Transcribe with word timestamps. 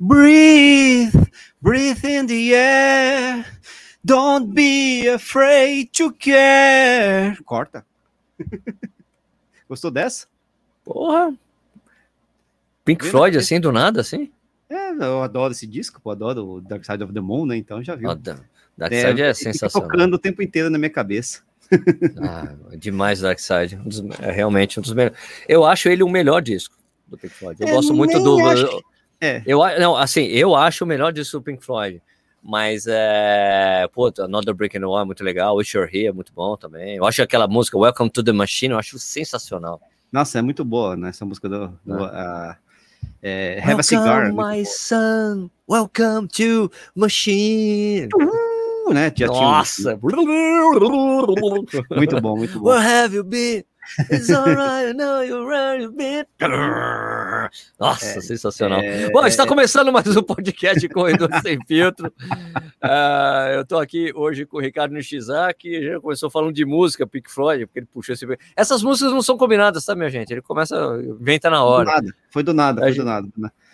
Breathe, 0.00 1.14
breathe 1.62 2.04
in 2.04 2.26
the 2.26 2.54
air. 2.54 3.44
Don't 4.04 4.52
be 4.52 5.08
afraid 5.08 5.90
to 5.92 6.12
care. 6.12 7.36
Corta. 7.44 7.84
Gostou 9.68 9.90
dessa? 9.90 10.26
Porra. 10.84 11.34
Pink 12.84 13.02
Vendo 13.02 13.10
Floyd, 13.12 13.38
assim, 13.38 13.58
do 13.58 13.72
nada, 13.72 14.00
assim? 14.02 14.30
É, 14.68 14.90
eu 14.90 15.22
adoro 15.22 15.52
esse 15.52 15.66
disco, 15.66 16.00
eu 16.04 16.10
adoro 16.10 16.46
o 16.56 16.60
Dark 16.60 16.84
Side 16.84 17.02
of 17.02 17.12
the 17.14 17.20
Moon, 17.20 17.46
né? 17.46 17.56
Então 17.56 17.82
já 17.82 17.94
viu. 17.94 18.14
Da- 18.14 18.36
Dark 18.76 18.92
Side 18.92 19.22
é, 19.22 19.32
fica 19.32 19.52
sensacional. 19.52 19.88
tocando 19.88 20.14
o 20.14 20.18
tempo 20.18 20.42
inteiro 20.42 20.68
na 20.68 20.78
minha 20.78 20.90
cabeça. 20.90 21.40
Ah, 22.20 22.54
demais 22.76 23.20
Dark 23.20 23.38
Side. 23.38 23.76
Um 23.76 23.84
dos- 23.88 24.02
é 24.20 24.30
realmente 24.30 24.78
um 24.78 24.82
dos 24.82 24.92
melhores. 24.92 25.16
Eu 25.48 25.64
acho 25.64 25.88
ele 25.88 26.02
o 26.02 26.08
melhor 26.08 26.42
disco 26.42 26.76
do 27.06 27.16
Pink 27.16 27.32
Floyd. 27.34 27.62
Eu 27.62 27.68
É, 27.68 27.72
gosto 27.72 27.94
muito 27.94 28.18
do. 28.22 28.38
acho 28.46 28.66
eu- 28.66 28.82
É. 29.24 29.42
Eu, 29.46 29.60
não, 29.80 29.96
assim, 29.96 30.24
eu 30.26 30.54
acho 30.54 30.84
o 30.84 30.86
melhor 30.86 31.12
disco 31.12 31.38
do 31.38 31.42
Pink 31.42 31.64
Floyd. 31.64 32.02
Mas 32.42 32.84
é. 32.86 33.88
Pô, 33.92 34.12
Another 34.18 34.52
Brick 34.52 34.76
in 34.76 34.80
the 34.80 34.86
Wall 34.86 35.00
é 35.00 35.04
muito 35.04 35.24
legal. 35.24 35.56
Wish 35.56 35.74
You're 35.74 35.90
Here 35.90 36.08
é 36.08 36.12
muito 36.12 36.30
bom 36.34 36.56
também. 36.58 36.96
Eu 36.96 37.06
acho 37.06 37.22
aquela 37.22 37.48
música 37.48 37.78
Welcome 37.78 38.10
to 38.10 38.22
the 38.22 38.32
Machine, 38.32 38.72
eu 38.74 38.78
acho 38.78 38.98
sensacional. 38.98 39.80
Nossa, 40.12 40.38
é 40.38 40.42
muito 40.42 40.62
boa, 40.62 40.94
né? 40.94 41.08
Essa 41.08 41.24
música 41.24 41.48
do. 41.48 41.68
do, 41.86 42.04
ah, 42.04 42.58
é, 43.22 43.62
Have 43.64 43.80
a 43.80 43.82
Cigar. 43.82 44.30
my 44.32 44.62
son. 44.66 45.48
Welcome 45.66 46.28
to 46.36 46.70
Machine. 46.94 48.08
Uh, 48.14 48.92
né? 48.92 49.10
Já 49.16 49.26
um- 49.26 49.32
Nossa! 49.32 49.98
muito 51.96 52.20
bom, 52.20 52.36
muito 52.36 52.60
bom. 52.60 52.68
Where 52.68 52.82
have 52.86 53.16
you 53.16 53.24
been? 53.24 53.64
It's 54.10 54.30
alright, 54.30 54.90
I 54.90 54.92
know 54.92 55.22
you're 55.22 55.46
where 55.46 55.80
you've 55.80 55.96
been. 55.96 56.26
Nossa, 57.78 58.18
É, 58.18 58.20
sensacional. 58.20 58.80
é, 58.80 59.10
Bom, 59.10 59.26
está 59.26 59.46
começando 59.46 59.92
mais 59.92 60.16
um 60.16 60.22
podcast 60.22 60.88
Corredor 60.88 61.28
Sem 61.42 61.58
Filtro. 61.66 62.12
Ah, 62.80 63.48
eu 63.54 63.64
tô 63.66 63.78
aqui 63.78 64.12
hoje 64.14 64.44
com 64.46 64.58
o 64.58 64.60
Ricardo 64.60 64.92
Nishizaki, 64.92 65.82
já 65.84 66.00
começou 66.00 66.30
falando 66.30 66.52
de 66.52 66.64
música, 66.64 67.06
Pink 67.06 67.30
Floyd, 67.30 67.66
porque 67.66 67.80
ele 67.80 67.86
puxou 67.92 68.12
esse... 68.12 68.26
Essas 68.56 68.82
músicas 68.82 69.12
não 69.12 69.22
são 69.22 69.36
combinadas, 69.36 69.84
tá, 69.84 69.94
minha 69.94 70.10
gente? 70.10 70.32
Ele 70.32 70.42
começa, 70.42 70.76
inventa 71.02 71.48
na 71.50 71.58
do 71.58 71.64
hora. 71.64 71.84
nada, 71.84 72.14
foi 72.30 72.42
do 72.42 72.52
nada, 72.54 72.80
foi 72.80 72.92
gente- 72.92 73.00
do 73.02 73.06
nada. 73.06 73.28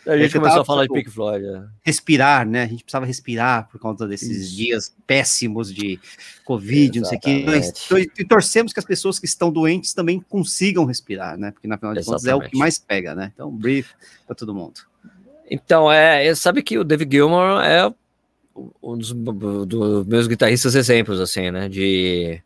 A 0.07 0.17
gente 0.17 0.33
começou 0.33 0.41
tava 0.43 0.61
a 0.63 0.65
falar 0.65 0.83
de 0.83 0.89
falando- 0.89 1.03
Pink 1.05 1.11
Floyd. 1.15 1.45
é. 1.47 1.63
Respirar, 1.83 2.47
né? 2.49 2.63
A 2.63 2.67
gente 2.67 2.83
precisava 2.85 3.05
respirar 3.07 3.69
por 3.71 3.79
conta 3.79 4.07
desses 4.09 4.31
Isso. 4.47 4.57
dias 4.57 4.97
péssimos 5.07 5.73
de 5.73 5.99
Covid, 6.45 7.01
não 7.01 7.07
sei 7.09 7.19
o 7.19 7.21
quê. 7.21 7.45
Exatamente. 7.47 8.11
E 8.19 8.25
torcemos 8.25 8.73
que 8.73 8.79
as 8.79 8.85
pessoas 8.85 9.19
que 9.19 9.27
estão 9.27 9.53
doentes 9.53 9.93
também 9.93 10.21
consigam 10.29 10.85
respirar, 10.85 11.37
né? 11.39 11.51
Porque, 11.51 11.69
na 11.69 11.77
final 11.77 11.95
de 11.95 12.05
contas, 12.05 12.25
é 12.25 12.35
o 12.35 12.39
que 12.39 12.45
Exatamente. 12.47 12.59
mais 12.59 12.79
pega, 12.79 13.15
né? 13.15 13.31
Então, 13.35 13.51
breathe 13.51 13.89
pra 14.27 14.35
todo 14.35 14.55
mundo. 14.55 14.81
Então, 15.51 15.91
é, 15.93 16.27
é- 16.27 16.35
sabe 16.35 16.63
que 16.63 16.79
o 16.79 16.85
David 16.85 17.13
Gilmour 17.17 17.61
é 17.63 17.93
um 18.83 18.97
dos, 18.97 19.13
dos 19.13 20.07
meus 20.07 20.27
guitarristas 20.27 20.75
exemplos, 20.75 21.21
assim, 21.21 21.51
né? 21.51 21.69
De. 21.69 22.41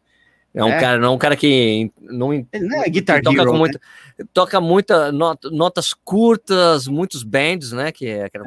É 0.55 0.63
um 0.63 0.69
É. 0.69 0.79
cara, 0.79 0.99
não 0.99 1.09
é 1.09 1.11
um 1.11 1.19
cara 1.19 1.35
que 1.35 1.91
não, 2.01 2.29
não 2.61 2.83
é 2.85 2.89
guitar 2.89 3.21
toca 3.21 3.37
hero, 3.37 3.47
com 3.47 3.53
né? 3.55 3.59
muita, 3.59 3.81
toca 4.33 4.61
muita 4.61 5.11
not- 5.11 5.51
notas 5.51 5.93
curtas, 5.93 6.87
muitos 6.87 7.25
bends, 7.25 7.73
né? 7.73 7.91
Que 7.91 8.07
é 8.07 8.25
aquela 8.27 8.45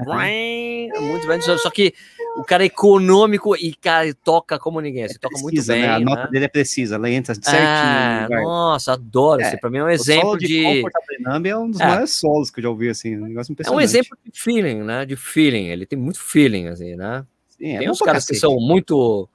muitos 1.02 1.27
bends, 1.27 1.61
só 1.61 1.69
que 1.69 1.94
o 2.38 2.45
cara 2.45 2.64
é 2.64 2.67
econômico 2.67 3.58
e 3.58 3.73
cara 3.75 4.14
toca 4.23 4.58
como 4.58 4.80
ninguém, 4.80 5.03
assim, 5.03 5.19
toca 5.19 5.38
muito 5.38 5.55
Precisa, 5.55 5.73
bem, 5.73 5.81
né? 5.81 5.89
A 5.89 5.99
né? 5.99 6.05
nota 6.05 6.27
dele 6.27 6.45
é 6.45 6.47
precisa, 6.47 6.95
ela 6.95 7.09
entra 7.09 7.36
certinho. 7.36 7.67
Ah, 7.67 8.27
nossa, 8.30 8.94
adoro. 8.94 9.42
É, 9.42 9.47
Assim, 9.47 9.58
para 9.58 9.69
mim 9.69 9.80
é 9.80 9.83
um 9.83 9.88
O 9.88 9.89
exemplo 9.89 10.38
de, 10.38 10.83
Numb 11.19 11.45
é 11.49 11.58
um 11.58 11.69
dos 11.69 11.81
É. 11.81 11.88
maiores 11.88 12.11
solos 12.17 12.49
que 12.49 12.59
eu 12.59 12.64
já 12.64 12.69
ouvi, 12.69 12.88
assim, 12.88 13.17
um 13.17 13.27
negócio 13.27 13.52
é 13.52 13.52
um 13.52 13.53
impressionante. 13.53 13.83
exemplo 13.83 14.17
de 14.23 14.39
feeling, 14.39 14.81
né? 14.83 15.05
De 15.05 15.17
feeling. 15.17 15.67
Ele 15.67 15.86
tem 15.86 15.99
muito 15.99 16.21
feeling, 16.21 16.67
assim, 16.67 16.95
né? 16.95 17.25
Sim, 17.49 17.75
é 17.75 17.80
Tem 17.80 17.89
uns 17.89 17.99
caras 17.99 18.25
que 18.25 18.36
são 18.36 18.55
muito, 18.61 19.27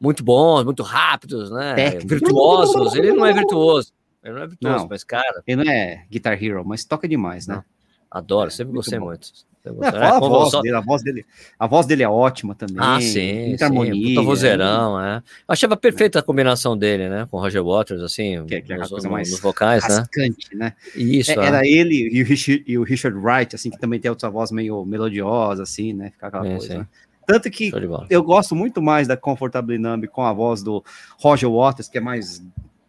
muito 0.00 0.22
bons, 0.24 0.64
muito 0.64 0.82
rápidos, 0.82 1.50
né? 1.50 1.74
Técnico. 1.74 2.08
Virtuosos. 2.08 2.94
Ele 2.94 3.12
não 3.12 3.24
é 3.26 3.32
virtuoso. 3.32 3.92
Ele 4.22 4.34
não 4.34 4.42
é 4.42 4.46
virtuoso, 4.46 4.78
Não. 4.78 4.88
mas, 4.88 5.04
cara, 5.04 5.42
Ele 5.46 5.62
não 5.64 5.70
é 5.70 6.04
Guitar 6.10 6.42
Hero, 6.42 6.64
mas 6.66 6.84
toca 6.84 7.06
demais, 7.06 7.46
né? 7.46 7.62
adoro, 8.10 8.46
É, 8.46 8.50
sempre 8.50 8.72
gostei 8.72 8.98
bom. 8.98 9.06
muito. 9.06 9.28
É, 9.64 9.90
fala 9.90 10.18
a 10.18 10.20
como 10.20 10.28
voz 10.36 10.50
só- 10.50 10.60
dele, 10.60 10.76
a 10.76 10.80
voz 10.80 11.02
dele, 11.02 11.26
a 11.58 11.66
voz 11.66 11.86
dele 11.86 12.02
é 12.04 12.08
ótima 12.08 12.54
também. 12.54 12.76
Ah, 12.78 13.00
sim, 13.00 13.48
muita 13.48 13.58
sim, 13.58 13.64
harmonia. 13.64 14.08
puta 14.14 14.22
vozeirão, 14.22 15.00
é. 15.00 15.16
Eu 15.16 15.22
achava 15.48 15.76
perfeita 15.76 16.18
a 16.20 16.22
combinação 16.22 16.76
dele, 16.76 17.08
né? 17.08 17.26
Com 17.30 17.38
o 17.38 17.40
Roger 17.40 17.64
Waters, 17.64 18.02
assim, 18.02 18.44
Que- 18.46 18.60
que 18.60 18.72
é 18.72 18.76
aquela 18.76 18.80
nos, 18.80 18.90
coisa 18.90 19.08
mais 19.08 19.30
nos 19.32 19.40
vocais, 19.40 19.82
né? 19.88 19.96
Rascante, 19.96 20.54
né? 20.54 20.74
Isso, 20.94 21.32
É, 21.32 21.34
é. 21.34 21.46
Era 21.46 21.66
ele 21.66 22.08
e 22.12 22.22
o, 22.22 22.26
Richard, 22.26 22.64
e 22.66 22.78
o 22.78 22.82
Richard 22.84 23.18
Wright, 23.18 23.56
assim, 23.56 23.70
que 23.70 23.78
também 23.78 23.98
tem 23.98 24.10
outra 24.10 24.28
voz 24.30 24.52
meio 24.52 24.84
melodiosa, 24.84 25.62
assim, 25.64 25.92
né? 25.92 26.10
Fica 26.10 26.28
aquela 26.28 26.44
coisa, 26.44 26.78
né? 26.78 26.86
Tanto 27.26 27.50
que 27.50 27.72
eu 28.10 28.22
gosto 28.22 28.54
muito 28.54 28.80
mais 28.82 29.08
da 29.08 29.16
Comfortably 29.16 29.78
Numb 29.78 30.06
com 30.08 30.22
a 30.22 30.32
voz 30.32 30.62
do 30.62 30.84
Roger 31.18 31.50
Waters, 31.50 31.88
que 31.88 31.98
é 31.98 32.00
mais 32.00 32.42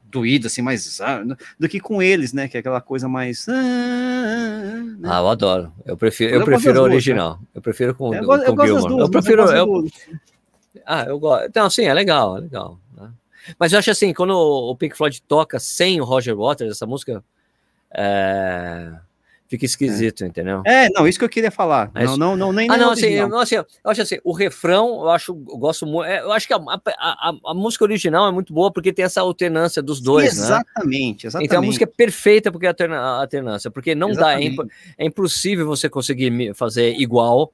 doído, 0.03 0.47
assim, 0.47 0.61
mais... 0.61 0.99
ah, 1.01 1.21
do 1.59 1.67
que 1.67 1.79
com 1.79 2.01
eles, 2.01 2.31
né? 2.31 2.47
Que 2.47 2.57
é 2.57 2.59
aquela 2.59 2.79
coisa 2.81 3.07
mais... 3.07 3.47
ah, 3.49 3.53
né? 4.97 5.09
Ah, 5.09 5.19
eu 5.19 5.27
adoro. 5.27 5.73
Eu 5.85 5.97
prefiro, 5.97 6.33
Eu 6.33 6.39
eu 6.39 6.45
prefiro 6.45 6.71
a 6.71 6.81
duas, 6.81 6.91
original. 6.93 7.39
Eu 7.53 7.61
prefiro 7.61 7.95
com, 7.95 8.13
eu, 8.13 8.21
com 8.21 8.25
gosto, 8.25 8.43
eu 8.45 8.65
Gilmour. 8.65 8.87
duas, 8.87 8.91
Eu 8.91 8.97
mas 8.99 9.09
prefiro. 9.09 9.41
Eu, 9.43 9.87
ah, 10.85 11.03
eu 11.03 11.19
gosto. 11.19 11.45
Então, 11.47 11.69
sim, 11.69 11.83
é 11.83 11.93
legal, 11.93 12.37
é 12.37 12.41
legal. 12.41 12.79
né? 12.95 13.11
Mas 13.59 13.73
eu 13.73 13.79
acho 13.79 13.91
assim, 13.91 14.13
quando 14.13 14.31
o 14.31 14.75
Pink 14.75 14.95
Floyd 14.95 15.21
toca 15.23 15.59
sem 15.59 15.99
o 16.01 16.03
Roger 16.03 16.35
Waters, 16.35 16.71
essa 16.71 16.85
música 16.85 17.23
é, 17.93 18.91
fica 19.47 19.65
esquisito, 19.65 20.25
entendeu? 20.25 20.61
É, 20.65 20.89
não, 20.89 21.07
isso 21.07 21.19
que 21.19 21.25
eu 21.25 21.29
queria 21.29 21.51
falar. 21.51 21.91
É 21.93 22.03
não, 22.05 22.17
não, 22.17 22.35
não, 22.35 22.51
nem 22.53 22.69
Ah, 22.69 22.77
não, 22.77 22.89
o 22.89 22.91
assim, 22.91 23.07
eu, 23.07 23.29
não, 23.29 23.39
assim, 23.39 23.55
eu 23.55 23.65
acho 23.85 24.01
assim, 24.01 24.17
o 24.23 24.33
refrão, 24.33 25.01
eu 25.01 25.09
acho, 25.09 25.31
eu 25.31 25.57
gosto 25.57 25.85
muito, 25.85 26.05
é, 26.05 26.21
eu 26.21 26.31
acho 26.31 26.47
que 26.47 26.53
a, 26.53 26.57
a, 26.57 27.29
a- 27.29 27.33
a 27.45 27.53
música 27.53 27.83
original 27.83 28.27
é 28.27 28.31
muito 28.31 28.53
boa 28.53 28.71
porque 28.71 28.91
tem 28.91 29.05
essa 29.05 29.21
alternância 29.21 29.81
dos 29.81 30.01
dois, 30.01 30.35
né? 30.37 30.43
Exatamente, 30.43 31.27
exatamente. 31.27 31.47
Então 31.47 31.59
a 31.59 31.65
música 31.65 31.83
é 31.85 31.87
perfeita 31.87 32.51
porque 32.51 32.65
é 32.65 32.69
a 32.69 33.19
alternância, 33.21 33.69
porque 33.69 33.93
não 33.93 34.11
dá, 34.13 34.33
é, 34.33 34.43
Exatamente. 34.45 34.61
imp- 34.61 34.71
é 34.97 35.05
impossível 35.05 35.67
você 35.67 35.87
conseguir 35.89 36.53
fazer 36.55 36.93
igual 36.95 37.51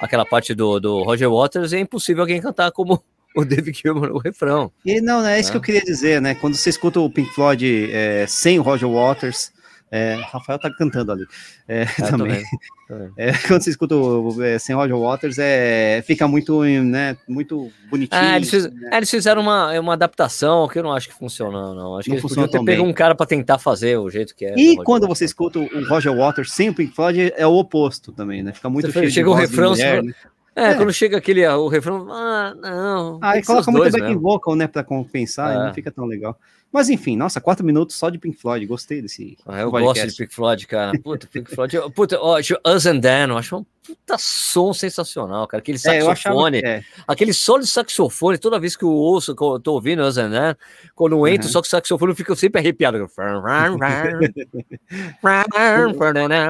aquela 0.00 0.24
parte 0.24 0.54
do, 0.54 0.78
do 0.80 1.02
Roger 1.02 1.30
Waters, 1.30 1.72
é 1.72 1.80
impossível 1.80 2.22
alguém 2.22 2.40
cantar 2.40 2.70
como 2.70 3.02
o 3.36 3.44
David 3.44 3.76
Gilmour 3.76 4.08
no 4.08 4.18
refrão. 4.18 4.70
E 4.84 5.00
não, 5.00 5.20
né, 5.22 5.36
é 5.36 5.40
isso 5.40 5.48
né? 5.48 5.52
que 5.52 5.56
eu 5.56 5.62
queria 5.62 5.80
dizer, 5.82 6.20
né? 6.20 6.34
Quando 6.36 6.54
você 6.54 6.70
escuta 6.70 7.00
o 7.00 7.10
Pink 7.10 7.30
Floyd 7.34 7.90
é, 7.92 8.24
sem 8.28 8.58
o 8.58 8.62
Roger 8.62 8.88
Waters, 8.88 9.52
é, 9.90 10.14
Rafael 10.32 10.58
tá 10.58 10.68
cantando 10.76 11.12
ali 11.12 11.24
é, 11.68 11.84
tô 11.84 12.06
também. 12.08 12.36
vendo, 12.36 12.44
tô 12.88 12.94
vendo. 12.96 13.12
É, 13.16 13.32
quando 13.46 13.62
você 13.62 13.70
escuta 13.70 13.94
o, 13.94 14.42
é, 14.42 14.58
sem 14.58 14.74
Roger 14.74 14.96
Waters, 14.98 15.36
é, 15.38 16.02
fica 16.06 16.26
muito, 16.26 16.62
né, 16.64 17.16
muito 17.28 17.70
bonitinho. 17.88 18.20
Ah, 18.20 18.36
eles, 18.36 18.50
fiz- 18.50 18.64
né? 18.72 18.90
é, 18.92 18.96
eles 18.96 19.10
fizeram 19.10 19.40
uma, 19.42 19.78
uma 19.78 19.92
adaptação 19.92 20.66
que 20.68 20.78
eu 20.78 20.82
não 20.82 20.92
acho 20.92 21.08
que 21.08 21.14
funcionou, 21.14 21.74
não. 21.74 21.96
Acho 21.96 22.04
que 22.04 22.10
Não 22.10 22.14
eles 22.16 22.22
funcionou 22.22 22.48
podiam 22.48 22.64
ter 22.64 22.72
pego 22.72 22.84
um 22.88 22.92
cara 22.92 23.14
para 23.14 23.26
tentar 23.26 23.58
fazer 23.58 23.96
o 23.98 24.10
jeito 24.10 24.34
que 24.34 24.44
é. 24.46 24.54
E 24.58 24.76
quando 24.76 25.02
Waters. 25.02 25.18
você 25.18 25.24
escuta 25.26 25.58
o 25.60 25.88
Roger 25.88 26.14
Waters 26.16 26.52
sem 26.52 26.70
o 26.70 26.74
Pink 26.74 26.92
Floyd, 26.94 27.32
é 27.36 27.46
o 27.46 27.52
oposto 27.54 28.10
também, 28.10 28.42
né? 28.42 28.52
Fica 28.52 28.68
muito 28.68 28.86
Você 28.88 28.92
cheio 29.00 29.10
chega 29.10 29.28
de 29.28 29.34
o 29.34 29.34
refrão, 29.36 29.70
mulher, 29.70 30.02
né? 30.02 30.12
É, 30.56 30.70
É. 30.70 30.74
quando 30.74 30.92
chega 30.92 31.16
aquele 31.18 31.44
o 31.48 31.66
refrão, 31.66 32.06
ah, 32.12 32.54
não. 32.60 33.18
Aí 33.20 33.40
que 33.40 33.46
coloca 33.48 33.70
muito 33.72 33.90
backing 33.90 34.16
vocal, 34.18 34.54
né, 34.54 34.68
pra 34.68 34.84
compensar, 34.84 35.52
e 35.52 35.56
É. 35.56 35.66
não 35.66 35.74
fica 35.74 35.90
tão 35.90 36.04
legal. 36.04 36.38
Mas 36.74 36.90
enfim, 36.90 37.16
nossa, 37.16 37.40
quatro 37.40 37.64
minutos 37.64 37.94
só 37.94 38.10
de 38.10 38.18
Pink 38.18 38.36
Floyd, 38.36 38.66
gostei 38.66 39.00
desse 39.00 39.38
Ah, 39.46 39.60
eu 39.60 39.70
podcast. 39.70 40.00
gosto 40.02 40.10
de 40.16 40.22
Pink 40.24 40.34
Floyd, 40.34 40.66
cara. 40.66 40.92
Puta, 41.00 41.28
Pink 41.32 41.54
Floyd. 41.54 41.76
Puta, 41.94 42.18
ó, 42.20 42.36
Us 42.66 42.86
and 42.86 42.98
Dan, 42.98 43.28
eu 43.28 43.38
acho 43.38 43.56
um 43.58 43.64
puta 43.86 44.16
som 44.18 44.72
sensacional, 44.72 45.46
cara. 45.46 45.60
Aquele 45.60 45.76
É, 45.84 45.98
achava 45.98 46.16
saxofone, 46.16 46.60
que 46.62 46.66
é. 46.66 46.82
aquele 47.06 47.34
solo 47.34 47.60
de 47.62 47.68
saxofone, 47.68 48.38
toda 48.38 48.58
vez 48.58 48.74
que 48.76 48.82
eu 48.82 48.88
ouço, 48.90 49.36
que 49.36 49.44
eu 49.44 49.60
tô 49.60 49.74
ouvindo 49.74 50.02
Us 50.02 50.16
and 50.16 50.30
Dan, 50.30 50.54
quando 50.94 51.12
eu 51.16 51.28
entro 51.28 51.46
Uhum. 51.46 51.52
só 51.52 51.60
com 51.60 51.68
saxofone, 51.68 52.10
eu 52.12 52.16
fico 52.16 52.34
sempre 52.34 52.60
arrepiado. 52.60 52.96
Eu 52.96 53.08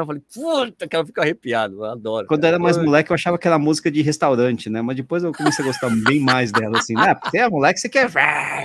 falei, 0.06 0.22
puta, 0.32 0.88
cara, 0.88 1.02
eu 1.02 1.06
fico 1.06 1.20
arrepiado, 1.20 1.74
eu 1.76 1.84
adoro. 1.84 2.26
Quando 2.28 2.40
eu 2.40 2.42
cara. 2.44 2.54
era 2.54 2.58
mais 2.62 2.76
moleque, 2.78 3.10
eu 3.10 3.14
achava 3.14 3.36
que 3.36 3.46
era 3.48 3.58
música 3.58 3.90
de 3.90 4.00
restaurante, 4.02 4.70
né? 4.70 4.80
Mas 4.80 4.96
depois 4.96 5.24
eu 5.24 5.32
comecei 5.32 5.64
a 5.64 5.68
gostar 5.68 5.90
bem 6.04 6.20
mais 6.20 6.52
dela, 6.52 6.78
assim, 6.78 6.94
né? 6.94 7.14
Porque 7.14 7.38
é 7.38 7.48
moleque, 7.48 7.80
você 7.80 7.88
quer 7.88 8.08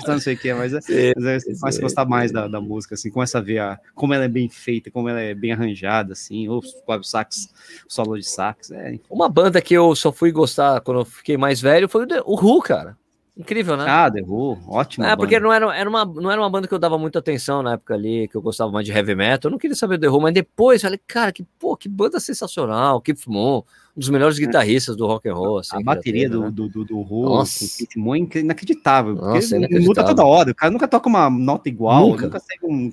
não 0.07 0.19
sei 0.19 0.35
o 0.35 0.37
que, 0.37 0.53
mas, 0.53 0.73
é- 0.73 1.13
mas 1.17 1.47
é- 1.47 1.48
começa 1.57 1.79
a 1.79 1.81
gostar 1.81 2.05
mais 2.05 2.31
da, 2.31 2.47
da 2.47 2.59
música, 2.61 2.95
assim, 2.95 3.09
começa 3.09 3.37
a 3.37 3.41
ver 3.41 3.59
a, 3.59 3.79
como 3.95 4.13
ela 4.13 4.25
é 4.25 4.29
bem 4.29 4.49
feita, 4.49 4.91
como 4.91 5.09
ela 5.09 5.19
é 5.19 5.33
bem 5.33 5.51
arranjada, 5.51 6.13
assim, 6.13 6.47
ou 6.47 6.59
o 6.59 7.03
sax, 7.03 7.49
o 7.87 7.91
solo 7.91 8.17
de 8.17 8.27
sax, 8.27 8.71
é. 8.71 8.99
Uma 9.09 9.29
banda 9.29 9.61
que 9.61 9.73
eu 9.73 9.95
só 9.95 10.11
fui 10.11 10.31
gostar 10.31 10.81
quando 10.81 11.01
eu 11.01 11.05
fiquei 11.05 11.37
mais 11.37 11.61
velho 11.61 11.87
foi 11.87 12.05
o 12.25 12.35
Who, 12.35 12.61
cara. 12.61 12.97
Incrível, 13.39 13.77
né? 13.77 13.85
Ah, 13.87 14.11
The 14.11 14.21
Who, 14.21 14.59
ótimo. 14.67 15.05
É, 15.05 15.15
porque 15.15 15.39
não 15.39 15.53
era, 15.53 15.73
era 15.73 15.89
uma, 15.89 16.03
não 16.03 16.29
era 16.29 16.41
uma 16.41 16.49
banda 16.49 16.67
que 16.67 16.73
eu 16.73 16.77
dava 16.79 16.97
muita 16.97 17.19
atenção 17.19 17.63
na 17.63 17.73
época 17.75 17.93
ali, 17.93 18.27
que 18.27 18.35
eu 18.35 18.41
gostava 18.41 18.69
mais 18.69 18.85
de 18.85 18.91
heavy 18.91 19.15
metal. 19.15 19.47
Eu 19.47 19.51
não 19.53 19.57
queria 19.57 19.77
saber 19.77 19.95
do 19.97 20.01
The 20.01 20.09
Who, 20.09 20.19
mas 20.21 20.33
depois 20.33 20.81
falei, 20.81 20.99
cara, 21.07 21.31
que, 21.31 21.43
pô, 21.57 21.77
que 21.77 21.87
banda 21.87 22.19
sensacional. 22.19 22.99
Keith 22.99 23.25
Moon, 23.27 23.59
um 23.95 23.99
dos 23.99 24.09
melhores 24.09 24.37
guitarristas 24.37 24.97
do 24.97 25.07
rock 25.07 25.29
and 25.29 25.35
roll. 25.35 25.59
Assim, 25.59 25.73
É. 25.73 25.77
a 25.77 25.79
que 25.79 25.85
bateria 25.85 26.23
teve, 26.23 26.33
do, 26.33 26.41
né? 26.41 26.51
do, 26.51 26.67
do, 26.67 26.83
do 26.83 26.97
Who, 26.99 27.29
Nossa. 27.29 27.63
do 27.63 27.71
Keith 27.77 27.95
Moon, 27.95 28.15
é 28.15 28.39
inacreditável. 28.39 29.15
Nossa, 29.15 29.55
muda 29.55 29.67
inacreditável. 29.67 30.03
toda 30.15 30.25
hora. 30.25 30.51
O 30.51 30.55
cara 30.55 30.71
nunca 30.73 30.87
toca 30.89 31.07
uma 31.07 31.29
nota 31.29 31.69
igual, 31.69 32.09
Nunca. 32.09 32.25
nunca, 32.25 32.39
segue 32.41 32.65
um. 32.65 32.91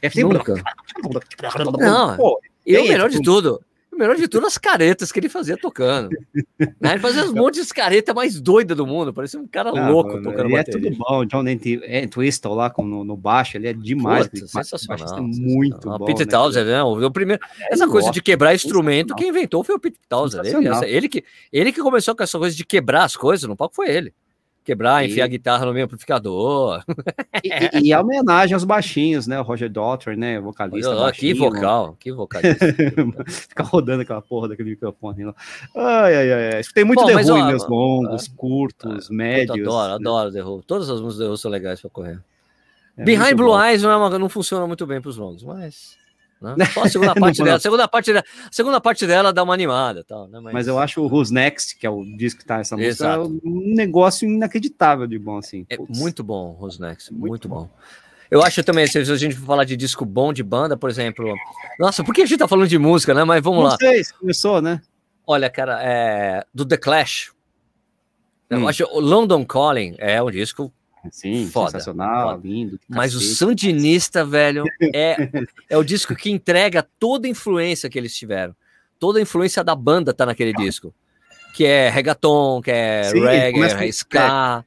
É 0.00 0.08
sempre. 0.10 0.38
Nunca. 0.38 0.54
Não, 1.80 2.16
Pô, 2.16 2.40
melhor 2.64 3.08
de 3.08 3.16
tipo, 3.16 3.24
tudo, 3.24 3.60
o 3.67 3.67
melhor 3.98 4.16
de 4.16 4.28
tudo, 4.28 4.46
as 4.46 4.56
caretas 4.56 5.10
que 5.10 5.18
ele 5.18 5.28
fazia 5.28 5.56
tocando. 5.56 6.10
Né? 6.80 6.92
Ele 6.92 6.98
fazia 6.98 7.24
um 7.24 7.34
monte 7.34 7.62
de 7.62 7.68
caretas 7.72 8.12
mais 8.14 8.40
doidas 8.40 8.76
do 8.76 8.84
mundo, 8.84 9.12
parecia 9.12 9.38
um 9.38 9.46
cara 9.46 9.70
ah, 9.70 9.88
louco 9.88 10.10
mano, 10.10 10.24
tocando 10.24 10.46
ele 10.46 10.56
bateria. 10.56 10.88
é 10.88 10.90
tudo 10.90 10.98
bom, 10.98 11.24
John 11.24 11.44
Entwistle 11.46 12.54
lá 12.54 12.68
com, 12.68 12.84
no, 12.84 13.04
no, 13.04 13.16
baixo, 13.16 13.56
ele 13.56 13.68
é 13.68 13.72
demais. 13.72 14.26
Puta, 14.26 14.46
sensacional. 14.46 15.18
É 15.18 15.20
muito 15.20 15.88
bom. 15.88 16.04
Peter 16.04 16.26
né? 16.26 16.30
Townsend, 16.32 16.66
né? 16.66 16.82
O 16.82 17.10
primeiro, 17.10 17.40
é, 17.60 17.72
essa 17.72 17.86
coisa 17.86 18.10
de 18.10 18.20
quebrar 18.20 18.54
instrumento, 18.54 19.14
quem 19.14 19.28
inventou 19.28 19.62
foi 19.62 19.76
o 19.76 19.78
Peter 19.78 20.00
Townsend. 20.08 20.48
Ele, 20.48 20.68
ele, 20.84 21.08
que, 21.08 21.24
ele 21.52 21.72
que 21.72 21.80
começou 21.80 22.14
com 22.14 22.22
essa 22.24 22.38
coisa 22.38 22.56
de 22.56 22.64
quebrar 22.64 23.04
as 23.04 23.16
coisas 23.16 23.48
no 23.48 23.56
palco 23.56 23.74
foi 23.74 23.88
ele 23.88 24.12
quebrar, 24.68 25.02
enfiar 25.04 25.24
a 25.24 25.28
guitarra 25.28 25.64
no 25.64 25.72
meio 25.72 25.86
amplificador. 25.86 26.84
E, 27.44 27.88
e, 27.88 27.92
a 27.92 28.00
homenagem 28.00 28.54
aos 28.54 28.64
baixinhos, 28.64 29.26
né? 29.26 29.38
O 29.38 29.44
Roger 29.44 29.70
Daltrey, 29.70 30.16
né? 30.16 30.40
Vocalista. 30.40 30.90
Oh, 30.90 31.12
que 31.12 31.32
vocal, 31.32 31.96
que 31.98 32.10
vocalista. 32.10 32.66
Ficar 33.26 33.64
rodando 33.64 34.02
aquela 34.02 34.20
porra 34.20 34.48
daquele 34.48 34.70
microfone. 34.70 35.24
Lá. 35.24 35.34
Ai, 35.76 36.16
ai, 36.16 36.54
ai. 36.54 36.62
Tem 36.74 36.84
muito 36.84 37.00
Bom, 37.00 37.06
The 37.06 37.14
Who 37.14 37.46
meus 37.46 37.68
longos, 37.68 38.28
curtos, 38.28 39.08
médios. 39.08 39.60
Adoro, 39.60 39.92
adoro 39.92 40.32
The 40.32 40.42
Who. 40.42 40.62
Todas 40.66 40.90
as 40.90 41.00
músicas 41.00 41.26
The 41.26 41.30
Who 41.30 41.36
são 41.36 41.50
legais 41.50 41.80
para 41.80 41.90
correr. 41.90 42.20
É 42.96 43.04
Behind 43.04 43.34
Blue 43.36 43.48
bom. 43.48 43.62
Eyes 43.62 43.82
não, 43.82 43.90
é 43.90 43.96
uma, 43.96 44.18
não 44.18 44.28
funciona 44.28 44.66
muito 44.66 44.84
bem 44.84 45.00
para 45.00 45.10
os 45.10 45.16
longos, 45.16 45.44
mas. 45.44 45.96
Né? 46.40 46.54
Só 46.72 46.84
a 46.84 46.88
segunda 46.88 47.14
parte 47.16 47.42
dela. 47.42 47.56
A 47.56 47.60
segunda 47.60 47.88
parte 47.88 48.12
dela, 48.12 48.24
segunda 48.50 48.80
parte 48.80 49.06
dela 49.06 49.32
dá 49.32 49.42
uma 49.42 49.54
animada. 49.54 50.04
Tal, 50.04 50.28
né? 50.28 50.40
Mas... 50.40 50.54
Mas 50.54 50.68
eu 50.68 50.78
acho 50.78 51.02
o 51.02 51.06
Who's 51.06 51.30
Next, 51.30 51.76
que 51.76 51.86
é 51.86 51.90
o 51.90 52.04
disco 52.16 52.40
que 52.40 52.46
tá 52.46 52.60
essa 52.60 52.76
música, 52.76 53.06
é 53.06 53.18
um 53.18 53.74
negócio 53.74 54.28
inacreditável 54.28 55.06
de 55.06 55.18
bom, 55.18 55.38
assim. 55.38 55.66
É 55.68 55.76
muito 55.78 56.22
bom, 56.22 56.56
Who's 56.60 56.78
Next. 56.78 57.12
Muito, 57.12 57.28
muito 57.28 57.48
bom. 57.48 57.62
bom. 57.62 57.70
Eu 58.30 58.42
acho 58.42 58.62
também, 58.62 58.86
se 58.86 58.98
a 58.98 59.16
gente 59.16 59.34
for 59.34 59.46
falar 59.46 59.64
de 59.64 59.76
disco 59.76 60.04
bom 60.04 60.32
de 60.32 60.42
banda, 60.42 60.76
por 60.76 60.90
exemplo. 60.90 61.34
Nossa, 61.78 62.04
por 62.04 62.14
que 62.14 62.22
a 62.22 62.26
gente 62.26 62.38
tá 62.38 62.46
falando 62.46 62.68
de 62.68 62.78
música, 62.78 63.14
né? 63.14 63.24
Mas 63.24 63.42
vamos 63.42 63.60
Não 63.60 63.70
lá. 63.70 63.76
Sei, 63.78 64.02
começou, 64.20 64.60
né? 64.60 64.82
Olha, 65.26 65.48
cara, 65.48 65.80
é... 65.82 66.44
do 66.54 66.64
The 66.64 66.76
Clash. 66.76 67.32
Hum. 68.50 68.60
Eu 68.60 68.68
acho 68.68 68.84
o 68.84 69.00
London 69.00 69.44
Calling 69.44 69.94
é 69.98 70.22
um 70.22 70.30
disco 70.30 70.72
Sim, 71.10 71.48
foda, 71.48 71.72
sensacional, 71.72 72.30
foda. 72.30 72.48
lindo. 72.48 72.80
Mas 72.88 73.14
o 73.14 73.20
Sandinista, 73.20 74.24
velho, 74.24 74.64
é, 74.94 75.30
é 75.68 75.76
o 75.76 75.84
disco 75.84 76.14
que 76.14 76.30
entrega 76.30 76.86
toda 76.98 77.26
a 77.26 77.30
influência 77.30 77.88
que 77.88 77.98
eles 77.98 78.16
tiveram. 78.16 78.54
Toda 78.98 79.18
a 79.18 79.22
influência 79.22 79.62
da 79.62 79.74
banda 79.74 80.12
tá 80.12 80.26
naquele 80.26 80.52
disco. 80.52 80.92
Que 81.54 81.64
é 81.64 81.88
reggaeton, 81.88 82.60
que 82.60 82.70
é 82.70 83.04
Sim, 83.04 83.20
reggae, 83.20 83.88
ska. 83.88 84.64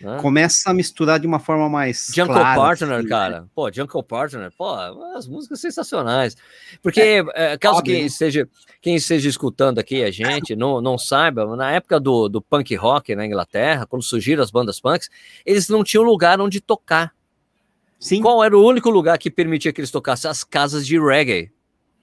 Né? 0.00 0.18
Começa 0.20 0.70
a 0.70 0.74
misturar 0.74 1.20
de 1.20 1.26
uma 1.26 1.38
forma 1.38 1.68
mais. 1.68 2.10
Jungle 2.14 2.34
clara, 2.34 2.60
Partner, 2.60 2.98
assim, 2.98 3.08
cara. 3.08 3.40
Né? 3.42 3.46
Pô, 3.54 3.72
Jungle 3.72 4.02
Partner, 4.02 4.52
pô, 4.56 4.74
as 5.16 5.28
músicas 5.28 5.60
sensacionais. 5.60 6.36
Porque, 6.82 7.00
é, 7.00 7.24
é, 7.34 7.58
caso 7.58 7.82
quem 7.82 8.04
esteja, 8.04 8.48
quem 8.80 8.96
esteja 8.96 9.28
escutando 9.28 9.78
aqui 9.78 10.02
a 10.02 10.10
gente 10.10 10.56
não, 10.56 10.80
não 10.80 10.98
saiba, 10.98 11.56
na 11.56 11.70
época 11.70 12.00
do, 12.00 12.28
do 12.28 12.42
punk 12.42 12.74
rock 12.74 13.14
na 13.14 13.24
Inglaterra, 13.24 13.86
quando 13.86 14.02
surgiram 14.02 14.42
as 14.42 14.50
bandas 14.50 14.80
punks, 14.80 15.08
eles 15.46 15.68
não 15.68 15.84
tinham 15.84 16.04
lugar 16.04 16.40
onde 16.40 16.60
tocar. 16.60 17.12
Sim. 17.98 18.20
Qual 18.20 18.42
era 18.42 18.56
o 18.56 18.62
único 18.62 18.90
lugar 18.90 19.16
que 19.16 19.30
permitia 19.30 19.72
que 19.72 19.80
eles 19.80 19.90
tocassem? 19.90 20.30
As 20.30 20.44
casas 20.44 20.86
de 20.86 20.98
reggae. 20.98 21.50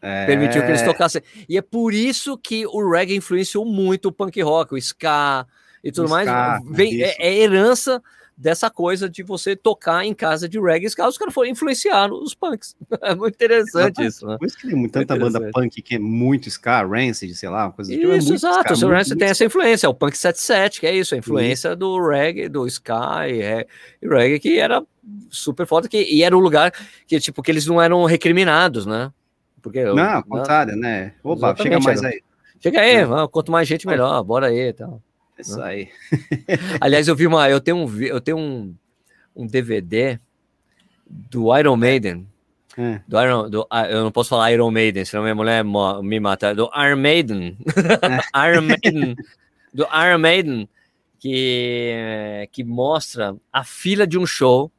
É... 0.01 0.25
Permitiu 0.25 0.63
que 0.63 0.69
eles 0.69 0.81
tocassem. 0.81 1.21
E 1.47 1.57
é 1.57 1.61
por 1.61 1.94
isso 1.94 2.37
que 2.37 2.65
o 2.65 2.89
reggae 2.89 3.15
influenciou 3.15 3.63
muito 3.65 4.07
o 4.07 4.11
punk 4.11 4.41
rock, 4.41 4.73
o 4.73 4.77
ska, 4.77 5.45
e 5.83 5.92
tudo 5.92 6.10
mais, 6.10 6.28
vem, 6.69 7.01
é, 7.01 7.16
é, 7.19 7.39
herança 7.39 8.01
dessa 8.38 8.72
coisa 8.72 9.07
de 9.07 9.22
você 9.22 9.56
tocar 9.56 10.04
em 10.04 10.16
casa 10.16 10.50
de 10.50 10.60
reggae 10.60 10.88
os 10.88 10.95
caras 10.95 11.16
foram 11.31 11.50
influenciar 11.50 12.12
os 12.12 12.33
punks. 12.33 12.75
É 13.01 13.16
muito 13.16 13.36
interessante 13.36 14.04
isso, 14.04 14.25
né? 14.25 14.38
Por 14.38 14.48
isso 14.48 14.57
que 14.57 14.68
tem 14.68 14.89
tanta 14.89 15.16
banda 15.16 15.51
punk 15.51 15.81
que 15.81 15.95
é 15.95 16.00
muito 16.00 16.48
ska, 16.50 16.83
Rancid, 16.83 17.36
sei 17.36 17.50
lá, 17.50 17.66
uma 17.66 17.72
coisa 17.72 17.92
tipo, 17.92 18.12
é 18.12 18.18
Isso, 18.18 18.31
é 18.31 18.36
exato, 18.36 18.74
ska, 18.74 18.88
o 18.88 18.89
Rancid 18.89 19.18
tem 19.18 19.28
essa 19.28 19.45
influência, 19.45 19.86
é 19.86 19.89
o 19.89 19.94
punk 19.94 20.18
77, 20.18 20.80
que 20.80 20.88
é 20.88 20.95
isso, 20.95 21.13
a 21.13 21.18
influência 21.18 21.69
isso. 21.69 21.78
do 21.78 22.07
reggae, 22.07 22.50
do 22.50 22.66
ska 22.68 23.28
e, 23.28 23.42
e 24.01 24.07
reggae, 24.07 24.39
que 24.39 24.60
era 24.60 24.83
super 25.30 25.68
foda, 25.68 25.88
que, 25.88 25.98
e 25.98 26.24
era 26.24 26.36
um 26.36 26.39
lugar 26.39 26.72
que, 27.07 27.19
tipo, 27.19 27.42
que 27.42 27.51
eles 27.51 27.66
não 27.66 27.81
eram 27.81 28.04
recriminados, 28.06 28.86
né? 28.86 29.12
Porque, 29.62 29.83
não, 29.83 30.04
ao 30.04 30.24
contrário, 30.24 30.75
né? 30.75 31.13
Opa, 31.24 31.56
chega 31.56 31.80
mais 31.80 32.04
aí. 32.04 32.22
Chega 32.60 32.81
aí, 32.81 32.95
é. 32.95 33.07
quanto 33.31 33.51
mais 33.51 33.68
gente, 33.68 33.88
melhor, 33.88 34.24
bora 34.24 34.48
aí 34.48 34.69
e 34.69 34.74
tal. 34.74 35.01
Isso 35.38 35.57
né? 35.57 35.66
aí. 35.66 35.89
Aliás, 36.80 37.07
eu 37.07 37.16
vi 37.16 37.28
uma. 37.28 37.50
Eu 37.50 37.60
tenho 37.60 37.78
um, 37.78 38.01
eu 38.01 38.22
tenho 38.22 38.38
um, 38.38 38.75
um 39.36 39.48
DVD 39.48 40.19
do 41.07 41.57
Iron 41.57 41.75
Maiden. 41.75 42.28
É. 42.78 43.01
Do 43.07 43.22
Iron, 43.22 43.50
do, 43.50 43.68
ah, 43.69 43.89
eu 43.89 44.04
não 44.04 44.12
posso 44.12 44.30
falar 44.30 44.51
Iron 44.51 44.72
Maiden, 44.72 45.04
senão 45.04 45.24
minha 45.24 45.36
mulher 45.36 45.63
me 45.63 46.19
mata. 46.19 46.56
Do 46.56 46.69
Iron 46.75 46.98
Maiden. 46.98 47.57
É. 48.33 48.50
Iron 48.50 48.62
Maiden. 48.62 49.16
Do 49.74 49.83
Iron 49.83 50.19
Maiden, 50.19 50.69
que, 51.19 52.50
que 52.51 52.63
mostra 52.63 53.36
a 53.51 53.63
fila 53.63 54.07
de 54.07 54.18
um 54.18 54.25
show 54.25 54.72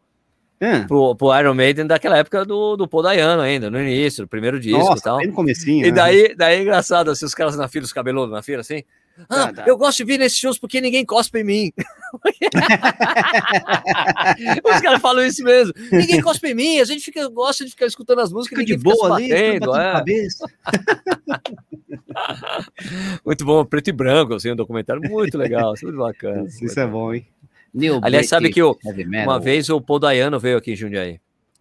é. 0.62 0.80
pro, 0.84 1.14
pro 1.16 1.38
Iron 1.38 1.54
Maiden 1.54 1.86
daquela 1.86 2.16
época 2.18 2.44
do, 2.44 2.76
do 2.76 2.86
Paul 2.86 3.02
Dayano 3.02 3.42
ainda, 3.42 3.68
no 3.70 3.80
início, 3.80 4.24
do 4.24 4.28
primeiro 4.28 4.60
disco 4.60 4.78
Nossa, 4.78 4.98
e 4.98 5.02
tal. 5.02 5.18
Bem 5.18 5.26
no 5.28 5.32
comecinho, 5.32 5.86
e 5.86 5.90
né? 5.90 5.96
daí, 5.96 6.34
daí 6.36 6.58
é 6.58 6.62
engraçado, 6.62 7.10
assim, 7.10 7.24
os 7.24 7.34
caras 7.34 7.56
na 7.56 7.68
fila, 7.68 7.84
os 7.84 7.92
cabeludos 7.92 8.32
na 8.32 8.42
fila, 8.42 8.60
assim. 8.60 8.84
Ah, 9.28 9.52
eu 9.66 9.76
gosto 9.76 9.98
de 9.98 10.04
vir 10.04 10.18
nesses 10.18 10.38
shows 10.38 10.58
porque 10.58 10.80
ninguém 10.80 11.04
cospe 11.04 11.40
em 11.40 11.44
mim. 11.44 11.70
Os 14.64 14.80
caras 14.80 15.00
falam 15.00 15.24
isso 15.24 15.44
mesmo. 15.44 15.72
Ninguém 15.90 16.20
cospe 16.20 16.48
em 16.48 16.54
mim, 16.54 16.80
a 16.80 16.84
gente 16.84 17.04
fica, 17.04 17.28
gosta 17.28 17.64
de 17.64 17.70
ficar 17.70 17.86
escutando 17.86 18.18
as 18.20 18.32
músicas 18.32 18.58
fica 18.58 18.76
de 18.76 18.82
boa 18.82 19.16
ali, 19.16 19.28
batendo, 19.28 19.76
é. 19.76 20.02
muito 23.24 23.44
bom, 23.44 23.64
preto 23.64 23.88
e 23.88 23.92
branco, 23.92 24.34
assim, 24.34 24.52
um 24.52 24.56
documentário 24.56 25.02
muito 25.02 25.36
legal, 25.36 25.74
muito 25.82 25.98
bacana. 25.98 26.46
Isso, 26.46 26.64
isso 26.64 26.80
é 26.80 26.86
bom, 26.86 27.14
hein? 27.14 27.26
New 27.72 28.00
Aliás, 28.02 28.28
sabe 28.28 28.50
que 28.50 28.62
o, 28.62 28.76
uma 29.24 29.40
vez 29.40 29.70
o 29.70 29.80
Paul 29.80 29.98
Dayano 29.98 30.38
veio 30.38 30.58
aqui 30.58 30.72
em 30.72 30.76
Jundiaí. 30.76 31.18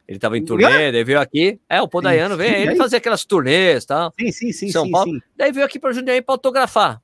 Ele 0.07 0.17
estava 0.17 0.37
em 0.37 0.43
turnê, 0.43 0.89
ele 0.89 1.03
veio 1.05 1.21
aqui. 1.21 1.57
É, 1.69 1.81
o 1.81 1.87
Paul 1.87 2.01
Dayano 2.01 2.35
veio, 2.35 2.53
ele 2.53 2.75
fazia 2.75 2.97
aquelas 2.97 3.23
turnês 3.23 3.85
e 3.85 3.87
tal. 3.87 4.13
Sim, 4.19 4.29
sim, 4.31 4.51
sim. 4.51 4.69
São 4.69 4.83
sim, 4.83 4.91
Paulo. 4.91 5.09
Sim. 5.09 5.21
Daí 5.37 5.53
veio 5.53 5.65
aqui 5.65 5.79
para 5.79 5.93
Jundiaí 5.93 6.21
para 6.21 6.35
autografar 6.35 7.01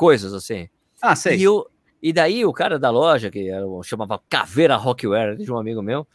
coisas 0.00 0.32
assim. 0.32 0.66
Ah, 1.02 1.14
sei. 1.14 1.36
E, 1.36 1.42
eu, 1.42 1.66
e 2.02 2.10
daí 2.10 2.42
o 2.46 2.54
cara 2.54 2.78
da 2.78 2.88
loja, 2.88 3.30
que 3.30 3.50
era, 3.50 3.66
chamava 3.84 4.18
Caveira 4.30 4.74
Rockware, 4.74 5.36
de 5.36 5.52
um 5.52 5.58
amigo 5.58 5.82
meu, 5.82 6.06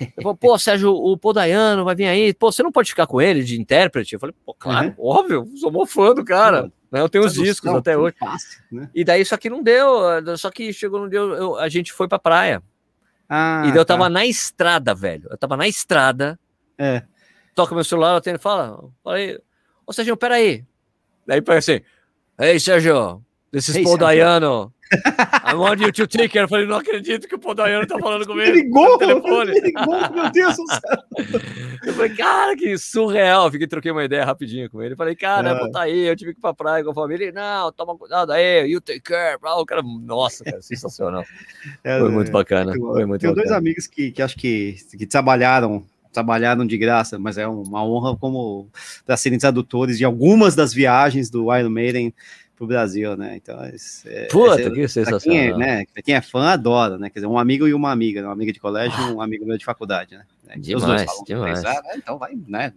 eu 0.00 0.22
falei, 0.22 0.38
pô, 0.40 0.58
Sérgio, 0.58 0.90
o 0.90 1.18
Podaiano 1.18 1.84
vai 1.84 1.94
vir 1.94 2.06
aí, 2.06 2.32
pô, 2.32 2.50
você 2.50 2.62
não 2.62 2.72
pode 2.72 2.88
ficar 2.88 3.06
com 3.06 3.20
ele 3.20 3.44
de 3.44 3.60
intérprete? 3.60 4.14
Eu 4.14 4.20
falei, 4.20 4.34
pô, 4.42 4.54
claro, 4.54 4.88
uhum. 4.88 4.94
óbvio, 5.06 5.46
sou 5.60 5.70
mó 5.70 5.84
fã 5.84 6.14
do 6.14 6.24
cara. 6.24 6.72
Né? 6.90 6.98
Eu 6.98 7.10
tenho 7.10 7.26
os 7.26 7.34
discos 7.34 7.70
até 7.74 7.94
hoje. 7.94 8.16
Fácil, 8.18 8.62
né? 8.72 8.88
E 8.94 9.04
daí 9.04 9.22
só 9.22 9.36
que 9.36 9.50
não 9.50 9.62
deu, 9.62 9.86
só 10.38 10.50
que 10.50 10.72
chegou, 10.72 11.00
não 11.00 11.08
deu, 11.08 11.34
eu, 11.34 11.56
a 11.56 11.68
gente 11.68 11.92
foi 11.92 12.08
pra 12.08 12.18
praia. 12.18 12.62
Ah, 13.28 13.64
e 13.66 13.68
daí 13.68 13.78
eu 13.78 13.84
tava 13.84 14.04
tá. 14.04 14.08
na 14.08 14.24
estrada, 14.24 14.94
velho. 14.94 15.28
Eu 15.30 15.36
tava 15.36 15.58
na 15.58 15.68
estrada. 15.68 16.38
É. 16.78 17.02
Toca 17.54 17.74
meu 17.74 17.84
celular, 17.84 18.14
eu 18.14 18.20
tenho, 18.22 18.38
fala, 18.38 18.82
falei, 19.04 19.38
ô 19.86 19.92
Sérgio, 19.92 20.16
peraí. 20.16 20.64
Daí 21.26 21.42
parece 21.42 21.72
assim, 21.72 21.84
ei, 22.38 22.60
Sérgio, 22.60 23.22
This 23.52 23.68
is 23.70 23.76
hey, 23.76 23.84
Paul 23.84 23.96
Dayano. 23.96 24.72
I 25.42 25.54
want 25.54 25.80
you 25.80 25.90
to 25.90 26.06
take 26.06 26.28
care. 26.28 26.44
Eu 26.44 26.48
falei, 26.48 26.66
não 26.66 26.76
acredito 26.76 27.26
que 27.26 27.34
o 27.34 27.38
Paul 27.38 27.54
Dayano 27.54 27.86
tá 27.86 27.98
falando 27.98 28.26
comigo. 28.26 28.48
Ele 28.48 28.62
ligou, 28.62 28.98
telefone. 28.98 29.50
Ele 29.50 29.60
ligou, 29.60 29.98
meu 30.12 30.30
Deus 30.30 30.56
do 30.56 30.66
céu. 30.66 30.80
Eu 31.84 31.94
falei, 31.94 32.14
cara, 32.14 32.56
que 32.56 32.76
surreal. 32.76 33.50
Fiquei, 33.50 33.66
troquei 33.66 33.90
uma 33.90 34.04
ideia 34.04 34.24
rapidinho 34.24 34.68
com 34.68 34.82
ele. 34.82 34.92
Eu 34.92 34.96
falei, 34.96 35.16
cara, 35.16 35.50
é. 35.50 35.70
tá 35.70 35.82
aí, 35.82 36.06
eu 36.06 36.14
tive 36.14 36.34
que 36.34 36.38
ir 36.38 36.42
pra 36.42 36.52
praia 36.52 36.84
com 36.84 36.90
a 36.90 36.94
família. 36.94 37.24
Ele, 37.24 37.32
não, 37.32 37.72
toma 37.72 37.96
cuidado 37.96 38.30
aí, 38.32 38.66
you 38.66 38.80
take 38.80 39.00
care. 39.00 39.38
Ah, 39.42 39.60
o 39.60 39.64
cara, 39.64 39.82
nossa, 39.82 40.44
cara, 40.44 40.60
sensacional. 40.60 41.24
É, 41.82 41.98
Foi 41.98 42.10
muito 42.10 42.30
bacana. 42.30 42.72
Foi 42.74 43.04
muito 43.04 43.20
Tenho 43.20 43.32
bacana. 43.32 43.34
dois 43.34 43.50
amigos 43.50 43.86
que, 43.86 44.10
que 44.10 44.20
acho 44.20 44.36
que, 44.36 44.76
que 44.96 45.06
trabalharam 45.06 45.84
trabalharam 46.16 46.66
de 46.66 46.78
graça, 46.78 47.18
mas 47.18 47.36
é 47.36 47.46
uma 47.46 47.84
honra 47.84 48.16
como 48.16 48.70
para 49.04 49.18
serem 49.18 49.38
tradutores 49.38 49.98
de 49.98 50.04
algumas 50.04 50.54
das 50.54 50.72
viagens 50.72 51.28
do 51.28 51.54
Iron 51.54 51.68
Maiden 51.68 52.14
pro 52.56 52.66
Brasil, 52.66 53.14
né? 53.18 53.36
Então, 53.36 53.62
é, 53.62 54.24
Puta, 54.30 54.62
é, 54.62 54.70
que 54.70 54.88
sensacional. 54.88 55.20
Quem 55.20 55.38
é, 55.38 55.54
né? 55.54 55.84
quem 56.02 56.14
é 56.14 56.22
fã 56.22 56.48
adora, 56.48 56.96
né? 56.96 57.10
Quer 57.10 57.18
dizer, 57.18 57.26
um 57.26 57.38
amigo 57.38 57.68
e 57.68 57.74
uma 57.74 57.92
amiga, 57.92 58.22
né? 58.22 58.28
uma 58.28 58.32
amiga 58.32 58.50
de 58.50 58.58
colégio 58.58 58.98
e 58.98 59.12
um 59.12 59.20
amigo 59.20 59.44
meu 59.44 59.58
de 59.58 59.64
faculdade, 59.64 60.16
né? 60.16 60.24
Demais, 60.56 61.10
demais. 61.26 61.62
Ah, 61.66 61.82
então 61.94 62.16
vai, 62.16 62.32
né? 62.48 62.72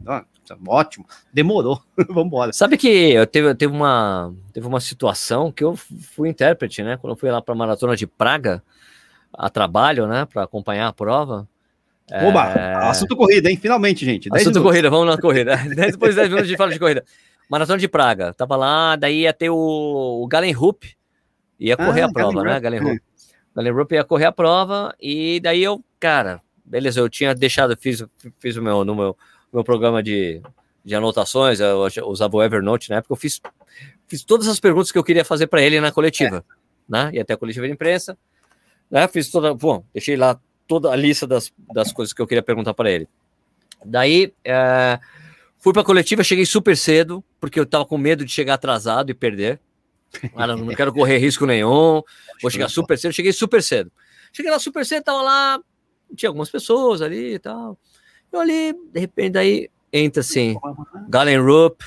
Ótimo, 0.67 1.05
demorou, 1.31 1.81
vamos 2.09 2.25
embora. 2.25 2.51
Sabe 2.51 2.75
que 2.77 2.89
eu 2.89 3.25
teve, 3.25 3.55
teve, 3.55 3.71
uma, 3.73 4.33
teve 4.51 4.67
uma 4.67 4.81
situação 4.81 5.49
que 5.49 5.63
eu 5.63 5.77
fui 5.77 6.27
intérprete, 6.27 6.83
né? 6.83 6.97
Quando 6.97 7.13
eu 7.13 7.17
fui 7.17 7.31
lá 7.31 7.41
para 7.41 7.53
a 7.53 7.57
maratona 7.57 7.95
de 7.95 8.05
Praga, 8.05 8.61
a 9.31 9.49
trabalho, 9.49 10.07
né? 10.07 10.25
Para 10.25 10.43
acompanhar 10.43 10.89
a 10.89 10.93
prova. 10.93 11.47
Oba, 12.11 12.51
é... 12.53 12.75
assunto 12.89 13.15
corrida, 13.15 13.49
hein? 13.49 13.57
Finalmente, 13.57 14.05
gente. 14.05 14.29
Assunto 14.31 14.47
minutos. 14.47 14.63
corrida, 14.63 14.89
vamos 14.89 15.07
na 15.07 15.17
corrida. 15.17 15.55
Depois 15.75 16.15
de 16.15 16.21
10 16.21 16.29
minutos 16.29 16.47
de 16.47 16.57
fala 16.57 16.71
de 16.71 16.79
corrida. 16.79 17.03
Maratona 17.49 17.79
de 17.79 17.87
Praga. 17.87 18.33
Tava 18.33 18.55
lá, 18.55 18.95
daí 18.95 19.21
ia 19.21 19.33
ter 19.33 19.49
o, 19.49 19.55
o 19.55 20.27
Galen 20.27 20.53
Rupp, 20.53 20.83
ia 21.59 21.75
correr 21.75 22.01
ah, 22.01 22.05
a 22.05 22.11
prova, 22.11 22.33
Galen 22.33 22.53
né? 22.53 22.59
Galen 22.59 22.79
Rupp. 22.79 23.03
Galen 23.55 23.73
Rupp 23.73 23.91
ia 23.93 24.03
correr 24.03 24.25
a 24.25 24.31
prova, 24.31 24.95
e 25.01 25.39
daí 25.39 25.63
eu, 25.63 25.83
cara, 25.99 26.41
beleza, 26.63 26.99
eu 26.99 27.09
tinha 27.09 27.33
deixado, 27.33 27.75
fiz, 27.75 28.05
fiz 28.37 28.55
o 28.55 28.61
meu, 28.61 28.85
no 28.85 28.95
meu, 28.95 29.17
meu 29.51 29.63
programa 29.63 30.03
de, 30.03 30.41
de 30.85 30.95
anotações, 30.95 31.59
eu 31.59 31.83
usava 32.05 32.37
o 32.37 32.43
Evernote 32.43 32.91
na 32.91 32.97
época, 32.97 33.13
eu 33.13 33.17
fiz, 33.17 33.41
fiz 34.07 34.23
todas 34.23 34.47
as 34.47 34.59
perguntas 34.59 34.91
que 34.91 34.97
eu 34.97 35.03
queria 35.03 35.25
fazer 35.25 35.47
para 35.47 35.61
ele 35.61 35.81
na 35.81 35.91
coletiva, 35.91 36.37
é. 36.37 36.43
né? 36.87 37.09
E 37.13 37.19
até 37.19 37.33
a 37.33 37.37
coletiva 37.37 37.65
de 37.65 37.73
imprensa, 37.73 38.15
né? 38.89 39.07
Fiz 39.07 39.31
toda, 39.31 39.53
bom, 39.55 39.83
deixei 39.91 40.15
lá 40.15 40.39
toda 40.69 40.91
a 40.91 40.95
lista 40.95 41.25
das, 41.25 41.51
das 41.73 41.91
coisas 41.91 42.13
que 42.13 42.21
eu 42.21 42.27
queria 42.27 42.43
perguntar 42.43 42.75
para 42.75 42.91
ele. 42.91 43.09
Daí, 43.83 44.31
é, 44.45 44.99
fui 45.57 45.73
para 45.73 45.81
a 45.81 45.85
coletiva, 45.85 46.23
cheguei 46.23 46.45
super 46.45 46.77
cedo, 46.77 47.23
porque 47.39 47.59
eu 47.59 47.63
estava 47.63 47.83
com 47.87 47.97
medo 47.97 48.23
de 48.23 48.31
chegar 48.31 48.53
atrasado 48.53 49.09
e 49.09 49.15
perder. 49.15 49.59
Ah, 50.35 50.45
não, 50.45 50.57
não 50.57 50.75
quero 50.75 50.93
correr 50.93 51.17
risco 51.17 51.45
nenhum, 51.47 52.03
vou 52.39 52.51
chegar 52.51 52.69
super 52.69 52.97
cedo. 52.99 53.13
Cheguei 53.13 53.33
super 53.33 53.63
cedo. 53.63 53.91
Cheguei 54.31 54.51
lá 54.51 54.59
super 54.59 54.85
cedo, 54.85 55.03
tava 55.03 55.23
lá, 55.23 55.59
tinha 56.15 56.29
algumas 56.29 56.51
pessoas 56.51 57.01
ali 57.01 57.33
e 57.33 57.39
tal. 57.39 57.75
Eu 58.31 58.39
ali, 58.39 58.73
de 58.93 58.99
repente, 58.99 59.33
daí 59.33 59.71
entra 59.91 60.21
assim, 60.21 60.55
Galen 61.07 61.39
Rupp, 61.39 61.81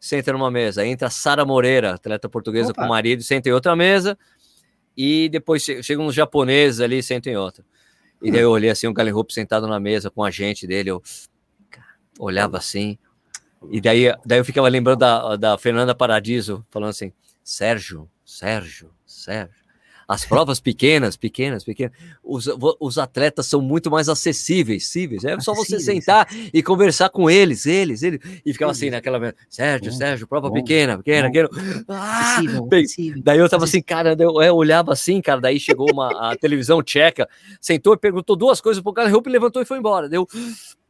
senta 0.00 0.32
numa 0.32 0.50
mesa. 0.50 0.86
Entra 0.86 1.10
Sara 1.10 1.44
Moreira, 1.44 1.94
atleta 1.94 2.30
portuguesa 2.30 2.70
Opa. 2.70 2.80
com 2.80 2.86
o 2.86 2.88
marido, 2.88 3.22
senta 3.22 3.50
em 3.50 3.52
outra 3.52 3.76
mesa. 3.76 4.18
E 4.96 5.28
depois 5.28 5.62
chegam 5.62 6.06
uns 6.06 6.14
japoneses 6.14 6.80
ali, 6.80 7.02
senta 7.02 7.28
em 7.28 7.36
outra. 7.36 7.62
E 8.22 8.30
daí 8.30 8.42
eu 8.42 8.50
olhei 8.50 8.70
assim, 8.70 8.86
o 8.86 8.92
Galen 8.92 9.12
Rupp 9.12 9.32
sentado 9.32 9.66
na 9.66 9.80
mesa 9.80 10.10
com 10.10 10.22
a 10.22 10.30
gente 10.30 10.66
dele. 10.66 10.90
Eu 10.90 11.02
olhava 12.18 12.56
assim. 12.56 12.98
E 13.70 13.80
daí, 13.80 14.14
daí 14.24 14.38
eu 14.38 14.44
ficava 14.44 14.68
lembrando 14.68 15.00
da, 15.00 15.36
da 15.36 15.58
Fernanda 15.58 15.94
Paradiso, 15.94 16.64
falando 16.70 16.90
assim: 16.90 17.12
Sérgio, 17.42 18.08
Sérgio, 18.24 18.90
Sérgio. 19.04 19.61
As 20.06 20.24
provas 20.24 20.60
pequenas, 20.60 21.16
pequenas, 21.16 21.64
pequenas, 21.64 21.92
os, 22.22 22.48
os 22.80 22.98
atletas 22.98 23.46
são 23.46 23.60
muito 23.60 23.90
mais 23.90 24.08
acessíveis, 24.08 24.88
cíveis. 24.88 25.24
É 25.24 25.38
só 25.40 25.54
você 25.54 25.78
sentar 25.80 26.28
e 26.52 26.62
conversar 26.62 27.08
com 27.10 27.30
eles, 27.30 27.66
eles, 27.66 28.02
eles. 28.02 28.20
E 28.44 28.52
ficava 28.52 28.72
assim 28.72 28.90
naquela. 28.90 29.34
Sérgio, 29.48 29.92
bom, 29.92 29.96
Sérgio, 29.96 30.26
prova 30.26 30.48
bom, 30.48 30.54
pequena, 30.54 30.98
pequena, 30.98 31.28
pequena. 31.28 31.48
Ah, 31.88 32.40
daí 33.22 33.38
eu 33.38 33.48
tava 33.48 33.64
assim, 33.64 33.82
cara, 33.82 34.16
eu, 34.18 34.42
eu, 34.42 34.54
olhava 34.54 34.92
assim, 34.92 35.20
cara. 35.20 35.40
Daí 35.40 35.58
chegou 35.60 35.90
uma 35.92 36.32
a 36.32 36.36
televisão 36.36 36.82
tcheca, 36.82 37.28
sentou 37.60 37.94
e 37.94 37.98
perguntou 37.98 38.36
duas 38.36 38.60
coisas 38.60 38.82
pro 38.82 38.92
cara, 38.92 39.08
Rupp 39.08 39.26
levantou 39.28 39.62
e 39.62 39.64
foi 39.64 39.78
embora. 39.78 40.08
Daí 40.08 40.18
eu 40.18 40.26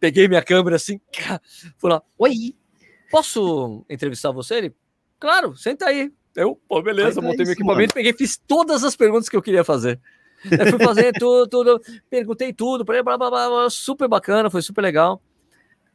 peguei 0.00 0.26
minha 0.28 0.42
câmera 0.42 0.76
assim, 0.76 1.00
fui 1.78 1.90
lá, 1.90 2.02
oi, 2.18 2.54
posso 3.10 3.84
entrevistar 3.88 4.30
você? 4.30 4.56
Ele, 4.56 4.74
claro, 5.18 5.56
senta 5.56 5.86
aí. 5.86 6.10
Eu, 6.34 6.58
pô, 6.68 6.80
beleza, 6.82 7.20
Mas 7.20 7.30
montei 7.30 7.42
é 7.42 7.44
meu 7.44 7.52
equipamento, 7.52 7.80
mano. 7.80 7.94
peguei, 7.94 8.12
fiz 8.12 8.36
todas 8.36 8.84
as 8.84 8.96
perguntas 8.96 9.28
que 9.28 9.36
eu 9.36 9.42
queria 9.42 9.64
fazer. 9.64 10.00
Eu 10.44 10.66
fui 10.66 10.84
fazer 10.84 11.12
tudo, 11.18 11.46
tudo, 11.46 11.80
perguntei 12.08 12.52
tudo, 12.52 12.84
blá, 12.84 13.02
blá, 13.02 13.16
blá, 13.16 13.30
blá, 13.30 13.70
super 13.70 14.08
bacana, 14.08 14.50
foi 14.50 14.62
super 14.62 14.80
legal. 14.82 15.22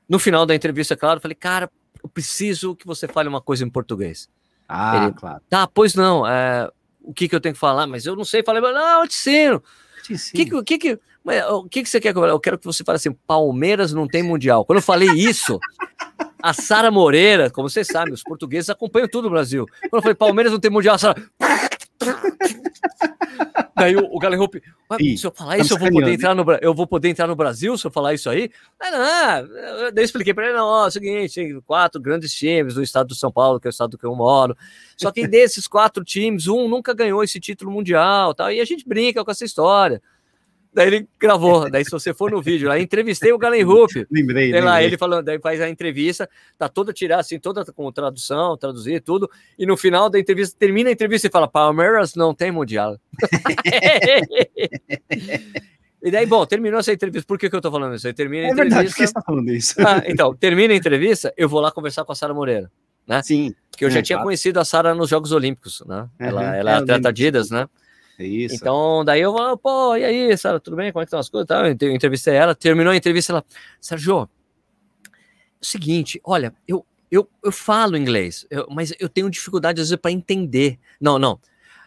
No 0.07 0.19
final 0.19 0.45
da 0.45 0.55
entrevista, 0.55 0.95
claro, 0.95 1.19
falei, 1.19 1.35
cara, 1.35 1.69
eu 2.01 2.09
preciso 2.09 2.75
que 2.75 2.85
você 2.85 3.07
fale 3.07 3.27
uma 3.27 3.41
coisa 3.41 3.65
em 3.65 3.69
português. 3.69 4.29
Ah, 4.69 5.05
Ele, 5.05 5.13
claro. 5.13 5.41
Tá, 5.49 5.67
pois 5.67 5.95
não, 5.95 6.25
é, 6.25 6.69
o 7.01 7.13
que 7.13 7.27
que 7.27 7.35
eu 7.35 7.41
tenho 7.41 7.53
que 7.53 7.59
falar? 7.59 7.87
Mas 7.87 8.05
eu 8.05 8.15
não 8.15 8.23
sei, 8.23 8.43
falei, 8.43 8.61
não, 8.61 9.01
eu 9.01 9.07
te 9.07 9.15
ensino. 9.15 9.63
Que, 10.33 10.63
que, 10.63 10.77
que, 10.77 10.99
mas, 11.23 11.45
o 11.47 11.65
que, 11.65 11.83
que 11.83 11.89
você 11.89 11.99
quer 11.99 12.13
que 12.13 12.19
eu 12.19 12.25
Eu 12.25 12.39
quero 12.39 12.57
que 12.57 12.65
você 12.65 12.83
fale 12.83 12.95
assim, 12.95 13.11
Palmeiras 13.11 13.91
não 13.91 14.07
tem 14.07 14.23
mundial. 14.23 14.63
Quando 14.63 14.77
eu 14.77 14.83
falei 14.83 15.09
isso, 15.09 15.59
a 16.41 16.53
Sara 16.53 16.91
Moreira, 16.91 17.49
como 17.49 17.69
vocês 17.69 17.87
sabem, 17.87 18.13
os 18.13 18.23
portugueses 18.23 18.69
acompanham 18.69 19.07
tudo 19.07 19.27
o 19.27 19.31
Brasil. 19.31 19.65
Quando 19.89 19.95
eu 19.95 20.01
falei 20.01 20.15
Palmeiras 20.15 20.51
não 20.51 20.59
tem 20.59 20.71
mundial, 20.71 20.95
a 20.95 20.97
Sara. 20.97 21.23
Daí 23.75 23.95
o, 23.95 24.05
o 24.11 24.17
Galen 24.17 24.39
Hope, 24.39 24.61
se 25.17 25.27
eu 25.27 25.31
falar 25.31 25.59
isso, 25.59 25.73
eu 25.73 25.77
vou 25.77 25.91
poder 25.91 26.13
entrar 26.13 26.33
no 26.33 26.43
eu 26.61 26.73
vou 26.73 26.87
poder 26.87 27.09
entrar 27.09 27.27
no 27.27 27.35
Brasil 27.35 27.77
se 27.77 27.85
eu 27.85 27.91
falar 27.91 28.13
isso 28.15 28.27
aí? 28.29 28.49
Não, 28.81 28.91
não. 28.91 28.97
Daí 29.93 30.03
eu 30.03 30.03
expliquei 30.03 30.33
para 30.33 30.45
ele, 30.45 30.57
não, 30.57 30.65
ó, 30.65 30.85
é 30.85 30.87
o 30.87 30.91
seguinte, 30.91 31.61
quatro 31.65 32.01
grandes 32.01 32.33
times 32.33 32.73
do 32.73 32.81
estado 32.81 33.07
do 33.07 33.15
São 33.15 33.31
Paulo, 33.31 33.59
que 33.59 33.67
é 33.67 33.69
o 33.69 33.71
estado 33.71 33.97
que 33.97 34.05
eu 34.05 34.15
moro. 34.15 34.57
Só 34.95 35.11
que 35.11 35.27
desses 35.27 35.67
quatro 35.67 36.03
times, 36.03 36.47
um 36.47 36.67
nunca 36.67 36.93
ganhou 36.93 37.23
esse 37.23 37.39
título 37.39 37.71
mundial, 37.71 38.33
tal. 38.33 38.51
E 38.51 38.59
a 38.59 38.65
gente 38.65 38.87
brinca 38.87 39.23
com 39.23 39.29
essa 39.29 39.45
história. 39.45 40.01
Daí 40.73 40.87
ele 40.87 41.07
gravou. 41.19 41.69
Daí, 41.69 41.83
se 41.83 41.91
você 41.91 42.13
for 42.13 42.31
no 42.31 42.41
vídeo, 42.41 42.67
lá 42.67 42.79
entrevistei 42.79 43.31
o 43.31 43.37
Galen 43.37 43.63
Rupp. 43.63 44.05
Lembrei, 44.11 44.45
lembrei. 44.45 44.61
lá, 44.61 44.83
ele 44.83 44.97
falando, 44.97 45.25
daí 45.25 45.39
faz 45.39 45.59
a 45.61 45.69
entrevista, 45.69 46.29
tá 46.57 46.69
toda 46.69 46.93
tirada, 46.93 47.21
assim, 47.21 47.39
toda 47.39 47.65
com 47.65 47.91
tradução, 47.91 48.57
traduzir 48.57 49.01
tudo. 49.01 49.29
E 49.57 49.65
no 49.65 49.75
final 49.75 50.09
da 50.09 50.19
entrevista, 50.19 50.55
termina 50.57 50.89
a 50.89 50.93
entrevista 50.93 51.27
e 51.27 51.31
fala: 51.31 51.47
Palmeiras 51.47 52.15
não 52.15 52.33
tem 52.33 52.51
mundial. 52.51 52.97
e 56.01 56.11
daí, 56.11 56.25
bom, 56.25 56.45
terminou 56.45 56.79
essa 56.79 56.93
entrevista. 56.93 57.27
Por 57.27 57.39
que, 57.39 57.49
que 57.49 57.55
eu 57.55 57.61
tô 57.61 57.71
falando 57.71 57.95
isso? 57.95 58.07
Aí 58.07 58.13
termina 58.13 58.47
a 58.47 58.51
entrevista. 58.51 58.75
É 58.75 58.81
verdade, 58.81 58.89
por 58.89 58.97
que 58.97 59.07
você 59.07 59.13
tá 59.13 59.21
falando 59.21 59.49
isso? 59.49 59.75
Ah, 59.79 60.03
então, 60.05 60.35
termina 60.35 60.73
a 60.73 60.77
entrevista, 60.77 61.33
eu 61.35 61.49
vou 61.49 61.59
lá 61.59 61.71
conversar 61.71 62.05
com 62.05 62.11
a 62.11 62.15
Sara 62.15 62.33
Moreira. 62.33 62.71
Né? 63.07 63.23
Sim. 63.23 63.55
Porque 63.71 63.85
eu 63.85 63.89
já 63.89 64.01
tinha 64.01 64.17
claro. 64.17 64.27
conhecido 64.27 64.59
a 64.59 64.65
Sara 64.65 64.93
nos 64.93 65.09
Jogos 65.09 65.31
Olímpicos, 65.31 65.81
né? 65.87 66.01
Uhum, 66.01 66.27
ela, 66.27 66.55
ela 66.55 66.71
é, 66.71 66.73
é 66.73 66.77
atleta 66.77 67.09
Adidas, 67.09 67.49
né? 67.49 67.67
Isso. 68.19 68.55
Então, 68.55 69.05
daí 69.05 69.21
eu 69.21 69.33
falo, 69.33 69.57
pô, 69.57 69.95
e 69.95 70.03
aí, 70.03 70.35
Sara, 70.37 70.59
tudo 70.59 70.75
bem? 70.75 70.91
Como 70.91 71.01
é 71.01 71.05
que 71.05 71.09
estão 71.09 71.19
as 71.19 71.29
coisas? 71.29 71.47
Eu 71.79 71.91
entrevistei 71.91 72.33
ela, 72.33 72.55
terminou 72.55 72.91
a 72.91 72.95
entrevista, 72.95 73.33
ela, 73.33 73.45
Sérgio, 73.79 74.21
é 74.21 74.23
o 75.61 75.65
seguinte, 75.65 76.19
olha, 76.23 76.53
eu, 76.67 76.85
eu, 77.11 77.29
eu 77.43 77.51
falo 77.51 77.95
inglês, 77.95 78.45
eu, 78.49 78.67
mas 78.69 78.93
eu 78.99 79.07
tenho 79.07 79.29
dificuldade 79.29 79.81
às 79.81 79.89
vezes 79.89 80.01
para 80.01 80.11
entender. 80.11 80.79
Não, 80.99 81.19
não. 81.19 81.39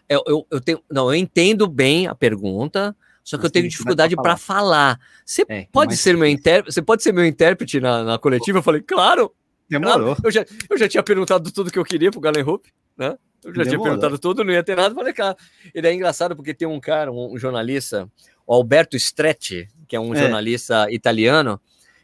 Eu, 0.07 0.23
eu, 0.25 0.47
eu, 0.51 0.61
tenho, 0.61 0.81
não, 0.89 1.09
eu 1.09 1.15
entendo 1.15 1.67
bem 1.67 2.07
a 2.07 2.15
pergunta, 2.15 2.95
só 3.23 3.37
que 3.37 3.43
mas 3.43 3.49
eu 3.49 3.51
tenho 3.51 3.69
dificuldade 3.69 4.15
para 4.15 4.35
falar. 4.37 4.97
falar. 4.97 4.99
Você 5.25 5.45
é, 5.47 5.67
pode 5.71 5.95
ser 5.95 6.17
meu 6.17 6.27
intérprete? 6.27 6.73
Você 6.73 6.81
pode 6.81 7.03
ser 7.03 7.13
meu 7.13 7.25
intérprete 7.25 7.79
na, 7.79 8.03
na 8.03 8.17
coletiva? 8.17 8.59
Eu 8.59 8.63
falei, 8.63 8.81
claro. 8.81 9.33
Demorou. 9.69 10.15
Claro. 10.15 10.21
Eu, 10.23 10.31
já, 10.31 10.45
eu 10.69 10.77
já 10.77 10.89
tinha 10.89 11.03
perguntado 11.03 11.49
tudo 11.51 11.71
que 11.71 11.79
eu 11.79 11.85
queria 11.85 12.11
pro 12.11 12.19
Galen 12.19 12.43
Hope, 12.43 12.69
né? 12.97 13.17
Eu 13.43 13.53
já 13.55 13.63
Demorou. 13.63 13.65
tinha 13.65 13.79
perguntado 13.81 14.19
tudo, 14.19 14.43
não 14.43 14.53
ia 14.53 14.63
ter 14.63 14.75
nada, 14.75 14.93
falei, 14.93 15.13
cara. 15.13 15.35
E 15.73 15.81
daí 15.81 15.93
é 15.93 15.95
engraçado 15.95 16.35
porque 16.35 16.53
tem 16.53 16.67
um 16.67 16.79
cara, 16.79 17.11
um, 17.11 17.37
jornalista, 17.37 18.07
o 18.45 18.53
Alberto 18.53 18.95
Stretti, 18.95 19.67
que 19.87 19.95
é 19.95 19.99
um 19.99 20.13
é. 20.13 20.19
jornalista 20.19 20.91
italiano, 20.91 21.59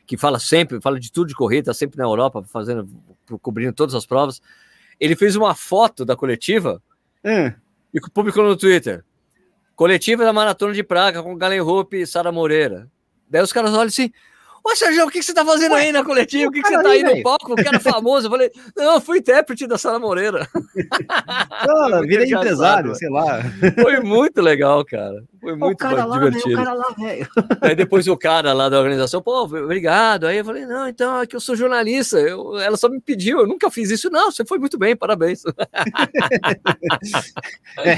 que 0.06 0.18
fala 0.18 0.40
sempre, 0.40 0.82
fala 0.82 1.00
de 1.00 1.12
tudo 1.12 1.28
de 1.28 1.36
corrida, 1.36 1.66
tá 1.66 1.74
sempre 1.74 1.98
na 1.98 2.06
Europa, 2.06 2.44
fazendo, 2.44 2.90
cobrindo 3.42 3.74
todas 3.74 3.94
as 3.94 4.06
provas. 4.06 4.42
Ele 5.00 5.16
fez 5.16 5.36
uma 5.36 5.54
foto 5.54 6.04
da 6.04 6.16
coletiva 6.16 6.82
é. 7.24 7.54
e 7.94 8.02
publicou 8.02 8.44
no 8.44 8.56
Twitter. 8.56 9.04
Coletiva 9.76 10.24
da 10.24 10.34
Maratona 10.34 10.74
de 10.74 10.82
Praga 10.82 11.22
com 11.22 11.38
Galen 11.38 11.62
Hope 11.62 11.98
e 11.98 12.08
Sara 12.08 12.32
Moreira. 12.32 12.90
Daí 13.30 13.44
os 13.44 13.54
caras 13.54 13.74
olham 13.74 13.84
assim, 13.84 14.12
Ô, 14.68 14.76
Sérgio, 14.76 15.06
o 15.06 15.10
que, 15.10 15.20
que 15.20 15.26
você 15.26 15.34
tá 15.34 15.46
fazendo 15.46 15.76
Ué, 15.76 15.84
aí 15.84 15.92
na 15.94 16.04
coletiva? 16.04 16.50
O 16.50 16.52
que, 16.52 16.62
que 16.62 16.68
você 16.68 16.84
tá 16.84 16.90
aí, 16.90 17.02
no 17.02 17.24
palco? 17.24 17.54
O 17.54 17.56
cara 17.56 17.80
famoso. 17.80 18.28
Eu 18.28 18.32
falei, 18.32 18.52
não, 18.76 19.00
fui 19.00 19.20
intérprete 19.20 19.66
da 19.66 19.78
Sara 19.78 19.98
Moreira. 19.98 20.46
Não, 21.66 22.02
virei 22.04 22.30
empresário, 22.30 22.94
sei 22.94 23.10
lá. 23.10 23.40
Foi 23.82 24.02
muito 24.02 24.42
legal, 24.42 24.84
cara. 24.84 25.24
Foi 25.40 25.56
muito 25.56 25.74
o 25.74 25.78
cara 25.78 26.04
lá, 26.04 26.18
divertido. 26.18 26.48
Véio, 26.48 26.60
o 26.60 26.64
cara 26.66 26.74
lá, 26.74 26.94
velho. 26.98 27.30
Aí 27.62 27.76
depois 27.76 28.10
o 28.10 28.18
cara 28.18 28.52
lá 28.52 28.68
da 28.68 28.78
organização, 28.78 29.22
pô, 29.22 29.44
obrigado. 29.44 30.26
Aí 30.26 30.40
eu 30.40 30.44
falei, 30.44 30.66
não, 30.66 30.86
então 30.86 31.22
é 31.22 31.26
que 31.26 31.38
eu 31.38 31.40
sou 31.40 31.56
jornalista. 31.56 32.20
Eu, 32.20 32.60
ela 32.60 32.76
só 32.76 32.90
me 32.90 33.00
pediu, 33.00 33.40
eu 33.40 33.48
nunca 33.48 33.72
fiz 33.72 33.90
isso. 33.90 34.10
Não, 34.10 34.30
você 34.30 34.44
foi 34.44 34.60
muito 34.60 34.78
bem, 34.78 34.98
parabéns. 34.98 35.44
é, 37.78 37.96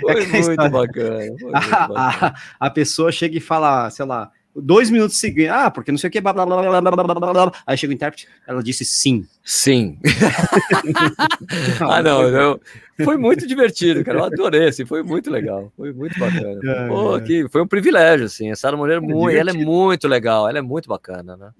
foi, 0.00 0.22
é 0.22 0.26
muito 0.26 0.68
bacana, 0.68 1.18
foi 1.40 1.50
muito 1.50 1.70
bacana. 1.70 1.94
A, 1.96 2.34
a 2.66 2.70
pessoa 2.70 3.10
chega 3.10 3.38
e 3.38 3.40
fala, 3.40 3.88
sei 3.88 4.04
lá, 4.04 4.30
dois 4.54 4.90
minutos 4.90 5.18
seguintes. 5.18 5.50
Ah, 5.50 5.70
porque 5.70 5.90
não 5.90 5.98
sei 5.98 6.08
o 6.08 6.10
que, 6.10 6.20
blá, 6.20 6.32
blá, 6.32 6.44
blá, 6.44 6.80
blá, 6.80 6.90
blá, 6.90 7.14
blá, 7.14 7.32
blá. 7.32 7.52
Aí 7.66 7.76
chega 7.76 7.92
o 7.92 7.94
intérprete, 7.94 8.28
ela 8.46 8.62
disse 8.62 8.84
sim. 8.84 9.26
Sim. 9.44 9.98
ah, 11.80 12.02
não, 12.02 12.30
não. 12.30 12.60
Foi 13.04 13.16
muito 13.16 13.46
divertido, 13.46 14.04
cara. 14.04 14.18
Eu 14.18 14.24
adorei, 14.24 14.68
assim, 14.68 14.84
foi 14.84 15.02
muito 15.02 15.30
legal. 15.30 15.72
Foi 15.76 15.92
muito 15.92 16.18
bacana. 16.18 16.60
É, 16.62 16.88
Pô, 16.88 17.16
é. 17.16 17.20
Que 17.20 17.48
foi 17.48 17.62
um 17.62 17.66
privilégio, 17.66 18.26
assim. 18.26 18.50
A 18.50 18.56
Sara 18.56 18.76
Moreira, 18.76 19.02
é 19.02 19.36
ela 19.36 19.50
é 19.50 19.54
muito 19.54 20.06
legal, 20.06 20.48
ela 20.48 20.58
é 20.58 20.62
muito 20.62 20.88
bacana, 20.88 21.36
né? 21.36 21.50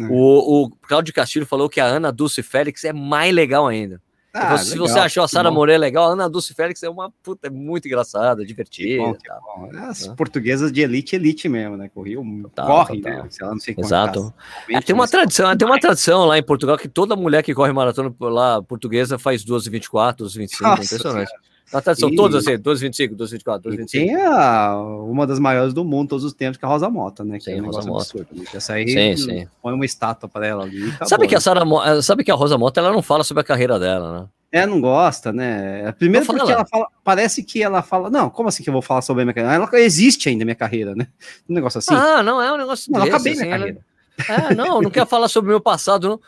É. 0.00 0.04
O, 0.04 0.64
o 0.64 0.70
Claudio 0.70 1.12
Castilho 1.12 1.46
falou 1.46 1.68
que 1.68 1.80
a 1.80 1.86
Ana 1.86 2.12
Dulce 2.12 2.42
Félix 2.42 2.84
é 2.84 2.92
mais 2.92 3.34
legal 3.34 3.66
ainda. 3.66 4.00
Ah, 4.32 4.58
se 4.58 4.72
legal, 4.72 4.88
você 4.88 4.98
achou 4.98 5.22
a 5.24 5.28
Sara 5.28 5.50
Moreira 5.50 5.80
legal, 5.80 6.10
a 6.10 6.12
Ana 6.12 6.28
Dulce 6.28 6.54
Félix 6.54 6.82
é 6.82 6.88
uma 6.88 7.10
puta, 7.22 7.46
é 7.46 7.50
muito 7.50 7.86
engraçada, 7.88 8.44
divertida. 8.44 9.02
Bom, 9.02 9.16
bom. 9.56 9.70
As 9.78 10.06
portuguesas 10.08 10.70
de 10.70 10.82
elite, 10.82 11.16
elite 11.16 11.48
mesmo, 11.48 11.76
né? 11.76 11.88
Corriam, 11.88 12.42
tá, 12.54 12.64
corre, 12.64 13.00
tá, 13.00 13.10
né? 13.10 13.26
Sei 13.30 13.46
lá, 13.46 13.52
não 13.52 13.60
sei 13.60 13.74
Exato. 13.76 14.32
É, 14.68 14.80
tem 14.80 14.94
uma 14.94 15.08
tradição, 15.08 15.56
tem 15.56 15.66
uma 15.66 15.80
tradição 15.80 16.26
lá 16.26 16.38
em 16.38 16.42
Portugal 16.42 16.76
que 16.76 16.88
toda 16.88 17.16
mulher 17.16 17.42
que 17.42 17.54
corre 17.54 17.72
maratona 17.72 18.14
lá 18.20 18.62
portuguesa 18.62 19.18
faz 19.18 19.42
12, 19.42 19.70
24, 19.70 20.24
12, 20.24 20.38
25, 20.38 20.62
Nossa, 20.62 20.84
impressionante. 20.84 21.30
Cara. 21.30 21.47
Na 21.72 21.82
tradição, 21.82 22.08
e... 22.08 22.16
todas 22.16 22.46
assim, 22.46 22.58
12,25, 22.58 23.16
12,24, 23.16 23.62
12,25. 23.62 23.90
Tem 23.90 24.14
a, 24.16 24.76
uma 24.76 25.26
das 25.26 25.38
maiores 25.38 25.74
do 25.74 25.84
mundo 25.84 26.10
todos 26.10 26.24
os 26.24 26.32
tempos, 26.32 26.56
que 26.56 26.64
é 26.64 26.68
a 26.68 26.70
Rosa 26.70 26.88
Mota, 26.88 27.24
né? 27.24 27.38
Que 27.38 27.44
sim, 27.44 27.58
é 27.58 27.62
um 27.62 27.66
Rosa 27.66 27.88
Mota. 27.88 28.02
Absurdo, 28.02 28.28
né? 28.32 28.44
Essa 28.54 28.74
aí 28.74 28.88
sim, 28.88 29.16
sim. 29.16 29.48
põe 29.62 29.74
uma 29.74 29.84
estátua 29.84 30.28
para 30.28 30.46
ela 30.46 30.64
ali. 30.64 30.88
Acabou, 30.88 31.08
sabe, 31.08 31.28
que 31.28 31.34
a 31.34 31.40
Sarah, 31.40 31.64
eh, 31.86 32.02
sabe 32.02 32.24
que 32.24 32.30
a 32.30 32.34
Rosa 32.34 32.56
Mota 32.56 32.80
ela 32.80 32.92
não 32.92 33.02
fala 33.02 33.22
sobre 33.22 33.42
a 33.42 33.44
carreira 33.44 33.78
dela, 33.78 34.20
né? 34.20 34.26
É, 34.50 34.66
não 34.66 34.80
gosta, 34.80 35.30
né? 35.30 35.92
Primeiro 35.92 36.26
não 36.26 36.34
porque 36.34 36.52
ela 36.52 36.64
fala, 36.64 36.86
parece 37.04 37.42
que 37.42 37.62
ela 37.62 37.82
fala, 37.82 38.08
não, 38.08 38.30
como 38.30 38.48
assim 38.48 38.62
que 38.62 38.70
eu 38.70 38.72
vou 38.72 38.80
falar 38.80 39.02
sobre 39.02 39.22
a 39.22 39.24
minha 39.26 39.34
carreira? 39.34 39.54
Ela 39.54 39.80
existe 39.80 40.30
ainda 40.30 40.44
minha 40.44 40.54
carreira, 40.54 40.94
né? 40.94 41.06
Um 41.48 41.54
negócio 41.54 41.78
assim. 41.78 41.94
Ah, 41.94 42.22
não 42.22 42.40
é 42.40 42.50
um 42.50 42.56
negócio 42.56 42.90
não, 42.90 43.00
desse, 43.00 43.14
acabei 43.14 43.32
assim, 43.34 43.42
minha 43.42 43.58
carreira. 43.58 43.78
Ela... 44.26 44.50
É, 44.50 44.54
não, 44.54 44.80
não 44.80 44.90
quer 44.90 45.06
falar 45.06 45.28
sobre 45.28 45.50
o 45.50 45.52
meu 45.52 45.60
passado, 45.60 46.08
não. 46.08 46.20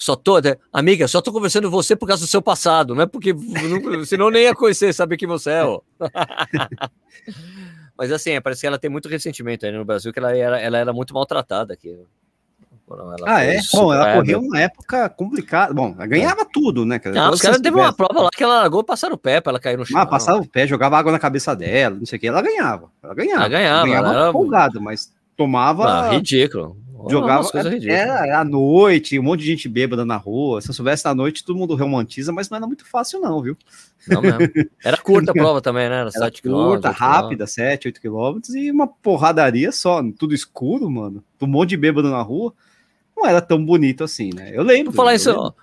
Só 0.00 0.16
tô, 0.16 0.38
né? 0.38 0.56
amiga, 0.72 1.06
só 1.06 1.20
tô 1.20 1.30
conversando 1.30 1.64
com 1.64 1.76
você 1.76 1.94
por 1.94 2.06
causa 2.06 2.24
do 2.24 2.26
seu 2.26 2.40
passado, 2.40 2.94
não 2.94 3.02
é 3.02 3.06
porque 3.06 3.34
não, 3.34 4.02
senão 4.06 4.30
nem 4.30 4.44
ia 4.44 4.54
conhecer, 4.54 4.94
saber 4.94 5.18
quem 5.18 5.28
você 5.28 5.50
é, 5.50 5.64
ó. 5.64 5.82
Mas 7.98 8.10
assim, 8.10 8.40
parece 8.40 8.62
que 8.62 8.66
ela 8.66 8.78
tem 8.78 8.90
muito 8.90 9.10
ressentimento 9.10 9.66
aí 9.66 9.72
no 9.72 9.84
Brasil, 9.84 10.10
que 10.10 10.18
ela 10.18 10.34
era, 10.34 10.58
ela 10.58 10.78
era 10.78 10.90
muito 10.90 11.12
maltratada 11.12 11.74
aqui. 11.74 11.98
ah, 13.26 13.44
é? 13.44 13.58
Bom, 13.74 13.92
ela 13.92 14.14
correu 14.14 14.40
uma 14.40 14.58
época 14.58 15.06
complicada. 15.10 15.74
Bom, 15.74 15.94
ela 15.94 16.06
ganhava 16.06 16.40
é. 16.40 16.46
tudo, 16.50 16.86
né? 16.86 16.98
Não, 17.04 17.30
os 17.30 17.42
caras 17.42 17.60
teve 17.60 17.76
uma 17.76 17.92
prova 17.92 18.22
lá 18.22 18.30
que 18.34 18.42
ela 18.42 18.60
largou, 18.60 18.82
passaram 18.82 19.16
o 19.16 19.18
pé 19.18 19.42
pra 19.42 19.50
ela 19.50 19.60
cair 19.60 19.76
no 19.76 19.84
chão. 19.84 20.00
Ah, 20.00 20.06
passava 20.06 20.40
o 20.40 20.48
pé, 20.48 20.66
jogava 20.66 20.96
água 20.96 21.12
na 21.12 21.18
cabeça 21.18 21.54
dela, 21.54 21.94
não 21.94 22.06
sei 22.06 22.16
o 22.16 22.20
que. 22.20 22.26
Ela 22.26 22.40
ganhava. 22.40 22.90
Ela 23.02 23.14
ganhava. 23.14 23.40
Ela 23.40 23.48
ganhava. 23.50 23.76
Ela 23.76 23.86
ganhava 23.86 24.20
era... 24.22 24.32
folgado, 24.32 24.80
mas 24.80 25.12
tomava. 25.36 25.84
Ah, 25.84 26.08
ridículo. 26.12 26.78
Jogava 27.08 27.48
era 27.54 28.40
à 28.40 28.44
noite, 28.44 29.18
um 29.18 29.22
monte 29.22 29.40
de 29.40 29.46
gente 29.46 29.68
bêbada 29.68 30.04
na 30.04 30.16
rua. 30.16 30.60
Se 30.60 30.70
eu 30.70 30.74
soubesse 30.74 31.06
à 31.06 31.14
noite, 31.14 31.44
todo 31.44 31.56
mundo 31.56 31.74
romantiza, 31.74 32.32
mas 32.32 32.50
não 32.50 32.56
era 32.56 32.66
muito 32.66 32.84
fácil, 32.84 33.20
não, 33.20 33.40
viu? 33.40 33.56
Não 34.08 34.20
mesmo. 34.20 34.40
Era 34.82 34.96
curta 34.96 35.30
a 35.30 35.34
prova 35.34 35.60
também, 35.60 35.88
né? 35.88 36.00
Era 36.00 36.10
7 36.10 36.42
curta, 36.42 36.90
rápida, 36.90 37.46
7, 37.46 37.88
8 37.88 38.00
quilômetros 38.00 38.54
e 38.54 38.70
uma 38.70 38.86
porradaria 38.86 39.70
só, 39.72 40.02
tudo 40.18 40.34
escuro, 40.34 40.90
mano. 40.90 41.22
Um 41.40 41.46
monte 41.46 41.70
de 41.70 41.76
bêbado 41.76 42.10
na 42.10 42.22
rua. 42.22 42.52
Não 43.16 43.26
era 43.26 43.40
tão 43.40 43.62
bonito 43.62 44.02
assim, 44.02 44.30
né? 44.34 44.50
Eu 44.54 44.62
lembro. 44.62 44.92
Por 44.92 44.96
falar 44.96 45.14
isso, 45.14 45.30
lembro. 45.30 45.54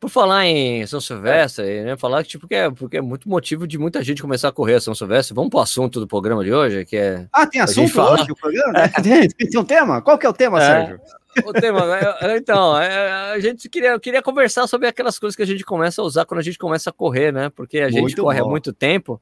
Por 0.00 0.08
falar 0.08 0.46
em 0.46 0.86
São 0.86 0.98
Silvestre, 0.98 1.84
né? 1.84 1.94
Falar 1.94 2.22
que, 2.22 2.30
tipo, 2.30 2.48
que 2.48 2.54
é, 2.54 2.70
porque 2.70 2.96
é 2.96 3.02
muito 3.02 3.28
motivo 3.28 3.66
de 3.66 3.76
muita 3.76 4.02
gente 4.02 4.22
começar 4.22 4.48
a 4.48 4.52
correr 4.52 4.76
a 4.76 4.80
São 4.80 4.94
Silvestre. 4.94 5.34
Vamos 5.34 5.50
para 5.50 5.58
o 5.58 5.62
assunto 5.62 6.00
do 6.00 6.08
programa 6.08 6.42
de 6.42 6.50
hoje, 6.50 6.86
que 6.86 6.96
é. 6.96 7.28
Ah, 7.30 7.46
tem 7.46 7.60
assunto 7.60 8.00
hoje 8.00 8.34
programa? 8.34 8.78
É. 8.78 9.28
Tem 9.28 9.60
um 9.60 9.64
tema? 9.64 10.00
Qual 10.00 10.16
que 10.16 10.24
é 10.24 10.28
o 10.28 10.32
tema, 10.32 10.58
é. 10.58 10.66
Sérgio? 10.66 11.00
O 11.44 11.52
tema, 11.52 11.98
é, 12.22 12.36
então, 12.38 12.74
a 12.74 13.38
gente 13.40 13.68
queria, 13.68 14.00
queria 14.00 14.22
conversar 14.22 14.66
sobre 14.66 14.88
aquelas 14.88 15.18
coisas 15.18 15.36
que 15.36 15.42
a 15.42 15.46
gente 15.46 15.64
começa 15.64 16.00
a 16.00 16.04
usar 16.04 16.24
quando 16.24 16.40
a 16.40 16.42
gente 16.42 16.58
começa 16.58 16.88
a 16.88 16.92
correr, 16.92 17.30
né? 17.30 17.50
Porque 17.50 17.78
a 17.80 17.90
gente 17.90 18.00
muito 18.00 18.22
corre 18.22 18.40
bom. 18.40 18.46
há 18.46 18.50
muito 18.50 18.72
tempo, 18.72 19.20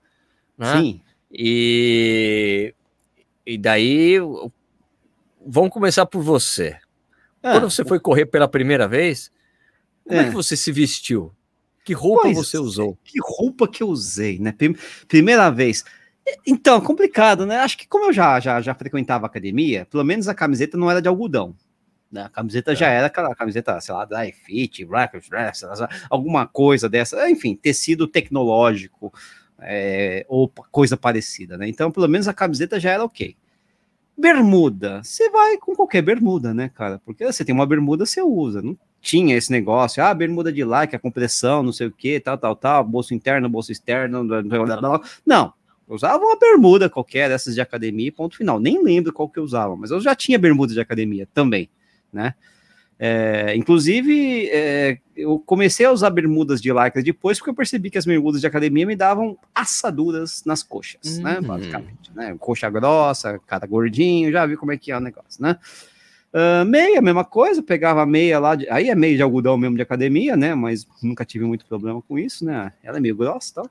né? 0.56 0.78
Sim. 0.78 1.00
E, 1.30 2.72
e 3.44 3.58
daí, 3.58 4.16
vamos 5.44 5.70
começar 5.70 6.06
por 6.06 6.22
você. 6.22 6.76
É. 7.42 7.52
Quando 7.52 7.68
você 7.68 7.84
foi 7.84 7.98
correr 7.98 8.26
pela 8.26 8.48
primeira 8.48 8.86
vez, 8.86 9.30
como 10.08 10.20
é, 10.20 10.24
é 10.24 10.28
que 10.28 10.34
você 10.34 10.56
se 10.56 10.72
vestiu? 10.72 11.32
Que 11.84 11.92
roupa 11.92 12.22
pois, 12.22 12.36
você 12.36 12.58
usou? 12.58 12.98
Que 13.04 13.18
roupa 13.20 13.68
que 13.68 13.82
eu 13.82 13.88
usei, 13.88 14.38
né? 14.38 14.54
Primeira 15.06 15.50
vez. 15.50 15.84
Então, 16.46 16.80
complicado, 16.80 17.46
né? 17.46 17.58
Acho 17.58 17.76
que 17.78 17.86
como 17.86 18.06
eu 18.06 18.12
já, 18.12 18.40
já, 18.40 18.60
já 18.60 18.74
frequentava 18.74 19.26
academia, 19.26 19.86
pelo 19.86 20.04
menos 20.04 20.28
a 20.28 20.34
camiseta 20.34 20.76
não 20.76 20.90
era 20.90 21.00
de 21.00 21.08
algodão. 21.08 21.54
Né? 22.10 22.22
A 22.22 22.28
camiseta 22.28 22.72
é. 22.72 22.76
já 22.76 22.88
era 22.88 23.06
aquela 23.06 23.34
camiseta, 23.34 23.80
sei 23.80 23.94
lá, 23.94 24.04
da 24.04 24.24
Fit, 24.32 24.86
alguma 26.08 26.46
coisa 26.46 26.88
dessa, 26.88 27.30
enfim, 27.30 27.54
tecido 27.54 28.06
tecnológico 28.06 29.12
é, 29.58 30.24
ou 30.28 30.50
coisa 30.70 30.96
parecida, 30.96 31.58
né? 31.58 31.68
Então, 31.68 31.90
pelo 31.90 32.08
menos 32.08 32.28
a 32.28 32.34
camiseta 32.34 32.80
já 32.80 32.92
era 32.92 33.04
ok. 33.04 33.36
Bermuda, 34.16 35.02
você 35.02 35.30
vai 35.30 35.56
com 35.58 35.74
qualquer 35.74 36.02
bermuda, 36.02 36.52
né, 36.52 36.68
cara? 36.68 37.00
Porque 37.04 37.24
você 37.24 37.44
tem 37.44 37.54
uma 37.54 37.66
bermuda, 37.66 38.04
você 38.04 38.20
usa. 38.22 38.62
Não 38.62 38.76
tinha 39.00 39.36
esse 39.36 39.50
negócio, 39.50 40.02
ah, 40.02 40.12
bermuda 40.12 40.52
de 40.52 40.64
like, 40.64 40.94
a 40.94 40.98
compressão, 40.98 41.62
não 41.62 41.72
sei 41.72 41.86
o 41.86 41.92
que, 41.92 42.18
tal, 42.20 42.36
tal, 42.36 42.56
tal, 42.56 42.84
bolso 42.84 43.14
interno, 43.14 43.48
bolso 43.48 43.72
externo, 43.72 44.24
não. 45.24 45.52
Eu 45.88 45.94
usava 45.94 46.22
uma 46.22 46.38
bermuda 46.38 46.90
qualquer 46.90 47.28
dessas 47.30 47.54
de 47.54 47.60
academia, 47.60 48.12
ponto 48.12 48.36
final. 48.36 48.60
Nem 48.60 48.82
lembro 48.82 49.12
qual 49.12 49.28
que 49.28 49.38
eu 49.38 49.44
usava, 49.44 49.74
mas 49.74 49.90
eu 49.90 50.00
já 50.00 50.14
tinha 50.14 50.38
bermuda 50.38 50.74
de 50.74 50.80
academia 50.80 51.26
também, 51.32 51.70
né? 52.12 52.34
É, 53.00 53.54
inclusive, 53.54 54.48
é, 54.50 54.98
eu 55.16 55.38
comecei 55.38 55.86
a 55.86 55.92
usar 55.92 56.10
bermudas 56.10 56.60
de 56.60 56.72
lycra 56.72 57.00
depois 57.00 57.38
porque 57.38 57.50
eu 57.50 57.54
percebi 57.54 57.90
que 57.90 57.98
as 57.98 58.04
bermudas 58.04 58.40
de 58.40 58.46
academia 58.46 58.84
me 58.84 58.96
davam 58.96 59.38
assaduras 59.54 60.42
nas 60.44 60.64
coxas, 60.64 61.18
né? 61.18 61.36
uhum. 61.36 61.42
né? 61.42 61.46
Basicamente, 61.46 62.10
né? 62.12 62.36
Coxa 62.40 62.68
grossa, 62.68 63.38
cara 63.46 63.66
gordinho, 63.68 64.32
já 64.32 64.44
vi 64.44 64.56
como 64.56 64.72
é 64.72 64.76
que 64.76 64.90
é 64.90 64.96
o 64.96 65.00
negócio, 65.00 65.40
né? 65.40 65.56
Uh, 66.38 66.64
meia, 66.64 67.02
mesma 67.02 67.24
coisa, 67.24 67.60
pegava 67.60 68.06
meia 68.06 68.38
lá, 68.38 68.54
de, 68.54 68.70
aí 68.70 68.90
é 68.90 68.94
meia 68.94 69.16
de 69.16 69.22
algodão 69.22 69.56
mesmo 69.56 69.74
de 69.74 69.82
academia, 69.82 70.36
né? 70.36 70.54
Mas 70.54 70.86
nunca 71.02 71.24
tive 71.24 71.44
muito 71.44 71.66
problema 71.66 72.00
com 72.00 72.16
isso, 72.16 72.44
né? 72.44 72.72
Ela 72.80 72.98
é 72.98 73.00
meio 73.00 73.16
grossa 73.16 73.50
e 73.50 73.54
tal. 73.54 73.70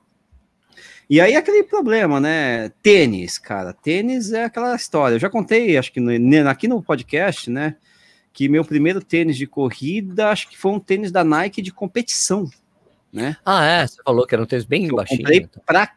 E 1.08 1.18
aí 1.18 1.34
aquele 1.34 1.62
problema, 1.62 2.20
né? 2.20 2.68
Tênis, 2.82 3.38
cara. 3.38 3.72
Tênis 3.72 4.34
é 4.34 4.44
aquela 4.44 4.76
história. 4.76 5.14
Eu 5.14 5.18
já 5.18 5.30
contei, 5.30 5.78
acho 5.78 5.90
que 5.90 5.98
no, 5.98 6.10
aqui 6.46 6.68
no 6.68 6.82
podcast, 6.82 7.48
né? 7.48 7.76
Que 8.34 8.50
meu 8.50 8.62
primeiro 8.62 9.02
tênis 9.02 9.38
de 9.38 9.46
corrida, 9.46 10.28
acho 10.28 10.50
que 10.50 10.58
foi 10.58 10.72
um 10.72 10.78
tênis 10.78 11.10
da 11.10 11.24
Nike 11.24 11.62
de 11.62 11.72
competição, 11.72 12.50
né? 13.12 13.36
Ah, 13.44 13.64
é? 13.64 13.86
Você 13.86 14.02
falou 14.04 14.26
que 14.26 14.34
era 14.34 14.42
um 14.42 14.46
tênis 14.46 14.64
bem 14.64 14.86
eu 14.86 14.96
baixinho. 14.96 15.20
Comprei 15.20 15.38
então. 15.38 15.62
para 15.64 15.92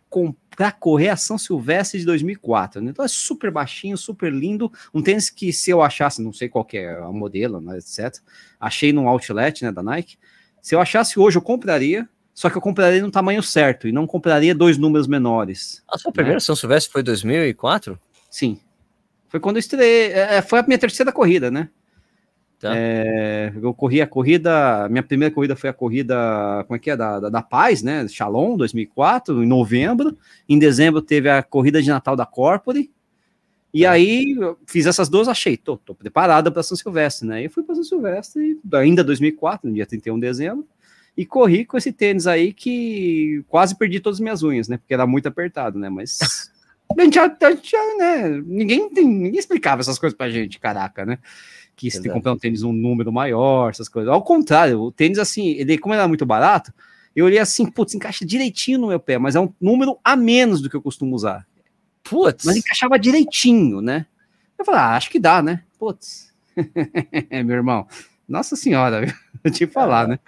para 0.55 0.71
correr 0.71 1.09
a 1.09 1.15
São 1.15 1.37
Silvestre 1.37 1.99
de 1.99 2.05
2004. 2.05 2.81
Né? 2.81 2.91
Então 2.91 3.03
é 3.03 3.07
super 3.07 3.49
baixinho, 3.49 3.97
super 3.97 4.31
lindo. 4.31 4.71
Um 4.93 5.01
tênis 5.01 5.29
que 5.29 5.51
se 5.51 5.71
eu 5.71 5.81
achasse, 5.81 6.21
não 6.21 6.33
sei 6.33 6.49
qual 6.49 6.67
é 6.73 6.99
o 6.99 7.13
modelo, 7.13 7.61
né, 7.61 7.77
etc. 7.77 8.21
Achei 8.59 8.91
num 8.93 9.07
outlet 9.07 9.63
né, 9.63 9.71
da 9.71 9.81
Nike. 9.81 10.17
Se 10.61 10.75
eu 10.75 10.81
achasse 10.81 11.19
hoje, 11.19 11.37
eu 11.37 11.41
compraria. 11.41 12.07
Só 12.33 12.49
que 12.49 12.57
eu 12.57 12.61
compraria 12.61 13.01
no 13.01 13.11
tamanho 13.11 13.41
certo 13.41 13.87
e 13.87 13.91
não 13.91 14.07
compraria 14.07 14.55
dois 14.55 14.77
números 14.77 15.07
menores. 15.07 15.83
A 15.87 15.97
sua 15.97 16.11
primeira 16.11 16.35
né? 16.35 16.39
São 16.39 16.55
Silvestre 16.55 16.91
foi 16.91 17.03
2004? 17.03 17.99
Sim. 18.29 18.59
Foi 19.27 19.39
quando 19.39 19.57
eu 19.57 19.61
estreiei. 19.61 20.11
É, 20.11 20.35
é, 20.35 20.41
foi 20.41 20.59
a 20.59 20.63
minha 20.63 20.77
terceira 20.77 21.11
corrida, 21.11 21.49
né? 21.49 21.69
Tá. 22.61 22.73
É, 22.75 23.51
eu 23.59 23.73
corri 23.73 24.01
a 24.01 24.07
corrida, 24.07 24.87
minha 24.87 25.01
primeira 25.01 25.33
corrida 25.33 25.55
foi 25.55 25.67
a 25.67 25.73
corrida, 25.73 26.63
como 26.67 26.75
é 26.75 26.79
que 26.79 26.91
é, 26.91 26.95
da, 26.95 27.19
da, 27.19 27.29
da 27.29 27.41
Paz, 27.41 27.81
né, 27.81 28.07
Shalom, 28.07 28.55
2004, 28.55 29.43
em 29.43 29.47
novembro, 29.47 30.15
em 30.47 30.59
dezembro 30.59 31.01
teve 31.01 31.27
a 31.27 31.41
corrida 31.41 31.81
de 31.81 31.89
Natal 31.89 32.15
da 32.15 32.23
Corpore, 32.23 32.91
e 33.73 33.81
tá. 33.81 33.91
aí 33.91 34.35
fiz 34.67 34.85
essas 34.85 35.09
duas, 35.09 35.27
achei, 35.27 35.57
tô, 35.57 35.75
tô 35.75 35.95
preparada 35.95 36.51
para 36.51 36.61
São 36.61 36.77
Silvestre, 36.77 37.27
né, 37.27 37.43
e 37.43 37.49
fui 37.49 37.63
para 37.63 37.73
São 37.73 37.83
Silvestre, 37.83 38.59
ainda 38.73 39.03
2004, 39.03 39.67
no 39.67 39.73
dia 39.73 39.87
31 39.87 40.13
de 40.13 40.21
dezembro, 40.21 40.67
e 41.17 41.25
corri 41.25 41.65
com 41.65 41.79
esse 41.79 41.91
tênis 41.91 42.27
aí 42.27 42.53
que 42.53 43.43
quase 43.49 43.75
perdi 43.75 43.99
todas 43.99 44.17
as 44.17 44.21
minhas 44.21 44.43
unhas, 44.43 44.67
né, 44.67 44.77
porque 44.77 44.93
era 44.93 45.07
muito 45.07 45.27
apertado, 45.27 45.79
né, 45.79 45.89
mas... 45.89 46.19
a 46.95 47.03
gente, 47.03 47.17
a 47.17 47.51
gente, 47.51 47.75
né, 47.97 48.29
ninguém, 48.45 48.87
ninguém 48.93 49.39
explicava 49.39 49.81
essas 49.81 49.97
coisas 49.97 50.15
pra 50.15 50.29
gente, 50.29 50.59
caraca, 50.59 51.05
né? 51.05 51.17
Que 51.89 51.91
você 51.91 52.01
tem 52.01 52.11
que 52.11 52.15
comprar 52.15 52.33
um 52.33 52.37
tênis 52.37 52.63
um 52.63 52.71
número 52.71 53.11
maior, 53.11 53.69
essas 53.71 53.89
coisas. 53.89 54.11
Ao 54.11 54.21
contrário, 54.21 54.79
o 54.79 54.91
tênis, 54.91 55.17
assim, 55.17 55.49
ele, 55.51 55.77
como 55.77 55.93
ele 55.93 55.99
era 55.99 56.07
muito 56.07 56.25
barato, 56.25 56.71
eu 57.15 57.25
olhei 57.25 57.39
assim, 57.39 57.65
putz, 57.65 57.95
encaixa 57.95 58.25
direitinho 58.25 58.79
no 58.79 58.87
meu 58.87 58.99
pé, 58.99 59.17
mas 59.17 59.35
é 59.35 59.39
um 59.39 59.51
número 59.59 59.97
a 60.03 60.15
menos 60.15 60.61
do 60.61 60.69
que 60.69 60.75
eu 60.75 60.81
costumo 60.81 61.15
usar. 61.15 61.45
Putz. 62.03 62.45
Mas 62.45 62.57
encaixava 62.57 62.99
direitinho, 62.99 63.81
né? 63.81 64.05
Eu 64.57 64.63
falei, 64.63 64.79
ah, 64.79 64.95
acho 64.95 65.09
que 65.09 65.19
dá, 65.19 65.41
né? 65.41 65.63
Putz. 65.79 66.31
meu 67.45 67.55
irmão, 67.55 67.87
nossa 68.27 68.55
senhora, 68.55 69.13
eu 69.43 69.49
te 69.51 69.65
falar, 69.65 70.07
né? 70.07 70.19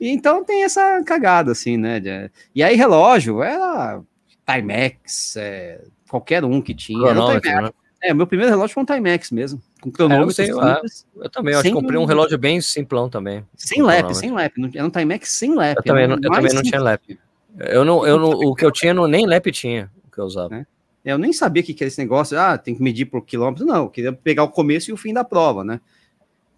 E 0.00 0.08
então 0.08 0.44
tem 0.44 0.64
essa 0.64 1.02
cagada, 1.04 1.52
assim, 1.52 1.76
né? 1.76 2.30
E 2.54 2.62
aí, 2.62 2.74
relógio, 2.74 3.42
era 3.42 4.00
Timex, 4.46 5.36
é, 5.36 5.84
qualquer 6.08 6.44
um 6.44 6.60
que 6.60 6.74
tinha. 6.74 7.14
Né? 7.14 7.70
É, 8.02 8.14
meu 8.14 8.26
primeiro 8.26 8.50
relógio 8.50 8.72
foi 8.74 8.82
um 8.82 8.86
Timex 8.86 9.30
mesmo. 9.30 9.62
Com 9.80 9.90
cronômetro. 9.90 10.42
É, 10.42 10.50
eu, 10.50 10.62
é, 10.62 10.80
eu, 11.16 11.30
também, 11.30 11.54
eu 11.54 11.60
acho 11.60 11.68
que 11.68 11.74
comprei 11.74 11.98
um 11.98 12.04
relógio 12.04 12.38
bem 12.38 12.60
simplão 12.60 13.08
também. 13.08 13.44
Sem 13.56 13.82
lap, 13.82 14.12
sem 14.14 14.30
lap. 14.30 14.52
Era 14.74 14.86
um 14.86 14.90
Timex 14.90 15.30
sem 15.30 15.54
lap. 15.54 15.76
Eu 15.78 15.82
também, 15.82 16.06
não, 16.06 16.16
eu 16.16 16.30
também 16.30 16.54
não 16.54 16.62
tinha 16.62 16.80
lap. 16.80 17.18
Eu 17.58 17.84
não, 17.84 18.06
eu 18.06 18.18
não, 18.18 18.30
o 18.30 18.54
que 18.54 18.64
eu 18.64 18.70
tinha, 18.70 18.94
nem 19.08 19.26
lap 19.26 19.50
tinha, 19.50 19.90
o 20.06 20.10
que 20.10 20.18
eu 20.18 20.24
usava. 20.24 20.54
É. 20.54 20.66
Eu 21.04 21.18
nem 21.18 21.32
sabia 21.32 21.62
o 21.62 21.66
que 21.66 21.74
era 21.80 21.88
esse 21.88 21.98
negócio, 21.98 22.38
ah, 22.38 22.58
tem 22.58 22.74
que 22.74 22.82
medir 22.82 23.06
por 23.06 23.24
quilômetro. 23.24 23.64
Não, 23.64 23.84
eu 23.84 23.88
queria 23.88 24.12
pegar 24.12 24.44
o 24.44 24.48
começo 24.50 24.90
e 24.90 24.92
o 24.92 24.96
fim 24.96 25.14
da 25.14 25.24
prova, 25.24 25.64
né? 25.64 25.80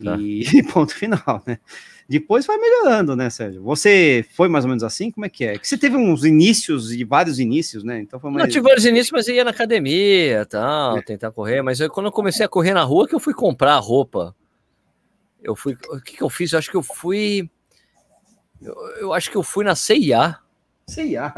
Tá. 0.03 0.17
E 0.17 0.45
ponto 0.73 0.93
final, 0.93 1.43
né? 1.47 1.59
Depois 2.13 2.45
vai 2.45 2.59
melhorando, 2.59 3.17
né, 3.17 3.31
Sérgio? 3.31 3.63
Você 3.63 4.23
foi 4.35 4.47
mais 4.47 4.67
ou 4.67 4.69
menos 4.69 4.85
assim? 4.85 5.11
Como 5.11 5.25
é 5.25 5.31
que 5.31 5.47
é? 5.47 5.57
Que 5.57 5.67
você 5.67 5.79
teve 5.79 5.97
uns 5.97 6.27
inícios 6.27 6.93
e 6.93 7.05
vários 7.05 7.41
inícios, 7.41 7.83
né? 7.83 8.01
Então 8.03 8.21
foi 8.21 8.31
mais... 8.31 8.45
Não, 8.45 8.53
tive 8.53 8.65
vários 8.69 8.85
inícios, 8.85 9.11
mas 9.11 9.27
eu 9.29 9.35
ia 9.35 9.45
na 9.45 9.51
academia 9.51 10.45
tal, 10.45 10.99
é. 10.99 11.03
tentar 11.03 11.33
correr. 11.33 11.63
Mas 11.63 11.81
eu, 11.81 11.89
quando 11.89 12.05
eu 12.05 12.13
comecei 12.13 12.45
a 12.45 12.49
correr 12.51 12.75
na 12.75 12.83
rua, 12.83 13.09
que 13.09 13.15
eu 13.15 13.19
fui 13.19 13.33
comprar 13.33 13.79
roupa. 13.79 14.37
Eu 15.43 15.57
fui. 15.57 15.73
O 15.89 16.03
que, 16.03 16.19
que 16.19 16.23
eu 16.23 16.29
fiz? 16.29 16.53
Eu 16.53 16.59
acho 16.59 16.71
que 16.71 16.77
eu 16.77 16.83
fui. 16.83 17.49
Eu, 18.61 18.75
eu 19.01 19.15
acho 19.15 19.31
que 19.31 19.37
eu 19.39 19.43
fui 19.43 19.65
na 19.65 19.75
CIA. 19.75 20.37
CIA. 20.87 21.33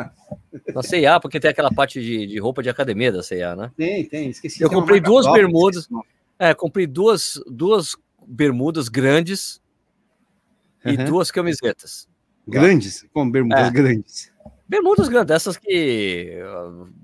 Na 0.75 0.83
CIA, 0.83 1.21
porque 1.21 1.39
tem 1.39 1.53
aquela 1.53 1.71
parte 1.71 2.03
de, 2.03 2.27
de 2.27 2.41
roupa 2.41 2.65
de 2.65 2.69
academia 2.69 3.13
da 3.13 3.23
CIA, 3.23 3.55
né? 3.55 3.71
Tem, 3.77 4.05
tem. 4.07 4.29
Esqueci. 4.29 4.61
Eu 4.61 4.69
comprei 4.69 4.99
duas 4.99 5.25
bermudas. 5.31 5.89
É, 6.37 6.53
comprei 6.53 6.85
duas, 6.85 7.41
duas 7.47 7.95
bermudas 8.27 8.89
grandes 8.89 9.63
e 10.85 10.97
duas 10.97 11.31
camisetas. 11.31 12.09
Grandes? 12.47 13.07
Como 13.13 13.31
bermudas 13.31 13.69
é. 13.69 13.71
grandes? 13.71 14.33
Bermudas 14.69 15.09
grandes, 15.09 15.35
essas 15.35 15.57
que 15.57 16.39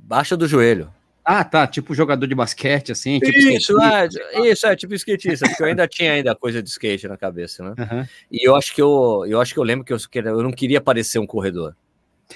baixa 0.03 0.37
do 0.37 0.47
joelho. 0.47 0.93
Ah, 1.25 1.45
tá, 1.45 1.67
tipo 1.67 1.95
jogador 1.95 2.27
de 2.27 2.35
basquete, 2.35 2.93
assim. 2.93 3.21
Tipo 3.21 3.39
isso, 3.39 3.81
é, 3.81 4.09
isso, 4.49 4.67
é, 4.67 4.75
tipo 4.75 4.95
skatista, 4.95 5.47
porque 5.47 5.63
eu 5.63 5.67
ainda 5.67 5.87
tinha 5.87 6.13
ainda 6.13 6.35
coisa 6.35 6.63
de 6.63 6.69
skate 6.69 7.07
na 7.07 7.17
cabeça, 7.17 7.63
né? 7.63 7.75
Uhum. 7.79 8.07
E 8.33 8.49
eu 8.49 8.57
acho 8.57 8.75
que 8.75 8.83
eu, 8.83 9.25
eu 9.29 9.41
acho 9.41 9.53
que 9.53 9.61
eu 9.61 9.65
lembro 9.65 9.85
que 9.85 9.93
eu, 9.93 9.99
eu 10.25 10.43
não 10.43 10.51
queria 10.51 10.81
parecer 10.81 11.19
um 11.19 11.27
corredor. 11.27 11.77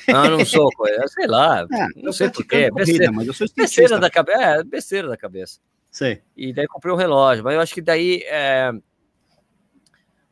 Ah, 0.08 0.28
não 0.28 0.44
sou, 0.44 0.70
sei 1.08 1.26
lá, 1.26 1.66
é, 1.72 1.86
não 1.96 2.12
sei 2.12 2.28
porquê, 2.28 2.70
besteira, 2.70 3.10
mas 3.10 3.26
eu 3.26 3.32
sou 3.32 3.46
besteira 3.56 3.98
da 3.98 4.10
cabeça, 4.10 4.38
é, 4.38 4.62
besteira 4.62 5.08
da 5.08 5.16
cabeça. 5.16 5.60
Sei. 5.90 6.22
E 6.36 6.52
daí 6.52 6.66
comprei 6.66 6.92
um 6.92 6.96
relógio, 6.96 7.44
mas 7.44 7.54
eu 7.54 7.60
acho 7.60 7.74
que 7.74 7.80
daí, 7.80 8.22
é... 8.26 8.72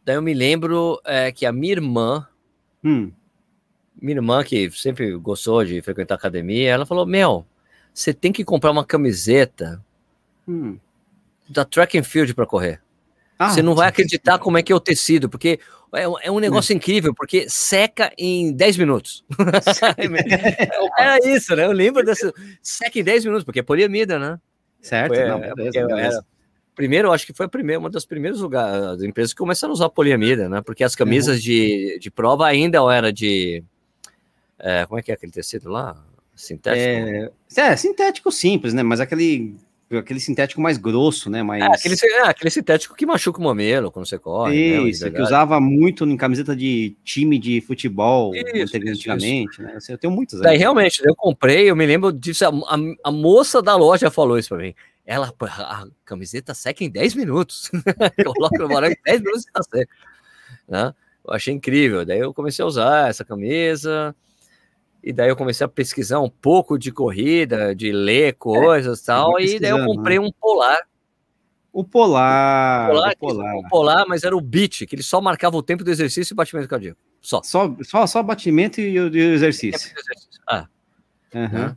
daí 0.04 0.16
eu 0.16 0.22
me 0.22 0.34
lembro 0.34 1.00
é, 1.04 1.30
que 1.32 1.46
a 1.46 1.52
minha 1.52 1.72
irmã, 1.72 2.26
hum. 2.84 3.10
minha 4.00 4.16
irmã 4.16 4.42
que 4.44 4.70
sempre 4.70 5.16
gostou 5.16 5.64
de 5.64 5.80
frequentar 5.82 6.14
academia, 6.14 6.70
ela 6.70 6.86
falou, 6.86 7.06
meu, 7.06 7.46
você 7.92 8.12
tem 8.12 8.32
que 8.32 8.44
comprar 8.44 8.70
uma 8.70 8.84
camiseta 8.84 9.82
hum. 10.46 10.78
da 11.48 11.64
track 11.64 11.98
and 11.98 12.04
field 12.04 12.34
para 12.34 12.46
correr. 12.46 12.80
Ah, 13.38 13.50
você 13.50 13.62
não 13.62 13.74
vai 13.74 13.88
acreditar 13.88 14.38
como 14.38 14.56
é 14.56 14.62
que 14.62 14.72
é 14.72 14.74
o 14.74 14.80
tecido, 14.80 15.28
porque 15.28 15.58
é, 15.94 16.04
é 16.26 16.30
um 16.30 16.38
negócio 16.38 16.72
hum. 16.72 16.76
incrível, 16.76 17.14
porque 17.14 17.48
seca 17.48 18.12
em 18.16 18.52
10 18.52 18.76
minutos. 18.76 19.24
era 20.98 21.18
isso, 21.28 21.54
né? 21.56 21.64
Eu 21.64 21.72
lembro 21.72 22.04
dessa. 22.04 22.32
Seca 22.62 22.98
em 22.98 23.04
10 23.04 23.24
minutos, 23.24 23.44
porque 23.44 23.60
é 23.60 23.62
poliamida, 23.62 24.18
né? 24.18 24.38
Certo, 24.80 25.14
foi, 25.14 25.26
não, 25.26 25.38
beleza, 25.38 25.86
beleza. 25.86 26.26
Primeiro, 26.74 27.12
acho 27.12 27.26
que 27.26 27.34
foi 27.34 27.46
a 27.46 27.48
primeira, 27.48 27.78
uma 27.78 27.90
das 27.90 28.04
primeiras 28.04 28.40
lugares, 28.40 28.82
as 28.84 29.02
empresas 29.02 29.32
que 29.32 29.38
começaram 29.38 29.72
a 29.72 29.74
usar 29.74 29.88
poliamida, 29.90 30.48
né? 30.48 30.62
Porque 30.62 30.82
as 30.82 30.94
camisas 30.94 31.36
uhum. 31.36 31.42
de, 31.42 31.98
de 32.00 32.10
prova 32.10 32.46
ainda 32.46 32.78
era 32.92 33.12
de. 33.12 33.62
É, 34.58 34.86
como 34.86 34.98
é 34.98 35.02
que 35.02 35.10
é 35.10 35.14
aquele 35.14 35.32
tecido 35.32 35.68
lá? 35.68 36.02
Sintético? 36.34 36.80
É, 36.86 37.30
é, 37.56 37.76
sintético 37.76 38.32
simples, 38.32 38.72
né? 38.72 38.82
Mas 38.82 39.00
aquele 39.00 39.54
aquele 39.98 40.20
sintético 40.20 40.60
mais 40.60 40.78
grosso, 40.78 41.28
né? 41.28 41.42
Mais... 41.42 41.62
É, 41.62 41.66
aquele, 41.66 41.96
é, 42.02 42.22
aquele 42.22 42.50
sintético 42.50 42.94
que 42.94 43.04
machuca 43.04 43.38
o 43.38 43.44
mamelo 43.44 43.90
quando 43.90 44.06
você 44.06 44.18
corre. 44.18 44.54
Né? 44.54 44.88
Isso, 44.88 45.04
né? 45.04 45.10
que 45.10 45.20
usava 45.20 45.60
muito 45.60 46.04
em 46.04 46.16
camiseta 46.16 46.54
de 46.56 46.96
time 47.04 47.38
de 47.38 47.60
futebol 47.60 48.34
isso, 48.34 48.76
antigamente, 48.76 49.52
isso. 49.52 49.62
né? 49.62 49.74
Assim, 49.76 49.92
eu 49.92 49.98
tenho 49.98 50.12
muitos. 50.12 50.40
Daí, 50.40 50.56
realmente, 50.56 51.02
eu 51.04 51.14
comprei, 51.14 51.70
eu 51.70 51.76
me 51.76 51.86
lembro 51.86 52.12
disso, 52.12 52.44
a, 52.44 52.48
a, 52.48 52.78
a 53.04 53.12
moça 53.12 53.60
da 53.60 53.76
loja 53.76 54.10
falou 54.10 54.38
isso 54.38 54.48
para 54.48 54.58
mim. 54.58 54.74
Ela, 55.04 55.34
a 55.40 55.86
camiseta 56.04 56.54
seca 56.54 56.84
em 56.84 56.90
10 56.90 57.14
minutos. 57.14 57.70
Coloca 58.24 58.58
no 58.58 58.68
varal 58.68 58.90
em 58.90 58.96
10 59.04 59.20
minutos 59.20 59.42
e 59.42 59.52
tá 59.52 59.62
seca. 59.62 59.94
Né? 60.68 60.94
Eu 61.26 61.34
achei 61.34 61.52
incrível. 61.52 62.04
Daí 62.04 62.20
eu 62.20 62.32
comecei 62.32 62.62
a 62.62 62.66
usar 62.66 63.10
essa 63.10 63.24
camisa. 63.24 64.14
E 65.02 65.12
daí 65.12 65.28
eu 65.28 65.36
comecei 65.36 65.64
a 65.64 65.68
pesquisar 65.68 66.20
um 66.20 66.30
pouco 66.30 66.78
de 66.78 66.92
corrida, 66.92 67.74
de 67.74 67.90
ler 67.90 68.28
é, 68.28 68.32
coisas 68.32 69.00
e 69.00 69.02
é, 69.02 69.06
tal, 69.06 69.40
e 69.40 69.58
daí 69.58 69.70
eu 69.70 69.84
comprei 69.84 70.18
né? 70.18 70.24
um 70.24 70.30
polar. 70.30 70.78
O 71.72 71.82
polar, 71.82 72.90
o 72.90 72.92
polar, 72.92 73.12
o 73.12 73.16
polar. 73.16 73.54
O 73.56 73.68
polar, 73.68 74.04
mas 74.06 74.22
era 74.24 74.36
o 74.36 74.40
beat, 74.40 74.86
que 74.86 74.94
ele 74.94 75.02
só 75.02 75.20
marcava 75.20 75.56
o 75.56 75.62
tempo 75.62 75.82
do 75.82 75.90
exercício 75.90 76.34
e 76.34 76.36
batimento 76.36 76.68
cardíaco. 76.68 77.00
Só. 77.20 77.40
Só, 77.42 77.74
só, 77.82 78.06
só 78.06 78.22
batimento 78.22 78.80
e 78.80 79.00
o 79.00 79.06
exercício. 79.16 79.90
exercício. 79.90 80.40
Ah. 80.46 80.68
Uhum. 81.34 81.74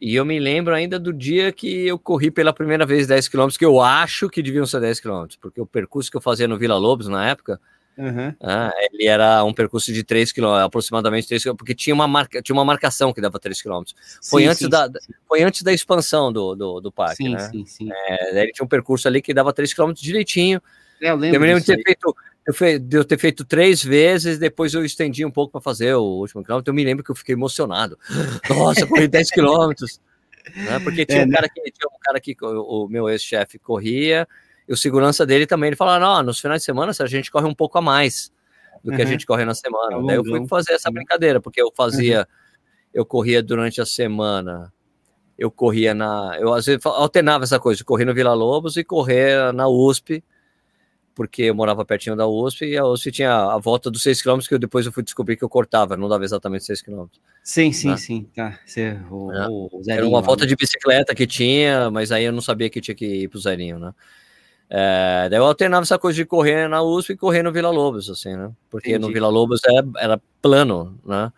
E 0.00 0.14
eu 0.14 0.24
me 0.24 0.38
lembro 0.38 0.74
ainda 0.74 0.98
do 0.98 1.12
dia 1.12 1.50
que 1.50 1.86
eu 1.86 1.98
corri 1.98 2.30
pela 2.30 2.52
primeira 2.52 2.84
vez 2.84 3.06
10 3.06 3.28
km, 3.28 3.48
que 3.56 3.64
eu 3.64 3.80
acho 3.80 4.28
que 4.28 4.42
deviam 4.42 4.66
ser 4.66 4.80
10 4.80 5.00
km, 5.00 5.26
porque 5.40 5.60
o 5.60 5.66
percurso 5.66 6.10
que 6.10 6.16
eu 6.16 6.20
fazia 6.20 6.46
no 6.46 6.58
Vila 6.58 6.76
Lobos 6.76 7.08
na 7.08 7.28
época, 7.28 7.60
Uhum. 7.96 8.34
Ah, 8.42 8.72
ele 8.92 9.06
era 9.06 9.42
um 9.42 9.54
percurso 9.54 9.90
de 9.90 10.04
3 10.04 10.30
km, 10.30 10.48
aproximadamente 10.64 11.26
3 11.26 11.42
km, 11.42 11.56
porque 11.56 11.74
tinha 11.74 11.94
uma, 11.94 12.06
marca, 12.06 12.42
tinha 12.42 12.54
uma 12.54 12.64
marcação 12.64 13.12
que 13.12 13.20
dava 13.20 13.38
3 13.38 13.62
km. 13.62 13.82
Foi, 14.22 14.42
sim, 14.42 14.48
antes, 14.48 14.58
sim, 14.58 14.68
da, 14.68 14.86
sim. 15.00 15.12
foi 15.26 15.42
antes 15.42 15.62
da 15.62 15.72
expansão 15.72 16.30
do, 16.30 16.54
do, 16.54 16.80
do 16.80 16.92
parque, 16.92 17.24
sim, 17.24 17.30
né? 17.30 17.38
Sim, 17.38 17.64
sim. 17.64 17.88
É, 17.90 18.42
ele 18.42 18.52
tinha 18.52 18.64
um 18.64 18.68
percurso 18.68 19.08
ali 19.08 19.22
que 19.22 19.32
dava 19.32 19.52
3 19.52 19.72
km 19.72 19.92
direitinho. 19.94 20.60
É, 21.00 21.10
eu, 21.10 21.16
lembro 21.16 21.36
eu 21.36 21.40
me 21.40 21.46
lembro 21.46 21.60
de 21.60 21.66
ter 21.66 21.82
feito, 21.82 22.14
eu 22.46 22.78
de 22.78 22.96
eu 22.96 23.04
ter 23.04 23.18
feito 23.18 23.44
três 23.44 23.82
vezes, 23.82 24.38
depois 24.38 24.72
eu 24.72 24.84
estendi 24.84 25.24
um 25.24 25.30
pouco 25.30 25.52
para 25.52 25.60
fazer 25.60 25.94
o 25.94 26.02
último 26.02 26.44
quilômetro. 26.44 26.70
Eu 26.70 26.74
me 26.74 26.84
lembro 26.84 27.02
que 27.02 27.10
eu 27.10 27.14
fiquei 27.14 27.34
emocionado. 27.34 27.98
Nossa, 28.48 28.86
corri 28.86 29.08
10 29.08 29.30
quilômetros. 29.30 30.00
Né? 30.54 30.78
Porque 30.80 31.04
tinha, 31.04 31.22
é, 31.22 31.24
um 31.24 31.28
né? 31.28 31.34
cara 31.34 31.48
que, 31.48 31.60
tinha 31.60 31.88
um 31.88 31.98
cara 32.00 32.20
que 32.20 32.36
o, 32.40 32.84
o 32.84 32.88
meu 32.88 33.08
ex-chefe 33.08 33.58
corria, 33.58 34.28
e 34.68 34.72
o 34.72 34.76
segurança 34.76 35.26
dele 35.26 35.46
também, 35.46 35.68
ele 35.68 35.76
falou, 35.76 35.98
não, 35.98 36.22
nos 36.22 36.40
finais 36.40 36.62
de 36.62 36.66
semana 36.66 36.92
a 36.98 37.06
gente 37.06 37.30
corre 37.30 37.46
um 37.46 37.54
pouco 37.54 37.78
a 37.78 37.82
mais 37.82 38.32
do 38.82 38.92
que 38.92 38.98
uhum. 38.98 39.02
a 39.02 39.10
gente 39.10 39.26
corre 39.26 39.44
na 39.44 39.54
semana. 39.54 39.96
É 39.96 40.06
Daí 40.06 40.16
eu 40.16 40.24
fui 40.24 40.46
fazer 40.46 40.72
essa 40.72 40.90
brincadeira, 40.90 41.40
porque 41.40 41.60
eu 41.60 41.72
fazia, 41.76 42.20
uhum. 42.20 42.24
eu 42.94 43.04
corria 43.06 43.42
durante 43.42 43.80
a 43.80 43.86
semana, 43.86 44.72
eu 45.38 45.50
corria 45.50 45.94
na, 45.94 46.36
eu 46.38 46.52
às 46.52 46.66
vezes 46.66 46.84
alternava 46.84 47.44
essa 47.44 47.58
coisa, 47.58 47.82
correr 47.84 48.04
no 48.04 48.14
Vila 48.14 48.34
Lobos 48.34 48.76
e 48.76 48.84
correr 48.84 49.52
na 49.52 49.68
USP, 49.68 50.22
porque 51.16 51.44
eu 51.44 51.54
morava 51.54 51.82
pertinho 51.82 52.14
da 52.14 52.26
USP 52.26 52.66
e 52.66 52.76
a 52.76 52.84
USP 52.84 53.10
tinha 53.10 53.32
a 53.34 53.56
volta 53.56 53.90
dos 53.90 54.02
6 54.02 54.20
km 54.20 54.38
que 54.46 54.52
eu 54.52 54.58
depois 54.58 54.84
eu 54.84 54.92
fui 54.92 55.02
descobrir 55.02 55.34
que 55.38 55.42
eu 55.42 55.48
cortava, 55.48 55.96
não 55.96 56.10
dava 56.10 56.24
exatamente 56.24 56.66
6 56.66 56.82
km. 56.82 57.06
Sim, 57.42 57.72
sim, 57.72 57.88
né? 57.88 57.96
sim. 57.96 58.28
Tá. 58.36 58.60
Você, 58.66 58.98
o, 59.10 59.32
é. 59.32 59.48
o 59.48 59.82
Era 59.88 60.06
uma 60.06 60.20
volta 60.20 60.46
de 60.46 60.54
bicicleta 60.54 61.14
que 61.14 61.26
tinha, 61.26 61.90
mas 61.90 62.12
aí 62.12 62.24
eu 62.24 62.32
não 62.32 62.42
sabia 62.42 62.68
que 62.68 62.82
tinha 62.82 62.94
que 62.94 63.22
ir 63.22 63.28
pro 63.28 63.40
Zerinho, 63.40 63.78
né? 63.78 63.94
É, 64.68 65.28
daí 65.30 65.38
eu 65.38 65.46
alternava 65.46 65.84
essa 65.84 65.98
coisa 65.98 66.16
de 66.16 66.26
correr 66.26 66.68
na 66.68 66.82
USP 66.82 67.14
e 67.14 67.16
correr 67.16 67.42
no 67.42 67.50
Vila 67.50 67.70
Lobos, 67.70 68.10
assim, 68.10 68.36
né? 68.36 68.52
Porque 68.68 68.90
Entendi. 68.90 69.06
no 69.06 69.12
Vila 69.12 69.28
Lobos 69.28 69.60
era, 69.64 69.78
é, 69.78 70.04
era 70.04 70.20
plano, 70.42 71.00
né? 71.02 71.32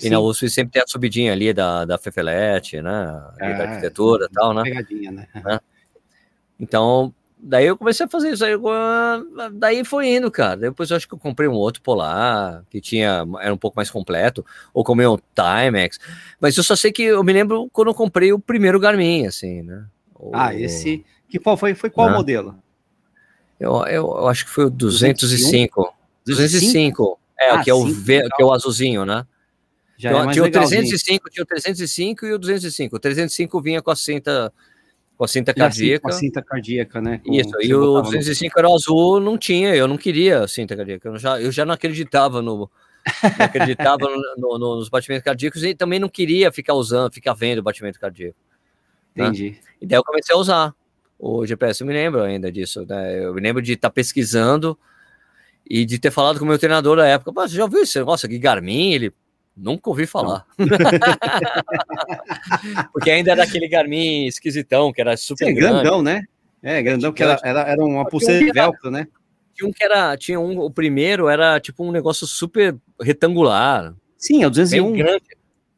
E 0.00 0.04
Sim. 0.04 0.10
na 0.10 0.18
USP 0.18 0.50
sempre 0.50 0.72
tem 0.72 0.82
a 0.82 0.88
subidinha 0.88 1.32
ali 1.32 1.52
da, 1.52 1.84
da 1.84 1.96
Fefelete, 1.96 2.82
né? 2.82 3.22
É, 3.38 3.54
da 3.56 3.64
arquitetura 3.68 4.26
e 4.28 4.34
tal, 4.34 4.52
né? 4.52 4.64
Pegadinha, 4.64 5.12
né? 5.12 5.28
É. 5.34 5.60
Então, 6.58 7.14
daí 7.42 7.66
eu 7.66 7.76
comecei 7.76 8.06
a 8.06 8.08
fazer 8.08 8.32
isso 8.32 8.44
aí, 8.44 8.54
daí 9.52 9.84
foi 9.84 10.08
indo, 10.08 10.30
cara. 10.30 10.56
Depois 10.56 10.90
eu 10.90 10.96
acho 10.96 11.08
que 11.08 11.14
eu 11.14 11.18
comprei 11.18 11.48
um 11.48 11.54
outro 11.54 11.82
polar, 11.82 12.64
que 12.70 12.80
tinha, 12.80 13.24
era 13.40 13.52
um 13.52 13.56
pouco 13.56 13.76
mais 13.76 13.90
completo, 13.90 14.44
ou 14.72 14.84
comprei 14.84 15.06
um 15.06 15.18
Timex, 15.34 15.98
mas 16.40 16.56
eu 16.56 16.62
só 16.62 16.76
sei 16.76 16.92
que 16.92 17.02
eu 17.02 17.22
me 17.24 17.32
lembro 17.32 17.68
quando 17.72 17.88
eu 17.88 17.94
comprei 17.94 18.32
o 18.32 18.38
primeiro 18.38 18.78
Garmin, 18.78 19.26
assim, 19.26 19.62
né? 19.62 19.84
O, 20.14 20.30
ah, 20.34 20.54
esse, 20.54 21.04
que 21.28 21.38
qual 21.38 21.56
foi, 21.56 21.74
foi 21.74 21.88
qual 21.90 22.10
né? 22.10 22.16
modelo? 22.16 22.56
Eu, 23.58 23.84
eu, 23.86 24.06
eu, 24.06 24.28
acho 24.28 24.44
que 24.44 24.50
foi 24.50 24.66
o 24.66 24.70
205. 24.70 25.94
205? 26.26 27.18
É, 27.38 27.50
ah, 27.50 27.62
que 27.62 27.70
é 27.70 27.74
o 27.74 27.86
v, 27.86 28.28
que 28.36 28.42
é 28.42 28.44
o 28.44 28.52
azulzinho, 28.52 29.04
né? 29.04 29.26
Já 29.96 30.10
então, 30.10 30.30
é 30.30 30.32
tinha 30.32 30.44
o 30.44 30.50
305, 30.50 31.30
tinha 31.30 31.42
o 31.42 31.46
305 31.46 32.26
e 32.26 32.32
o 32.32 32.38
205. 32.38 32.96
O 32.96 32.98
305 32.98 33.60
vinha 33.60 33.82
com 33.82 33.90
a 33.90 33.96
cinta 33.96 34.50
com 35.20 35.24
a 35.24 35.28
cinta 35.28 35.52
cardíaca. 35.52 36.00
Com 36.00 36.08
a 36.08 36.12
cinta 36.12 36.42
cardíaca, 36.42 36.98
né? 36.98 37.20
Com, 37.22 37.34
Isso, 37.34 37.50
e 37.60 37.74
o 37.74 38.00
205 38.00 38.54
no... 38.54 38.58
era 38.58 38.74
azul, 38.74 39.20
não 39.20 39.36
tinha, 39.36 39.76
eu 39.76 39.86
não 39.86 39.98
queria 39.98 40.48
cinta 40.48 40.74
cardíaca. 40.74 41.10
Eu 41.10 41.18
já, 41.18 41.38
eu 41.38 41.52
já 41.52 41.66
não 41.66 41.74
acreditava 41.74 42.40
no. 42.40 42.70
Não 43.38 43.44
acreditava 43.44 43.98
no, 44.38 44.58
no, 44.58 44.76
nos 44.76 44.88
batimentos 44.88 45.22
cardíacos 45.22 45.62
e 45.62 45.74
também 45.74 46.00
não 46.00 46.08
queria 46.08 46.50
ficar 46.50 46.72
usando, 46.72 47.12
ficar 47.12 47.34
vendo 47.34 47.58
o 47.58 47.62
batimento 47.62 48.00
cardíaco. 48.00 48.38
Né? 49.14 49.26
Entendi. 49.26 49.50
Né? 49.50 49.56
E 49.82 49.86
daí 49.86 49.98
eu 49.98 50.04
comecei 50.04 50.34
a 50.34 50.38
usar 50.38 50.74
o 51.18 51.46
GPS, 51.46 51.82
eu 51.82 51.86
me 51.86 51.92
lembro 51.92 52.22
ainda 52.22 52.50
disso, 52.50 52.86
né? 52.88 53.22
Eu 53.22 53.34
me 53.34 53.42
lembro 53.42 53.60
de 53.60 53.74
estar 53.74 53.90
tá 53.90 53.92
pesquisando 53.92 54.78
e 55.68 55.84
de 55.84 55.98
ter 55.98 56.10
falado 56.10 56.38
com 56.38 56.46
o 56.46 56.48
meu 56.48 56.58
treinador 56.58 56.96
na 56.96 57.06
época, 57.06 57.30
você 57.30 57.56
já 57.56 57.64
ouviu 57.64 57.82
esse 57.82 57.98
negócio 57.98 58.24
aqui, 58.24 58.38
Garmin? 58.38 58.94
Ele, 58.94 59.12
nunca 59.60 59.90
ouvi 59.90 60.06
falar. 60.06 60.46
Porque 62.92 63.10
ainda 63.10 63.32
era 63.32 63.44
aquele 63.44 63.68
Garmin 63.68 64.26
esquisitão, 64.26 64.92
que 64.92 65.00
era 65.00 65.16
super 65.16 65.46
Sim, 65.46 65.54
grandão, 65.54 66.02
né? 66.02 66.24
É, 66.62 66.82
grandão, 66.82 67.12
que 67.12 67.22
era, 67.22 67.38
era, 67.42 67.60
era 67.60 67.84
uma 67.84 68.06
pulseira 68.06 68.44
de 68.44 68.52
velcro, 68.52 68.90
né? 68.90 69.06
Tinha 69.54 69.68
um 69.68 69.72
que 69.72 69.84
era, 69.84 70.16
tinha 70.16 70.40
um, 70.40 70.58
o 70.58 70.70
primeiro 70.70 71.28
era 71.28 71.60
tipo 71.60 71.84
um 71.84 71.92
negócio 71.92 72.26
super 72.26 72.76
retangular. 73.00 73.94
Sim, 74.16 74.42
é 74.42 74.46
o 74.46 74.50
201. 74.50 74.92
grande. 74.92 75.24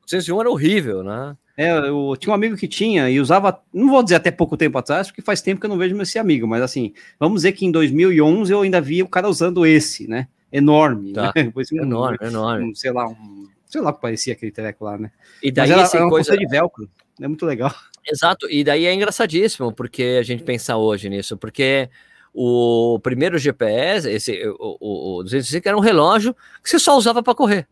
O 0.03 0.05
201 0.05 0.40
era 0.40 0.51
horrível, 0.51 1.03
né? 1.03 1.37
É, 1.57 1.71
eu 1.71 2.14
tinha 2.18 2.33
um 2.33 2.35
amigo 2.35 2.57
que 2.57 2.66
tinha 2.66 3.11
e 3.11 3.21
usava, 3.21 3.61
não 3.73 3.88
vou 3.88 4.03
dizer 4.03 4.16
até 4.16 4.31
pouco 4.31 4.57
tempo 4.57 4.79
atrás, 4.79 5.09
porque 5.09 5.21
faz 5.21 5.42
tempo 5.42 5.61
que 5.61 5.66
eu 5.66 5.71
não 5.71 5.77
vejo 5.77 6.01
esse 6.01 6.18
amigo, 6.18 6.47
mas 6.47 6.62
assim, 6.62 6.95
vamos 7.21 7.42
dizer 7.42 7.53
que 7.53 7.66
em 7.66 7.71
2011 7.71 8.53
eu 8.53 8.62
ainda 8.62 8.81
via 8.81 9.05
o 9.05 9.09
cara 9.09 9.29
usando 9.29 9.66
esse, 9.66 10.09
né? 10.09 10.29
Enorme. 10.51 11.12
Tá. 11.12 11.33
Né? 11.35 11.53
enorme, 11.73 12.18
um, 12.21 12.27
enorme. 12.27 12.71
Um, 12.71 12.75
sei 12.75 12.90
lá, 12.90 13.07
um, 13.07 13.41
sei 13.72 13.80
lá 13.80 13.92
que 13.92 14.00
parecia 14.02 14.35
aquele 14.35 14.52
treco 14.52 14.85
lá, 14.85 14.98
né? 14.98 15.11
E 15.42 15.50
daí 15.50 15.70
mas 15.70 15.94
era 15.94 16.04
uma 16.04 16.11
coisa 16.11 16.37
de 16.37 16.46
velcro, 16.46 16.88
é 17.18 17.26
muito 17.26 17.46
legal. 17.46 17.74
Exato, 18.06 18.46
e 18.50 18.62
daí 18.62 18.85
é 18.85 18.92
engraçadíssimo, 18.92 19.72
porque 19.72 20.18
a 20.20 20.22
gente 20.22 20.42
pensar 20.42 20.76
hoje 20.76 21.08
nisso, 21.08 21.38
porque 21.38 21.88
o 22.35 23.00
primeiro 23.02 23.38
GPS, 23.38 24.11
esse, 24.11 24.46
o, 24.58 24.76
o, 24.78 25.18
o 25.20 25.22
205 25.22 25.66
era 25.66 25.76
um 25.76 25.80
relógio 25.80 26.35
que 26.62 26.68
você 26.68 26.78
só 26.78 26.98
usava 26.98 27.22
para 27.22 27.35
correr. 27.35 27.66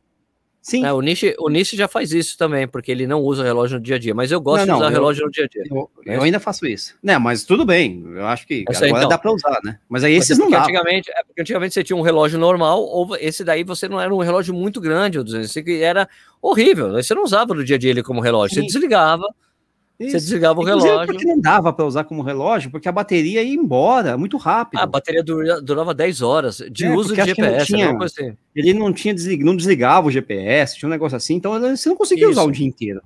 Sim. 0.63 0.85
É, 0.85 0.93
o 0.93 1.01
Nishi, 1.01 1.35
o 1.39 1.49
Nishi 1.49 1.75
já 1.75 1.89
faz 1.89 2.13
isso 2.13 2.37
também, 2.37 2.69
porque 2.69 2.93
ele 2.93 3.07
não 3.07 3.21
usa 3.23 3.43
relógio 3.43 3.79
no 3.79 3.83
dia 3.83 3.97
a 3.97 3.99
dia, 3.99 4.15
mas 4.15 4.31
eu 4.31 4.41
gosto 4.41 4.67
não, 4.67 4.75
não, 4.75 4.75
de 4.75 4.83
usar 4.83 4.91
eu, 4.91 4.95
relógio 4.95 5.25
no 5.25 5.31
dia 5.31 5.45
a 5.45 5.49
dia. 5.49 5.63
Eu, 5.71 5.91
né? 6.05 6.17
eu, 6.17 6.23
ainda 6.23 6.39
faço 6.39 6.67
isso. 6.67 6.95
Né, 7.03 7.17
mas 7.19 7.45
tudo 7.45 7.65
bem, 7.65 8.05
eu 8.15 8.27
acho 8.27 8.47
que 8.47 8.65
agora 8.69 8.89
então. 8.89 9.09
dá 9.09 9.17
para 9.17 9.33
usar, 9.33 9.59
né? 9.65 9.79
Mas 9.89 10.05
aí 10.05 10.13
esses 10.13 10.37
não 10.37 10.51
dá. 10.51 10.63
Antigamente, 10.63 11.11
é 11.11 11.25
porque 11.25 11.41
antigamente 11.41 11.73
você 11.73 11.83
tinha 11.83 11.97
um 11.97 12.03
relógio 12.03 12.39
normal, 12.39 12.83
ou 12.83 13.17
esse 13.17 13.43
daí 13.43 13.65
você 13.65 13.89
não 13.89 13.99
era 13.99 14.15
um 14.15 14.19
relógio 14.19 14.53
muito 14.53 14.81
grande, 14.81 15.19
o 15.19 15.25
205 15.25 15.71
era 15.71 16.07
horrível, 16.43 16.93
você 16.93 17.15
não 17.15 17.25
usava 17.25 17.55
no 17.55 17.65
dia 17.65 17.77
a 17.77 17.79
dia 17.79 17.91
ele 17.91 18.03
como 18.03 18.21
relógio, 18.21 18.57
Sim. 18.57 18.61
você 18.63 18.67
desligava, 18.67 19.25
Isso. 20.01 20.13
Você 20.13 20.17
desligava 20.19 20.59
o 20.59 20.63
Inclusive, 20.63 20.89
relógio. 20.89 21.13
Porque 21.13 21.27
não 21.27 21.39
dava 21.39 21.73
para 21.75 21.85
usar 21.85 22.05
como 22.05 22.23
relógio, 22.23 22.71
porque 22.71 22.89
a 22.89 22.93
bateria 22.93 23.43
ia 23.43 23.55
embora 23.55 24.17
muito 24.17 24.39
rápido. 24.39 24.81
Ah, 24.81 24.85
a 24.85 24.87
bateria 24.87 25.23
durava 25.23 25.93
10 25.93 26.23
horas 26.23 26.63
de 26.71 26.87
é, 26.87 26.97
uso 26.97 27.15
de 27.15 27.23
GPS. 27.23 27.67
Tinha, 27.67 27.95
assim. 28.03 28.35
Ele 28.57 28.73
não 28.73 28.95
tinha 28.95 29.13
deslig, 29.13 29.45
não 29.45 29.55
desligava 29.55 30.09
o 30.09 30.11
GPS, 30.11 30.79
tinha 30.79 30.87
um 30.89 30.91
negócio 30.91 31.17
assim, 31.17 31.35
então 31.35 31.61
você 31.61 31.91
não 31.91 31.97
conseguia 31.97 32.25
Isso. 32.25 32.33
usar 32.33 32.45
o 32.45 32.51
dia 32.51 32.67
inteiro. 32.67 33.03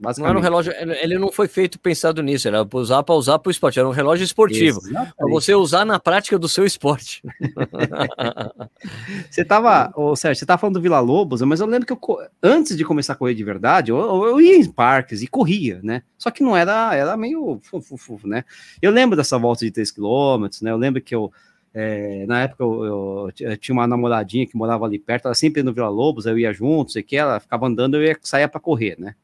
Não 0.00 0.26
era 0.26 0.38
um 0.38 0.40
relógio, 0.40 0.72
ele 1.02 1.18
não 1.18 1.30
foi 1.30 1.46
feito 1.46 1.78
pensado 1.78 2.22
nisso, 2.22 2.48
era 2.48 2.64
para 2.64 2.78
usar 2.78 3.02
para 3.02 3.14
usar 3.14 3.38
para 3.38 3.48
o 3.48 3.50
esporte, 3.50 3.78
era 3.78 3.86
um 3.86 3.92
relógio 3.92 4.24
esportivo, 4.24 4.80
para 4.90 5.28
você 5.28 5.54
usar 5.54 5.84
na 5.84 6.00
prática 6.00 6.38
do 6.38 6.48
seu 6.48 6.64
esporte. 6.64 7.22
você 9.30 9.44
tava, 9.44 9.92
ô 9.94 10.16
Sérgio, 10.16 10.40
você 10.40 10.46
tava 10.46 10.58
falando 10.58 10.76
do 10.76 10.80
Vila 10.80 11.00
Lobos, 11.00 11.42
mas 11.42 11.60
eu 11.60 11.66
lembro 11.66 11.86
que 11.86 11.92
eu, 11.92 12.18
antes 12.42 12.76
de 12.76 12.84
começar 12.84 13.12
a 13.12 13.16
correr 13.16 13.34
de 13.34 13.44
verdade, 13.44 13.90
eu, 13.90 13.98
eu 13.98 14.40
ia 14.40 14.56
em 14.56 14.64
parques 14.64 15.20
e 15.20 15.26
corria, 15.26 15.80
né? 15.82 16.02
Só 16.16 16.30
que 16.30 16.42
não 16.42 16.56
era, 16.56 16.94
era 16.94 17.14
meio 17.16 17.60
fufu, 17.62 18.18
né? 18.24 18.44
Eu 18.80 18.90
lembro 18.90 19.16
dessa 19.16 19.36
volta 19.38 19.66
de 19.66 19.70
3 19.70 19.90
km, 19.90 20.46
né? 20.62 20.70
Eu 20.70 20.78
lembro 20.78 21.02
que 21.02 21.14
eu 21.14 21.30
é, 21.72 22.26
na 22.26 22.42
época 22.42 22.64
eu, 22.64 22.84
eu, 22.84 23.32
eu, 23.38 23.56
tinha 23.56 23.72
uma 23.72 23.86
namoradinha 23.86 24.46
que 24.46 24.56
morava 24.56 24.84
ali 24.84 24.98
perto, 24.98 25.26
ela 25.26 25.34
sempre 25.34 25.60
ia 25.60 25.64
no 25.64 25.72
Vila 25.72 25.88
Lobos, 25.88 26.26
eu 26.26 26.36
ia 26.36 26.52
junto, 26.52 26.90
sei 26.90 27.02
que 27.02 27.16
ela 27.16 27.38
ficava 27.38 27.66
andando, 27.66 27.96
eu 27.96 28.02
ia 28.02 28.18
sair 28.22 28.48
para 28.48 28.60
correr, 28.60 28.96
né? 28.98 29.14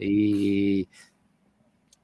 E, 0.00 0.88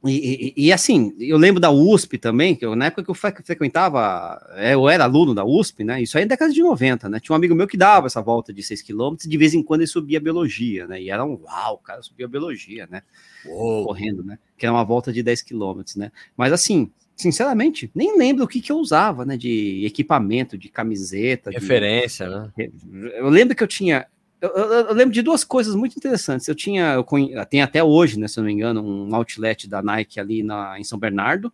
e, 0.04 0.54
e, 0.56 0.72
assim, 0.72 1.14
eu 1.18 1.36
lembro 1.36 1.60
da 1.60 1.70
USP 1.70 2.18
também, 2.18 2.54
que 2.54 2.64
eu, 2.64 2.76
na 2.76 2.86
época 2.86 3.02
que 3.02 3.10
eu 3.10 3.14
frequentava, 3.14 4.40
é, 4.54 4.74
eu 4.74 4.88
era 4.88 5.04
aluno 5.04 5.34
da 5.34 5.44
USP, 5.44 5.82
né? 5.82 6.00
Isso 6.00 6.16
aí 6.16 6.24
é 6.24 6.26
década 6.26 6.52
de 6.52 6.62
90, 6.62 7.08
né? 7.08 7.18
Tinha 7.18 7.34
um 7.34 7.36
amigo 7.36 7.54
meu 7.54 7.66
que 7.66 7.76
dava 7.76 8.06
essa 8.06 8.22
volta 8.22 8.52
de 8.52 8.62
6 8.62 8.82
km, 8.82 9.16
de 9.26 9.36
vez 9.36 9.54
em 9.54 9.62
quando 9.62 9.80
ele 9.80 9.88
subia 9.88 10.20
biologia, 10.20 10.86
né? 10.86 11.00
E 11.00 11.10
era 11.10 11.24
um 11.24 11.40
uau, 11.42 11.78
cara, 11.78 12.02
subia 12.02 12.28
biologia, 12.28 12.86
né? 12.90 13.02
Uou. 13.46 13.86
Correndo, 13.86 14.22
né? 14.22 14.38
Que 14.56 14.66
era 14.66 14.72
uma 14.72 14.84
volta 14.84 15.12
de 15.12 15.22
10 15.22 15.42
km, 15.42 15.80
né? 15.96 16.12
Mas 16.36 16.52
assim, 16.52 16.90
sinceramente, 17.16 17.90
nem 17.94 18.16
lembro 18.16 18.44
o 18.44 18.48
que, 18.48 18.60
que 18.60 18.70
eu 18.70 18.76
usava, 18.76 19.24
né? 19.24 19.36
De 19.36 19.84
equipamento, 19.84 20.56
de 20.56 20.68
camiseta. 20.68 21.50
Referência, 21.50 22.26
de... 22.28 22.68
né? 22.68 22.70
Eu 23.16 23.28
lembro 23.28 23.56
que 23.56 23.62
eu 23.62 23.68
tinha 23.68 24.06
eu, 24.40 24.50
eu, 24.50 24.72
eu, 24.88 24.94
lembro 24.94 25.14
de 25.14 25.22
duas 25.22 25.44
coisas 25.44 25.74
muito 25.74 25.96
interessantes. 25.96 26.46
Eu 26.46 26.54
tinha, 26.54 26.94
eu 26.94 27.46
tenho 27.46 27.64
até 27.64 27.82
hoje, 27.82 28.18
né, 28.18 28.28
se 28.28 28.38
eu 28.38 28.42
não 28.42 28.48
me 28.48 28.52
engano, 28.52 28.82
um 28.82 29.14
outlet 29.14 29.68
da 29.68 29.82
Nike 29.82 30.20
ali 30.20 30.42
na, 30.42 30.78
em 30.78 30.84
São 30.84 30.98
Bernardo, 30.98 31.52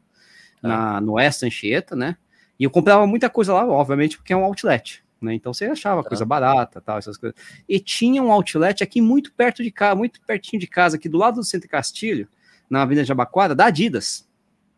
ah. 0.63 0.69
na, 0.69 1.01
no 1.01 1.13
Oeste 1.13 1.47
Anchieta, 1.47 1.95
né? 1.95 2.17
E 2.59 2.65
eu 2.65 2.71
comprava 2.71 3.07
muita 3.07 3.31
coisa 3.31 3.55
lá, 3.55 3.67
obviamente, 3.67 4.17
porque 4.17 4.33
é 4.33 4.37
um 4.37 4.45
outlet, 4.45 5.03
né? 5.21 5.35
Então 5.35 5.55
você 5.55 5.67
achava 5.67 6.01
ah. 6.01 6.05
coisa 6.05 6.25
barata, 6.25 6.81
tal, 6.81 6.99
essas 6.99 7.17
coisas. 7.17 7.39
E 7.69 7.79
tinha 7.79 8.23
um 8.23 8.33
outlet 8.33 8.83
aqui 8.83 9.01
muito 9.01 9.33
perto 9.33 9.63
de 9.63 9.71
casa, 9.71 9.95
muito 9.95 10.21
pertinho 10.21 10.59
de 10.59 10.67
casa, 10.67 10.97
aqui 10.97 11.09
do 11.09 11.19
lado 11.19 11.37
do 11.37 11.45
Centro 11.45 11.69
Castilho, 11.69 12.29
na 12.69 12.83
Avenida 12.83 13.05
Jabaquara, 13.05 13.55
da 13.55 13.67
Adidas, 13.67 14.29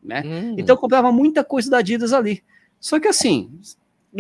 né? 0.03 0.23
Hum. 0.25 0.57
Então 0.59 0.75
eu 0.75 0.81
comprava 0.81 1.11
muita 1.11 1.43
coisa 1.43 1.71
da 1.71 1.79
Adidas 1.79 2.13
ali. 2.13 2.43
Só 2.79 3.01
que 3.01 3.09
assim, 3.09 3.51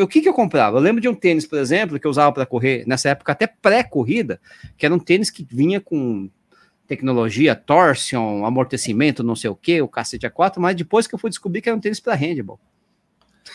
o 0.02 0.08
que, 0.08 0.20
que 0.20 0.28
eu 0.28 0.34
comprava? 0.34 0.78
Eu 0.78 0.82
lembro 0.82 1.00
de 1.00 1.08
um 1.08 1.14
tênis, 1.14 1.46
por 1.46 1.58
exemplo, 1.58 2.00
que 2.00 2.06
eu 2.06 2.10
usava 2.10 2.32
para 2.32 2.46
correr, 2.46 2.84
nessa 2.86 3.10
época 3.10 3.32
até 3.32 3.46
pré-corrida, 3.46 4.40
que 4.76 4.84
era 4.84 4.94
um 4.94 4.98
tênis 4.98 5.30
que 5.30 5.46
vinha 5.48 5.80
com 5.80 6.28
tecnologia, 6.86 7.54
torsion, 7.54 8.44
amortecimento, 8.44 9.22
não 9.22 9.36
sei 9.36 9.50
o 9.50 9.56
que, 9.56 9.80
o 9.80 9.88
cacete 9.88 10.26
A4, 10.26 10.58
mas 10.58 10.76
depois 10.76 11.06
que 11.06 11.14
eu 11.14 11.18
fui 11.18 11.30
descobrir 11.30 11.62
que 11.62 11.68
era 11.68 11.76
um 11.76 11.80
tênis 11.80 12.00
para 12.00 12.14
handball. 12.14 12.58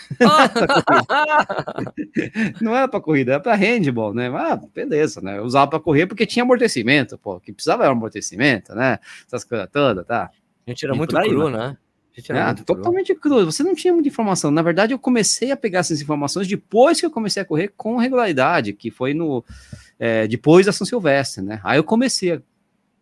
não 2.62 2.76
era 2.76 2.88
para 2.88 3.02
corrida, 3.02 3.34
era 3.34 3.40
para 3.40 3.56
handball, 3.56 4.14
né? 4.14 4.28
Ah, 4.34 4.60
beleza, 4.74 5.22
né? 5.22 5.38
Eu 5.38 5.44
usava 5.44 5.70
para 5.70 5.80
correr 5.80 6.08
porque 6.08 6.26
tinha 6.26 6.44
amortecimento, 6.44 7.18
pô, 7.18 7.40
que 7.40 7.54
precisava 7.54 7.84
era 7.84 7.92
amortecimento, 7.92 8.74
né? 8.74 9.00
Essas 9.28 9.44
coisas 9.44 9.70
todas, 9.72 10.06
tá? 10.06 10.32
A 10.66 10.72
gente 10.72 10.86
era 10.86 10.96
e 10.96 10.98
muito 10.98 11.18
aí, 11.18 11.30
cru, 11.30 11.50
né? 11.50 11.78
Ah, 12.30 12.54
totalmente 12.54 13.14
cru. 13.16 13.46
Você 13.46 13.64
não 13.64 13.76
tinha 13.76 13.94
muita 13.94 14.08
informação. 14.10 14.52
Na 14.52 14.62
verdade, 14.62 14.94
eu 14.94 15.00
comecei 15.00 15.52
a 15.52 15.58
pegar 15.58 15.80
essas 15.80 16.02
informações 16.02 16.48
depois 16.48 17.00
que 17.00 17.06
eu 17.06 17.12
comecei 17.12 17.42
a 17.42 17.46
correr 17.46 17.72
com 17.76 17.98
regularidade, 17.98 18.74
que 18.74 18.92
foi 18.92 19.14
no 19.14 19.44
é, 20.00 20.28
depois 20.28 20.66
da 20.66 20.72
São 20.72 20.86
Silvestre, 20.86 21.44
né? 21.44 21.60
Aí 21.64 21.78
eu 21.78 21.84
comecei 21.84 22.34
a 22.34 22.42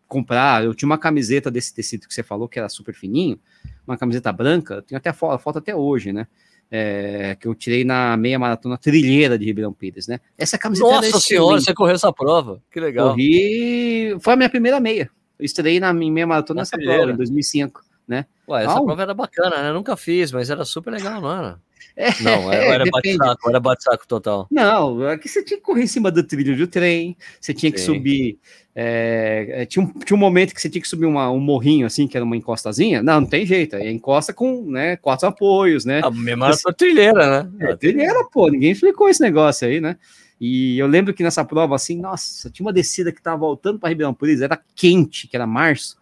comprar. 0.06 0.64
Eu 0.64 0.74
tinha 0.74 0.86
uma 0.86 0.98
camiseta 0.98 1.50
desse 1.50 1.74
tecido 1.74 2.06
que 2.06 2.14
você 2.14 2.22
falou 2.22 2.48
que 2.48 2.58
era 2.58 2.68
super 2.68 2.94
fininho, 2.94 3.38
uma 3.86 3.96
camiseta 3.96 4.32
branca. 4.32 4.82
Tenho 4.82 4.98
até 4.98 5.12
foto, 5.12 5.40
foto 5.40 5.58
até 5.58 5.74
hoje, 5.74 6.12
né? 6.12 6.26
É, 6.70 7.34
que 7.40 7.48
eu 7.48 7.54
tirei 7.54 7.82
na 7.82 8.14
meia 8.16 8.38
maratona 8.38 8.76
trilheira 8.76 9.38
de 9.38 9.44
Ribeirão 9.46 9.72
Pires, 9.72 10.06
né? 10.06 10.20
Essa 10.36 10.58
camiseta. 10.58 10.88
Nossa 10.88 11.20
senhora, 11.20 11.60
você 11.60 11.72
correu 11.72 11.94
essa 11.94 12.12
prova? 12.12 12.62
Que 12.70 12.78
legal. 12.78 13.10
Corri. 13.10 14.16
Foi 14.20 14.34
a 14.34 14.36
minha 14.36 14.50
primeira 14.50 14.78
meia. 14.78 15.10
Eu 15.38 15.44
estreiei 15.44 15.80
na 15.80 15.92
meia 15.92 16.26
maratona 16.26 16.60
nessa 16.62 16.76
prova, 16.76 17.12
em 17.12 17.16
2005 17.16 17.88
né? 18.08 18.24
Ué, 18.48 18.64
essa 18.64 18.82
prova 18.82 19.02
era 19.02 19.14
bacana, 19.14 19.62
né? 19.62 19.68
Eu 19.70 19.74
nunca 19.74 19.96
fiz, 19.96 20.32
mas 20.32 20.48
era 20.48 20.64
super 20.64 20.90
legal, 20.92 21.20
não 21.20 21.30
era? 21.30 21.60
É, 21.94 22.22
não, 22.22 22.52
era, 22.52 22.64
era 22.74 22.84
bate-saco, 22.90 23.48
era 23.48 23.60
bate-saco 23.60 24.06
total. 24.06 24.46
Não, 24.50 25.06
aqui 25.08 25.28
é 25.28 25.30
você 25.30 25.44
tinha 25.44 25.58
que 25.58 25.64
correr 25.64 25.82
em 25.82 25.88
cima 25.88 26.10
do 26.10 26.22
trilho 26.22 26.56
do 26.56 26.66
trem, 26.66 27.16
você 27.40 27.52
tinha 27.52 27.70
que 27.70 27.80
Sim. 27.80 27.86
subir. 27.86 28.38
É, 28.74 29.62
é, 29.62 29.66
tinha, 29.66 29.84
um, 29.84 29.88
tinha 29.88 30.16
um 30.16 30.20
momento 30.20 30.54
que 30.54 30.62
você 30.62 30.70
tinha 30.70 30.80
que 30.80 30.88
subir 30.88 31.06
uma, 31.06 31.28
um 31.30 31.40
morrinho 31.40 31.84
assim, 31.84 32.06
que 32.06 32.16
era 32.16 32.24
uma 32.24 32.36
encostazinha. 32.36 33.02
Não, 33.02 33.20
não 33.20 33.28
tem 33.28 33.44
jeito. 33.44 33.74
Aí 33.74 33.90
encosta 33.90 34.32
com 34.32 34.62
né, 34.70 34.96
quatro 34.96 35.26
apoios, 35.26 35.84
né? 35.84 36.00
A 36.02 36.10
mesma 36.10 36.52
você... 36.52 36.72
trilheira, 36.72 37.42
né? 37.42 37.50
É, 37.68 37.76
trilheira, 37.76 38.24
pô, 38.32 38.48
ninguém 38.48 38.70
explicou 38.70 39.08
esse 39.08 39.20
negócio 39.20 39.66
aí, 39.66 39.80
né? 39.80 39.96
E 40.40 40.78
eu 40.78 40.86
lembro 40.86 41.12
que 41.12 41.24
nessa 41.24 41.44
prova, 41.44 41.74
assim, 41.74 42.00
nossa, 42.00 42.48
tinha 42.48 42.64
uma 42.64 42.72
descida 42.72 43.10
que 43.10 43.20
tava 43.20 43.38
voltando 43.38 43.80
para 43.80 43.88
Ribeirão 43.88 44.14
Pires, 44.14 44.40
era 44.40 44.58
quente, 44.76 45.26
que 45.26 45.36
era 45.36 45.46
março. 45.46 45.97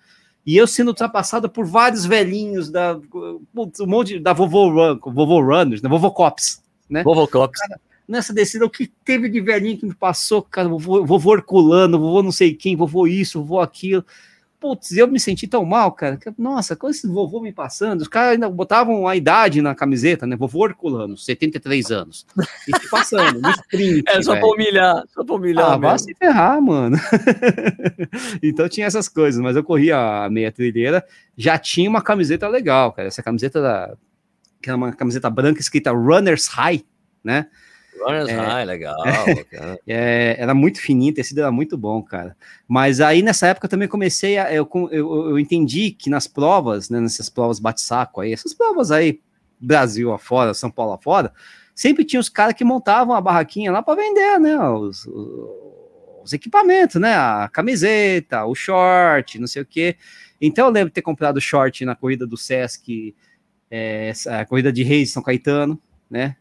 E 0.47 0.57
eu 0.57 0.67
sendo 0.67 0.89
ultrapassado 0.89 1.49
por 1.51 1.67
vários 1.67 2.07
velhinhos 2.07 2.71
da 2.71 2.97
um 3.13 3.87
monte 3.87 4.21
da 4.21 4.33
vovô 4.33 4.71
Run, 4.71 5.01
vovô 5.13 5.41
Runners, 5.41 5.83
né? 5.83 5.89
Vovô 5.89 6.13
Cops, 6.13 6.63
né? 6.89 7.03
Vovô 7.03 7.27
Cops. 7.27 7.61
Cara, 7.61 7.81
nessa 8.07 8.33
descida, 8.33 8.65
o 8.65 8.71
que 8.71 8.87
teve 9.05 9.29
de 9.29 9.41
velhinho 9.41 9.77
que 9.77 9.87
me 9.87 9.95
passou, 9.95 10.43
cara, 10.43 10.69
vovô, 10.69 11.05
vovô 11.05 11.35
Herculano, 11.35 11.99
vovô 11.99 12.23
não 12.23 12.31
sei 12.31 12.55
quem, 12.55 12.77
vovô 12.77 13.09
isso, 13.09 13.41
vovô 13.41 13.61
aquilo. 13.61 14.05
Putz, 14.59 14.93
eu 14.97 15.07
me 15.07 15.21
senti 15.21 15.47
tão 15.47 15.65
mal, 15.65 15.93
cara. 15.93 16.19
Nossa, 16.39 16.75
com 16.75 16.89
esse 16.89 17.07
vovô 17.07 17.41
me 17.41 17.53
passando, 17.53 18.01
os 18.01 18.09
caras 18.09 18.33
ainda 18.33 18.49
botavam 18.49 19.07
a 19.07 19.15
idade 19.15 19.61
na 19.61 19.75
camiseta, 19.75 20.27
né? 20.27 20.35
Vovô 20.35 20.67
Herculano, 20.67 21.17
73 21.17 21.91
anos. 21.91 22.27
E 22.67 22.73
te 22.73 22.89
passando, 22.89 23.41
no 23.41 23.51
sprint. 23.51 24.05
É 24.09 24.23
só 24.23 24.37
pra 24.37 24.47
humilhar, 24.47 25.05
só 25.13 25.25
pra 25.25 25.35
humilhar. 25.35 25.73
Ah, 25.73 25.77
vai 25.77 25.99
se 25.99 26.15
ferrar, 26.15 26.61
mano. 26.61 26.97
então 28.43 28.69
tinha 28.69 28.87
essas 28.87 29.09
coisas, 29.09 29.41
mas 29.41 29.57
eu 29.57 29.63
corria 29.63 30.25
a 30.25 30.31
meia 30.31 30.51
trilheira, 30.51 31.05
já 31.37 31.59
tinha 31.59 31.89
uma 31.89 32.01
camiseta 32.01 32.49
legal, 32.49 32.93
cara. 32.93 33.09
Essa 33.09 33.23
camiseta 33.23 33.61
da. 33.61 33.95
Que 34.63 34.71
era 34.71 34.77
uma 34.77 34.93
camiseta 34.93 35.29
branca 35.29 35.61
escrita 35.61 35.93
Runners 35.93 36.47
High, 36.47 36.83
né? 37.23 37.47
Runners 38.07 38.29
é, 38.29 38.37
High, 38.37 38.65
legal. 38.65 38.97
É, 39.87 40.37
era 40.39 40.55
muito 40.55 40.81
fininho, 40.81 41.13
o 41.13 41.15
tecido 41.15 41.41
era 41.41 41.51
muito 41.51 41.77
bom, 41.77 42.03
cara. 42.03 42.37
Mas 42.67 43.01
aí 43.01 43.23
nessa 43.23 43.49
época 43.49 43.67
eu 43.67 43.71
também 43.71 43.89
comecei 43.89 44.39
a. 44.39 44.53
Eu, 44.53 44.69
eu, 44.91 45.31
eu 45.31 45.39
entendi 45.39 45.91
que 45.91 46.09
nas 46.09 46.27
provas, 46.27 46.89
né, 46.89 47.01
nessas 47.01 47.29
provas 47.29 47.59
bate-saco 47.59 48.21
aí, 48.21 48.33
essas 48.33 48.55
provas 48.55 48.91
aí, 48.91 49.21
Brasil 49.61 50.13
afora, 50.13 50.55
São 50.55 50.71
Paulo 50.71 50.93
afora, 50.93 51.33
sempre 51.75 52.05
tinha 52.05 52.21
os 52.21 52.29
caras 52.29 52.55
que 52.55 52.65
montavam 52.65 53.15
a 53.15 53.21
barraquinha 53.21 53.73
lá 53.73 53.83
para 53.83 54.01
vender, 54.01 54.39
né? 54.39 54.59
Os, 54.59 55.07
os, 55.07 55.51
os, 56.25 56.33
equipamentos, 56.33 57.01
né? 57.01 57.15
A 57.15 57.49
camiseta, 57.53 58.45
o 58.45 58.55
short, 58.55 59.39
não 59.39 59.47
sei 59.47 59.63
o 59.63 59.67
quê. 59.67 59.97
Então 60.41 60.67
eu 60.67 60.73
lembro 60.73 60.91
de 60.91 60.95
ter 60.95 61.03
comprado 61.03 61.41
short 61.41 61.85
na 61.85 61.95
corrida 61.95 62.27
do 62.27 62.37
Sesc, 62.37 63.15
é, 63.71 64.13
a 64.27 64.45
corrida 64.45 64.73
de 64.73 64.83
Reis 64.83 65.13
São 65.13 65.23
Caetano, 65.23 65.81
né? 66.11 66.37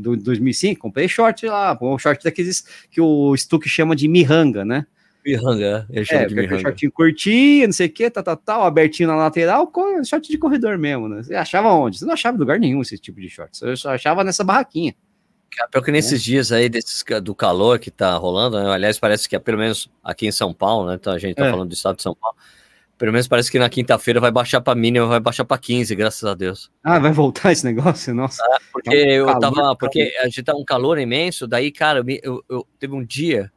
Do 0.00 0.16
2005, 0.16 0.80
comprei 0.80 1.08
short 1.08 1.46
lá, 1.46 1.78
um 1.80 1.98
short 1.98 2.22
daqueles 2.24 2.64
que 2.90 3.00
o 3.00 3.36
Stuck 3.36 3.68
chama 3.68 3.94
de 3.94 4.08
miranga, 4.08 4.64
né? 4.64 4.86
Miranga, 5.24 5.86
ele 5.90 6.04
chama 6.04 6.22
é, 6.22 6.26
de 6.26 6.34
miranga. 6.34 6.60
shortinho 6.60 6.92
curtinho, 6.92 7.66
não 7.66 7.72
sei 7.72 7.86
o 7.86 7.90
que, 7.90 8.08
tal, 8.08 8.22
tal, 8.22 8.36
tal, 8.36 8.62
abertinho 8.64 9.08
na 9.08 9.16
lateral, 9.16 9.70
short 10.04 10.28
de 10.28 10.38
corredor 10.38 10.78
mesmo, 10.78 11.08
né? 11.08 11.22
Você 11.22 11.34
achava 11.34 11.68
onde? 11.72 11.98
Você 11.98 12.04
não 12.04 12.14
achava 12.14 12.36
em 12.36 12.40
lugar 12.40 12.58
nenhum 12.58 12.80
esse 12.80 12.98
tipo 12.98 13.20
de 13.20 13.28
short, 13.28 13.56
você 13.56 13.76
só 13.76 13.90
achava 13.90 14.24
nessa 14.24 14.42
barraquinha. 14.42 14.94
Pior 15.72 15.82
que 15.82 15.90
nesses 15.90 16.20
é. 16.20 16.24
dias 16.24 16.52
aí 16.52 16.68
desses, 16.68 17.02
do 17.22 17.34
calor 17.34 17.78
que 17.78 17.90
tá 17.90 18.14
rolando, 18.16 18.62
né? 18.62 18.70
aliás, 18.70 18.98
parece 18.98 19.28
que 19.28 19.34
é 19.34 19.38
pelo 19.38 19.58
menos 19.58 19.90
aqui 20.04 20.26
em 20.26 20.32
São 20.32 20.54
Paulo, 20.54 20.88
né? 20.88 20.94
Então 20.94 21.12
a 21.12 21.18
gente 21.18 21.34
tá 21.34 21.46
é. 21.46 21.50
falando 21.50 21.68
do 21.68 21.74
estado 21.74 21.96
de 21.96 22.02
São 22.02 22.14
Paulo 22.14 22.36
pelo 22.98 23.12
menos 23.12 23.28
parece 23.28 23.50
que 23.50 23.58
na 23.60 23.70
quinta-feira 23.70 24.18
vai 24.18 24.32
baixar 24.32 24.60
para 24.60 24.74
mínima, 24.74 25.06
vai 25.06 25.20
baixar 25.20 25.44
para 25.44 25.56
15, 25.56 25.94
graças 25.94 26.24
a 26.24 26.34
Deus. 26.34 26.70
Ah, 26.82 26.98
vai 26.98 27.12
voltar 27.12 27.52
esse 27.52 27.64
negócio? 27.64 28.12
Nossa. 28.12 28.42
Ah, 28.44 28.58
porque 28.72 28.94
é 28.94 29.22
um 29.22 29.26
eu 29.26 29.26
calor, 29.26 29.40
tava. 29.40 29.76
Porque 29.76 30.12
a 30.20 30.24
gente 30.24 30.42
tá 30.42 30.54
um 30.54 30.64
calor 30.64 30.98
imenso, 30.98 31.46
daí, 31.46 31.70
cara, 31.70 32.00
eu, 32.00 32.20
eu, 32.22 32.44
eu, 32.48 32.66
teve 32.78 32.94
um 32.94 33.04
dia 33.04 33.52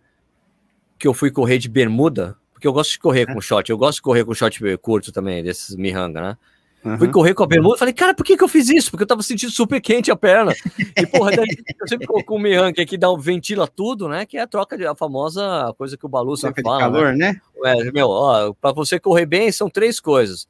que 1.00 1.08
eu 1.08 1.14
fui 1.14 1.32
correr 1.32 1.58
de 1.58 1.68
bermuda, 1.68 2.38
porque 2.54 2.68
eu 2.68 2.74
gosto 2.74 2.92
de 2.92 3.00
correr 3.00 3.22
é. 3.22 3.34
com 3.34 3.42
short, 3.42 3.68
eu 3.72 3.78
gosto 3.78 3.96
de 3.96 4.02
correr 4.04 4.24
com 4.24 4.34
short 4.36 4.78
curto 4.78 5.12
também, 5.12 5.44
desses 5.44 5.76
miranga, 5.76 6.22
né? 6.22 6.38
Uhum. 6.84 6.98
Fui 6.98 7.10
correr 7.10 7.36
com 7.36 7.44
a 7.44 7.48
bermuda, 7.48 7.78
falei, 7.78 7.94
cara, 7.94 8.14
por 8.14 8.26
que, 8.26 8.36
que 8.36 8.44
eu 8.44 8.48
fiz 8.48 8.68
isso? 8.70 8.90
Porque 8.90 9.04
eu 9.04 9.08
tava 9.08 9.22
sentindo 9.22 9.52
super 9.52 9.80
quente 9.80 10.10
a 10.10 10.16
perna. 10.16 10.52
E, 10.98 11.06
porra, 11.06 11.32
daí 11.36 11.48
eu 11.80 11.88
sempre 11.88 12.08
coloco 12.08 12.36
o 12.36 12.40
Mihan, 12.40 12.74
que 12.74 12.82
aqui 12.82 12.98
dá 12.98 13.12
um, 13.12 13.20
ventila 13.20 13.68
tudo, 13.68 14.10
né? 14.10 14.26
Que 14.26 14.38
é 14.38 14.42
a 14.42 14.48
troca 14.48 14.76
de 14.76 14.86
a 14.86 14.96
famosa 14.96 15.74
coisa 15.78 15.96
que 15.96 16.06
o 16.06 16.10
Balu 16.10 16.36
sempre 16.36 16.64
fala. 16.64 16.80
calor, 16.80 17.14
né? 17.14 17.40
né? 17.64 17.76
É, 17.80 17.92
meu, 17.92 18.10
ó, 18.10 18.54
para 18.54 18.72
você 18.74 19.00
correr 19.00 19.28
bem 19.28 19.52
são 19.52 19.70
três 19.70 20.00
coisas: 20.00 20.48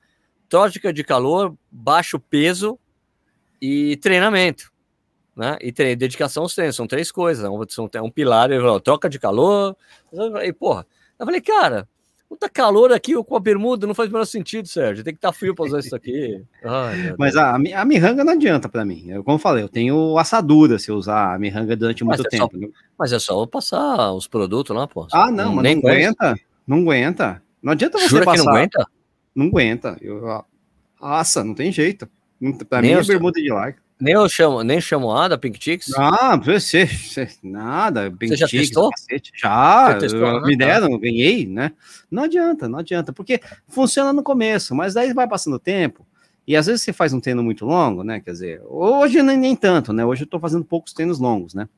tóxica 0.48 0.94
de 0.94 1.04
calor, 1.04 1.54
baixo 1.70 2.18
peso 2.18 2.80
e 3.62 3.98
treinamento. 3.98 4.72
Né? 5.36 5.58
E 5.62 5.72
tre 5.72 5.96
dedicação 5.96 6.44
aos 6.44 6.56
treinos, 6.56 6.78
são 6.78 6.88
três 6.88 7.12
coisas. 7.12 7.46
São, 7.70 7.90
é 7.94 8.02
um 8.02 8.10
pilar, 8.10 8.50
falou, 8.50 8.80
troca 8.80 9.10
de 9.10 9.20
calor. 9.20 9.76
E, 10.44 10.54
porra, 10.54 10.86
eu 11.20 11.26
falei, 11.26 11.42
cara, 11.42 11.88
Puta 12.32 12.48
calor 12.48 12.94
aqui 12.94 13.14
com 13.26 13.36
a 13.36 13.42
bermuda, 13.42 13.86
não 13.86 13.94
faz 13.94 14.08
o 14.08 14.14
menor 14.14 14.24
sentido, 14.24 14.66
Sérgio. 14.66 15.04
Tem 15.04 15.14
que 15.14 15.18
estar 15.18 15.34
tá 15.34 15.38
frio 15.38 15.54
para 15.54 15.66
usar 15.66 15.80
isso 15.80 15.94
aqui. 15.94 16.42
Ai, 16.64 17.14
Mas 17.20 17.36
a, 17.36 17.56
a 17.56 17.86
miranga 17.86 18.24
não 18.24 18.32
adianta 18.32 18.70
para 18.70 18.86
mim. 18.86 19.04
Eu, 19.10 19.22
como 19.22 19.36
eu 19.36 19.40
falei, 19.40 19.62
eu 19.62 19.68
tenho 19.68 20.18
assadura 20.18 20.80
se 20.80 20.90
eu 20.90 20.96
usar 20.96 21.36
a 21.36 21.38
miranga 21.38 21.76
durante 21.76 22.06
muito 22.06 22.26
é 22.26 22.30
tempo. 22.30 22.58
Só, 22.58 22.68
mas 22.98 23.12
é 23.12 23.20
só 23.20 23.46
passar 23.46 24.14
os 24.14 24.28
produtos 24.28 24.74
lá, 24.74 24.88
pô. 24.88 25.06
Ah, 25.12 25.30
não, 25.30 25.56
mas 25.56 25.76
não 25.76 25.90
aguenta. 25.90 26.36
Não 26.66 26.78
aguenta. 26.78 27.44
Não 27.62 27.74
adianta 27.74 28.00
você 28.00 28.08
Jura 28.08 28.24
passar. 28.24 28.46
não 28.46 28.54
aguenta? 28.54 28.88
Não 29.36 29.46
aguenta. 29.48 29.98
Eu, 30.00 30.46
assa, 31.02 31.44
não 31.44 31.54
tem 31.54 31.70
jeito. 31.70 32.08
Para 32.70 32.82
mim 32.82 32.92
é 32.92 33.04
bermuda 33.04 33.42
de 33.42 33.50
like. 33.52 33.78
Nem 34.02 34.16
eu 34.16 34.28
chamo, 34.28 34.64
nem 34.64 34.82
chamo 34.82 35.12
a 35.12 35.28
da 35.28 35.38
Pink 35.38 35.64
Chicks? 35.64 35.94
Ah, 35.96 36.36
você, 36.36 36.88
você 36.88 37.30
nada, 37.44 38.10
Pink 38.10 38.30
você 38.30 38.38
já 38.38 38.48
Chicks, 38.48 38.70
testou? 38.70 38.90
Cacete. 38.90 39.32
Já, 39.36 39.96
testou, 40.00 40.42
me 40.42 40.58
deram, 40.58 40.90
tá. 40.90 40.98
ganhei, 40.98 41.46
né? 41.46 41.72
Não 42.10 42.24
adianta, 42.24 42.68
não 42.68 42.80
adianta, 42.80 43.14
porque 43.14 43.40
funciona 43.68 44.12
no 44.12 44.24
começo, 44.24 44.74
mas 44.74 44.96
daí 44.96 45.14
vai 45.14 45.28
passando 45.28 45.54
o 45.54 45.60
tempo, 45.60 46.04
e 46.48 46.56
às 46.56 46.66
vezes 46.66 46.82
você 46.82 46.92
faz 46.92 47.14
um 47.14 47.20
treino 47.20 47.44
muito 47.44 47.64
longo, 47.64 48.04
né? 48.04 48.20
Quer 48.20 48.32
dizer, 48.32 48.62
hoje 48.66 49.22
nem, 49.22 49.38
nem 49.38 49.56
tanto, 49.56 49.94
né? 49.94 50.04
Hoje 50.04 50.24
eu 50.24 50.28
tô 50.28 50.40
fazendo 50.40 50.66
poucos 50.66 50.94
treinos 50.94 51.20
longos, 51.20 51.54
né? 51.54 51.70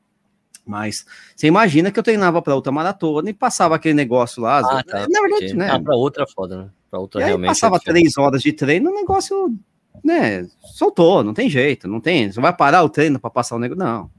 Mas 0.66 1.04
você 1.36 1.46
imagina 1.46 1.90
que 1.90 1.98
eu 1.98 2.02
treinava 2.02 2.40
para 2.40 2.54
outra 2.54 2.72
maratona 2.72 3.28
e 3.28 3.34
passava 3.34 3.74
aquele 3.74 3.92
negócio 3.92 4.42
lá. 4.42 4.60
Ah, 4.60 4.82
tá, 4.82 5.06
na 5.10 5.20
verdade, 5.20 5.54
né? 5.54 5.70
Ah, 5.70 5.78
para 5.78 5.94
outra 5.94 6.26
foda, 6.26 6.56
né? 6.56 6.70
Para 6.90 7.00
outra 7.00 7.20
e 7.20 7.24
realmente. 7.24 7.48
passava 7.48 7.76
é 7.76 7.80
três 7.80 8.16
horas 8.16 8.40
de 8.40 8.50
treino, 8.50 8.90
o 8.90 8.94
negócio 8.94 9.54
né, 10.02 10.46
soltou, 10.74 11.22
não 11.22 11.34
tem 11.34 11.48
jeito, 11.48 11.86
não 11.86 12.00
tem, 12.00 12.30
você 12.30 12.40
vai 12.40 12.54
parar 12.54 12.82
o 12.82 12.88
treino 12.88 13.18
para 13.18 13.30
passar 13.30 13.56
o 13.56 13.58
negócio, 13.58 13.84
não. 13.84 14.10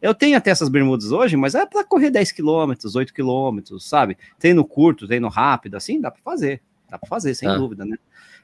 Eu 0.00 0.14
tenho 0.14 0.36
até 0.36 0.50
essas 0.50 0.68
bermudas 0.68 1.12
hoje, 1.12 1.36
mas 1.36 1.54
é 1.54 1.64
para 1.64 1.84
correr 1.84 2.10
10 2.10 2.32
km, 2.32 2.72
8 2.94 3.14
km, 3.14 3.78
sabe? 3.78 4.16
Treino 4.38 4.64
curto, 4.64 5.06
treino 5.06 5.28
rápido, 5.28 5.76
assim, 5.76 6.00
dá 6.00 6.10
para 6.10 6.22
fazer, 6.22 6.60
dá 6.88 6.98
para 6.98 7.08
fazer, 7.08 7.34
sem 7.34 7.48
ah. 7.48 7.56
dúvida, 7.56 7.84
né? 7.84 7.96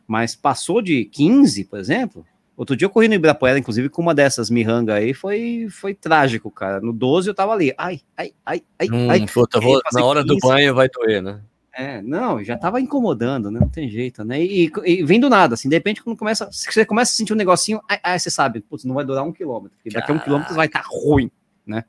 Mas 0.07 0.37
passou 0.37 0.81
de 0.81 1.05
15, 1.07 1.65
por 1.65 1.79
exemplo, 1.79 2.25
outro 2.57 2.77
dia 2.77 2.87
eu 2.87 2.91
corri 2.91 3.09
no 3.09 3.15
Ibirapuera, 3.15 3.59
inclusive, 3.59 3.89
com 3.89 4.03
uma 4.03 4.15
dessas 4.15 4.51
miranga 4.51 4.95
aí, 4.95 5.13
foi, 5.13 5.67
foi 5.71 5.95
trágico, 5.95 6.51
cara. 6.51 6.81
No 6.81 6.93
12 6.93 7.29
eu 7.29 7.35
tava 7.35 7.53
ali, 7.53 7.75
ai, 7.77 8.01
ai, 8.17 8.33
ai, 8.45 8.63
ai, 8.79 8.89
hum, 8.91 9.11
ai. 9.11 9.27
Puta, 9.27 9.61
vou, 9.61 9.81
na 9.93 10.05
hora 10.05 10.23
15. 10.23 10.35
do 10.35 10.47
banho 10.47 10.75
vai 10.75 10.89
doer, 10.89 11.23
né? 11.23 11.41
É, 11.79 12.01
não, 12.01 12.43
já 12.43 12.57
tava 12.57 12.81
incomodando, 12.81 13.51
né? 13.51 13.61
Não 13.61 13.69
tem 13.69 13.87
jeito, 13.87 14.25
né? 14.25 14.43
E, 14.43 14.73
e 14.87 15.05
vem 15.05 15.21
do 15.21 15.29
nada, 15.29 15.53
assim, 15.53 15.69
de 15.69 15.77
repente, 15.77 16.03
quando 16.03 16.17
começa, 16.17 16.49
você 16.51 16.87
começa 16.87 17.13
a 17.13 17.15
sentir 17.15 17.35
um 17.35 17.37
negocinho, 17.37 17.83
aí, 17.87 17.99
aí 18.03 18.19
você 18.19 18.31
sabe, 18.31 18.63
putz, 18.63 18.85
não 18.85 18.95
vai 18.95 19.05
durar 19.05 19.23
um 19.25 19.33
quilômetro, 19.33 19.77
porque 19.77 19.91
daqui 19.91 20.11
a 20.11 20.15
um 20.15 20.19
quilômetro 20.19 20.55
vai 20.55 20.69
estar 20.69 20.83
tá 20.83 20.89
ruim, 20.89 21.31
né? 21.67 21.85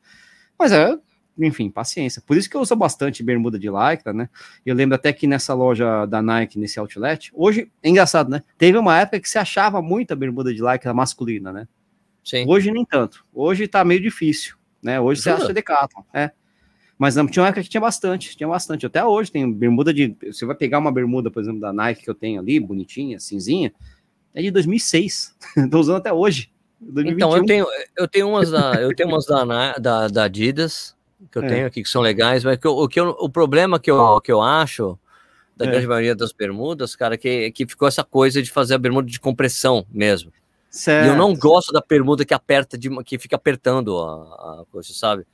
Mas 0.59 0.73
é, 0.73 0.97
enfim, 1.39 1.69
paciência. 1.69 2.21
Por 2.25 2.35
isso 2.35 2.49
que 2.49 2.57
eu 2.57 2.61
uso 2.61 2.75
bastante 2.75 3.23
bermuda 3.23 3.57
de 3.57 3.69
lycra, 3.69 4.11
né? 4.11 4.29
Eu 4.65 4.75
lembro 4.75 4.95
até 4.95 5.13
que 5.13 5.25
nessa 5.25 5.53
loja 5.53 6.05
da 6.05 6.21
Nike, 6.21 6.59
nesse 6.59 6.79
outlet, 6.79 7.31
hoje, 7.33 7.71
é 7.81 7.89
engraçado, 7.89 8.29
né? 8.29 8.43
Teve 8.57 8.77
uma 8.77 8.99
época 8.99 9.21
que 9.21 9.29
se 9.29 9.37
achava 9.37 9.81
muita 9.81 10.17
bermuda 10.17 10.53
de 10.53 10.61
lycra 10.61 10.93
masculina, 10.93 11.53
né? 11.53 11.67
Sim. 12.25 12.45
Hoje 12.45 12.71
nem 12.71 12.83
tanto. 12.83 13.25
Hoje 13.33 13.69
tá 13.69 13.85
meio 13.85 14.01
difícil, 14.01 14.57
né? 14.83 14.99
Hoje 14.99 15.21
Jura? 15.21 15.37
você 15.37 15.43
acha 15.43 15.53
Decathlon, 15.53 16.03
é. 16.13 16.31
Mas 16.97 17.15
não, 17.15 17.27
tinha 17.27 17.43
uma 17.43 17.49
época 17.49 17.63
que 17.63 17.69
tinha 17.69 17.81
bastante, 17.81 18.35
tinha 18.35 18.47
bastante. 18.47 18.85
Até 18.85 19.03
hoje 19.05 19.31
tem 19.31 19.51
bermuda 19.51 19.93
de. 19.93 20.15
Você 20.25 20.45
vai 20.45 20.55
pegar 20.55 20.79
uma 20.79 20.91
bermuda, 20.91 21.29
por 21.29 21.41
exemplo, 21.41 21.59
da 21.59 21.71
Nike 21.71 22.03
que 22.03 22.09
eu 22.09 22.15
tenho 22.15 22.39
ali, 22.39 22.59
bonitinha, 22.59 23.19
cinzinha, 23.19 23.71
é 24.33 24.41
de 24.41 24.49
2006. 24.51 25.35
Estou 25.57 25.79
usando 25.81 25.97
até 25.97 26.11
hoje. 26.11 26.51
2021. 26.79 27.15
Então, 27.15 27.37
eu 27.37 27.45
tenho, 27.45 27.65
eu 27.97 28.07
tenho 28.07 28.29
umas 28.29 28.51
da, 28.51 28.73
eu 28.75 28.95
tenho 28.95 29.09
umas 29.09 29.25
da, 29.25 29.77
da, 29.77 30.07
da 30.07 30.23
Adidas 30.23 30.97
que 31.31 31.37
eu 31.37 31.43
é. 31.43 31.47
tenho 31.47 31.67
aqui 31.67 31.81
que 31.81 31.89
são 31.89 32.01
legais, 32.01 32.43
mas 32.43 32.57
que 32.57 32.67
eu, 32.67 32.77
o, 32.77 32.87
que 32.87 32.99
eu, 32.99 33.09
o 33.19 33.29
problema 33.29 33.79
que 33.79 33.89
eu, 33.89 34.21
que 34.21 34.31
eu 34.31 34.41
acho 34.41 34.97
da 35.55 35.65
é. 35.65 35.69
grande 35.69 35.87
maioria 35.87 36.15
das 36.15 36.31
bermudas, 36.31 36.95
cara, 36.95 37.17
que, 37.17 37.51
que 37.51 37.65
ficou 37.65 37.87
essa 37.87 38.03
coisa 38.03 38.41
de 38.41 38.51
fazer 38.51 38.75
a 38.75 38.77
bermuda 38.77 39.09
de 39.09 39.19
compressão 39.19 39.85
mesmo. 39.91 40.31
Certo. 40.69 41.07
E 41.07 41.09
eu 41.09 41.15
não 41.15 41.35
gosto 41.35 41.73
da 41.73 41.81
bermuda 41.87 42.23
que 42.23 42.33
aperta, 42.33 42.77
de, 42.77 42.89
que 43.03 43.17
fica 43.17 43.35
apertando 43.35 43.97
a, 43.97 44.61
a 44.61 44.65
coisa, 44.71 44.93
sabe? 44.93 45.25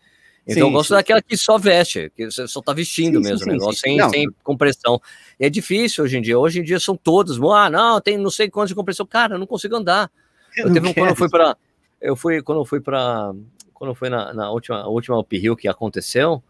Então 0.45 0.55
sim, 0.55 0.59
eu 0.59 0.71
gosto 0.71 0.89
sim. 0.89 0.95
daquela 0.95 1.21
que 1.21 1.37
só 1.37 1.57
veste, 1.57 2.11
que 2.15 2.29
só 2.29 2.61
tá 2.61 2.73
vestindo 2.73 3.23
sim, 3.23 3.29
mesmo 3.29 3.49
o 3.49 3.53
negócio, 3.53 3.79
sem, 3.79 4.09
sem 4.09 4.29
compressão. 4.43 5.01
E 5.39 5.45
é 5.45 5.49
difícil 5.49 6.03
hoje 6.03 6.17
em 6.17 6.21
dia. 6.21 6.37
Hoje 6.37 6.59
em 6.59 6.63
dia 6.63 6.79
são 6.79 6.97
todos, 6.97 7.39
ah, 7.41 7.69
não, 7.69 8.01
tem 8.01 8.17
não 8.17 8.29
sei 8.29 8.49
quantos 8.49 8.69
de 8.69 8.75
compressão. 8.75 9.05
Cara, 9.05 9.35
eu 9.35 9.39
não 9.39 9.47
consigo 9.47 9.75
andar. 9.75 10.11
Eu, 10.57 10.67
eu 10.67 10.73
teve 10.73 10.87
um, 10.87 10.93
quando 10.93 11.09
eu 11.09 11.15
fui 11.15 11.29
para 11.29 11.57
eu 12.01 12.15
fui 12.15 12.41
quando 12.41 12.59
eu 12.59 12.65
fui 12.65 12.81
para 12.81 13.33
quando 13.73 13.95
na, 14.09 14.33
na 14.33 14.51
última 14.51 14.85
última 14.87 15.17
Up 15.17 15.35
Hill 15.35 15.55
que 15.55 15.67
aconteceu, 15.67 16.43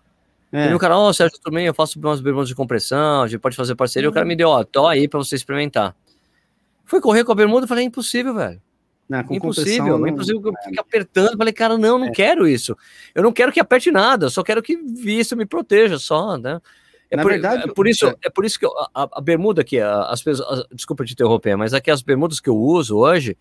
é. 0.54 0.70
E 0.70 0.74
o 0.76 0.78
cara, 0.78 0.96
ó, 0.96 1.10
oh, 1.10 1.14
Sérgio, 1.14 1.40
tudo 1.42 1.56
bem, 1.56 1.66
eu 1.66 1.74
faço 1.74 1.98
umas 1.98 2.22
bermudas 2.22 2.48
de 2.48 2.54
compressão, 2.54 3.24
a 3.24 3.28
gente 3.28 3.40
pode 3.40 3.56
fazer 3.56 3.74
parceria. 3.74 4.08
Uhum. 4.08 4.12
O 4.12 4.14
cara 4.14 4.24
me 4.24 4.36
deu, 4.36 4.50
ó, 4.50 4.64
tô 4.64 4.86
aí 4.86 5.08
para 5.08 5.18
você 5.18 5.36
experimentar. 5.36 5.96
Fui 6.86 7.02
correr 7.02 7.24
com 7.24 7.32
a 7.32 7.36
bermuda, 7.36 7.66
falei, 7.66 7.86
é 7.86 7.88
impossível, 7.88 8.36
velho. 8.36 8.62
Não, 9.08 9.20
impossível, 9.30 9.98
não, 9.98 10.08
impossível 10.08 10.42
que 10.42 10.48
eu 10.48 10.54
fique 10.64 10.80
apertando. 10.80 11.38
Falei, 11.38 11.54
cara, 11.54 11.78
não, 11.78 12.00
não 12.00 12.08
é. 12.08 12.12
quero 12.12 12.48
isso. 12.48 12.76
Eu 13.14 13.22
não 13.22 13.32
quero 13.32 13.52
que 13.52 13.60
aperte 13.60 13.92
nada, 13.92 14.28
eu 14.28 14.30
só 14.30 14.44
quero 14.44 14.62
que 14.62 14.74
isso 15.06 15.36
me 15.36 15.46
proteja 15.46 16.00
só, 16.00 16.38
né? 16.38 16.60
É 17.12 17.18
por, 17.18 17.32
verdade, 17.32 17.70
é 17.70 17.74
por 17.74 17.88
isso, 17.88 18.08
é. 18.08 18.16
é 18.24 18.30
por 18.30 18.44
isso 18.44 18.58
que 18.58 18.66
eu, 18.66 18.72
a, 18.94 19.08
a, 19.12 19.22
bermuda 19.22 19.62
aqui, 19.62 19.80
as 19.80 20.24
pessoas, 20.24 20.66
desculpa 20.72 21.06
te 21.06 21.14
interromper, 21.14 21.56
mas 21.56 21.74
aqui 21.74 21.92
as 21.92 22.02
bermudas 22.02 22.40
que 22.40 22.50
eu 22.50 22.58
uso 22.58 22.98
hoje, 22.98 23.38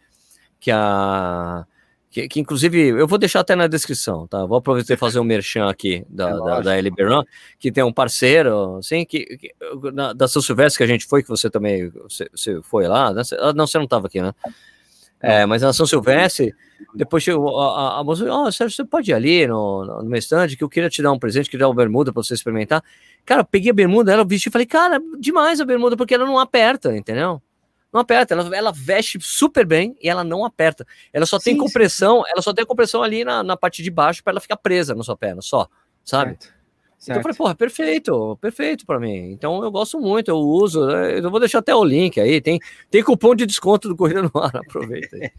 que 0.61 0.71
a 0.71 1.65
que, 2.13 2.29
que, 2.29 2.41
inclusive 2.41 2.89
eu 2.89 3.09
vou 3.09 3.19
deixar 3.19 3.41
até 3.41 3.57
na 3.57 3.67
descrição, 3.67 4.27
tá? 4.27 4.45
Vou 4.45 4.59
aproveitar 4.59 4.93
e 4.93 4.99
fazer 4.99 5.19
um 5.19 5.25
merchan 5.25 5.67
aqui 5.67 6.05
da, 6.11 6.29
é 6.29 6.37
da, 6.37 6.61
da 6.61 7.25
que 7.59 7.73
tem 7.73 7.83
um 7.83 7.93
parceiro, 7.93 8.77
assim, 8.77 9.07
que, 9.07 9.25
que 9.39 9.55
na, 9.95 10.13
da 10.13 10.29
São 10.29 10.43
Silvestre 10.43 10.77
que 10.77 10.85
a 10.85 10.87
gente 10.87 11.07
foi, 11.07 11.23
que 11.23 11.29
você 11.31 11.49
também 11.49 11.89
você, 11.89 12.29
você 12.31 12.61
foi 12.63 12.87
lá, 12.87 13.15
né? 13.15 13.23
Não, 13.57 13.67
você 13.67 13.79
não 13.79 13.87
estava 13.87 14.09
aqui, 14.09 14.21
né? 14.21 14.35
É, 15.23 15.47
mas 15.47 15.63
na 15.63 15.73
São 15.73 15.87
Silvestre, 15.87 16.53
depois 16.95 17.23
chegou 17.23 17.61
a, 17.61 17.97
a, 17.97 18.01
a 18.01 18.05
moça, 18.05 18.25
ó, 18.29 18.47
oh, 18.47 18.53
Sérgio, 18.53 18.75
você 18.75 18.85
pode 18.85 19.11
ir 19.11 19.15
ali 19.15 19.47
no, 19.47 19.85
no, 19.85 20.03
no 20.03 20.09
meu 20.09 20.19
stand, 20.19 20.49
que 20.49 20.65
eu 20.65 20.69
queria 20.69 20.91
te 20.91 21.01
dar 21.01 21.13
um 21.13 21.19
presente, 21.19 21.49
queria 21.49 21.65
dar 21.65 21.69
uma 21.69 21.77
bermuda 21.77 22.13
para 22.13 22.23
você 22.23 22.35
experimentar. 22.35 22.83
Cara, 23.25 23.45
peguei 23.45 23.71
a 23.71 23.75
bermuda, 23.75 24.13
ela 24.13 24.25
vestiu 24.25 24.51
e 24.51 24.53
falei, 24.53 24.67
cara, 24.67 25.01
demais 25.21 25.61
a 25.61 25.65
bermuda, 25.65 25.97
porque 25.97 26.13
ela 26.13 26.27
não 26.27 26.39
aperta, 26.39 26.97
entendeu? 26.97 27.41
Não 27.93 28.01
aperta, 28.01 28.35
ela, 28.35 28.57
ela 28.57 28.73
veste 28.73 29.19
super 29.21 29.65
bem 29.65 29.97
e 30.03 30.09
ela 30.09 30.25
não 30.25 30.45
aperta. 30.45 30.85
Ela 31.13 31.27
só 31.27 31.39
sim, 31.39 31.51
tem 31.51 31.57
compressão, 31.57 32.25
sim. 32.25 32.31
ela 32.33 32.43
só 32.43 32.53
tem 32.53 32.67
compressão 32.67 33.03
ali 33.03 33.23
na, 33.23 33.45
na 33.45 33.57
parte 33.57 33.83
de 33.83 33.91
baixo 33.91 34.25
para 34.25 34.33
ela 34.33 34.41
ficar 34.41 34.57
presa 34.57 34.95
na 34.95 35.05
sua 35.05 35.17
perna, 35.17 35.41
só, 35.41 35.69
sabe? 36.05 36.31
Certo. 36.31 36.62
Então 37.03 37.17
eu 37.17 37.23
falei, 37.23 37.37
porra, 37.37 37.55
perfeito, 37.55 38.39
perfeito 38.41 38.87
para 38.87 39.01
mim. 39.01 39.33
Então 39.33 39.63
eu 39.63 39.71
gosto 39.73 39.99
muito, 39.99 40.29
eu 40.29 40.37
uso. 40.37 40.87
Né? 40.87 41.19
Eu 41.19 41.31
vou 41.31 41.41
deixar 41.41 41.59
até 41.59 41.75
o 41.75 41.85
link 41.85 42.21
aí. 42.21 42.41
Tem, 42.41 42.61
tem 42.91 43.03
cupom 43.03 43.35
de 43.35 43.45
desconto 43.45 43.89
do 43.89 43.97
Corrida 43.97 44.23
no 44.23 44.31
Ar, 44.35 44.55
aproveita 44.65 45.17
aí. 45.17 45.31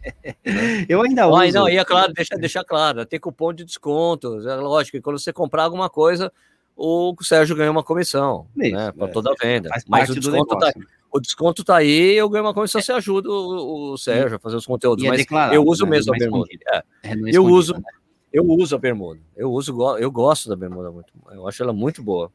eu 0.88 1.00
ainda 1.00 1.26
uso. 1.26 1.40
Ah, 1.40 1.50
não, 1.52 1.68
e 1.68 1.78
é 1.78 1.84
claro, 1.84 2.12
deixa, 2.12 2.36
deixa 2.36 2.62
claro, 2.62 3.06
tem 3.06 3.18
cupom 3.18 3.52
de 3.52 3.64
desconto. 3.64 4.46
É 4.46 4.56
lógico 4.56 5.00
quando 5.00 5.18
você 5.18 5.32
comprar 5.32 5.64
alguma 5.64 5.88
coisa, 5.88 6.30
o 6.76 7.14
Sérgio 7.22 7.56
ganha 7.56 7.70
uma 7.70 7.82
comissão, 7.82 8.46
Isso, 8.56 8.76
né? 8.76 8.92
Para 8.92 9.08
é, 9.08 9.10
toda 9.10 9.30
a 9.30 9.34
venda. 9.40 9.70
Mas 9.88 10.10
o 10.10 10.14
desconto, 10.14 10.58
tá, 10.58 10.72
o 11.10 11.20
desconto 11.20 11.64
tá 11.64 11.76
aí, 11.76 12.14
eu 12.14 12.28
ganho 12.28 12.44
uma 12.44 12.52
comissão, 12.52 12.80
você 12.80 12.92
ajuda 12.92 13.30
o, 13.30 13.92
o 13.92 13.96
Sérgio 13.96 14.36
a 14.36 14.38
fazer 14.38 14.56
os 14.56 14.66
conteúdos. 14.66 15.02
É 15.04 15.08
mas 15.08 15.52
eu 15.52 15.64
uso 15.64 15.84
né? 15.84 15.90
mesmo 15.92 16.14
a 16.14 16.18
bermuda. 16.18 16.48
É, 16.70 16.78
é 17.08 17.14
eu 17.32 17.46
uso. 17.46 17.72
Né? 17.72 17.82
Eu 18.34 18.44
uso 18.44 18.74
a 18.74 18.78
bermuda. 18.80 19.20
Eu 19.36 19.52
uso, 19.52 19.72
eu 19.96 20.10
gosto 20.10 20.48
da 20.48 20.56
bermuda 20.56 20.90
muito. 20.90 21.06
Eu 21.30 21.46
acho 21.46 21.62
ela 21.62 21.72
muito 21.72 22.02
boa. 22.02 22.32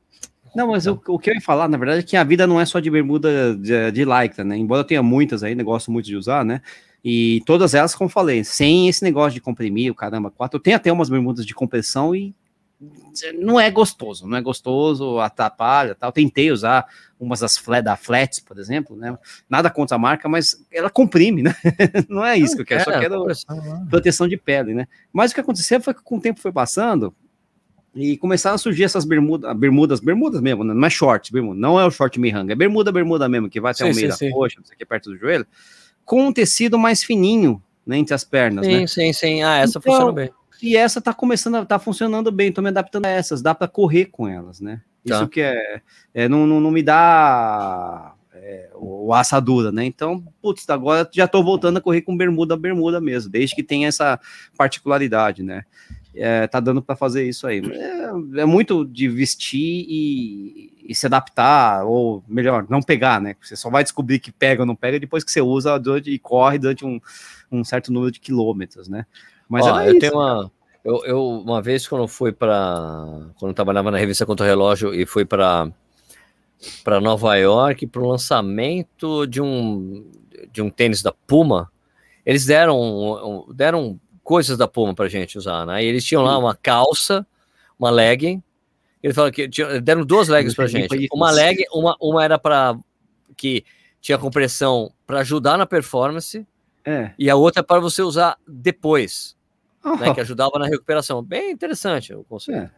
Não, 0.56 0.68
mas 0.68 0.88
o, 0.88 0.98
que 0.98 1.30
eu 1.30 1.34
ia 1.34 1.42
falar, 1.42 1.68
na 1.68 1.78
verdade, 1.78 2.00
é 2.00 2.04
que 2.04 2.16
a 2.16 2.24
vida 2.24 2.48
não 2.48 2.60
é 2.60 2.66
só 2.66 2.80
de 2.80 2.90
bermuda 2.90 3.54
de, 3.54 3.92
de 3.92 4.06
lycra, 4.06 4.46
né? 4.46 4.56
Embora 4.58 4.80
eu 4.80 4.86
tenha 4.86 5.04
muitas 5.04 5.44
aí, 5.44 5.54
gosto 5.56 5.92
muito 5.92 6.06
de 6.06 6.16
usar, 6.16 6.46
né? 6.46 6.62
E 7.04 7.44
todas 7.46 7.74
elas, 7.74 7.94
como 7.94 8.10
falei, 8.10 8.46
sem 8.46 8.88
esse 8.88 9.04
negócio 9.04 9.34
de 9.34 9.42
comprimir, 9.42 9.92
o 9.92 9.96
caramba, 9.96 10.32
quatro. 10.32 10.58
Eu 10.58 10.64
tenho 10.64 10.78
até 10.78 10.90
umas 10.90 11.10
bermudas 11.10 11.46
de 11.46 11.54
compressão 11.54 12.16
e 12.16 12.34
não 13.38 13.60
é 13.60 13.70
gostoso, 13.70 14.26
não 14.26 14.38
é 14.38 14.42
gostoso, 14.42 15.20
atrapalha, 15.20 15.96
tal. 15.96 16.12
Tentei 16.12 16.52
usar 16.52 16.86
umas 17.20 17.42
das 17.42 17.58
flat, 17.58 17.84
da 17.84 17.98
Flats, 17.98 18.40
por 18.40 18.58
exemplo, 18.58 18.96
né? 18.96 19.18
Nada 19.50 19.70
contra 19.70 19.96
a 19.96 20.00
marca, 20.00 20.30
mas 20.30 20.66
ela 20.72 20.90
comprime, 20.90 21.44
né? 21.44 21.54
não 22.08 22.26
é 22.26 22.38
isso 22.38 22.56
não 22.56 22.56
que 22.58 22.62
eu 22.74 22.78
quero, 22.78 22.92
só 22.92 23.00
quero 23.00 23.26
né? 23.26 23.34
proteção 23.90 24.28
de 24.28 24.38
pele, 24.38 24.74
né? 24.74 24.88
Mas 25.12 25.32
o 25.32 25.34
que 25.34 25.42
aconteceu 25.42 25.82
foi 25.82 25.94
que 25.94 26.02
com 26.02 26.18
o 26.18 26.22
tempo 26.22 26.40
foi 26.40 26.54
passando 26.54 27.14
e 27.94 28.18
começaram 28.18 28.56
a 28.56 28.60
surgir 28.60 28.86
essas 28.86 29.04
bermudas, 29.04 29.54
bermudas, 29.58 30.00
bermudas 30.00 30.42
mesmo, 30.42 30.64
né? 30.64 30.74
não 30.74 30.86
é 30.86 30.90
short, 30.90 31.34
bermuda, 31.34 31.60
não 31.60 31.80
é 31.80 31.86
o 31.86 31.92
short 31.92 32.18
miranga, 32.20 32.54
é 32.54 32.56
bermuda, 32.56 32.92
bermuda 32.92 33.28
mesmo, 33.28 33.50
que 33.50 33.60
vai 33.60 33.72
até 33.72 33.84
sim, 33.84 33.92
o 33.92 33.96
meio 33.96 34.14
sim, 34.14 34.30
da 34.30 34.34
coxa, 34.34 34.58
não 34.60 34.66
sei 34.66 34.76
o 34.76 34.78
que, 34.78 34.86
perto 34.86 35.10
do 35.10 35.18
joelho, 35.18 35.46
com 36.06 36.28
um 36.28 36.32
tecido 36.32 36.78
mais 36.78 37.04
fininho, 37.04 37.62
né, 37.86 37.98
entre 37.98 38.14
as 38.14 38.24
pernas, 38.24 38.66
sim, 38.66 38.82
né? 38.82 38.88
Sim, 38.88 39.12
sim, 39.12 39.42
ah, 39.42 39.58
essa 39.58 39.80
então, 39.80 39.82
funciona 39.82 40.12
bem. 40.12 40.32
E 40.62 40.76
essa 40.76 41.02
tá 41.02 41.14
começando, 41.14 41.66
tá 41.66 41.80
funcionando 41.80 42.32
bem, 42.32 42.52
tô 42.52 42.62
me 42.62 42.70
adaptando 42.70 43.06
a 43.06 43.10
essas, 43.10 43.42
dá 43.42 43.56
para 43.56 43.68
correr 43.68 44.06
com 44.06 44.28
elas, 44.28 44.60
né? 44.60 44.82
Isso 45.06 45.20
tá. 45.20 45.28
que 45.28 45.42
é, 45.42 45.82
é 46.14 46.28
não, 46.28 46.46
não, 46.46 46.60
não, 46.60 46.72
me 46.72 46.84
dá 46.84 48.14
é, 48.34 48.70
o 48.76 49.14
assadura, 49.14 49.72
né? 49.72 49.86
Então, 49.86 50.24
putz, 50.42 50.70
agora 50.70 51.10
já 51.14 51.28
tô 51.28 51.44
voltando 51.44 51.78
a 51.78 51.82
correr 51.82 52.02
com 52.02 52.16
bermuda 52.16 52.58
bermuda 52.58 53.00
mesmo, 53.00 53.32
desde 53.32 53.56
que 53.56 53.64
tem 53.64 53.86
essa 53.86 54.20
particularidade, 54.58 55.44
né? 55.44 55.64
É, 56.14 56.48
tá 56.48 56.60
dando 56.60 56.82
para 56.82 56.96
fazer 56.96 57.24
isso 57.28 57.48
aí. 57.48 57.62
É, 57.72 58.42
é, 58.42 58.46
muito 58.46 58.84
de 58.84 59.08
vestir 59.08 59.86
e, 59.88 60.74
e, 60.84 60.96
se 60.96 61.06
adaptar, 61.06 61.86
ou 61.86 62.24
melhor, 62.28 62.66
não 62.70 62.82
pegar, 62.82 63.22
né? 63.22 63.36
Você 63.42 63.56
só 63.56 63.70
vai 63.70 63.84
descobrir 63.84 64.20
que 64.20 64.32
pega 64.32 64.64
ou 64.64 64.66
não 64.66 64.76
pega 64.76 65.00
depois 65.00 65.24
que 65.24 65.32
você 65.32 65.40
usa 65.40 65.80
durante, 65.80 66.12
e 66.12 66.20
corre 66.20 66.58
durante 66.58 66.84
um, 66.84 67.00
um 67.52 67.64
certo 67.64 67.94
número 67.94 68.12
de 68.12 68.20
quilômetros, 68.20 68.90
né? 68.90 69.06
Mas 69.50 69.66
Ó, 69.66 69.82
eu 69.82 69.92
isso, 69.92 70.00
tenho 70.00 70.14
uma. 70.14 70.52
Eu, 70.86 71.04
eu, 71.04 71.28
uma 71.28 71.62
vez, 71.62 71.88
quando 71.88 72.08
fui 72.08 72.32
para. 72.32 73.06
Quando 73.40 73.50
eu 73.50 73.54
trabalhava 73.54 73.90
na 73.90 73.98
revista 73.98 74.26
Contra 74.26 74.46
Relógio 74.46 74.94
e 74.94 75.06
fui 75.06 75.26
para 75.26 75.70
para 76.84 77.00
Nova 77.00 77.36
York 77.36 77.88
para 77.88 78.02
o 78.02 78.08
lançamento 78.08 79.26
de 79.26 79.42
um, 79.42 80.12
de 80.52 80.62
um 80.62 80.70
tênis 80.70 81.02
da 81.02 81.14
Puma, 81.26 81.72
eles 82.26 82.46
deram, 82.46 83.48
deram 83.54 84.00
coisas 84.24 84.58
da 84.58 84.68
Puma 84.68 84.94
para 84.94 85.08
gente 85.08 85.38
usar, 85.38 85.66
né? 85.66 85.84
E 85.84 85.88
eles 85.88 86.04
tinham 86.04 86.22
lá 86.22 86.38
uma 86.38 86.54
calça, 86.54 87.26
uma 87.80 87.90
legging. 87.90 88.44
Eles 89.02 89.16
falaram 89.16 89.34
que 89.34 89.48
tinha, 89.48 89.80
deram 89.80 90.06
duas 90.06 90.28
leggings 90.28 90.54
para 90.54 90.68
gente. 90.68 91.08
Uma 91.14 91.32
legging, 91.32 91.66
uma, 91.72 91.96
uma 92.02 92.24
era 92.24 92.38
para 92.38 92.78
que 93.38 93.64
tinha 94.02 94.18
compressão 94.18 94.92
para 95.08 95.20
ajudar 95.20 95.58
na 95.58 95.66
performance, 95.66 96.46
é. 96.86 97.12
e 97.18 97.30
a 97.30 97.36
outra 97.36 97.64
para 97.64 97.80
você 97.80 98.02
usar 98.02 98.38
depois 98.46 99.39
oh. 99.84 99.96
né, 99.96 100.14
que 100.14 100.22
ajudava 100.22 100.58
na 100.60 100.66
recuperação. 100.66 101.24
Bem 101.24 101.52
interessante 101.52 102.14
o 102.14 102.24
conceito. 102.24 102.60
É. 102.60 102.72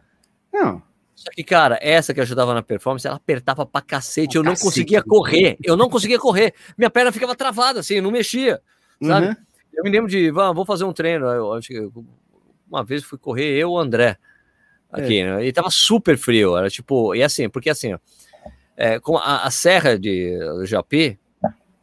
Não. 0.52 0.82
Só 1.14 1.30
que, 1.30 1.44
cara, 1.44 1.78
essa 1.80 2.12
que 2.12 2.20
ajudava 2.20 2.54
na 2.54 2.62
performance, 2.62 3.06
ela 3.06 3.16
apertava 3.16 3.64
pra 3.66 3.80
cacete. 3.80 4.36
eu 4.36 4.42
não 4.42 4.52
cacete. 4.52 4.68
conseguia 4.68 5.02
correr. 5.02 5.56
Eu 5.62 5.76
não 5.76 5.88
conseguia 5.88 6.18
correr. 6.18 6.54
Minha 6.76 6.90
perna 6.90 7.12
ficava 7.12 7.34
travada, 7.36 7.80
assim, 7.80 8.00
não 8.00 8.10
mexia. 8.10 8.60
Sabe? 9.02 9.28
Uhum. 9.28 9.36
Eu 9.74 9.84
me 9.84 9.90
lembro 9.90 10.10
de, 10.10 10.30
vamos 10.30 10.66
fazer 10.66 10.84
um 10.84 10.92
treino. 10.92 11.26
Eu 11.26 11.52
acho 11.52 11.68
que 11.68 11.88
uma 12.68 12.84
vez 12.84 13.04
fui 13.04 13.18
correr 13.18 13.52
eu 13.52 13.68
e 13.68 13.72
o 13.72 13.78
André 13.78 14.18
aqui, 14.90 15.18
é. 15.18 15.36
né? 15.36 15.46
E 15.46 15.52
tava 15.52 15.70
super 15.70 16.16
frio. 16.16 16.56
Era 16.56 16.68
tipo, 16.68 17.14
e 17.14 17.22
assim, 17.22 17.48
porque 17.48 17.70
assim, 17.70 17.94
ó, 17.94 17.98
é, 18.76 18.98
com 18.98 19.16
a, 19.16 19.44
a, 19.44 19.50
serra 19.50 19.98
de 19.98 20.38
do 20.38 20.66
Japi, 20.66 21.18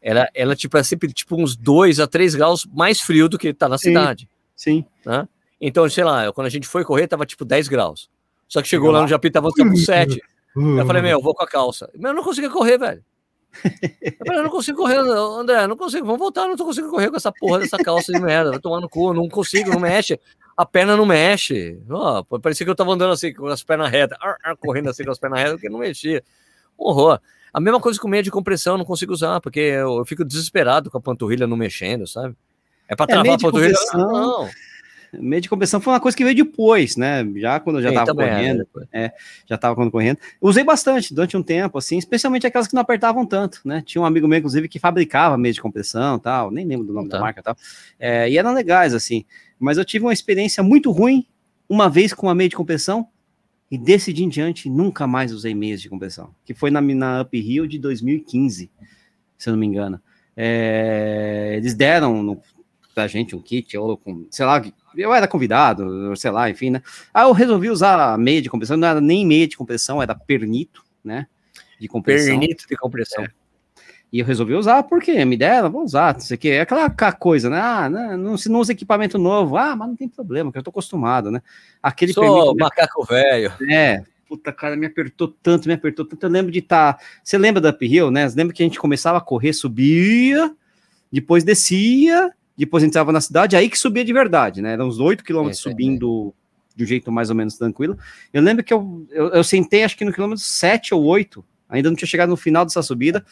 ela, 0.02 0.30
ela 0.34 0.56
tipo, 0.56 0.78
é 0.78 0.84
sempre 0.84 1.12
tipo 1.12 1.42
uns 1.42 1.56
2 1.56 2.00
a 2.00 2.08
3 2.08 2.36
graus 2.36 2.66
mais 2.66 3.02
frio 3.02 3.30
do 3.30 3.38
que 3.38 3.54
tá 3.54 3.68
na 3.68 3.78
cidade. 3.78 4.30
Sim. 4.60 4.84
Né? 5.06 5.26
Então, 5.62 5.90
sei 5.90 6.04
lá, 6.04 6.34
quando 6.34 6.48
a 6.48 6.50
gente 6.50 6.68
foi 6.68 6.84
correr, 6.84 7.08
tava 7.08 7.26
tipo 7.26 7.46
10 7.46 7.70
graus. 7.70 8.10
Só 8.46 8.62
que 8.62 8.68
chegou 8.68 8.92
lá 8.92 9.02
no 9.02 9.08
Japi, 9.08 9.32
tava 9.32 9.50
tipo 9.52 9.74
7. 9.74 10.22
eu 10.54 10.86
falei, 10.86 11.02
meu, 11.02 11.12
eu 11.12 11.22
vou 11.22 11.34
com 11.34 11.44
a 11.44 11.48
calça. 11.48 11.90
Mas 11.98 12.12
eu 12.12 12.16
não 12.16 12.24
conseguia 12.24 12.50
correr, 12.50 12.78
velho. 12.78 13.02
Eu 13.64 14.26
falei, 14.26 14.40
eu 14.40 14.44
não 14.44 14.50
consigo 14.50 14.78
correr, 14.78 14.98
André, 14.98 15.66
não 15.66 15.78
consigo, 15.78 16.06
vamos 16.06 16.20
voltar, 16.20 16.46
não 16.46 16.58
tô 16.58 16.66
conseguindo 16.66 16.92
correr 16.92 17.10
com 17.10 17.16
essa 17.16 17.32
porra 17.32 17.60
dessa 17.60 17.78
calça 17.78 18.12
de 18.12 18.20
merda, 18.20 18.52
vai 18.52 18.60
tomar 18.60 18.82
no 18.82 18.90
cu, 18.90 19.14
não 19.14 19.28
consigo, 19.30 19.72
não 19.72 19.80
mexe, 19.80 20.20
a 20.56 20.66
perna 20.66 20.96
não 20.96 21.06
mexe. 21.06 21.82
Oh, 21.90 22.24
parecia 22.40 22.66
que 22.66 22.70
eu 22.70 22.76
tava 22.76 22.92
andando 22.92 23.14
assim, 23.14 23.34
com 23.34 23.48
as 23.48 23.64
pernas 23.64 23.90
retas, 23.90 24.18
correndo 24.60 24.90
assim 24.90 25.04
com 25.04 25.12
as 25.12 25.18
pernas 25.18 25.40
retas, 25.40 25.54
porque 25.56 25.70
não 25.70 25.80
mexia. 25.80 26.24
Horror. 26.78 27.20
A 27.52 27.60
mesma 27.60 27.80
coisa 27.80 28.00
com 28.00 28.08
meia 28.08 28.22
de 28.22 28.30
compressão, 28.30 28.74
eu 28.74 28.78
não 28.78 28.86
consigo 28.86 29.14
usar, 29.14 29.42
porque 29.42 29.60
eu, 29.60 29.98
eu 29.98 30.06
fico 30.06 30.24
desesperado 30.24 30.92
com 30.92 30.98
a 31.00 31.02
panturrilha 31.02 31.48
não 31.48 31.58
mexendo, 31.58 32.06
sabe? 32.06 32.36
É 32.90 32.96
para 32.96 33.06
é, 33.06 33.14
travar 33.14 33.32
é, 33.32 33.36
a 33.36 33.38
panturrilha. 33.38 33.76
Não. 33.94 34.50
Meio 35.14 35.42
de 35.42 35.50
compressão 35.50 35.82
foi 35.82 35.94
uma 35.94 36.00
coisa 36.00 36.16
que 36.16 36.24
veio 36.24 36.36
depois, 36.36 36.96
né? 36.96 37.26
Já 37.38 37.60
quando 37.60 37.78
eu 37.78 37.84
já 37.84 37.90
estava 37.90 38.14
correndo. 38.14 38.68
É, 38.92 39.06
é, 39.06 39.14
já 39.46 39.56
estava 39.56 39.76
quando 39.76 39.90
correndo. 39.90 40.20
Usei 40.40 40.64
bastante 40.64 41.14
durante 41.14 41.36
um 41.36 41.42
tempo, 41.42 41.78
assim, 41.78 41.98
especialmente 41.98 42.46
aquelas 42.46 42.68
que 42.68 42.76
não 42.76 42.82
apertavam 42.82 43.26
tanto, 43.26 43.62
né? 43.66 43.82
Tinha 43.86 44.02
um 44.02 44.06
amigo 44.06 44.28
meu, 44.28 44.38
inclusive, 44.38 44.68
que 44.68 44.78
fabricava 44.78 45.38
meio 45.38 45.54
de 45.54 45.62
compressão 45.62 46.20
tal, 46.20 46.52
nem 46.52 46.66
lembro 46.66 46.86
do 46.86 46.94
nome 46.94 47.10
tá. 47.10 47.18
da 47.18 47.24
marca 47.24 47.42
tal. 47.42 47.56
É, 48.00 48.30
e 48.30 48.38
eram 48.38 48.54
legais, 48.54 48.94
assim. 48.94 49.26
Mas 49.60 49.78
eu 49.78 49.86
tive 49.86 50.06
uma 50.06 50.14
experiência 50.14 50.62
muito 50.62 50.92
ruim 50.92 51.26
uma 51.68 51.90
vez 51.90 52.14
com 52.14 52.28
uma 52.28 52.36
meia 52.36 52.50
de 52.50 52.56
compressão 52.56 53.08
e 53.72 53.78
decidi 53.78 54.24
em 54.24 54.30
diante 54.30 54.70
nunca 54.70 55.06
mais 55.06 55.32
usei 55.32 55.54
meias 55.54 55.82
de 55.82 55.90
compressão, 55.90 56.34
que 56.44 56.54
foi 56.54 56.72
na, 56.72 56.82
na 56.82 57.22
Up 57.22 57.38
Hill 57.38 57.68
de 57.68 57.78
2015, 57.78 58.72
se 59.38 59.50
eu 59.50 59.52
não 59.52 59.60
me 59.60 59.68
engano. 59.68 60.02
É, 60.36 61.56
eles 61.58 61.76
deram 61.76 62.24
no, 62.24 62.42
pra 62.94 63.08
gente 63.08 63.36
um 63.36 63.42
kit, 63.42 63.78
ou 63.78 63.98
com, 63.98 64.26
sei 64.30 64.46
lá, 64.46 64.62
eu 64.96 65.14
era 65.14 65.28
convidado, 65.28 66.16
sei 66.16 66.32
lá, 66.32 66.50
enfim, 66.50 66.72
né? 66.72 66.82
Aí 67.14 67.24
eu 67.24 67.32
resolvi 67.32 67.70
usar 67.70 68.18
meia 68.18 68.42
de 68.42 68.50
compressão, 68.50 68.78
não 68.78 68.88
era 68.88 69.02
nem 69.02 69.26
meia 69.26 69.48
de 69.48 69.58
compressão, 69.58 70.02
era 70.02 70.16
pernito, 70.16 70.84
né? 71.04 71.28
De 71.80 71.88
compressão. 71.88 72.40
Pernito 72.40 72.68
de 72.68 72.76
compressão. 72.76 73.24
É. 73.24 73.30
E 74.12 74.20
eu 74.20 74.26
resolvi 74.26 74.56
usar 74.56 74.84
porque 74.84 75.24
me 75.24 75.38
deram, 75.38 75.70
vou 75.70 75.84
usar, 75.84 76.16
não 76.16 76.22
sei 76.22 76.36
o 76.36 76.38
que. 76.40 76.50
É 76.50 76.62
aquela 76.62 76.90
coisa, 77.12 77.48
né? 77.50 77.60
Ah, 77.62 77.88
não, 77.88 78.18
não, 78.18 78.38
se 78.38 78.50
não 78.50 78.60
usa 78.60 78.72
equipamento 78.72 79.20
novo, 79.20 79.56
ah, 79.56 79.76
mas 79.76 79.88
não 79.88 79.96
tem 79.96 80.10
problema, 80.10 80.52
que 80.52 80.58
eu 80.58 80.64
tô 80.64 80.72
acostumado, 80.72 81.30
né? 81.30 81.42
Aquele 81.82 82.12
Sou 82.12 82.24
pernito, 82.24 82.56
macaco 82.58 83.06
velho. 83.06 83.54
É, 83.70 84.04
puta, 84.28 84.52
cara, 84.52 84.76
me 84.76 84.88
apertou 84.88 85.28
tanto, 85.28 85.68
me 85.68 85.76
apertou 85.76 86.06
tanto. 86.06 86.26
Eu 86.26 86.30
lembro 86.30 86.52
de 86.52 86.58
estar. 86.58 86.94
Tá... 86.94 87.04
Você 87.24 87.38
lembra 87.38 87.62
da 87.62 87.70
uphill, 87.70 88.10
né? 88.10 88.28
Você 88.28 88.36
lembra 88.36 88.54
que 88.54 88.64
a 88.64 88.66
gente 88.66 88.80
começava 88.80 89.20
a 89.20 89.22
correr, 89.22 89.54
subia, 89.54 90.56
depois 91.12 91.44
descia, 91.44 92.32
depois 92.66 92.84
entrava 92.84 93.12
na 93.12 93.22
cidade, 93.22 93.56
aí 93.56 93.70
que 93.70 93.80
subia 93.80 94.04
de 94.04 94.12
verdade, 94.12 94.62
né? 94.62 94.74
Eram 94.74 94.88
uns 94.88 95.00
8 95.00 95.24
quilômetros 95.24 95.60
é, 95.60 95.70
subindo 95.70 96.34
é. 96.76 96.78
de 96.78 96.84
um 96.84 96.88
jeito 96.88 97.12
mais 97.12 97.30
ou 97.30 97.36
menos 97.36 97.58
tranquilo. 97.58 97.98
Eu 98.34 98.42
lembro 98.42 98.64
que 98.64 98.74
eu, 98.74 99.08
eu, 99.12 99.30
eu, 99.30 99.44
sentei, 99.44 99.84
acho 99.84 99.98
que 99.98 100.04
no 100.04 100.12
quilômetro 100.12 100.44
7 100.44 100.94
ou 100.94 101.04
8, 101.06 101.44
ainda 101.70 101.90
não 101.90 101.96
tinha 101.96 102.08
chegado 102.08 102.30
no 102.30 102.36
final 102.36 102.66
dessa 102.66 102.82
subida. 102.82 103.26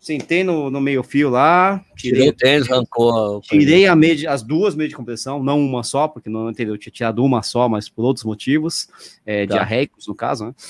Sentei 0.00 0.42
no, 0.42 0.68
no 0.68 0.80
meio-fio 0.80 1.30
lá, 1.30 1.80
tirei, 1.96 2.28
o 2.28 2.32
tênis, 2.32 2.70
arrancou. 2.70 3.40
Tirei 3.40 3.86
a 3.86 3.94
meia, 3.94 4.32
as 4.32 4.42
duas 4.42 4.74
meias 4.74 4.90
de 4.90 4.96
compressão, 4.96 5.42
não 5.42 5.60
uma 5.60 5.82
só, 5.84 6.08
porque 6.08 6.28
não 6.28 6.50
entendeu, 6.50 6.74
eu 6.74 6.78
tinha 6.78 6.92
tirado 6.92 7.24
uma 7.24 7.42
só, 7.42 7.68
mas 7.68 7.88
por 7.88 8.04
outros 8.04 8.24
motivos, 8.24 8.88
é, 9.24 9.46
tá. 9.46 9.54
diarreicos 9.54 10.06
no 10.06 10.14
caso, 10.14 10.46
né? 10.46 10.54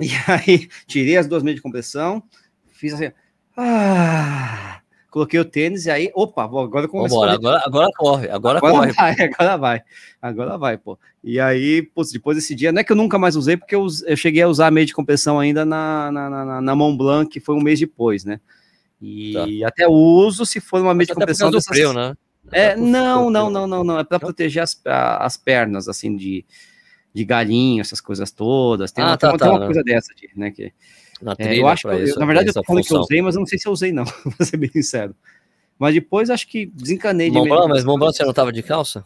E 0.00 0.08
aí, 0.26 0.68
tirei 0.86 1.18
as 1.18 1.26
duas 1.26 1.42
meias 1.42 1.56
de 1.56 1.62
compressão, 1.62 2.22
fiz 2.72 2.94
assim, 2.94 3.12
ah, 3.54 4.80
coloquei 5.10 5.38
o 5.40 5.44
tênis 5.44 5.86
e 5.86 5.90
aí, 5.90 6.10
opa, 6.14 6.44
agora 6.44 6.86
começou. 6.88 7.24
Agora, 7.24 7.62
agora 7.64 7.88
corre, 7.96 8.28
agora, 8.28 8.58
agora 8.58 8.74
corre. 8.74 8.92
Vai, 8.92 9.16
agora 9.20 9.56
vai, 9.56 9.82
agora 10.22 10.58
vai, 10.58 10.78
pô. 10.78 10.98
E 11.22 11.38
aí, 11.38 11.82
pô, 11.82 12.02
depois 12.04 12.36
desse 12.36 12.54
dia, 12.54 12.72
não 12.72 12.80
é 12.80 12.84
que 12.84 12.92
eu 12.92 12.96
nunca 12.96 13.18
mais 13.18 13.36
usei, 13.36 13.56
porque 13.56 13.74
eu, 13.74 13.86
eu 14.06 14.16
cheguei 14.16 14.42
a 14.42 14.48
usar 14.48 14.70
meio 14.70 14.86
de 14.86 14.94
compressão 14.94 15.38
ainda 15.38 15.64
na, 15.64 16.10
na, 16.10 16.30
na, 16.30 16.60
na 16.60 16.74
Mont 16.74 16.96
Blanc, 16.96 17.30
que 17.30 17.40
foi 17.40 17.54
um 17.54 17.60
mês 17.60 17.78
depois, 17.78 18.24
né? 18.24 18.40
E 19.02 19.32
tá. 19.32 19.68
até 19.68 19.88
uso 19.88 20.44
se 20.44 20.60
for 20.60 20.80
uma 20.80 20.94
meia 20.94 21.06
de 21.06 21.14
compressão. 21.14 21.50
Dessas... 21.50 21.66
frio, 21.66 21.92
né? 21.92 22.14
É, 22.52 22.76
não, 22.76 23.30
não, 23.30 23.50
não, 23.50 23.66
não, 23.66 23.84
não. 23.84 23.98
É 23.98 24.04
para 24.04 24.20
proteger 24.20 24.62
as, 24.62 24.80
as 24.84 25.36
pernas, 25.36 25.88
assim, 25.88 26.16
de, 26.16 26.44
de 27.12 27.24
galinho, 27.24 27.80
essas 27.80 28.00
coisas 28.00 28.30
todas. 28.30 28.92
Tem, 28.92 29.04
ah, 29.04 29.08
uma, 29.08 29.16
tá, 29.16 29.30
tem, 29.30 29.38
tá, 29.38 29.50
uma, 29.50 29.60
né? 29.60 29.66
coisa 29.66 29.82
dessa, 29.82 30.12
né? 30.36 30.50
Que, 30.50 30.72
na 31.20 31.36
trilha. 31.36 31.54
É, 31.54 31.58
eu 31.60 31.68
acho 31.68 31.88
que, 31.88 31.94
isso, 31.96 32.18
na 32.18 32.26
verdade, 32.26 32.48
eu 32.48 32.64
função. 32.64 32.82
que 32.82 32.94
eu 32.94 33.00
usei, 33.00 33.22
mas 33.22 33.34
eu 33.34 33.40
não 33.40 33.46
sei 33.46 33.58
se 33.58 33.68
eu 33.68 33.72
usei, 33.72 33.92
não, 33.92 34.04
pra 34.36 34.46
ser 34.46 34.56
bem 34.56 34.70
sincero. 34.70 35.14
Mas 35.78 35.94
depois 35.94 36.28
acho 36.28 36.46
que 36.46 36.66
desencanei 36.66 37.30
de 37.30 37.36
Mont 37.36 37.68
Mas 37.68 37.84
Mont 37.84 37.98
você 38.00 38.24
não 38.24 38.34
tava 38.34 38.52
de 38.52 38.62
calça? 38.62 39.04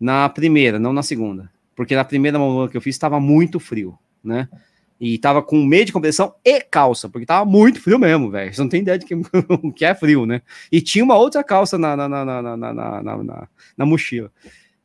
Na 0.00 0.28
primeira, 0.28 0.78
não 0.78 0.92
na 0.92 1.02
segunda. 1.02 1.50
Porque 1.76 1.94
na 1.94 2.04
primeira 2.04 2.38
Mont 2.38 2.70
que 2.70 2.76
eu 2.76 2.80
fiz 2.80 2.94
estava 2.94 3.20
muito 3.20 3.60
frio, 3.60 3.96
né? 4.22 4.48
E 5.00 5.16
tava 5.16 5.42
com 5.42 5.64
meio 5.64 5.84
de 5.86 5.92
compressão 5.92 6.34
e 6.44 6.60
calça, 6.60 7.08
porque 7.08 7.24
tava 7.24 7.48
muito 7.48 7.80
frio 7.80 7.98
mesmo, 7.98 8.30
velho. 8.30 8.52
Você 8.52 8.60
não 8.60 8.68
tem 8.68 8.82
ideia 8.82 8.98
de 8.98 9.06
que, 9.06 9.14
que 9.74 9.84
é 9.84 9.94
frio, 9.94 10.26
né? 10.26 10.42
E 10.70 10.80
tinha 10.80 11.02
uma 11.02 11.16
outra 11.16 11.42
calça 11.42 11.78
na, 11.78 11.96
na, 11.96 12.06
na, 12.08 12.24
na, 12.24 12.42
na, 12.42 12.72
na, 12.74 13.02
na, 13.02 13.48
na 13.78 13.86
mochila. 13.86 14.30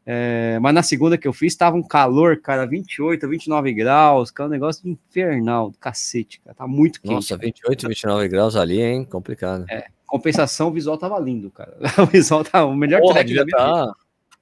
É, 0.08 0.60
mas 0.60 0.74
na 0.74 0.84
segunda 0.84 1.18
que 1.18 1.28
eu 1.28 1.34
fiz, 1.34 1.56
tava 1.56 1.76
um 1.76 1.82
calor, 1.82 2.39
cara, 2.39 2.66
28, 2.68 3.28
29 3.28 3.74
graus, 3.74 4.30
que 4.30 4.39
é 4.39 4.45
um 4.45 4.49
negócio 4.49 4.88
infernal, 4.88 5.72
do 5.72 5.80
cacete, 5.80 6.39
cara, 6.41 6.56
tá 6.56 6.68
muito 6.68 7.01
quente. 7.01 7.14
Nossa, 7.14 7.36
28, 7.36 7.88
29 7.88 8.28
graus 8.28 8.56
ali, 8.56 8.82
hein, 8.82 9.03
complicado. 9.03 9.66
É, 9.68 9.88
compensação, 10.06 10.68
o 10.68 10.72
visual 10.72 10.97
tava 10.97 11.18
lindo, 11.20 11.49
cara, 11.49 11.76
o 11.97 12.06
visual 12.06 12.43
tá 12.43 12.64
o 12.66 12.76
melhor 12.76 13.01
Porra, 13.01 13.14
track 13.16 13.34
da 13.34 13.45
minha 13.45 13.58
tá... 13.58 13.74
vida, 13.74 13.95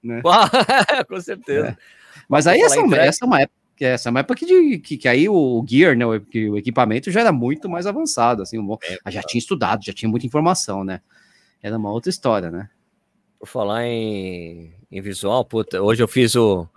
né? 0.03 0.21
Com 1.07 1.21
certeza. 1.21 1.67
É. 1.69 1.77
Mas 2.27 2.45
aí 2.45 2.59
essa, 2.61 2.79
essa 2.97 3.23
é 3.23 3.27
uma 3.27 3.41
época 3.41 3.63
essa 3.81 4.07
é 4.07 4.11
uma 4.11 4.21
época 4.21 4.35
que, 4.45 4.79
que, 4.79 4.97
que 4.97 5.07
aí 5.09 5.27
o 5.27 5.65
gear, 5.67 5.97
né, 5.97 6.05
o, 6.05 6.11
o, 6.11 6.57
equipamento 6.57 7.11
já 7.11 7.19
era 7.19 7.33
muito 7.33 7.67
mais 7.67 7.85
avançado, 7.85 8.41
assim, 8.41 8.57
é, 9.05 9.11
já 9.11 9.21
tinha 9.21 9.39
estudado, 9.39 9.83
já 9.83 9.91
tinha 9.91 10.07
muita 10.07 10.25
informação, 10.25 10.85
né? 10.85 11.01
Era 11.61 11.77
uma 11.77 11.91
outra 11.91 12.09
história, 12.09 12.49
né? 12.49 12.69
Por 13.37 13.47
falar 13.47 13.85
em, 13.85 14.73
em 14.93 15.01
visual, 15.01 15.43
puta, 15.43 15.81
hoje 15.81 16.03
eu 16.03 16.07
fiz 16.07 16.35
o, 16.35 16.67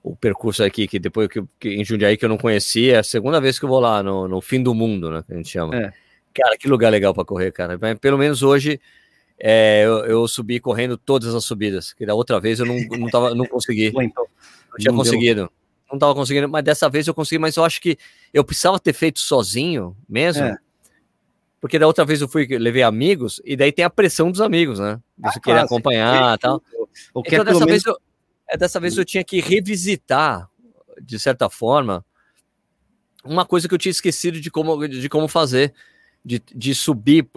o 0.00 0.14
percurso 0.14 0.62
aqui, 0.62 0.86
que 0.86 0.98
depois 0.98 1.28
que, 1.28 1.42
que, 1.58 1.70
em 1.70 1.84
Jundiaí 1.84 2.16
que 2.16 2.24
eu 2.24 2.28
não 2.28 2.38
conhecia, 2.38 2.94
é 2.94 2.98
a 2.98 3.02
segunda 3.02 3.40
vez 3.40 3.58
que 3.58 3.64
eu 3.64 3.68
vou 3.68 3.80
lá, 3.80 4.02
no, 4.02 4.28
no 4.28 4.40
fim 4.40 4.62
do 4.62 4.72
mundo, 4.72 5.10
né, 5.10 5.24
que 5.26 5.32
a 5.32 5.36
gente 5.36 5.48
chama. 5.48 5.76
É. 5.76 5.92
Cara, 6.32 6.56
que 6.56 6.68
lugar 6.68 6.90
legal 6.90 7.12
para 7.12 7.24
correr, 7.24 7.52
cara. 7.52 7.78
Pelo 8.00 8.18
menos 8.18 8.42
hoje 8.42 8.80
é, 9.38 9.82
eu, 9.84 10.04
eu, 10.04 10.28
subi 10.28 10.60
correndo 10.60 10.96
todas 10.96 11.34
as 11.34 11.44
subidas, 11.44 11.92
que 11.92 12.06
da 12.06 12.14
outra 12.14 12.38
vez 12.38 12.60
eu 12.60 12.66
não, 12.66 12.76
não, 12.98 13.08
tava, 13.08 13.34
não 13.34 13.46
consegui. 13.46 13.88
Então, 13.88 14.26
não 14.70 14.78
tinha 14.78 14.92
não 14.92 14.98
conseguido. 14.98 15.40
Deu. 15.42 15.52
não 15.92 15.98
tava 15.98 16.14
conseguindo, 16.14 16.48
mas 16.48 16.62
dessa 16.62 16.88
vez 16.88 17.06
eu 17.06 17.14
consegui, 17.14 17.38
mas 17.38 17.56
eu 17.56 17.64
acho 17.64 17.80
que 17.80 17.98
eu 18.32 18.44
precisava 18.44 18.78
ter 18.78 18.92
feito 18.92 19.18
sozinho 19.18 19.96
mesmo. 20.08 20.44
É. 20.44 20.56
Porque 21.60 21.78
da 21.78 21.86
outra 21.86 22.04
vez 22.04 22.20
eu 22.20 22.28
fui, 22.28 22.46
levei 22.58 22.82
amigos, 22.82 23.40
e 23.42 23.56
daí 23.56 23.72
tem 23.72 23.84
a 23.84 23.90
pressão 23.90 24.30
dos 24.30 24.42
amigos, 24.42 24.78
né? 24.78 25.00
Você 25.18 25.38
ah, 25.38 25.40
querer 25.40 25.58
acompanhar 25.60 26.34
e 26.34 26.38
tal. 26.38 26.62
Que 27.22 27.34
então, 27.34 27.42
é 27.42 27.44
dessa, 27.44 27.66
menos... 27.66 27.66
vez 27.66 27.86
eu, 27.86 27.98
é, 28.48 28.56
dessa 28.56 28.80
vez 28.80 28.96
eu 28.96 29.04
tinha 29.04 29.24
que 29.24 29.40
revisitar, 29.40 30.48
de 31.00 31.18
certa 31.18 31.48
forma, 31.50 32.04
uma 33.24 33.44
coisa 33.44 33.68
que 33.68 33.74
eu 33.74 33.78
tinha 33.78 33.90
esquecido 33.90 34.40
de 34.40 34.50
como, 34.50 34.86
de 34.86 35.08
como 35.08 35.28
fazer, 35.28 35.74
de, 36.24 36.42
de 36.54 36.74
subir, 36.74 37.28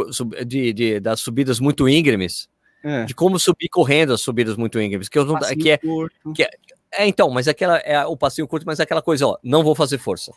de, 0.46 0.74
de, 0.74 1.00
das 1.00 1.20
subidas 1.20 1.60
muito 1.60 1.88
íngremes, 1.88 2.50
é. 2.84 3.06
de 3.06 3.14
como 3.14 3.40
subir 3.40 3.70
correndo 3.70 4.14
as 4.14 4.22
subidas 4.22 4.56
muito 4.56 4.80
íngremes, 4.80 5.10
que 5.10 5.18
eu 5.18 5.26
não, 5.26 5.40
que 5.40 5.72
é, 5.72 5.78
que 5.78 6.44
é, 6.44 6.50
é, 6.92 7.08
então, 7.08 7.30
mas 7.30 7.48
aquela 7.48 7.78
é 7.80 8.06
o 8.06 8.16
passinho 8.16 8.48
curto, 8.48 8.66
mas 8.66 8.80
é 8.80 8.84
aquela 8.84 9.02
coisa, 9.02 9.28
ó, 9.28 9.38
não 9.44 9.64
vou 9.64 9.76
fazer 9.76 9.98
força. 9.98 10.32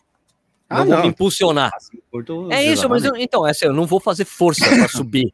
Ah, 0.69 0.79
não, 0.79 0.85
não. 0.85 0.93
vou 0.93 1.03
me 1.03 1.09
impulsionar. 1.09 1.71
Curto, 2.11 2.49
é 2.53 2.65
isso, 2.65 2.89
mas 2.89 3.05
eu, 3.05 3.17
então, 3.17 3.47
é 3.47 3.51
assim, 3.51 3.67
eu 3.67 3.73
não 3.73 3.87
vou 3.87 4.01
fazer 4.01 4.25
força 4.25 4.65
para 4.69 4.87
subir, 4.89 5.33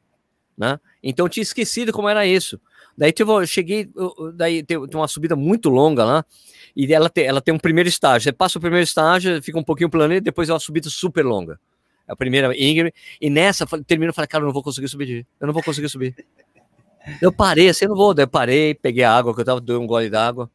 né? 0.57 0.81
Então 1.03 1.27
eu 1.27 1.31
tinha 1.31 1.43
esquecido 1.43 1.93
como 1.93 2.09
era 2.09 2.27
isso. 2.27 2.61
Daí 2.97 3.13
teve, 3.13 3.31
eu 3.31 3.47
cheguei, 3.47 3.91
daí 4.35 4.63
tem, 4.63 4.79
uma 4.79 5.07
subida 5.07 5.37
muito 5.37 5.69
longa 5.69 6.05
lá, 6.05 6.25
e 6.75 6.93
ela 6.93 7.11
tem, 7.11 7.27
ela 7.27 7.43
tem 7.43 7.53
um 7.53 7.59
primeiro 7.59 7.89
estágio. 7.89 8.25
Você 8.25 8.33
passa 8.33 8.59
o 8.59 8.61
primeiro 8.61 8.85
estágio, 8.85 9.43
fica 9.43 9.59
um 9.59 9.65
pouquinho 9.65 9.91
planejado, 9.91 10.25
depois 10.25 10.49
é 10.49 10.53
uma 10.53 10.59
subida 10.59 10.89
super 10.89 11.25
longa. 11.25 11.61
É 12.09 12.13
a 12.13 12.17
primeira 12.17 12.57
íngreme, 12.57 12.93
e 13.21 13.29
nessa 13.29 13.67
termino 13.85 14.13
e 14.13 14.15
falei, 14.15 14.29
cara, 14.29 14.43
eu 14.43 14.47
não 14.47 14.53
vou 14.53 14.63
conseguir 14.63 14.89
subir, 14.89 15.27
eu 15.39 15.47
não 15.47 15.53
vou 15.53 15.63
conseguir 15.63 15.89
subir. 15.89 16.15
Eu 17.21 17.33
parei 17.33 17.69
assim, 17.69 17.85
eu 17.85 17.91
não 17.91 17.97
vou. 17.97 18.15
Daí 18.15 18.25
eu 18.25 18.29
parei, 18.29 18.75
peguei 18.75 19.05
a 19.05 19.17
água 19.17 19.35
que 19.35 19.41
eu 19.41 19.45
tava, 19.45 19.61
dei 19.61 19.77
um 19.77 19.87
gole 19.87 20.11
d'água. 20.11 20.51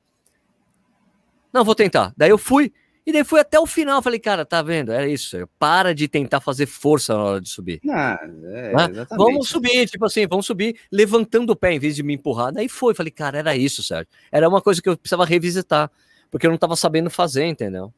Não, 1.54 1.64
vou 1.64 1.76
tentar. 1.76 2.14
Daí 2.16 2.30
eu 2.30 2.38
fui, 2.38 2.72
e 3.12 3.14
daí 3.14 3.24
fui 3.26 3.39
até 3.41 3.59
o 3.59 3.68
final. 3.68 4.01
Falei, 4.01 4.20
cara, 4.20 4.45
tá 4.45 4.62
vendo? 4.62 4.91
É 4.91 5.07
isso. 5.07 5.38
Para 5.59 5.93
de 5.93 6.07
tentar 6.07 6.39
fazer 6.39 6.66
força 6.66 7.14
na 7.14 7.24
hora 7.24 7.41
de 7.41 7.49
subir. 7.49 7.82
Ah, 7.89 8.18
é, 8.24 8.74
né? 8.74 9.07
Vamos 9.12 9.49
subir, 9.49 9.88
tipo 9.89 10.05
assim, 10.05 10.26
vamos 10.26 10.45
subir 10.45 10.78
levantando 10.89 11.51
o 11.51 11.55
pé 11.55 11.74
em 11.74 11.80
vez 11.80 11.95
de 11.95 12.03
me 12.03 12.14
empurrar. 12.14 12.53
Daí 12.53 12.70
foi. 12.70 12.95
Falei, 12.95 13.12
cara, 13.12 13.38
era 13.38 13.55
isso, 13.55 13.84
Sérgio. 13.84 14.07
Era 14.32 14.47
uma 14.47 14.62
coisa 14.62 14.82
que 14.82 14.88
eu 14.88 14.97
precisava 14.97 15.26
revisitar, 15.26 15.91
porque 16.32 16.47
eu 16.47 16.51
não 16.51 16.57
tava 16.57 16.76
sabendo 16.78 17.09
fazer, 17.09 17.45
entendeu? 17.45 17.93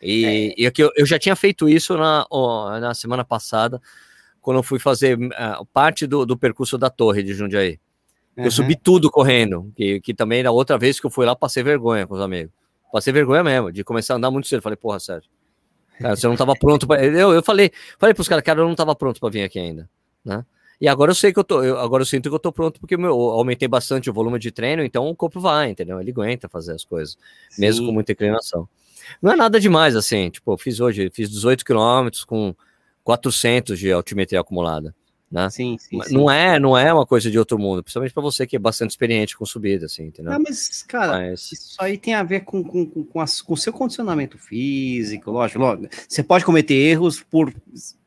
E, 0.00 0.24
é. 0.24 0.54
e 0.56 0.64
eu, 0.64 0.92
eu 0.96 1.04
já 1.06 1.18
tinha 1.18 1.34
feito 1.34 1.68
isso 1.68 1.96
na, 1.96 2.24
na 2.80 2.94
semana 2.94 3.24
passada, 3.24 3.82
quando 4.40 4.58
eu 4.58 4.62
fui 4.62 4.78
fazer 4.78 5.18
uh, 5.18 5.66
parte 5.72 6.06
do, 6.06 6.24
do 6.24 6.36
percurso 6.36 6.78
da 6.78 6.88
torre 6.88 7.22
de 7.22 7.34
Jundiaí. 7.34 7.80
Uhum. 8.36 8.44
Eu 8.44 8.50
subi 8.50 8.76
tudo 8.76 9.10
correndo, 9.10 9.72
que, 9.74 10.00
que 10.00 10.14
também 10.14 10.42
na 10.42 10.50
outra 10.50 10.78
vez 10.78 11.00
que 11.00 11.06
eu 11.06 11.10
fui 11.10 11.26
lá, 11.26 11.34
passei 11.34 11.62
vergonha 11.62 12.06
com 12.06 12.14
os 12.14 12.20
amigos. 12.20 12.52
Passei 12.94 13.12
vergonha 13.12 13.42
mesmo, 13.42 13.72
de 13.72 13.82
começar 13.82 14.14
a 14.14 14.18
andar 14.18 14.30
muito 14.30 14.46
cedo. 14.46 14.62
Falei, 14.62 14.76
porra, 14.76 15.00
Sérgio, 15.00 15.28
cara, 15.98 16.14
você 16.14 16.28
não 16.28 16.36
tava 16.36 16.54
pronto 16.54 16.86
para 16.86 17.04
eu, 17.04 17.32
eu 17.32 17.42
falei, 17.42 17.72
falei 17.98 18.14
pros 18.14 18.28
caras, 18.28 18.44
cara, 18.44 18.60
eu 18.60 18.68
não 18.68 18.76
tava 18.76 18.94
pronto 18.94 19.18
para 19.18 19.30
vir 19.30 19.42
aqui 19.42 19.58
ainda, 19.58 19.90
né? 20.24 20.46
E 20.80 20.86
agora 20.86 21.10
eu 21.10 21.14
sei 21.16 21.32
que 21.32 21.38
eu 21.40 21.42
tô, 21.42 21.60
eu, 21.64 21.76
agora 21.80 22.02
eu 22.02 22.06
sinto 22.06 22.28
que 22.28 22.34
eu 22.36 22.38
tô 22.38 22.52
pronto 22.52 22.78
porque 22.78 22.94
eu 22.94 23.12
aumentei 23.32 23.66
bastante 23.66 24.08
o 24.08 24.12
volume 24.12 24.38
de 24.38 24.52
treino, 24.52 24.84
então 24.84 25.08
o 25.08 25.16
corpo 25.16 25.40
vai, 25.40 25.70
entendeu? 25.70 26.00
Ele 26.00 26.12
aguenta 26.12 26.48
fazer 26.48 26.72
as 26.72 26.84
coisas, 26.84 27.18
Sim. 27.50 27.62
mesmo 27.62 27.84
com 27.84 27.92
muita 27.92 28.12
inclinação. 28.12 28.68
Não 29.20 29.32
é 29.32 29.34
nada 29.34 29.58
demais 29.58 29.96
assim, 29.96 30.30
tipo, 30.30 30.52
eu 30.52 30.56
fiz 30.56 30.78
hoje, 30.78 31.10
fiz 31.12 31.28
18 31.28 31.64
quilômetros 31.64 32.24
com 32.24 32.54
400 33.02 33.76
de 33.76 33.90
altimetria 33.90 34.38
acumulada 34.38 34.94
né? 35.34 35.50
Sim, 35.50 35.76
sim, 35.78 36.00
sim, 36.00 36.14
Não 36.14 36.30
é, 36.30 36.60
não 36.60 36.78
é 36.78 36.94
uma 36.94 37.04
coisa 37.04 37.28
de 37.28 37.36
outro 37.36 37.58
mundo, 37.58 37.82
principalmente 37.82 38.14
para 38.14 38.22
você 38.22 38.46
que 38.46 38.54
é 38.54 38.58
bastante 38.58 38.90
experiente 38.90 39.36
com 39.36 39.44
subida, 39.44 39.86
assim, 39.86 40.04
entendeu? 40.04 40.32
Não, 40.32 40.40
mas, 40.40 40.84
cara, 40.84 41.18
mas... 41.18 41.50
isso 41.50 41.76
aí 41.80 41.98
tem 41.98 42.14
a 42.14 42.22
ver 42.22 42.44
com, 42.44 42.62
com, 42.62 42.86
com, 42.86 43.04
com, 43.04 43.24
com 43.24 43.52
o 43.52 43.56
seu 43.56 43.72
condicionamento 43.72 44.38
físico, 44.38 45.32
lógico, 45.32 45.58
lógico. 45.58 45.88
Você 46.08 46.22
pode 46.22 46.44
cometer 46.44 46.74
erros 46.74 47.20
por 47.20 47.52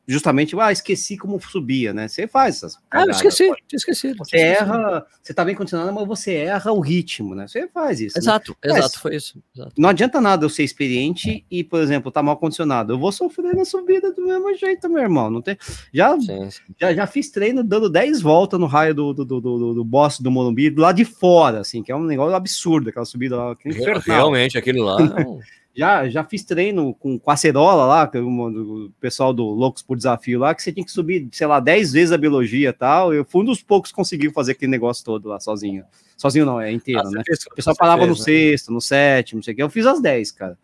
justamente, 0.07 0.55
ah, 0.59 0.71
esqueci 0.71 1.17
como 1.17 1.39
subia, 1.41 1.93
né? 1.93 2.07
Você 2.07 2.27
faz 2.27 2.57
essas. 2.57 2.77
Ah, 2.89 3.03
eu 3.03 3.11
esqueci, 3.11 3.43
tinha 3.67 3.77
esquecido. 3.77 4.17
Você 4.19 4.37
erra, 4.37 5.05
você 5.21 5.33
tá 5.33 5.43
bem 5.43 5.53
condicionado, 5.53 5.91
mas 5.91 6.07
você 6.07 6.33
erra 6.33 6.71
o 6.71 6.79
ritmo, 6.79 7.35
né? 7.35 7.45
Você 7.45 7.67
faz 7.67 7.99
isso. 7.99 8.17
Exato, 8.17 8.51
né? 8.63 8.71
exato, 8.71 8.83
mas, 8.83 8.95
foi 8.95 9.15
isso. 9.15 9.43
Exato. 9.53 9.73
Não 9.77 9.89
adianta 9.89 10.21
nada 10.21 10.45
eu 10.45 10.49
ser 10.49 10.63
experiente 10.63 11.45
e, 11.51 11.61
por 11.63 11.81
exemplo, 11.81 12.09
tá 12.09 12.23
mal 12.23 12.37
condicionado. 12.37 12.93
Eu 12.93 12.99
vou 12.99 13.11
sofrer 13.11 13.53
na 13.53 13.65
subida 13.65 14.13
do 14.13 14.25
mesmo 14.25 14.55
jeito, 14.55 14.89
meu 14.89 15.03
irmão. 15.03 15.29
Não 15.29 15.41
tem. 15.41 15.57
Já, 15.93 16.17
sim, 16.17 16.49
sim. 16.51 16.61
já, 16.79 16.93
já 16.93 17.05
fiz 17.05 17.29
treino 17.29 17.61
dando 17.61 17.89
10 17.89 18.21
voltas 18.21 18.57
no 18.57 18.65
raio 18.65 18.95
do, 18.95 19.13
do, 19.13 19.25
do, 19.25 19.41
do, 19.41 19.73
do 19.73 19.83
boss 19.83 20.19
do 20.21 20.31
Morumbi, 20.31 20.69
do 20.69 20.81
lado 20.81 20.95
de 20.95 21.05
fora, 21.05 21.59
assim, 21.59 21.83
que 21.83 21.91
é 21.91 21.95
um 21.95 22.03
negócio 22.03 22.33
absurdo, 22.33 22.89
aquela 22.89 23.05
subida 23.05 23.35
lá. 23.35 23.57
Realmente, 24.05 24.57
aquilo 24.57 24.85
lá. 24.85 24.97
Já, 25.77 26.09
já 26.09 26.23
fiz 26.23 26.43
treino 26.43 26.91
com, 26.95 27.19
com 27.19 27.29
acerola 27.29 27.85
lá, 27.85 28.09
é 28.11 28.17
o 28.19 28.91
pessoal 28.99 29.31
do 29.31 29.43
Loucos 29.43 29.83
por 29.83 29.95
Desafio 29.95 30.39
lá, 30.39 30.55
que 30.55 30.63
você 30.63 30.71
tinha 30.73 30.83
que 30.83 30.91
subir, 30.91 31.29
sei 31.31 31.45
lá, 31.45 31.59
10 31.59 31.93
vezes 31.93 32.11
a 32.11 32.17
biologia 32.17 32.69
e 32.69 32.73
tal. 32.73 33.13
Eu 33.13 33.23
fui 33.23 33.43
um 33.43 33.45
dos 33.45 33.61
poucos 33.61 33.91
que 33.91 33.95
conseguiu 33.95 34.31
fazer 34.31 34.53
aquele 34.53 34.71
negócio 34.71 35.05
todo 35.05 35.29
lá 35.29 35.39
sozinho. 35.39 35.85
Sozinho 36.17 36.47
não, 36.47 36.59
é 36.59 36.71
inteiro, 36.71 37.01
ah, 37.05 37.11
né? 37.11 37.21
Fez, 37.23 37.45
o 37.45 37.53
pessoal 37.53 37.75
parava 37.75 37.99
fez, 37.99 38.09
no 38.09 38.17
né? 38.17 38.23
sexto, 38.23 38.73
no 38.73 38.81
sétimo, 38.81 39.37
não 39.37 39.43
sei 39.43 39.53
o 39.53 39.55
que. 39.55 39.61
Eu 39.61 39.69
fiz 39.69 39.85
as 39.85 40.01
10, 40.01 40.31
cara. 40.31 40.57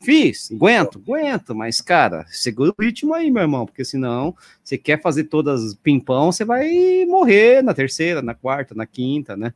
Fiz, 0.00 0.52
aguento, 0.52 1.02
aguento, 1.04 1.52
mas, 1.52 1.80
cara, 1.80 2.24
segura 2.28 2.70
o 2.70 2.80
ritmo 2.80 3.12
aí, 3.12 3.28
meu 3.28 3.42
irmão, 3.42 3.66
porque 3.66 3.84
senão 3.84 4.36
você 4.62 4.78
quer 4.78 5.02
fazer 5.02 5.24
todas 5.24 5.74
pimpão, 5.74 6.30
você 6.30 6.44
vai 6.44 7.04
morrer 7.08 7.60
na 7.60 7.74
terceira, 7.74 8.22
na 8.22 8.34
quarta, 8.34 8.72
na 8.72 8.86
quinta, 8.86 9.36
né? 9.36 9.52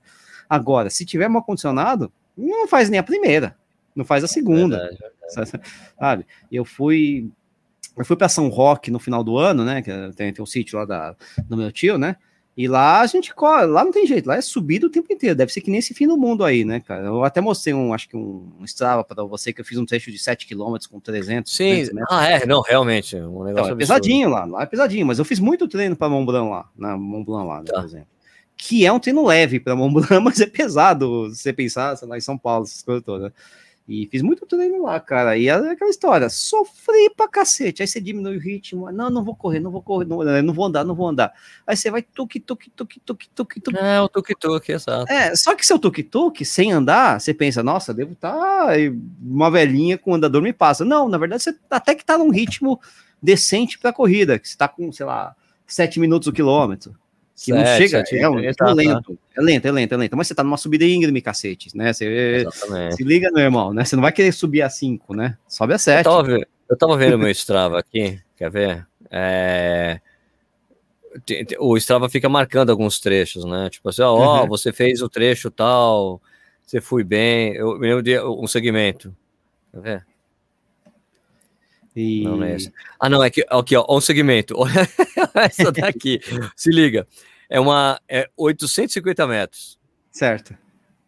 Agora, 0.51 0.91
se 0.91 1.07
tiver 1.07 1.29
mal 1.29 1.45
condicionado, 1.45 2.13
não 2.37 2.67
faz 2.67 2.91
nem 2.91 2.99
a 2.99 3.05
primeira 3.05 3.57
não 3.95 4.05
faz 4.05 4.25
a 4.25 4.29
segunda. 4.29 4.79
Verdade, 4.79 4.99
verdade. 5.35 5.71
Sabe? 5.99 6.27
Eu 6.51 6.65
fui 6.65 7.31
eu 7.97 8.05
fui 8.05 8.17
para 8.17 8.29
São 8.29 8.49
Roque 8.49 8.91
no 8.91 8.99
final 8.99 9.23
do 9.23 9.39
ano, 9.39 9.65
né? 9.65 9.81
Que 9.81 9.91
tem, 10.17 10.33
tem 10.33 10.43
um 10.43 10.47
sítio 10.47 10.79
lá 10.79 10.85
da, 10.85 11.17
do 11.49 11.57
meu 11.57 11.71
tio, 11.71 11.97
né? 11.97 12.17
E 12.57 12.69
lá 12.69 13.01
a 13.01 13.07
gente 13.07 13.35
corre, 13.35 13.67
lá 13.67 13.85
não 13.85 13.91
tem 13.91 14.07
jeito, 14.07 14.27
lá 14.29 14.37
é 14.37 14.41
subido 14.41 14.87
o 14.87 14.91
tempo 14.91 15.13
inteiro, 15.13 15.35
deve 15.35 15.53
ser 15.53 15.61
que 15.61 15.73
nem 15.73 15.81
esse 15.81 15.93
fim 15.93 16.07
do 16.07 16.17
mundo 16.17 16.45
aí, 16.45 16.65
né, 16.65 16.79
cara? 16.79 17.07
Eu 17.07 17.25
até 17.25 17.41
mostrei 17.41 17.75
um, 17.75 17.93
acho 17.93 18.09
que 18.09 18.17
um, 18.17 18.49
um 18.61 18.65
Strava 18.65 19.03
para 19.03 19.25
você, 19.25 19.53
que 19.53 19.61
eu 19.61 19.65
fiz 19.65 19.77
um 19.77 19.85
trecho 19.85 20.13
de 20.13 20.19
7 20.19 20.47
km 20.47 20.77
com 20.89 21.01
300. 21.01 21.53
Sim, 21.53 21.85
300 21.87 22.05
ah, 22.09 22.31
é, 22.31 22.47
não, 22.47 22.63
realmente, 22.63 23.17
um 23.17 23.43
negócio 23.43 23.67
então, 23.67 23.71
é 23.71 23.75
pesadinho 23.77 24.29
lá, 24.29 24.45
lá 24.45 24.63
é 24.63 24.67
pesadinho, 24.67 25.05
mas 25.05 25.19
eu 25.19 25.25
fiz 25.25 25.41
muito 25.41 25.67
treino 25.67 25.97
para 25.97 26.09
Mont 26.09 26.25
Blanc 26.25 26.49
lá, 26.49 26.69
na 26.77 26.97
Mont 26.97 27.27
Blanc 27.27 27.45
lá, 27.45 27.59
né, 27.59 27.65
tá. 27.67 27.81
por 27.81 27.87
exemplo. 27.87 28.07
Que 28.57 28.87
é 28.87 28.93
um 28.93 29.01
treino 29.01 29.27
leve 29.27 29.59
para 29.59 29.75
Mont 29.75 29.93
Blanc, 29.93 30.21
mas 30.23 30.41
é 30.41 30.47
pesado, 30.47 31.29
se 31.35 31.43
você 31.43 31.53
pensar, 31.53 31.97
sei 31.97 32.07
lá, 32.07 32.17
em 32.17 32.21
São 32.21 32.39
Paulo, 32.39 32.67
essas 32.67 32.83
coisas 32.83 33.03
todas. 33.03 33.33
E 33.87 34.09
fiz 34.11 34.23
muito 34.23 34.47
treino 34.47 34.83
lá, 34.83 34.99
cara. 34.99 35.37
E 35.37 35.49
é 35.49 35.53
aquela 35.53 35.91
história, 35.91 36.31
sofri 36.31 37.11
pra 37.15 37.29
cacete. 37.29 37.83
Aí 37.83 37.87
você 37.87 38.01
diminui 38.01 38.39
o 38.39 38.41
ritmo. 38.41 38.91
Não, 38.91 39.11
não 39.11 39.23
vou 39.23 39.37
correr, 39.37 39.61
não 39.61 39.71
vou 39.71 39.83
correr, 39.83 40.07
não, 40.07 40.23
não 40.43 40.55
vou 40.55 40.65
andar, 40.65 40.85
não 40.85 40.95
vou 40.95 41.07
andar. 41.07 41.35
Aí 41.67 41.77
você 41.77 41.91
vai 41.91 42.01
tuque, 42.01 42.41
tuque, 42.41 42.71
tuque, 42.71 42.99
tuque, 43.01 43.29
tuque, 43.29 43.61
tuque. 43.61 43.79
É, 43.79 44.01
o 44.01 44.09
tuque, 44.09 44.35
tuque, 44.35 44.73
exato. 44.73 45.13
É, 45.13 45.37
só 45.37 45.55
que 45.55 45.67
seu 45.67 45.79
tuque, 45.79 46.03
tuque, 46.03 46.47
sem 46.47 46.73
andar, 46.73 47.21
você 47.21 47.35
pensa, 47.35 47.63
nossa, 47.63 47.93
devo 47.93 48.15
estar. 48.15 48.33
Tá... 48.33 48.73
Uma 49.23 49.51
velhinha 49.51 49.99
com 49.99 50.15
andador 50.15 50.41
me 50.41 50.53
passa. 50.53 50.83
Não, 50.83 51.07
na 51.07 51.19
verdade, 51.19 51.43
você 51.43 51.55
até 51.69 51.95
que 51.95 52.05
tá 52.05 52.17
num 52.17 52.31
ritmo 52.31 52.81
decente 53.23 53.79
pra 53.79 53.93
corrida, 53.93 54.39
que 54.39 54.49
você 54.49 54.57
tá 54.57 54.67
com, 54.67 54.91
sei 54.93 55.05
lá, 55.05 55.37
sete 55.67 56.01
minutos 56.01 56.27
o 56.27 56.33
quilômetro 56.33 56.97
que 57.35 57.53
Sete, 57.53 57.53
não 57.53 57.65
chega, 57.77 58.05
é, 58.13 58.21
é, 58.21 58.29
um, 58.29 58.39
é, 58.39 58.47
é 58.47 58.75
lento, 58.75 59.19
é 59.37 59.41
lento, 59.41 59.67
é 59.67 59.73
lento, 59.73 59.93
é 59.93 59.97
lento, 59.97 60.17
mas 60.17 60.29
você 60.29 60.35
tá 60.35 60.45
numa 60.45 60.57
subida 60.57 60.85
íngreme, 60.85 61.21
cacete, 61.21 61.77
né? 61.77 61.93
Você 61.93 62.05
Exatamente. 62.47 62.97
se 62.97 63.03
liga, 63.03 63.31
meu 63.33 63.43
irmão, 63.43 63.75
né? 63.75 63.85
Você 63.85 63.97
não 63.97 64.03
vai 64.03 64.13
querer 64.13 64.33
subir 64.33 64.63
a 64.63 64.71
5, 64.71 65.15
né? 65.15 65.37
Sobe 65.49 65.75
a 65.75 65.79
7. 65.79 66.07
Eu 66.07 66.13
tava, 66.13 66.47
eu 66.69 66.79
tava 66.79 66.97
vendo 66.97 67.19
meu 67.19 67.31
Strava 67.31 67.79
aqui, 67.81 68.21
quer 68.37 68.51
ver? 68.51 68.87
É... 69.11 70.01
O 71.59 71.77
Strava 71.77 72.09
fica 72.09 72.29
marcando 72.29 72.71
alguns 72.71 73.01
trechos, 73.01 73.45
né? 73.45 73.69
Tipo 73.69 73.89
assim, 73.89 74.03
ó, 74.03 74.43
uhum. 74.43 74.49
você 74.49 74.73
fez 74.73 75.03
o 75.03 75.09
trecho 75.09 75.51
tal, 75.51 76.21
você 76.65 76.81
foi 76.81 77.03
bem. 77.03 77.55
Eu 77.55 77.79
me 77.79 77.89
lembro 77.89 78.03
de 78.03 78.19
um 78.21 78.47
segmento. 78.47 79.15
Quer 79.73 79.81
ver? 79.81 80.07
E... 81.95 82.25
Não, 82.25 82.37
não 82.37 82.45
é 82.45 82.55
essa. 82.55 82.73
Ah, 82.99 83.09
não, 83.09 83.23
é 83.23 83.31
que 83.31 83.47
aqui, 83.49 83.77
ó, 83.77 83.87
um 83.89 84.01
segmento. 84.01 84.57
essa 85.35 85.71
daqui. 85.71 86.21
Se 86.57 86.71
liga. 86.71 87.07
É 87.49 87.61
uma 87.61 88.01
é 88.09 88.29
850 88.37 89.27
metros. 89.27 89.79
Certo. 90.11 90.57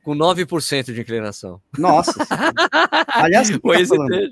Com 0.04 0.14
9% 0.14 0.92
de 0.92 1.00
inclinação. 1.00 1.60
Nossa. 1.76 2.14
Aliás, 3.08 3.50
fica, 3.50 3.60
falando, 3.86 4.14
é, 4.14 4.28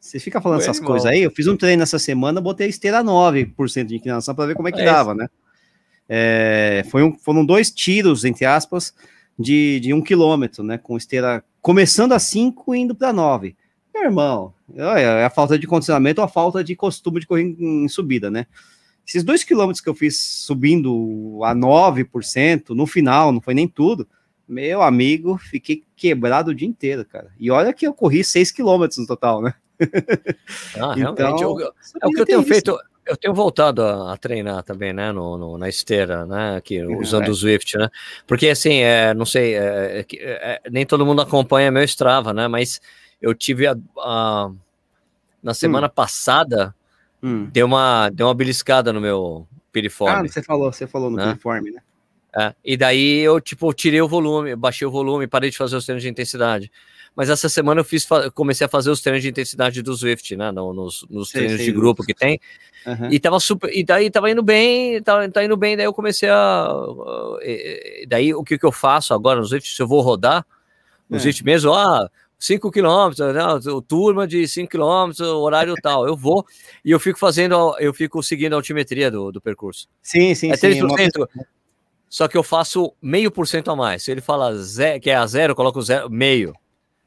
você 0.00 0.18
fica 0.18 0.40
falando 0.40 0.60
essas 0.60 0.80
coisas 0.80 1.06
aí. 1.06 1.22
Eu 1.22 1.30
fiz 1.30 1.46
um 1.46 1.56
treino 1.56 1.82
essa 1.82 1.98
semana, 1.98 2.40
botei 2.40 2.66
a 2.66 2.70
esteira 2.70 3.02
9% 3.02 3.84
de 3.84 3.96
inclinação 3.96 4.34
para 4.34 4.46
ver 4.46 4.54
como 4.54 4.68
é 4.68 4.72
que 4.72 4.80
é 4.80 4.84
dava, 4.84 5.14
né? 5.14 5.28
É, 6.08 6.84
foi 6.90 7.02
um, 7.02 7.16
foram 7.16 7.46
dois 7.46 7.70
tiros, 7.70 8.24
entre 8.24 8.44
aspas, 8.44 8.92
de, 9.38 9.80
de 9.80 9.94
um 9.94 10.02
quilômetro, 10.02 10.62
né? 10.62 10.76
Com 10.76 10.96
esteira 10.96 11.42
começando 11.62 12.12
a 12.12 12.18
5 12.18 12.74
e 12.74 12.78
indo 12.80 12.94
para 12.94 13.12
9. 13.12 13.56
Meu 13.94 14.04
irmão, 14.04 14.54
é 14.76 15.24
a 15.24 15.30
falta 15.30 15.58
de 15.58 15.66
condicionamento 15.66 16.20
ou 16.20 16.24
a 16.24 16.28
falta 16.28 16.62
de 16.62 16.76
costume 16.76 17.20
de 17.20 17.26
correr 17.26 17.42
em 17.58 17.88
subida, 17.88 18.30
né? 18.30 18.46
Esses 19.06 19.24
dois 19.24 19.42
quilômetros 19.42 19.80
que 19.80 19.88
eu 19.88 19.94
fiz 19.94 20.18
subindo 20.18 21.40
a 21.42 21.54
9%, 21.54 22.70
no 22.70 22.86
final, 22.86 23.32
não 23.32 23.40
foi 23.40 23.54
nem 23.54 23.66
tudo, 23.66 24.06
meu 24.50 24.82
amigo, 24.82 25.38
fiquei 25.38 25.84
quebrado 25.96 26.50
o 26.50 26.54
dia 26.54 26.68
inteiro, 26.68 27.04
cara. 27.04 27.30
E 27.38 27.50
olha 27.50 27.72
que 27.72 27.86
eu 27.86 27.94
corri 27.94 28.24
6 28.24 28.50
km 28.52 28.86
no 28.98 29.06
total, 29.06 29.40
né? 29.40 29.54
Ah, 30.78 30.94
realmente. 30.94 31.22
Então, 31.22 31.60
eu, 31.60 31.72
é 32.02 32.06
o 32.06 32.10
que 32.10 32.20
eu 32.20 32.26
tenho 32.26 32.42
feito. 32.42 32.78
Eu 33.06 33.16
tenho 33.16 33.34
voltado 33.34 33.82
a, 33.82 34.12
a 34.12 34.16
treinar 34.16 34.62
também, 34.62 34.92
né, 34.92 35.10
no, 35.10 35.36
no, 35.36 35.58
na 35.58 35.68
esteira, 35.68 36.26
né, 36.26 36.56
aqui, 36.56 36.78
é, 36.78 36.86
usando 36.86 37.26
é. 37.26 37.30
o 37.30 37.34
Swift, 37.34 37.76
né, 37.76 37.88
porque 38.24 38.48
assim, 38.48 38.82
é, 38.82 39.12
não 39.14 39.24
sei, 39.24 39.54
é, 39.54 40.00
é, 40.00 40.06
é, 40.20 40.60
nem 40.70 40.86
todo 40.86 41.04
mundo 41.04 41.20
acompanha 41.20 41.72
meu 41.72 41.82
Strava, 41.82 42.32
né, 42.32 42.46
mas 42.46 42.80
eu 43.20 43.34
tive 43.34 43.66
a, 43.66 43.76
a 43.98 44.50
na 45.42 45.54
semana 45.54 45.86
hum. 45.86 45.92
passada, 45.94 46.74
hum. 47.22 47.48
deu 47.52 47.66
uma, 47.66 48.10
deu 48.10 48.26
uma 48.26 48.34
beliscada 48.34 48.92
no 48.92 49.00
meu 49.00 49.46
piriforme. 49.72 50.28
Ah, 50.28 50.32
você 50.32 50.42
falou, 50.42 50.72
você 50.72 50.86
falou 50.86 51.10
no 51.10 51.16
né? 51.16 51.28
piriforme, 51.28 51.70
né? 51.70 51.80
É, 52.36 52.54
e 52.64 52.76
daí 52.76 53.18
eu, 53.20 53.40
tipo, 53.40 53.72
tirei 53.72 54.00
o 54.00 54.06
volume, 54.06 54.54
baixei 54.54 54.86
o 54.86 54.90
volume, 54.90 55.26
parei 55.26 55.50
de 55.50 55.56
fazer 55.56 55.76
os 55.76 55.84
treinos 55.84 56.02
de 56.02 56.08
intensidade. 56.08 56.70
Mas 57.14 57.28
essa 57.28 57.48
semana 57.48 57.80
eu 57.80 57.84
fiz, 57.84 58.06
comecei 58.34 58.64
a 58.64 58.68
fazer 58.68 58.88
os 58.88 59.00
treinos 59.00 59.22
de 59.22 59.28
intensidade 59.28 59.82
do 59.82 59.96
Swift, 59.96 60.36
né? 60.36 60.52
No, 60.52 60.72
nos, 60.72 61.04
nos 61.10 61.30
treinos 61.30 61.56
sei, 61.56 61.66
de 61.66 61.72
grupo 61.72 62.04
que 62.04 62.14
tem. 62.14 62.38
Uhum. 62.86 63.10
E 63.10 63.18
tava 63.18 63.40
super. 63.40 63.68
E 63.76 63.84
daí 63.84 64.10
tava 64.10 64.30
indo 64.30 64.42
bem, 64.44 65.02
tá, 65.02 65.28
tá 65.28 65.44
indo 65.44 65.56
bem, 65.56 65.76
daí 65.76 65.86
eu 65.86 65.92
comecei 65.92 66.28
a. 66.28 66.72
Uh, 66.72 67.36
daí 68.06 68.32
o 68.32 68.44
que, 68.44 68.56
que 68.56 68.64
eu 68.64 68.70
faço 68.70 69.12
agora 69.12 69.40
no 69.40 69.46
Swift? 69.46 69.74
Se 69.74 69.82
eu 69.82 69.88
vou 69.88 70.00
rodar, 70.00 70.46
no 71.08 71.16
é. 71.16 71.20
Swift 71.20 71.44
mesmo, 71.44 71.74
ah, 71.74 72.08
5 72.40 72.70
quilômetros, 72.70 73.34
né, 73.34 73.42
turma 73.86 74.26
de 74.26 74.48
5 74.48 74.70
quilômetros, 74.70 75.20
horário 75.20 75.74
tal. 75.80 76.06
Eu 76.06 76.16
vou 76.16 76.44
e 76.82 76.90
eu 76.90 76.98
fico 76.98 77.18
fazendo, 77.18 77.76
eu 77.78 77.92
fico 77.94 78.22
seguindo 78.22 78.54
a 78.54 78.56
altimetria 78.56 79.10
do, 79.10 79.30
do 79.30 79.40
percurso. 79.40 79.86
Sim, 80.02 80.34
sim, 80.34 80.50
é 80.50 80.54
3%. 80.54 80.72
Sim, 80.72 80.82
uma 80.82 81.28
só 82.10 82.26
que 82.26 82.36
eu 82.36 82.42
faço 82.42 82.92
meio 83.00 83.30
por 83.30 83.46
cento 83.46 83.70
a 83.70 83.76
mais. 83.76 84.02
Se 84.02 84.10
ele 84.10 84.20
fala 84.20 84.56
zero, 84.56 85.00
que 85.00 85.10
é 85.10 85.14
a 85.14 85.24
zero, 85.28 85.52
eu 85.52 85.56
coloco 85.56 85.80
zero, 85.80 86.10
meio. 86.10 86.52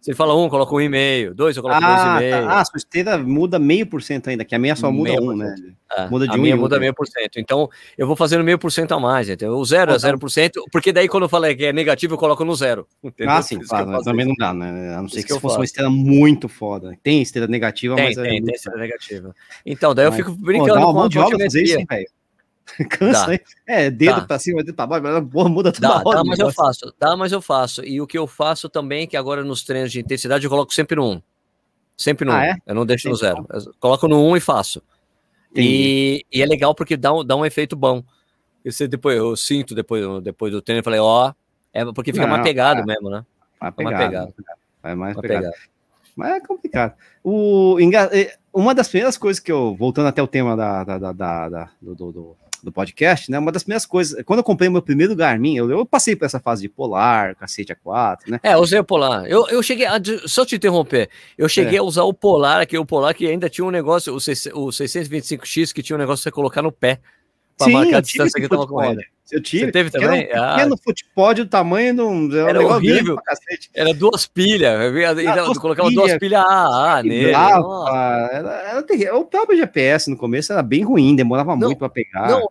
Se 0.04 0.12
ele 0.12 0.18
fala 0.18 0.38
um, 0.38 0.44
eu 0.44 0.50
coloco 0.50 0.76
um 0.76 0.82
e 0.82 0.90
meio. 0.90 1.34
Dois, 1.34 1.56
eu 1.56 1.64
coloco 1.64 1.82
ah, 1.82 1.88
dois 1.88 2.02
e 2.02 2.20
meio. 2.30 2.46
Tá. 2.46 2.60
Ah, 2.60 2.66
sua 2.66 2.78
esteira 2.78 3.18
muda 3.18 3.58
meio 3.58 3.88
por 3.88 4.02
cento 4.02 4.30
ainda, 4.30 4.44
que 4.44 4.54
a 4.54 4.60
minha 4.60 4.76
só 4.76 4.92
muda 4.92 5.12
meio 5.12 5.32
um, 5.32 5.34
né? 5.34 5.56
É, 5.96 6.10
muda 6.10 6.28
de 6.28 6.34
a 6.34 6.36
um 6.36 6.42
minha 6.42 6.58
muda 6.58 6.78
meio 6.78 6.94
por 6.94 7.08
cento. 7.08 7.40
Então, 7.40 7.70
eu 7.98 8.06
vou 8.06 8.14
fazendo 8.14 8.44
meio 8.44 8.60
por 8.60 8.70
cento 8.70 8.94
a 8.94 9.00
mais. 9.00 9.30
Entendeu? 9.30 9.56
O 9.56 9.64
zero 9.64 9.94
é 9.94 9.98
zero 9.98 10.20
por 10.20 10.30
cento, 10.30 10.62
porque 10.74 10.92
daí 10.92 11.08
quando 11.08 11.24
eu 11.24 11.30
falo 11.30 11.46
que 11.56 11.64
é 11.64 11.72
negativo, 11.72 12.16
eu 12.16 12.18
coloco 12.18 12.44
no 12.44 12.54
zero. 12.54 12.86
Entendeu? 13.02 13.34
Ah, 13.34 13.42
sim, 13.42 13.60
claro. 13.60 14.04
Também 14.04 14.26
não 14.26 14.36
dá, 14.38 14.54
né? 14.54 14.94
A 14.94 15.02
não 15.02 15.08
ser 15.08 15.22
que, 15.22 15.28
que 15.28 15.34
se 15.36 15.40
fosse 15.40 15.54
faço. 15.54 15.60
uma 15.60 15.64
esteira 15.64 15.90
muito 15.90 16.50
foda. 16.50 16.98
Tem 17.02 17.22
esteira 17.22 17.48
negativa, 17.48 17.96
tem, 17.96 18.06
mas... 18.08 18.16
Tem, 18.16 18.40
é 18.40 18.42
tem 18.42 18.56
esteira 18.56 18.78
negativa. 18.78 19.34
Então, 19.66 19.96
daí 19.96 20.10
mas, 20.10 20.20
eu 20.20 20.26
fico 20.26 20.38
brincando 20.38 20.82
pô, 20.82 20.92
com 20.92 21.00
a 21.00 21.24
altimetria. 21.24 21.86
velho. 21.90 22.08
Cansa, 22.90 23.28
dá. 23.28 23.34
hein? 23.34 23.40
É, 23.68 23.92
dedo 23.92 24.22
dá. 24.22 24.28
pra 24.28 24.40
cima, 24.40 24.64
dedo 24.64 24.76
pra 24.76 24.88
baixo, 24.88 25.04
mas 25.04 25.30
porra, 25.30 25.50
muda 25.50 25.72
toda 25.72 25.88
dá, 25.88 25.96
hora. 25.96 26.18
Dá, 26.18 26.24
mas 26.24 26.40
eu 26.40 26.52
faço, 26.52 26.94
dá, 27.00 27.18
mas 27.18 27.32
eu 27.32 27.42
faço. 27.42 27.84
E 27.86 28.02
o 28.02 28.08
que 28.08 28.18
eu 28.18 28.26
faço 28.26 28.70
também, 28.70 29.08
que 29.08 29.18
agora 29.18 29.44
nos 29.44 29.64
treinos 29.64 29.92
de 29.92 30.00
intensidade, 30.00 30.46
eu 30.46 30.50
coloco 30.50 30.74
sempre 30.74 30.96
no 30.96 31.12
1. 31.12 31.22
Sempre 31.98 32.26
no 32.26 32.32
ah, 32.32 32.38
1. 32.38 32.42
É? 32.42 32.56
Eu 32.68 32.76
não 32.76 32.86
deixo 32.86 33.10
no 33.10 33.16
0. 33.16 33.48
Coloco 33.80 34.08
no 34.08 34.26
1 34.30 34.38
e 34.38 34.40
faço. 34.40 34.82
E, 35.56 36.26
e, 36.32 36.42
é 36.42 36.46
legal 36.46 36.74
porque 36.74 36.98
dá 36.98 37.14
um, 37.14 37.24
dá 37.24 37.36
um 37.36 37.46
efeito 37.46 37.76
bom. 37.76 38.04
E 38.66 38.72
você 38.72 38.88
depois, 38.88 39.16
eu 39.16 39.36
sinto 39.36 39.76
depois, 39.76 40.24
depois 40.24 40.52
do 40.52 40.62
treino, 40.62 40.80
eu 40.80 40.84
falei, 40.84 41.00
ó, 41.00 41.32
é 41.72 41.86
porque 41.94 42.12
fica 42.12 42.26
não, 42.26 42.32
mais 42.32 42.44
pegado 42.44 42.82
é, 42.82 42.86
mesmo, 42.86 43.10
né? 43.10 43.24
Mais 43.62 43.76
pegado, 43.76 43.98
mais 43.98 44.10
pegado. 44.10 44.34
É 44.84 44.96
mais, 44.96 45.16
pegado. 45.16 45.44
pegado. 45.44 45.56
Mas 46.16 46.32
é 46.32 46.40
complicado. 46.40 46.94
O, 47.24 47.78
uma 48.54 48.74
das 48.74 48.88
primeiras 48.88 49.18
coisas 49.18 49.40
que 49.40 49.52
eu, 49.52 49.76
voltando 49.76 50.08
até 50.08 50.22
o 50.22 50.28
tema 50.28 50.56
da, 50.56 50.84
da, 50.84 50.98
da, 51.12 51.50
da 51.50 51.72
do, 51.82 51.96
do, 51.96 52.38
do 52.64 52.72
podcast, 52.72 53.30
né? 53.30 53.38
Uma 53.38 53.52
das 53.52 53.64
primeiras 53.64 53.86
coisas, 53.86 54.24
quando 54.24 54.40
eu 54.40 54.44
comprei 54.44 54.70
meu 54.70 54.82
primeiro 54.82 55.16
Garmin, 55.16 55.58
eu, 55.58 55.70
eu 55.70 55.86
passei 55.86 56.16
por 56.16 56.26
essa 56.26 56.40
fase 56.40 56.62
de 56.62 56.70
Polar, 56.70 57.36
cacete 57.36 57.74
A4, 57.74 58.20
né? 58.28 58.40
É, 58.42 58.58
usei 58.58 58.80
o 58.80 58.84
Polar. 58.84 59.26
Eu, 59.26 59.48
eu 59.50 59.62
cheguei, 59.62 59.86
a, 59.86 60.00
só 60.26 60.46
te 60.46 60.56
interromper, 60.56 61.10
eu 61.38 61.50
cheguei 61.50 61.78
é. 61.78 61.80
a 61.80 61.84
usar 61.84 62.04
o 62.04 62.14
Polar, 62.14 62.62
aqui 62.62 62.78
o 62.78 62.86
Polar 62.86 63.14
que 63.14 63.28
ainda 63.28 63.50
tinha 63.50 63.66
um 63.66 63.72
negócio, 63.72 64.14
o, 64.14 64.16
o 64.16 64.70
625X, 64.70 65.74
que 65.74 65.84
tinha 65.84 65.96
um 65.96 66.00
negócio 66.00 66.22
de 66.22 66.24
você 66.24 66.32
colocar 66.32 66.62
no 66.62 66.72
pé 66.72 67.00
para 67.58 67.72
marcar 67.72 67.98
a 67.98 68.02
distância 68.02 68.40
que 68.40 68.46
estava 68.46 68.68
correndo. 68.68 69.02
Eu 69.32 69.42
tive. 69.42 69.66
Você 69.66 69.72
teve 69.72 69.90
também? 69.90 70.28
Era 70.30 70.44
um 70.44 70.56
pequeno 70.56 70.76
ah. 70.76 70.78
futebol, 70.84 71.32
o 71.32 71.46
tamanho 71.46 71.96
do. 71.96 72.38
Era, 72.38 72.50
era 72.50 72.68
horrível. 72.68 73.18
Era 73.74 73.94
duas 73.94 74.28
pilhas. 74.28 74.94
Duas 75.46 75.58
colocava 75.58 75.90
pilha, 75.90 76.02
duas 76.02 76.18
pilhas 76.18 76.44
AA 76.46 77.04
nele. 77.04 77.32
Era, 77.32 78.84
era 79.02 79.16
O 79.18 79.26
próprio 79.26 79.58
GPS 79.58 80.10
no 80.10 80.18
começo 80.18 80.52
era 80.52 80.62
bem 80.62 80.84
ruim, 80.84 81.16
demorava 81.16 81.56
não, 81.56 81.68
muito 81.68 81.80
para 81.80 81.90
pegar. 81.90 82.30
Não, 82.30 82.48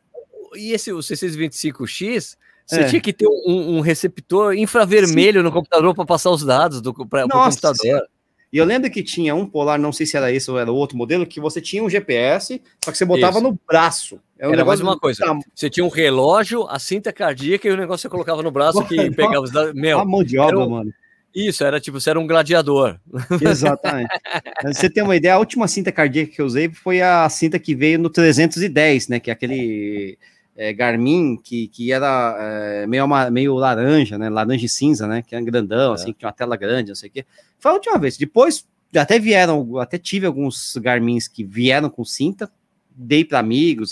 e 0.56 0.72
esse 0.72 0.92
o 0.92 0.98
C625X, 0.98 2.36
você 2.66 2.80
é. 2.80 2.84
tinha 2.84 3.00
que 3.00 3.12
ter 3.12 3.26
um, 3.26 3.76
um 3.76 3.80
receptor 3.80 4.54
infravermelho 4.54 5.40
Sim. 5.40 5.44
no 5.44 5.52
computador 5.52 5.94
para 5.94 6.04
passar 6.04 6.30
os 6.30 6.44
dados 6.44 6.80
do 6.80 6.92
para 7.06 7.26
o 7.26 7.28
computador. 7.28 8.08
E 8.52 8.58
eu 8.58 8.66
lembro 8.66 8.90
que 8.90 9.02
tinha 9.02 9.34
um 9.34 9.46
Polar, 9.46 9.78
não 9.78 9.92
sei 9.92 10.04
se 10.04 10.14
era 10.14 10.30
esse 10.30 10.50
ou 10.50 10.58
era 10.58 10.70
outro 10.70 10.94
modelo, 10.94 11.26
que 11.26 11.40
você 11.40 11.58
tinha 11.58 11.82
um 11.82 11.88
GPS, 11.88 12.60
só 12.84 12.92
que 12.92 12.98
você 12.98 13.04
botava 13.06 13.38
Isso. 13.38 13.42
no 13.48 13.58
braço. 13.66 14.20
Era, 14.38 14.50
um 14.50 14.52
era 14.52 14.64
mais 14.64 14.80
uma 14.80 14.98
coisa. 14.98 15.24
Você 15.54 15.70
tinha 15.70 15.84
um 15.84 15.88
relógio, 15.88 16.66
a 16.68 16.78
cinta 16.78 17.10
cardíaca 17.14 17.66
e 17.66 17.70
o 17.70 17.76
negócio 17.78 18.02
você 18.02 18.08
colocava 18.10 18.42
no 18.42 18.50
braço 18.50 18.84
que 18.84 18.94
pegava 19.16 19.40
os 19.40 19.50
dados. 19.50 19.72
Meu, 19.72 19.98
a 19.98 20.04
mão 20.04 20.22
de 20.22 20.38
obra, 20.38 20.58
um... 20.58 20.68
mano. 20.68 20.92
Isso, 21.34 21.64
era 21.64 21.80
tipo, 21.80 21.98
você 21.98 22.10
era 22.10 22.20
um 22.20 22.26
gladiador. 22.26 22.98
Exatamente. 23.40 24.10
você 24.66 24.90
tem 24.90 25.02
uma 25.02 25.16
ideia, 25.16 25.34
a 25.34 25.38
última 25.38 25.66
cinta 25.66 25.90
cardíaca 25.90 26.32
que 26.32 26.42
eu 26.42 26.44
usei 26.44 26.70
foi 26.70 27.00
a 27.00 27.26
cinta 27.30 27.58
que 27.58 27.74
veio 27.74 27.98
no 27.98 28.10
310, 28.10 29.08
né? 29.08 29.18
Que 29.18 29.30
é 29.30 29.32
aquele 29.32 30.18
é, 30.62 30.72
Garmin 30.72 31.36
que, 31.36 31.66
que 31.68 31.92
era 31.92 32.36
é, 32.38 32.86
meio, 32.86 33.04
uma, 33.04 33.30
meio 33.30 33.54
laranja, 33.54 34.16
né? 34.16 34.28
Laranja 34.28 34.64
e 34.64 34.68
cinza, 34.68 35.06
né? 35.08 35.22
Que 35.22 35.34
era 35.34 35.44
grandão, 35.44 35.92
é. 35.92 35.94
assim, 35.94 36.12
que 36.12 36.20
tinha 36.20 36.28
uma 36.28 36.32
tela 36.32 36.56
grande, 36.56 36.90
não 36.90 36.94
sei 36.94 37.08
o 37.08 37.12
quê. 37.12 37.26
Foi 37.58 37.72
a 37.72 37.74
última 37.74 37.98
vez. 37.98 38.16
Depois, 38.16 38.64
até 38.94 39.18
vieram, 39.18 39.78
até 39.78 39.98
tive 39.98 40.24
alguns 40.26 40.76
Garmins 40.76 41.26
que 41.26 41.42
vieram 41.42 41.90
com 41.90 42.04
cinta, 42.04 42.48
dei 42.94 43.24
para 43.24 43.40
amigos, 43.40 43.90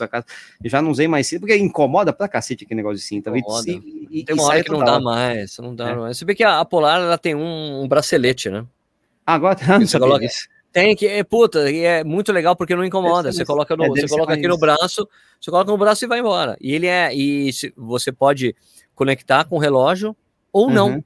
já 0.64 0.80
não 0.80 0.90
usei 0.90 1.08
mais 1.08 1.26
cinta, 1.26 1.40
porque 1.40 1.56
incomoda 1.56 2.12
pra 2.12 2.28
cacete 2.28 2.64
aquele 2.64 2.78
negócio 2.78 2.98
de 2.98 3.04
cinta. 3.04 3.32
E, 3.34 4.20
e, 4.20 4.24
tem 4.24 4.36
uma 4.36 4.44
hora 4.44 4.62
que 4.62 4.70
não 4.70 4.84
dá 4.84 5.00
mais, 5.00 5.58
não 5.58 5.74
dá 5.74 5.88
é. 5.88 5.96
mais. 5.96 6.18
Você 6.18 6.24
vê 6.24 6.34
que 6.34 6.44
a, 6.44 6.60
a 6.60 6.64
Polar, 6.64 7.00
ela 7.00 7.18
tem 7.18 7.34
um, 7.34 7.82
um 7.82 7.88
bracelete, 7.88 8.48
né? 8.48 8.64
Agora, 9.26 9.58
não 9.78 9.86
sabia 9.86 10.06
coloca, 10.06 10.26
Tem 10.72 10.94
que, 10.94 11.06
é, 11.06 11.24
puta, 11.24 11.70
e 11.70 11.80
é 11.80 12.04
muito 12.04 12.32
legal 12.32 12.54
porque 12.54 12.76
não 12.76 12.84
incomoda. 12.84 13.32
Você 13.32 13.44
coloca, 13.44 13.76
no, 13.76 13.84
é, 13.84 13.88
você 13.88 14.08
coloca 14.08 14.34
aqui 14.34 14.46
no 14.46 14.56
braço, 14.56 15.08
você 15.40 15.50
coloca 15.50 15.70
no 15.70 15.78
braço 15.78 16.04
e 16.04 16.08
vai 16.08 16.20
embora. 16.20 16.56
E 16.60 16.72
ele 16.72 16.86
é, 16.86 17.12
e 17.14 17.50
você 17.76 18.12
pode 18.12 18.54
conectar 18.94 19.44
com 19.44 19.56
o 19.56 19.58
relógio 19.58 20.16
ou 20.52 20.68
uhum. 20.68 20.74
não. 20.74 21.04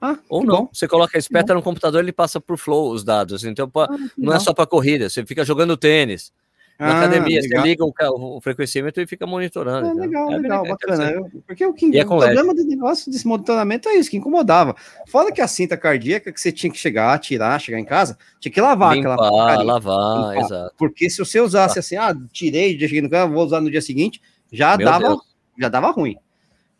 Ah, 0.00 0.18
Ou 0.30 0.42
não. 0.42 0.62
Bom. 0.62 0.68
Você 0.72 0.88
coloca, 0.88 1.18
espeta 1.18 1.52
no 1.52 1.62
computador, 1.62 2.00
ele 2.02 2.12
passa 2.12 2.40
por 2.40 2.56
flow 2.56 2.90
os 2.90 3.04
dados. 3.04 3.44
Então, 3.44 3.70
ah, 3.76 3.88
não 4.16 4.32
é 4.32 4.38
só 4.38 4.54
para 4.54 4.66
corrida, 4.66 5.10
você 5.10 5.26
fica 5.26 5.44
jogando 5.44 5.76
tênis. 5.76 6.32
Na 6.80 6.94
ah, 6.94 6.98
academia, 7.00 7.42
legal. 7.42 7.62
você 7.62 7.68
liga 7.68 7.84
o, 7.84 7.92
o, 8.36 8.40
frequencímetro 8.40 9.02
e 9.02 9.06
fica 9.06 9.26
monitorando. 9.26 9.86
É, 9.86 9.92
legal, 9.92 10.32
é, 10.32 10.38
legal, 10.38 10.64
é 10.64 10.68
bacana. 10.70 11.10
Eu, 11.10 11.30
porque 11.46 11.66
o, 11.66 11.74
que, 11.74 11.94
é 11.94 12.02
o 12.02 12.06
problema 12.06 12.54
do 12.54 12.64
negócio 12.64 13.12
desse 13.12 13.26
monitoramento 13.26 13.86
é 13.90 13.96
isso, 13.96 14.10
que 14.10 14.16
incomodava. 14.16 14.74
Fora 15.06 15.30
que 15.30 15.42
a 15.42 15.46
cinta 15.46 15.76
cardíaca 15.76 16.32
que 16.32 16.40
você 16.40 16.50
tinha 16.50 16.72
que 16.72 16.78
chegar, 16.78 17.18
tirar, 17.18 17.60
chegar 17.60 17.78
em 17.78 17.84
casa, 17.84 18.16
tinha 18.40 18.50
que 18.50 18.58
lavar 18.62 18.96
Limpar, 18.96 19.12
aquela 19.12 19.62
lavar, 19.62 20.30
limpar. 20.30 20.46
exato. 20.46 20.74
Porque 20.78 21.10
se 21.10 21.18
você 21.18 21.38
usasse 21.38 21.78
assim, 21.78 21.96
ah, 21.96 22.16
tirei, 22.32 22.78
cheguei 22.78 23.02
no 23.02 23.10
carro, 23.10 23.34
vou 23.34 23.44
usar 23.44 23.60
no 23.60 23.70
dia 23.70 23.82
seguinte, 23.82 24.22
já 24.50 24.74
dava, 24.74 25.18
já 25.58 25.68
dava 25.68 25.90
ruim. 25.90 26.16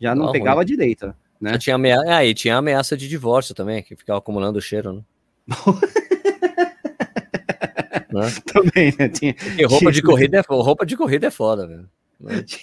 Já 0.01 0.15
não 0.15 0.33
pegava 0.33 0.61
ruim. 0.61 0.67
direito. 0.67 1.15
Né? 1.39 1.59
tinha 1.59 1.77
ameaça, 1.77 2.05
ah, 2.07 2.25
e 2.25 2.33
tinha 2.33 2.57
ameaça 2.57 2.97
de 2.97 3.07
divórcio 3.07 3.55
também, 3.55 3.83
que 3.83 3.95
ficava 3.95 4.19
acumulando 4.19 4.59
o 4.59 4.63
cheiro, 4.63 4.95
né? 4.95 5.03
né? 8.13 8.33
Também, 8.53 8.95
né? 8.99 9.09
Tinha, 9.09 9.35
Porque 9.35 9.65
roupa 9.65 9.79
tinha... 9.79 9.93
de 9.93 10.03
corrida 10.03 10.39
é 10.39 10.43
roupa 10.49 10.87
de 10.87 10.97
corrida 10.97 11.27
é 11.27 11.31
foda, 11.31 11.67
velho. 11.67 11.89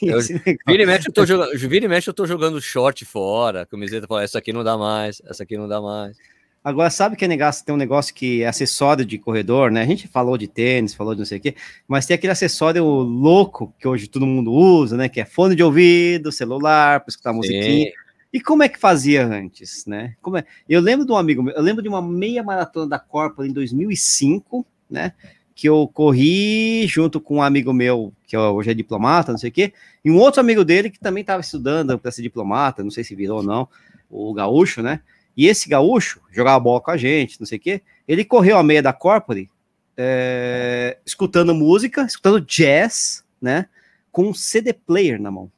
Eu, 0.03 0.21
vira, 0.67 0.83
e 0.83 0.85
mexe, 0.85 1.09
eu 1.09 1.13
tô 1.13 1.25
jogando, 1.25 1.57
vira 1.57 1.85
e 1.85 1.87
mexe, 1.87 2.07
eu 2.07 2.13
tô 2.13 2.27
jogando 2.27 2.61
short 2.61 3.03
fora, 3.05 3.65
camiseta, 3.65 4.07
essa 4.21 4.37
aqui 4.37 4.53
não 4.53 4.63
dá 4.63 4.77
mais, 4.77 5.19
essa 5.25 5.41
aqui 5.41 5.57
não 5.57 5.67
dá 5.67 5.81
mais. 5.81 6.15
Agora, 6.63 6.89
sabe 6.89 7.15
que 7.15 7.25
é 7.25 7.27
negócio, 7.27 7.65
tem 7.65 7.73
um 7.73 7.77
negócio 7.77 8.13
que 8.13 8.43
é 8.43 8.47
acessório 8.47 9.05
de 9.05 9.17
corredor, 9.17 9.71
né? 9.71 9.81
A 9.81 9.85
gente 9.85 10.07
falou 10.07 10.37
de 10.37 10.47
tênis, 10.47 10.93
falou 10.93 11.13
de 11.15 11.19
não 11.19 11.25
sei 11.25 11.37
o 11.37 11.41
quê, 11.41 11.55
mas 11.87 12.05
tem 12.05 12.13
aquele 12.13 12.33
acessório 12.33 12.83
louco 12.83 13.73
que 13.79 13.87
hoje 13.87 14.07
todo 14.07 14.25
mundo 14.25 14.51
usa, 14.51 14.97
né? 14.97 15.07
Que 15.09 15.21
é 15.21 15.25
fone 15.25 15.55
de 15.55 15.63
ouvido, 15.63 16.31
celular, 16.31 16.99
para 16.99 17.09
escutar 17.09 17.31
Sim. 17.31 17.37
musiquinha. 17.37 17.91
E 18.33 18.41
como 18.41 18.63
é 18.63 18.69
que 18.69 18.77
fazia 18.77 19.25
antes, 19.25 19.85
né? 19.85 20.15
Como 20.21 20.37
é? 20.37 20.43
Eu 20.67 20.81
lembro 20.81 21.05
de 21.05 21.11
um 21.11 21.15
amigo 21.15 21.41
meu, 21.41 21.55
eu 21.55 21.61
lembro 21.61 21.81
de 21.81 21.87
uma 21.87 22.01
meia 22.01 22.43
maratona 22.43 22.87
da 22.87 22.99
Corpo 22.99 23.43
em 23.43 23.53
2005, 23.53 24.65
né? 24.89 25.13
Que 25.55 25.67
eu 25.67 25.89
corri 25.91 26.85
junto 26.87 27.19
com 27.19 27.37
um 27.37 27.41
amigo 27.41 27.73
meu, 27.73 28.13
que 28.27 28.37
hoje 28.37 28.71
é 28.71 28.73
diplomata, 28.73 29.31
não 29.31 29.39
sei 29.39 29.49
o 29.49 29.53
quê, 29.53 29.73
e 30.03 30.11
um 30.11 30.17
outro 30.17 30.39
amigo 30.39 30.63
dele 30.63 30.89
que 30.89 30.99
também 30.99 31.21
estava 31.21 31.41
estudando 31.41 31.97
para 31.97 32.11
ser 32.11 32.21
diplomata, 32.21 32.83
não 32.83 32.91
sei 32.91 33.03
se 33.03 33.15
virou 33.15 33.37
ou 33.37 33.43
não, 33.43 33.67
o 34.09 34.33
gaúcho, 34.33 34.81
né? 34.81 35.01
E 35.35 35.47
esse 35.47 35.69
gaúcho 35.69 36.19
jogava 36.31 36.59
bola 36.59 36.81
com 36.81 36.91
a 36.91 36.97
gente, 36.97 37.39
não 37.39 37.45
sei 37.45 37.57
o 37.57 37.61
quê. 37.61 37.81
Ele 38.07 38.25
correu 38.25 38.57
a 38.57 38.63
meia 38.63 38.81
da 38.81 38.93
Corpore, 38.93 39.49
é, 39.95 40.97
escutando 41.05 41.53
música, 41.53 42.03
escutando 42.03 42.41
jazz, 42.41 43.23
né? 43.41 43.67
Com 44.11 44.29
um 44.29 44.33
CD 44.33 44.73
player 44.73 45.21
na 45.21 45.29
mão. 45.29 45.51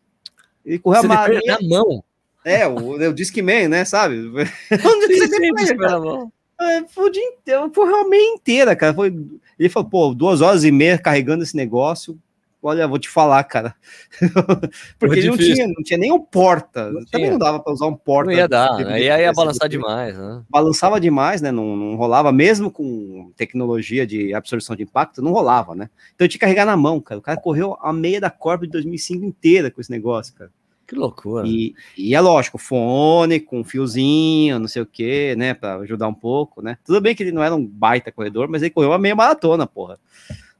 Ele 0.65 0.79
correu 0.79 1.01
CD 1.01 1.13
a 1.13 1.27
meia, 1.27 1.41
na 1.45 1.67
mão. 1.67 2.03
É, 2.43 2.67
o, 2.67 2.91
o 2.93 3.13
Discman, 3.13 3.67
né, 3.67 3.85
sabe? 3.85 4.15
Onde 4.71 5.17
você 5.17 5.27
sim, 5.27 5.77
pela 5.77 5.99
mão. 5.99 6.31
É, 6.61 6.83
foi 6.87 7.05
o 7.05 7.09
dia 7.09 7.23
inteiro, 7.23 7.71
foi 7.73 7.85
uma 7.85 8.07
meia 8.07 8.33
inteira, 8.33 8.75
cara. 8.75 8.93
Foi, 8.93 9.15
ele 9.57 9.69
falou, 9.69 9.89
pô, 9.89 10.13
duas 10.13 10.41
horas 10.41 10.63
e 10.63 10.71
meia 10.71 10.97
carregando 10.97 11.43
esse 11.43 11.55
negócio. 11.55 12.19
Olha, 12.61 12.85
vou 12.89 12.99
te 12.99 13.07
falar, 13.07 13.41
cara. 13.45 13.73
Porque 14.99 15.19
ele 15.19 15.29
não 15.29 15.37
tinha, 15.37 15.65
não 15.65 15.81
tinha 15.81 15.97
nem 15.97 16.11
um 16.11 16.19
porta. 16.19 16.91
Não 16.91 17.05
Também 17.05 17.27
tinha. 17.27 17.31
não 17.31 17.37
dava 17.37 17.59
para 17.61 17.71
usar 17.71 17.87
um 17.87 17.95
porta. 17.95 18.29
Não 18.29 18.37
ia 18.37 18.49
dar, 18.49 18.75
aí 18.85 19.05
ia, 19.05 19.21
ia 19.21 19.31
balançar 19.31 19.69
demais. 19.69 20.17
Né? 20.17 20.43
Balançava 20.49 20.99
demais, 20.99 21.41
né? 21.41 21.51
Não, 21.51 21.77
não 21.77 21.95
rolava, 21.95 22.33
mesmo 22.33 22.69
com 22.69 23.31
tecnologia 23.37 24.05
de 24.05 24.33
absorção 24.33 24.75
de 24.75 24.83
impacto, 24.83 25.21
não 25.21 25.31
rolava, 25.31 25.73
né? 25.73 25.89
Então 26.13 26.25
eu 26.25 26.29
tinha 26.29 26.37
que 26.39 26.45
carregar 26.45 26.65
na 26.65 26.75
mão, 26.75 26.99
cara. 26.99 27.19
O 27.19 27.23
cara 27.23 27.39
correu 27.39 27.77
a 27.81 27.93
meia 27.93 28.19
da 28.19 28.29
Corp 28.29 28.63
de 28.63 28.71
2005 28.71 29.23
inteira 29.23 29.71
com 29.71 29.79
esse 29.79 29.89
negócio, 29.91 30.33
cara. 30.33 30.51
Que 30.89 30.95
loucura. 30.95 31.47
E, 31.47 31.75
e, 31.95 32.15
é 32.15 32.19
lógico, 32.19 32.57
fone 32.57 33.39
com 33.39 33.63
fiozinho, 33.63 34.57
não 34.57 34.67
sei 34.67 34.81
o 34.81 34.87
que, 34.87 35.35
né, 35.35 35.53
para 35.53 35.75
ajudar 35.75 36.07
um 36.07 36.13
pouco, 36.15 36.63
né? 36.63 36.79
Tudo 36.83 36.99
bem 36.99 37.13
que 37.13 37.21
ele 37.21 37.31
não 37.31 37.43
era 37.43 37.53
um 37.53 37.63
baita 37.63 38.11
corredor, 38.11 38.47
mas 38.49 38.63
ele 38.63 38.71
correu 38.71 38.89
uma 38.89 38.97
meia 38.97 39.15
maratona, 39.15 39.67
porra, 39.67 39.99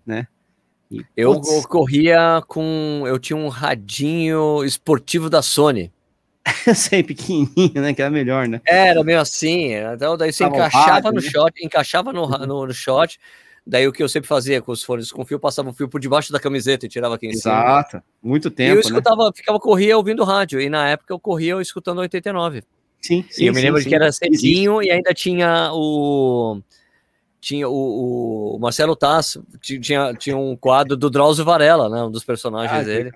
né? 0.05 0.27
E, 0.91 1.03
eu, 1.17 1.34
eu 1.34 1.63
corria 1.67 2.43
com, 2.47 3.05
eu 3.07 3.17
tinha 3.17 3.38
um 3.38 3.47
radinho 3.47 4.63
esportivo 4.63 5.32
da 5.32 5.41
Sony. 5.41 5.91
Sei, 6.75 7.01
pequenininho, 7.01 7.82
né? 7.82 7.91
Que 7.91 8.03
era 8.03 8.11
melhor, 8.11 8.47
né? 8.47 8.61
Era 8.65 9.03
meio 9.03 9.19
assim. 9.19 9.73
Então, 9.73 10.15
daí 10.15 10.32
você 10.32 10.43
Tava 10.43 10.57
encaixava 10.57 10.91
rádio, 10.91 11.11
no 11.11 11.21
né? 11.21 11.30
shot, 11.30 11.65
encaixava 11.65 12.13
no, 12.13 12.27
no, 12.27 12.67
no 12.67 12.73
shot, 12.73 13.19
Daí 13.70 13.88
o 13.88 13.93
que 13.93 14.01
eu 14.01 14.09
sempre 14.09 14.28
fazia 14.28 14.59
com 14.63 14.72
os 14.72 14.82
fones 14.82 15.11
com 15.11 15.24
fio, 15.24 15.39
passava 15.39 15.70
o 15.70 15.74
fio 15.74 15.88
por 15.88 16.01
debaixo 16.01 16.34
da 16.34 16.39
camiseta 16.39 16.88
e 16.88 16.89
tirava 16.89 17.13
aqui 17.13 17.28
em 17.28 17.30
Exato. 17.30 17.43
cima. 17.43 17.80
Exato, 17.80 18.03
muito 18.22 18.49
tempo. 18.49 18.70
E 18.70 18.72
eu 18.72 18.76
né? 18.76 18.82
escutava, 18.82 19.26
né? 19.26 19.32
ficava, 19.36 19.59
corria 19.59 19.95
ouvindo 19.95 20.24
rádio. 20.24 20.59
E 20.59 20.67
na 20.72 20.89
época 20.89 21.13
eu 21.13 21.20
corria 21.20 21.61
escutando 21.61 21.99
89. 21.99 22.63
Sim, 22.99 23.24
sim. 23.30 23.43
E 23.43 23.47
eu 23.47 23.53
me 23.53 23.61
lembro 23.61 23.78
sim, 23.78 23.84
de 23.84 23.89
que 23.89 23.95
era 23.95 24.11
cedinho 24.11 24.82
e 24.82 24.89
ainda 24.89 25.13
tinha 25.13 25.70
o. 25.72 26.59
Tinha 27.39 27.70
o, 27.70 28.55
o 28.55 28.59
Marcelo 28.59 28.95
Tass, 28.95 29.38
tinha, 29.61 30.13
tinha 30.15 30.36
um 30.36 30.57
quadro 30.57 30.97
do 30.97 31.09
Drauzio 31.09 31.45
Varela, 31.45 31.88
né? 31.88 32.03
Um 32.03 32.11
dos 32.11 32.24
personagens 32.24 32.82
ah, 32.82 32.84
dele. 32.84 33.11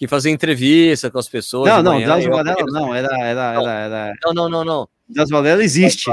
Que 0.00 0.08
fazia 0.08 0.32
entrevista 0.32 1.10
com 1.10 1.18
as 1.18 1.28
pessoas. 1.28 1.68
Não, 1.68 1.82
não, 1.82 2.00
Drauzio 2.00 2.30
Varela 2.30 2.56
não, 2.68 2.94
era, 2.94 3.08
era, 3.18 3.52
era, 3.52 3.70
era. 3.70 4.14
Não, 4.24 4.32
não, 4.32 4.48
não, 4.48 4.64
não. 4.64 4.88
Drauzio 5.06 5.36
Varela 5.36 5.62
existe. 5.62 6.10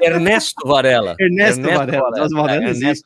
Ernesto 0.00 0.64
Varela. 0.64 1.16
Ernesto, 1.18 1.60
Ernesto 1.60 1.76
Varela. 1.76 2.10
Varela. 2.10 2.28
Varela. 2.28 2.64
É, 2.64 2.70
Ernesto, 2.70 3.04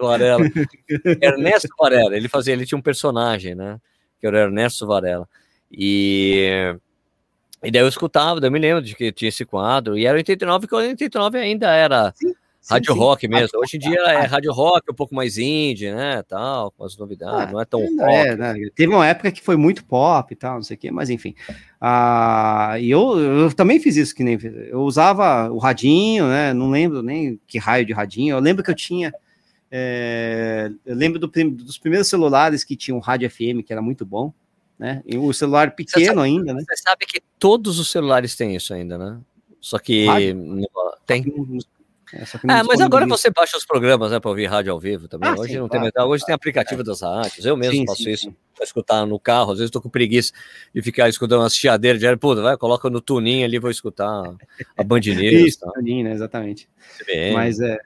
Varela. 0.00 0.50
Ernesto 1.20 1.68
Varela. 1.78 2.16
Ele 2.16 2.28
fazia, 2.30 2.54
ele 2.54 2.64
tinha 2.64 2.78
um 2.78 2.82
personagem, 2.82 3.54
né? 3.54 3.78
Que 4.18 4.26
era 4.26 4.38
o 4.38 4.40
Ernesto 4.40 4.86
Varela. 4.86 5.28
E, 5.70 6.74
e 7.62 7.70
daí 7.70 7.82
eu 7.82 7.88
escutava, 7.88 8.40
daí 8.40 8.48
eu 8.48 8.52
me 8.52 8.58
lembro 8.58 8.82
de 8.82 8.96
que 8.96 9.12
tinha 9.12 9.28
esse 9.28 9.44
quadro. 9.44 9.98
E 9.98 10.06
era 10.06 10.16
89, 10.16 10.66
que 10.66 10.74
89 10.74 11.38
ainda 11.38 11.70
era. 11.74 12.10
Sim 12.16 12.34
rádio 12.68 12.92
sim, 12.92 12.98
rock 12.98 13.28
mesmo. 13.28 13.58
Hoje 13.60 13.76
em 13.76 13.80
dia 13.80 14.00
é 14.00 14.26
rádio 14.26 14.52
rock, 14.52 14.90
um 14.90 14.94
pouco 14.94 15.14
mais 15.14 15.38
indie, 15.38 15.90
né? 15.90 16.22
Tal, 16.24 16.72
com 16.72 16.84
as 16.84 16.96
novidades, 16.96 17.48
ah, 17.48 17.52
não 17.52 17.60
é 17.60 17.64
tão 17.64 17.80
rock. 17.80 18.14
É, 18.14 18.36
né? 18.36 18.54
Teve 18.74 18.92
uma 18.92 19.06
época 19.06 19.30
que 19.30 19.40
foi 19.40 19.56
muito 19.56 19.84
pop 19.84 20.32
e 20.32 20.36
tal, 20.36 20.56
não 20.56 20.62
sei 20.62 20.76
o 20.76 20.78
quê, 20.78 20.90
mas 20.90 21.08
enfim. 21.08 21.34
Ah, 21.80 22.76
e 22.80 22.90
eu, 22.90 23.18
eu 23.18 23.52
também 23.54 23.78
fiz 23.78 23.96
isso 23.96 24.14
que 24.14 24.24
nem 24.24 24.38
eu 24.42 24.80
usava 24.80 25.50
o 25.50 25.58
radinho, 25.58 26.26
né? 26.26 26.52
Não 26.52 26.70
lembro 26.70 27.02
nem 27.02 27.40
que 27.46 27.58
raio 27.58 27.86
de 27.86 27.92
radinho. 27.92 28.36
Eu 28.36 28.40
lembro 28.40 28.64
que 28.64 28.70
eu 28.70 28.76
tinha. 28.76 29.14
É, 29.70 30.70
eu 30.84 30.94
lembro 30.94 31.18
do, 31.18 31.28
dos 31.28 31.78
primeiros 31.78 32.08
celulares 32.08 32.64
que 32.64 32.76
tinham 32.76 32.98
rádio 32.98 33.30
FM, 33.30 33.64
que 33.64 33.72
era 33.72 33.82
muito 33.82 34.04
bom, 34.04 34.32
né? 34.78 35.02
E 35.06 35.16
o 35.16 35.32
celular 35.32 35.72
pequeno 35.72 36.06
sabe, 36.06 36.20
ainda, 36.20 36.54
né? 36.54 36.64
Você 36.66 36.82
sabe 36.82 37.06
que 37.06 37.20
todos 37.38 37.78
os 37.78 37.90
celulares 37.90 38.34
têm 38.34 38.56
isso 38.56 38.74
ainda, 38.74 38.98
né? 38.98 39.20
Só 39.60 39.78
que 39.78 40.06
tem. 41.06 41.24
É, 42.12 42.22
ah, 42.48 42.64
mas 42.64 42.80
agora 42.80 43.06
você 43.06 43.30
baixa 43.30 43.56
os 43.56 43.66
programas, 43.66 44.12
né, 44.12 44.20
para 44.20 44.30
ouvir 44.30 44.46
rádio 44.46 44.72
ao 44.72 44.78
vivo 44.78 45.08
também. 45.08 45.28
Ah, 45.28 45.34
hoje 45.34 45.54
sim, 45.54 45.58
não 45.58 45.68
claro, 45.68 45.90
tem 45.90 46.04
Hoje 46.04 46.24
tem 46.24 46.34
aplicativo 46.34 46.82
é. 46.82 46.84
das 46.84 47.00
rádios. 47.02 47.44
Eu 47.44 47.56
mesmo 47.56 47.78
sim, 47.78 47.86
faço 47.86 48.02
sim, 48.02 48.10
isso 48.10 48.34
para 48.54 48.64
escutar 48.64 49.04
no 49.06 49.18
carro. 49.18 49.52
Às 49.52 49.58
vezes 49.58 49.68
estou 49.68 49.82
com 49.82 49.88
preguiça 49.88 50.32
de 50.74 50.82
ficar 50.82 51.08
escutando 51.08 51.40
umas 51.40 51.54
chiadeiras 51.54 52.00
de 52.00 52.16
pô, 52.16 52.34
vai, 52.36 52.56
coloca 52.56 52.88
no 52.88 53.00
tuninho 53.00 53.44
ali, 53.44 53.58
vou 53.58 53.70
escutar 53.70 54.34
a 54.76 54.84
Band 54.84 55.00
News. 55.00 55.46
isso, 55.46 55.72
tuninho, 55.74 56.04
né, 56.04 56.12
exatamente. 56.12 56.68
Mas 57.34 57.60
é. 57.60 57.78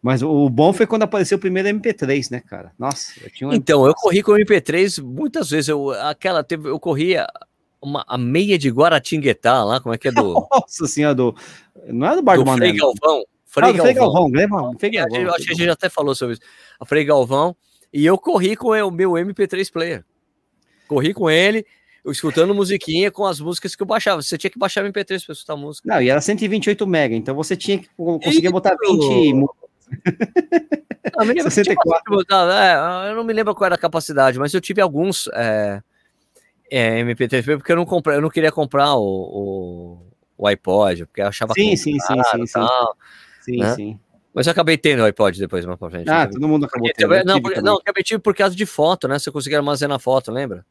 Mas 0.00 0.22
o 0.22 0.48
bom 0.48 0.72
foi 0.72 0.86
quando 0.86 1.02
apareceu 1.02 1.36
o 1.36 1.40
primeiro 1.40 1.68
MP3, 1.68 2.30
né, 2.30 2.40
cara? 2.40 2.72
Nossa, 2.78 3.12
eu 3.20 3.30
tinha 3.30 3.54
Então, 3.54 3.84
eu 3.84 3.92
corri 3.94 4.22
com 4.22 4.32
o 4.32 4.36
MP3 4.36 5.02
muitas 5.02 5.50
vezes. 5.50 5.68
Eu, 5.68 5.90
aquela 5.90 6.44
teve, 6.44 6.68
eu 6.68 6.78
corria 6.78 7.26
uma, 7.82 8.04
a 8.06 8.16
meia 8.16 8.56
de 8.56 8.70
Guaratinguetá 8.70 9.64
lá, 9.64 9.80
como 9.80 9.94
é 9.94 9.98
que 9.98 10.08
é 10.08 10.12
do. 10.12 10.34
Nossa 10.52 10.86
senhora, 10.86 11.14
do. 11.14 11.34
Não 11.88 12.06
é 12.06 12.14
do 12.14 12.22
Bar 12.22 12.36
do, 12.36 12.44
do 12.44 12.52
Frei 12.52 12.72
Galvão. 12.72 13.24
Frei, 13.48 13.70
ah, 13.70 13.72
Galvão. 13.72 13.82
Frei 13.82 13.94
Galvão, 13.94 14.28
lembra? 14.28 14.78
Frei 14.78 14.90
Galvão. 14.90 15.20
Eu 15.20 15.30
acho 15.30 15.46
que 15.46 15.52
a 15.52 15.54
gente 15.54 15.64
já 15.64 15.72
até 15.72 15.88
falou 15.88 16.14
sobre 16.14 16.34
isso. 16.34 16.42
A 16.78 16.84
Frei 16.84 17.02
Galvão. 17.02 17.56
E 17.90 18.04
eu 18.04 18.18
corri 18.18 18.54
com 18.54 18.68
o 18.68 18.90
meu 18.90 19.12
MP3 19.12 19.72
player. 19.72 20.04
Corri 20.86 21.14
com 21.14 21.30
ele, 21.30 21.66
escutando 22.04 22.54
musiquinha 22.54 23.10
com 23.10 23.24
as 23.24 23.40
músicas 23.40 23.74
que 23.74 23.82
eu 23.82 23.86
baixava. 23.86 24.20
Você 24.20 24.36
tinha 24.36 24.50
que 24.50 24.58
baixar 24.58 24.84
o 24.84 24.88
MP3 24.88 25.24
para 25.24 25.32
escutar 25.32 25.56
música. 25.56 25.88
Não, 25.88 26.00
e 26.00 26.10
era 26.10 26.20
128 26.20 26.86
mega, 26.86 27.14
então 27.14 27.34
você 27.34 27.56
tinha 27.56 27.78
que 27.78 27.88
conseguir 27.96 28.50
botar 28.50 28.76
20 28.78 29.34
não, 31.16 31.24
me 31.24 31.42
64. 31.42 32.26
é, 32.52 33.10
eu 33.10 33.16
não 33.16 33.24
me 33.24 33.32
lembro 33.32 33.54
qual 33.54 33.64
era 33.64 33.74
a 33.74 33.78
capacidade, 33.78 34.38
mas 34.38 34.52
eu 34.52 34.60
tive 34.60 34.82
alguns 34.82 35.30
é, 35.32 35.82
é, 36.70 37.02
MP3 37.02 37.56
porque 37.56 37.72
eu 37.72 37.76
não 37.76 37.86
comprei, 37.86 38.18
eu 38.18 38.20
não 38.20 38.28
queria 38.28 38.52
comprar 38.52 38.94
o, 38.96 39.00
o, 39.00 39.98
o 40.36 40.46
iPod, 40.46 41.06
porque 41.06 41.22
eu 41.22 41.26
achava 41.26 41.54
sim, 41.54 41.74
sim, 41.74 41.98
sim, 41.98 42.22
sim, 42.22 42.46
sim. 42.46 42.60
Sim, 43.48 43.58
né? 43.58 43.74
sim. 43.74 44.00
Mas 44.34 44.46
eu 44.46 44.52
acabei 44.52 44.76
tendo 44.76 45.00
o 45.00 45.04
iPod 45.04 45.38
depois 45.38 45.64
mais 45.64 45.78
pra 45.78 45.90
frente. 45.90 46.08
Ah, 46.08 46.26
todo 46.26 46.46
mundo 46.46 46.66
acabou 46.66 46.90
tendo. 46.94 47.24
não, 47.24 47.40
porque, 47.40 47.60
não, 47.60 47.76
acabei 47.76 48.04
tendo 48.04 48.20
por 48.20 48.34
causa 48.34 48.54
de 48.54 48.66
foto, 48.66 49.08
né? 49.08 49.18
Você 49.18 49.30
conseguia 49.30 49.58
armazenar 49.58 49.98
foto, 49.98 50.30
lembra? 50.30 50.64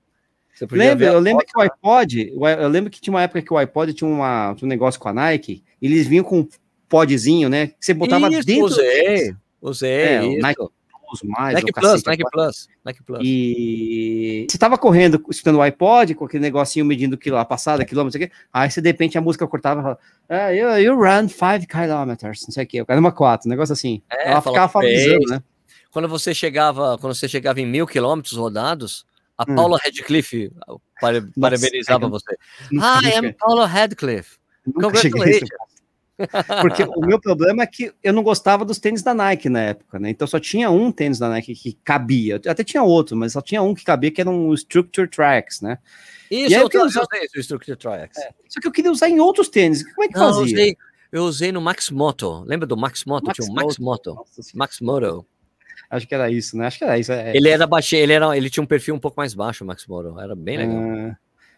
Lembra, 0.71 1.07
eu 1.07 1.19
lembro 1.19 1.45
que 1.45 1.57
o 1.57 1.61
iPod, 1.61 2.33
eu 2.33 2.67
lembro 2.67 2.89
que 2.89 2.99
tinha 2.99 3.13
uma 3.13 3.21
época 3.21 3.41
que 3.41 3.53
o 3.53 3.57
iPod 3.57 3.93
tinha, 3.93 4.09
uma, 4.09 4.55
tinha 4.55 4.65
um 4.65 4.69
negócio 4.69 4.99
com 4.99 5.07
a 5.07 5.13
Nike, 5.13 5.63
eles 5.81 6.07
vinham 6.07 6.23
com 6.23 6.39
um 6.39 6.47
podzinho, 6.89 7.47
né? 7.47 7.67
Que 7.67 7.85
você 7.85 7.93
botava 7.93 8.27
isso, 8.29 8.45
dentro. 8.45 8.65
Usei, 8.65 9.35
usei. 9.61 9.91
É, 9.91 10.25
isso. 10.25 10.41
Nike, 10.41 10.67
Plus 11.07 11.23
mais. 11.23 11.55
Nike 11.55 11.71
Plus, 11.71 12.03
Nike 12.03 12.23
Plus, 12.31 12.67
Nike 12.85 13.03
Plus. 13.03 13.19
E 13.23 14.47
você 14.49 14.57
tava 14.57 14.77
correndo, 14.77 15.23
escutando 15.29 15.57
o 15.57 15.61
iPod, 15.61 16.15
com 16.15 16.25
aquele 16.25 16.41
negocinho 16.41 16.85
medindo 16.85 17.17
quilô, 17.17 17.37
a 17.37 17.45
passada, 17.45 17.85
quilômetro, 17.85 18.19
não 18.19 18.19
sei 18.19 18.27
o 18.27 18.29
quê. 18.29 18.45
Aí 18.51 18.69
você, 18.69 18.81
de 18.81 18.89
repente, 18.89 19.17
a 19.17 19.21
música 19.21 19.47
cortava 19.47 19.79
e 19.79 19.83
falava, 19.83 19.99
ah, 20.29 20.49
you, 20.49 20.69
you 20.79 20.95
run 20.95 21.27
5 21.27 21.67
kilometers, 21.67 22.43
não 22.47 22.51
sei 22.51 22.63
o 22.63 22.67
quê. 22.67 22.81
O 22.81 22.85
cara 22.85 22.99
uma 22.99 23.11
4, 23.11 23.47
um 23.47 23.49
negócio 23.49 23.73
assim. 23.73 24.01
É, 24.11 24.31
Ela 24.31 24.41
ficava 24.41 24.67
favorizando, 24.67 25.29
né? 25.29 25.43
Quando 25.91 26.07
você 26.07 26.33
chegava, 26.33 26.97
quando 26.99 27.15
você 27.15 27.27
chegava 27.27 27.59
em 27.61 27.65
mil 27.65 27.87
quilômetros 27.87 28.33
rodados, 28.33 29.05
a 29.37 29.43
hum. 29.49 29.55
Paula 29.55 29.79
Radcliffe 29.83 30.51
parabenizava 31.33 32.09
você. 32.09 32.35
Hi, 32.73 33.15
I'm 33.15 33.33
Paula 33.33 33.65
Radcliffe. 33.65 34.37
Congratulations. 34.73 35.49
Porque 36.61 36.83
o 36.83 37.01
meu 37.01 37.19
problema 37.19 37.63
é 37.63 37.67
que 37.67 37.91
eu 38.03 38.11
não 38.11 38.23
gostava 38.23 38.65
dos 38.65 38.79
tênis 38.79 39.03
da 39.03 39.13
Nike 39.13 39.49
na 39.49 39.61
época, 39.61 39.99
né? 39.99 40.09
Então 40.09 40.27
só 40.27 40.39
tinha 40.39 40.69
um 40.69 40.91
tênis 40.91 41.19
da 41.19 41.29
Nike 41.29 41.53
que 41.53 41.73
cabia. 41.83 42.41
Até 42.47 42.63
tinha 42.63 42.81
outro, 42.83 43.15
mas 43.15 43.33
só 43.33 43.41
tinha 43.41 43.61
um 43.61 43.73
que 43.73 43.83
cabia, 43.83 44.11
que 44.11 44.21
era 44.21 44.29
um 44.29 44.53
Structure 44.53 45.07
Tracks, 45.07 45.61
né? 45.61 45.77
Isso, 46.29 46.55
eu, 46.55 46.69
eu 46.71 46.85
usar... 46.85 47.01
usei 47.01 47.27
o 47.35 47.39
Structure 47.39 47.77
Tracks. 47.77 48.17
É, 48.17 48.29
só 48.49 48.59
que 48.59 48.67
eu 48.67 48.71
queria 48.71 48.91
usar 48.91 49.09
em 49.09 49.19
outros 49.19 49.47
tênis. 49.47 49.83
Como 49.93 50.03
é 50.03 50.07
que 50.07 50.15
não, 50.15 50.33
fazia? 50.33 50.39
Eu 50.39 50.43
usei, 50.43 50.77
eu 51.11 51.23
usei 51.23 51.51
no 51.51 51.61
Max 51.61 51.89
Moto. 51.89 52.43
Lembra 52.45 52.67
do 52.67 52.75
Max 52.75 53.05
Moto? 53.05 53.25
Max 53.25 53.35
tinha 53.37 53.51
um 53.51 53.55
Max 53.55 53.77
Moto. 53.77 54.15
Moto. 54.15 54.25
Max 54.55 54.81
Moto. 54.81 55.25
Acho 55.89 56.05
que 56.05 56.13
era 56.13 56.29
isso, 56.29 56.57
né? 56.57 56.67
Acho 56.67 56.79
que 56.79 56.83
era 56.83 56.99
isso. 56.99 57.11
É. 57.11 57.35
Ele 57.35 57.47
era 57.47 57.65
baixo, 57.65 57.95
ele 57.95 58.11
era, 58.11 58.35
ele 58.35 58.49
tinha 58.49 58.63
um 58.63 58.67
perfil 58.67 58.95
um 58.95 58.99
pouco 58.99 59.17
mais 59.17 59.33
baixo, 59.33 59.63
o 59.63 59.67
Max 59.67 59.85
Moto. 59.87 60.19
Era 60.19 60.35
bem 60.35 60.57
legal. 60.57 60.75
Uh... 60.75 61.15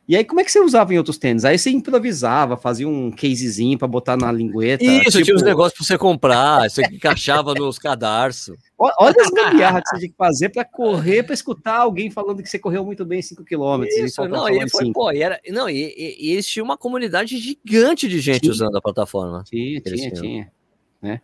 E 0.10 0.16
aí, 0.16 0.26
como 0.26 0.42
é 0.42 0.44
que 0.44 0.52
você 0.52 0.60
usava 0.60 0.92
em 0.92 0.98
outros 0.98 1.20
tênis? 1.20 1.46
Aí 1.46 1.56
você 1.56 1.70
improvisava, 1.70 2.58
fazia 2.58 2.88
um 2.90 3.12
casezinho 3.12 3.78
para 3.78 3.88
botar 3.88 4.18
na 4.18 4.32
lingueta. 4.32 4.84
Isso, 4.84 5.12
tipo... 5.12 5.24
tinha 5.24 5.36
uns 5.36 5.44
negócios 5.44 5.78
para 5.78 5.86
você 5.86 6.00
comprar, 6.00 6.68
você 6.68 6.82
encaixava 6.82 7.54
nos 7.54 7.78
cadarços. 7.78 8.58
Olha 8.76 9.16
as 9.22 9.30
gambiarras 9.30 9.84
que 9.84 9.90
você 9.90 9.98
tinha 10.00 10.10
que 10.10 10.18
fazer 10.18 10.50
para 10.50 10.66
correr, 10.66 11.22
para 11.22 11.36
escutar 11.36 11.78
alguém 11.78 12.10
falando 12.10 12.42
que 12.42 12.50
você 12.50 12.58
correu 12.58 12.84
muito 12.84 13.06
bem 13.06 13.22
5 13.22 13.46
km. 13.46 13.84
Isso, 13.86 14.28
não, 14.28 14.50
e 14.50 14.68
foi, 14.68 14.92
pô, 14.92 15.12
e 15.12 15.22
era, 15.22 15.40
não, 15.50 15.70
e, 15.70 15.94
e, 15.96 16.18
e, 16.28 16.32
eles 16.32 16.48
tinham 16.48 16.66
uma 16.66 16.76
comunidade 16.76 17.38
gigante 17.38 18.08
de 18.08 18.20
gente 18.20 18.42
tinha, 18.42 18.52
usando 18.52 18.76
a 18.76 18.82
plataforma. 18.82 19.44
Tinha, 19.46 19.80
tinha, 19.80 20.12
tinha. 20.12 20.52
Né? 21.00 21.22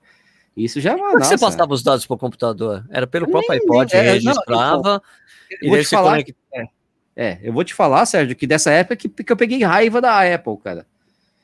Isso 0.56 0.80
já 0.80 0.94
é 0.94 0.96
Como 0.96 1.26
você 1.26 1.40
passava 1.40 1.74
os 1.74 1.82
dados 1.82 2.06
para 2.06 2.14
o 2.14 2.20
computador? 2.20 2.86
Era 2.92 3.08
pelo 3.08 3.28
próprio 3.28 3.52
iPod, 3.54 3.96
é, 3.96 4.12
registrava. 4.12 4.94
Não, 4.94 5.02
eu, 5.62 5.70
vou 5.72 5.80
te 5.80 5.90
falar, 5.90 6.12
conect... 6.12 6.36
é, 7.16 7.39
eu 7.41 7.53
vou 7.53 7.63
te 7.63 7.74
falar, 7.74 8.05
Sérgio, 8.05 8.36
que 8.36 8.45
dessa 8.45 8.72
época 8.72 8.95
que, 8.95 9.07
que 9.07 9.32
eu 9.32 9.38
peguei 9.38 9.63
raiva 9.63 10.01
da 10.01 10.34
Apple, 10.34 10.57
cara. 10.63 10.86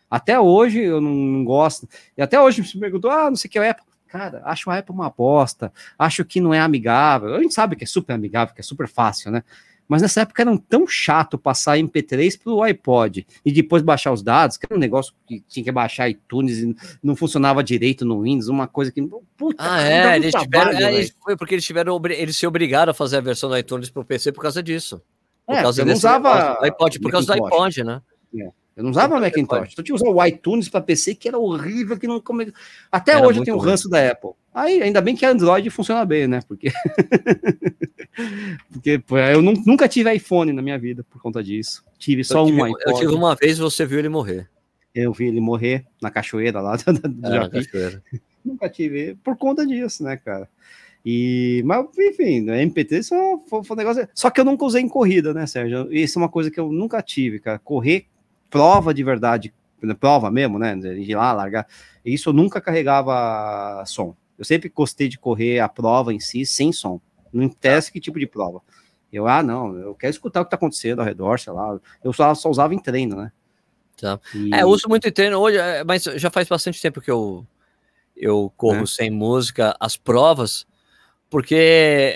Até 0.09 0.37
hoje 0.37 0.81
eu 0.81 0.99
não, 0.99 1.11
não 1.11 1.45
gosto. 1.45 1.87
E 2.17 2.21
até 2.21 2.39
hoje 2.39 2.61
me 2.61 2.79
perguntou, 2.81 3.09
ah, 3.09 3.29
não 3.29 3.37
sei 3.37 3.47
o 3.47 3.51
que 3.51 3.59
é 3.59 3.69
Apple. 3.69 3.85
cara, 4.09 4.41
acho 4.43 4.69
a 4.69 4.77
Apple 4.77 4.93
uma 4.93 5.09
bosta, 5.09 5.71
acho 5.97 6.25
que 6.25 6.41
não 6.41 6.53
é 6.53 6.59
amigável. 6.59 7.33
A 7.33 7.41
gente 7.41 7.53
sabe 7.53 7.77
que 7.77 7.85
é 7.85 7.87
super 7.87 8.13
amigável, 8.13 8.53
que 8.53 8.59
é 8.59 8.63
super 8.63 8.89
fácil, 8.89 9.31
né? 9.31 9.43
Mas 9.87 10.01
nessa 10.01 10.21
época 10.21 10.41
era 10.41 10.57
tão 10.69 10.87
chato 10.87 11.37
passar 11.37 11.77
MP3 11.77 12.39
pro 12.41 12.61
iPod 12.63 13.27
e 13.43 13.51
depois 13.51 13.83
baixar 13.83 14.13
os 14.13 14.23
dados, 14.23 14.55
que 14.55 14.65
era 14.65 14.73
um 14.73 14.79
negócio 14.79 15.13
que 15.27 15.43
tinha 15.49 15.65
que 15.65 15.71
baixar 15.71 16.09
iTunes 16.09 16.59
e 16.59 16.75
não 17.03 17.13
funcionava 17.13 17.61
direito 17.61 18.05
no 18.05 18.21
Windows, 18.21 18.47
uma 18.47 18.67
coisa 18.67 18.89
que. 18.89 19.01
Puta, 19.35 19.57
ah, 19.59 19.81
é, 19.81 20.15
eles 20.15 20.33
tiveram, 20.33 20.71
é, 20.71 21.07
foi 21.21 21.35
porque 21.35 21.55
eles 21.55 21.65
tiveram, 21.65 22.01
eles 22.05 22.37
se 22.37 22.47
obrigaram 22.47 22.91
a 22.91 22.93
fazer 22.93 23.17
a 23.17 23.21
versão 23.21 23.49
do 23.49 23.57
iTunes 23.57 23.89
pro 23.89 24.05
PC 24.05 24.31
por 24.31 24.41
causa 24.41 24.63
disso. 24.63 25.01
Por 25.45 25.55
é, 25.55 25.61
causa 25.61 25.81
eu 25.81 25.85
não 25.85 25.93
usava 25.93 26.63
iPod, 26.63 26.99
por 26.99 27.11
causa 27.11 27.27
do 27.27 27.33
iPod, 27.33 27.83
né? 27.83 28.01
É. 28.37 28.51
Eu 28.75 28.83
não 28.83 28.91
usava 28.91 29.19
Macintosh. 29.19 29.73
Eu 29.77 29.83
tinha 29.83 29.95
usado 29.95 30.11
o 30.11 30.25
iTunes 30.25 30.69
para 30.69 30.81
PC, 30.81 31.15
que 31.15 31.27
era 31.27 31.37
horrível, 31.37 31.97
que 31.97 32.07
não 32.07 32.21
Até 32.91 33.13
era 33.13 33.27
hoje 33.27 33.39
eu 33.39 33.43
tenho 33.43 33.57
o 33.57 33.59
ranço 33.59 33.89
da 33.89 34.09
Apple. 34.09 34.31
Aí, 34.53 34.81
ainda 34.81 35.01
bem 35.01 35.15
que 35.15 35.25
Android 35.25 35.69
funciona 35.69 36.03
bem, 36.03 36.27
né? 36.27 36.41
Porque, 36.47 36.71
Porque 38.71 39.01
eu 39.33 39.41
nunca 39.41 39.87
tive 39.87 40.13
iPhone 40.13 40.51
na 40.51 40.61
minha 40.61 40.77
vida 40.77 41.05
por 41.09 41.21
conta 41.21 41.43
disso. 41.43 41.83
Tive 41.97 42.23
só 42.23 42.45
tive, 42.45 42.61
um 42.61 42.67
iPhone. 42.67 42.83
Eu 42.85 42.93
tive 42.95 43.13
uma 43.13 43.35
vez 43.35 43.57
você 43.57 43.85
viu 43.85 43.99
ele 43.99 44.09
morrer. 44.09 44.49
Eu 44.93 45.13
vi 45.13 45.27
ele 45.27 45.39
morrer 45.39 45.85
na 46.01 46.11
cachoeira 46.11 46.59
lá 46.59 46.75
do 46.75 47.77
é. 47.77 48.01
Nunca 48.43 48.69
tive 48.69 49.15
por 49.23 49.37
conta 49.37 49.65
disso, 49.65 50.03
né, 50.03 50.17
cara? 50.17 50.49
E, 51.05 51.63
mas, 51.65 51.85
enfim, 51.97 52.45
MP3 52.45 53.03
só 53.03 53.39
foi, 53.47 53.63
foi 53.63 53.75
um 53.75 53.77
negócio. 53.77 54.07
Só 54.13 54.29
que 54.29 54.39
eu 54.39 54.45
nunca 54.45 54.65
usei 54.65 54.81
em 54.81 54.89
corrida, 54.89 55.33
né, 55.33 55.47
Sérgio? 55.47 55.91
Isso 55.91 56.19
é 56.19 56.21
uma 56.21 56.29
coisa 56.29 56.51
que 56.51 56.59
eu 56.59 56.71
nunca 56.71 57.01
tive, 57.01 57.39
cara. 57.39 57.59
Correr 57.59 58.05
prova 58.49 58.93
de 58.93 59.03
verdade, 59.03 59.53
prova 59.99 60.29
mesmo, 60.29 60.59
né? 60.59 60.75
De 60.75 61.15
lá, 61.15 61.31
largar. 61.31 61.67
Isso 62.05 62.29
eu 62.29 62.33
nunca 62.33 62.61
carregava 62.61 63.83
som. 63.85 64.15
Eu 64.37 64.45
sempre 64.45 64.69
gostei 64.69 65.07
de 65.07 65.17
correr 65.17 65.59
a 65.59 65.69
prova 65.69 66.13
em 66.13 66.19
si 66.19 66.45
sem 66.45 66.71
som. 66.71 66.99
Não 67.31 67.43
interessa 67.43 67.91
que 67.91 67.99
tipo 67.99 68.19
de 68.19 68.27
prova. 68.27 68.61
Eu, 69.11 69.27
ah, 69.27 69.43
não, 69.43 69.75
eu 69.77 69.95
quero 69.95 70.11
escutar 70.11 70.41
o 70.41 70.45
que 70.45 70.47
está 70.47 70.55
acontecendo 70.55 70.99
ao 70.99 71.05
redor, 71.05 71.39
sei 71.39 71.51
lá. 71.51 71.79
Eu 72.03 72.13
só, 72.13 72.33
só 72.33 72.49
usava 72.49 72.73
em 72.73 72.79
treino, 72.79 73.15
né? 73.15 73.31
Tá. 73.99 74.19
E... 74.33 74.53
É, 74.53 74.63
eu 74.63 74.67
uso 74.67 74.87
muito 74.87 75.07
em 75.07 75.11
treino 75.11 75.37
hoje, 75.37 75.57
é, 75.57 75.83
mas 75.83 76.03
já 76.03 76.29
faz 76.29 76.47
bastante 76.47 76.81
tempo 76.81 77.01
que 77.01 77.11
eu, 77.11 77.45
eu 78.15 78.51
corro 78.55 78.83
é. 78.83 78.85
sem 78.85 79.09
música. 79.09 79.75
As 79.79 79.97
provas, 79.97 80.65
porque 81.31 82.13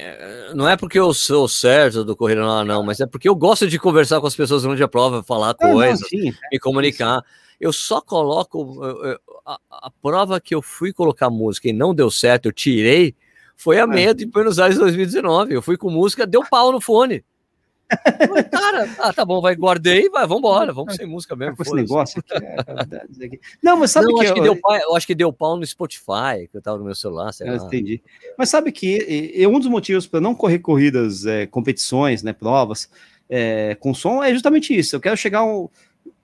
não 0.54 0.68
é 0.68 0.76
porque 0.76 1.00
eu 1.00 1.14
sou 1.14 1.48
certo 1.48 2.04
do 2.04 2.18
correr 2.18 2.36
lá, 2.36 2.66
não, 2.66 2.84
mas 2.84 3.00
é 3.00 3.08
porque 3.08 3.30
eu 3.30 3.34
gosto 3.34 3.66
de 3.66 3.80
conversar 3.80 4.20
com 4.20 4.28
as 4.28 4.36
pessoas 4.36 4.64
durante 4.64 4.84
a 4.84 4.90
prova, 4.90 5.24
falar 5.24 5.54
coisas, 5.54 6.06
me 6.12 6.60
comunicar. 6.60 7.24
Eu 7.58 7.72
só 7.72 8.02
coloco 8.02 8.78
a, 9.46 9.58
a, 9.72 9.90
prova 10.02 10.42
que 10.42 10.54
eu 10.54 10.62
fui 10.62 10.92
colocar 10.92 11.30
música 11.30 11.70
e 11.70 11.74
não 11.74 11.96
deu 11.96 12.12
certo, 12.12 12.48
eu 12.48 12.52
tirei, 12.52 13.16
foi 13.56 13.80
a 13.80 13.84
é. 13.84 13.88
meia 13.88 14.14
de 14.14 14.26
Buenos 14.26 14.60
Aires 14.60 14.78
2019. 14.78 15.54
Eu 15.54 15.62
fui 15.62 15.78
com 15.78 15.90
música, 15.90 16.28
deu 16.28 16.44
pau 16.50 16.74
no 16.74 16.82
fone. 16.82 17.24
Cara, 18.52 18.90
ah, 19.00 19.14
tá 19.14 19.24
bom, 19.24 19.42
vai, 19.42 19.56
guardei, 19.56 20.10
vai, 20.10 20.26
vambora, 20.26 20.74
vamos 20.74 20.96
sem 20.96 21.06
música 21.06 21.36
mesmo. 21.36 21.56
Esse 21.60 21.74
negócio 21.74 22.20
aqui, 22.20 22.46
é, 22.46 23.40
Não, 23.62 23.78
mas 23.78 23.92
sabe 23.92 24.08
não, 24.08 24.16
que, 24.16 24.22
acho 24.22 24.32
eu... 24.32 24.36
que 24.36 24.42
deu 24.42 24.56
pau, 24.56 24.76
eu 24.76 24.96
acho 24.96 25.08
que 25.08 25.16
deu 25.16 25.34
pau 25.34 25.58
no 25.58 25.66
Spotify, 25.66 26.48
que 26.52 26.58
eu 26.58 26.62
tava 26.62 26.78
no 26.78 26.86
meu 26.86 26.96
celular, 26.96 27.32
sei 27.32 27.48
eu 27.48 27.58
lá. 27.58 27.66
Entendi. 27.66 28.02
Mas 28.38 28.50
sabe 28.50 28.72
que 28.72 29.34
é, 29.36 29.48
um 29.48 29.60
dos 29.60 29.70
motivos 29.70 30.08
para 30.08 30.20
não 30.20 30.34
correr 30.34 30.60
corridas, 30.60 31.26
é, 31.26 31.46
competições, 31.46 32.24
né, 32.24 32.34
provas, 32.34 32.90
é, 33.30 33.76
com 33.80 33.94
som 33.94 34.24
é 34.24 34.34
justamente 34.34 34.78
isso. 34.78 34.96
Eu 34.96 35.00
quero 35.00 35.18
chegar 35.18 35.44
um, 35.44 35.70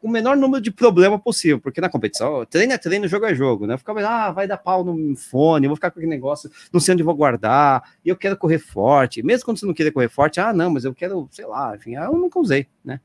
o 0.02 0.10
menor 0.10 0.36
número 0.36 0.62
de 0.62 0.72
problema 0.72 1.20
possível, 1.20 1.60
porque 1.60 1.80
na 1.80 1.90
competição, 1.90 2.46
treino 2.46 2.74
é 2.74 2.78
treino, 2.78 3.08
jogo 3.08 3.26
é 3.26 3.36
jogo, 3.36 3.68
né? 3.68 3.76
Eu 3.76 3.78
ficava, 3.78 4.02
ah, 4.02 4.32
vai 4.32 4.48
dar 4.48 4.58
pau 4.58 4.84
no 4.84 5.16
fone, 5.16 5.66
eu 5.66 5.70
vou 5.70 5.76
ficar 5.76 5.92
com 5.92 6.00
aquele 6.00 6.10
negócio, 6.10 6.50
não 6.74 6.80
sei 6.80 6.94
onde 6.94 7.04
vou 7.04 7.14
guardar, 7.14 7.84
e 8.04 8.10
eu 8.10 8.16
quero 8.16 8.36
correr 8.36 8.58
forte. 8.58 9.22
Mesmo 9.22 9.46
quando 9.46 9.60
você 9.60 9.66
não 9.66 9.74
queria 9.74 9.92
correr 9.92 10.10
forte, 10.10 10.40
ah, 10.40 10.52
não, 10.52 10.72
mas 10.72 10.86
eu 10.86 10.94
quero, 10.94 11.28
sei 11.32 11.46
lá, 11.46 11.76
enfim, 11.76 11.96
eu 11.96 12.14
nunca 12.14 12.40
usei, 12.40 12.68
né? 12.84 13.00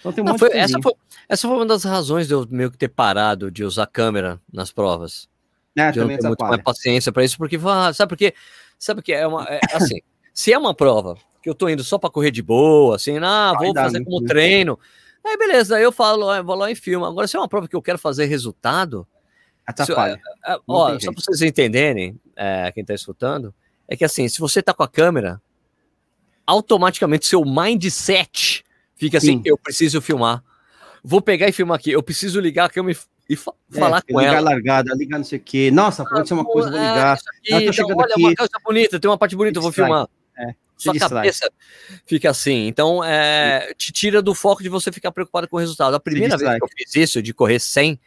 Então 0.00 0.12
tem 0.12 0.22
um 0.22 0.26
não, 0.26 0.38
foi, 0.38 0.50
essa, 0.52 0.78
foi, 0.82 0.92
essa 1.28 1.48
foi 1.48 1.56
uma 1.56 1.66
das 1.66 1.84
razões 1.84 2.26
de 2.26 2.34
eu 2.34 2.46
meio 2.50 2.70
que 2.70 2.76
ter 2.76 2.88
parado 2.88 3.50
de 3.50 3.64
usar 3.64 3.86
câmera 3.86 4.40
nas 4.52 4.70
provas. 4.70 5.28
É, 5.74 5.90
de 5.90 6.00
eu 6.00 6.06
não 6.06 6.16
ter 6.16 6.26
muito 6.26 6.44
mais 6.44 6.62
paciência 6.62 7.10
para 7.10 7.24
isso, 7.24 7.38
porque, 7.38 7.58
ah, 7.64 7.92
sabe 7.94 8.10
porque, 8.10 8.34
sabe 8.78 9.00
que 9.00 9.12
é 9.12 9.26
uma, 9.26 9.44
é, 9.44 9.60
assim, 9.72 10.00
se 10.34 10.52
é 10.52 10.58
uma 10.58 10.74
prova 10.74 11.16
que 11.42 11.48
eu 11.48 11.54
tô 11.54 11.68
indo 11.68 11.82
só 11.82 11.98
para 11.98 12.10
correr 12.10 12.30
de 12.30 12.42
boa, 12.42 12.96
assim, 12.96 13.16
ah, 13.18 13.54
vou 13.58 13.72
fazer 13.74 14.04
como 14.04 14.22
treino, 14.22 14.78
Aí 15.24 15.36
beleza, 15.36 15.76
aí 15.76 15.82
eu 15.82 15.92
falo, 15.92 16.34
eu 16.34 16.44
vou 16.44 16.56
lá 16.56 16.70
em 16.70 16.74
filme. 16.74 17.06
Agora, 17.06 17.26
se 17.28 17.36
é 17.36 17.38
uma 17.38 17.48
prova 17.48 17.68
que 17.68 17.76
eu 17.76 17.82
quero 17.82 17.98
fazer 17.98 18.26
resultado. 18.26 19.06
Atrapalha. 19.64 20.16
Se, 20.16 20.50
é, 20.50 20.54
é, 20.54 20.58
ó, 20.66 20.98
só 20.98 21.12
para 21.12 21.22
vocês 21.22 21.42
entenderem, 21.42 22.18
é, 22.34 22.72
quem 22.72 22.80
está 22.80 22.94
escutando, 22.94 23.54
é 23.86 23.96
que 23.96 24.04
assim, 24.04 24.28
se 24.28 24.40
você 24.40 24.60
está 24.60 24.74
com 24.74 24.82
a 24.82 24.88
câmera, 24.88 25.40
automaticamente 26.44 27.26
seu 27.26 27.44
mindset 27.44 28.64
fica 28.96 29.18
assim: 29.18 29.36
Sim. 29.36 29.42
eu 29.44 29.56
preciso 29.56 30.00
filmar. 30.00 30.42
Vou 31.04 31.20
pegar 31.20 31.48
e 31.48 31.52
filmar 31.52 31.76
aqui, 31.76 31.92
eu 31.92 32.02
preciso 32.02 32.40
ligar 32.40 32.66
a 32.66 32.68
câmera 32.68 32.98
e, 33.28 33.36
fa 33.36 33.52
é, 33.72 33.78
falar 33.78 34.02
com 34.02 34.18
ligar 34.18 34.34
ela. 34.34 34.50
largada, 34.50 34.94
ligar 34.94 35.18
não 35.18 35.24
sei 35.24 35.38
o 35.38 35.42
quê. 35.42 35.70
Nossa, 35.70 36.04
pode 36.04 36.26
ser 36.26 36.34
uma 36.34 36.44
coisa, 36.44 36.68
vou 36.70 36.78
ligar. 36.78 37.16
É, 37.48 37.54
aqui, 37.54 37.68
então, 37.68 37.86
olha, 37.96 38.12
aqui. 38.12 38.22
uma 38.24 38.34
coisa 38.34 38.52
bonita, 38.64 39.00
tem 39.00 39.10
uma 39.10 39.18
parte 39.18 39.36
bonita, 39.36 39.58
eu 39.58 39.62
vou 39.62 39.72
filmar. 39.72 40.08
É 40.36 40.54
sua 40.82 40.98
cabeça 40.98 41.50
fica 42.06 42.30
assim. 42.30 42.66
Então, 42.66 43.02
é, 43.02 43.72
te 43.74 43.92
tira 43.92 44.20
do 44.20 44.34
foco 44.34 44.62
de 44.62 44.68
você 44.68 44.90
ficar 44.90 45.12
preocupado 45.12 45.48
com 45.48 45.56
o 45.56 45.60
resultado. 45.60 45.94
A 45.94 46.00
primeira 46.00 46.36
vez 46.36 46.50
que 46.58 46.64
eu 46.64 46.68
fiz 46.76 46.96
isso, 46.96 47.22
de 47.22 47.32
correr 47.32 47.60
100 47.60 47.98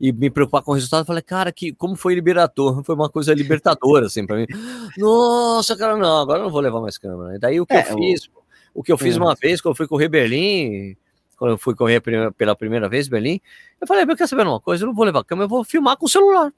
e 0.00 0.12
me 0.12 0.30
preocupar 0.30 0.62
com 0.62 0.70
o 0.70 0.74
resultado, 0.74 1.02
eu 1.02 1.06
falei, 1.06 1.22
cara, 1.22 1.50
que, 1.50 1.72
como 1.72 1.96
foi 1.96 2.14
liberador? 2.14 2.82
Foi 2.84 2.94
uma 2.94 3.08
coisa 3.08 3.34
libertadora, 3.34 4.06
assim, 4.06 4.26
para 4.26 4.36
mim. 4.36 4.46
Nossa, 4.96 5.76
cara, 5.76 5.96
não, 5.96 6.18
agora 6.18 6.38
eu 6.38 6.44
não 6.44 6.50
vou 6.50 6.60
levar 6.60 6.80
mais 6.80 6.96
câmera. 6.96 7.36
E 7.36 7.38
daí 7.38 7.60
o 7.60 7.66
que 7.66 7.74
é, 7.74 7.80
eu 7.80 7.96
fiz, 7.96 8.30
o 8.74 8.82
que 8.82 8.92
eu 8.92 8.98
fiz 8.98 9.16
é. 9.16 9.18
uma 9.18 9.34
vez, 9.34 9.60
quando 9.60 9.72
eu 9.72 9.76
fui 9.76 9.88
correr 9.88 10.08
Berlim, 10.08 10.96
quando 11.36 11.52
eu 11.52 11.58
fui 11.58 11.74
correr 11.74 12.00
pela 12.36 12.54
primeira 12.54 12.88
vez 12.88 13.08
Berlim, 13.08 13.40
eu 13.80 13.86
falei, 13.86 14.04
eu 14.04 14.16
quero 14.16 14.28
saber 14.28 14.46
uma 14.46 14.60
coisa, 14.60 14.84
eu 14.84 14.88
não 14.88 14.94
vou 14.94 15.04
levar 15.04 15.24
câmera, 15.24 15.46
eu 15.46 15.48
vou 15.48 15.64
filmar 15.64 15.96
com 15.96 16.06
o 16.06 16.08
celular. 16.08 16.52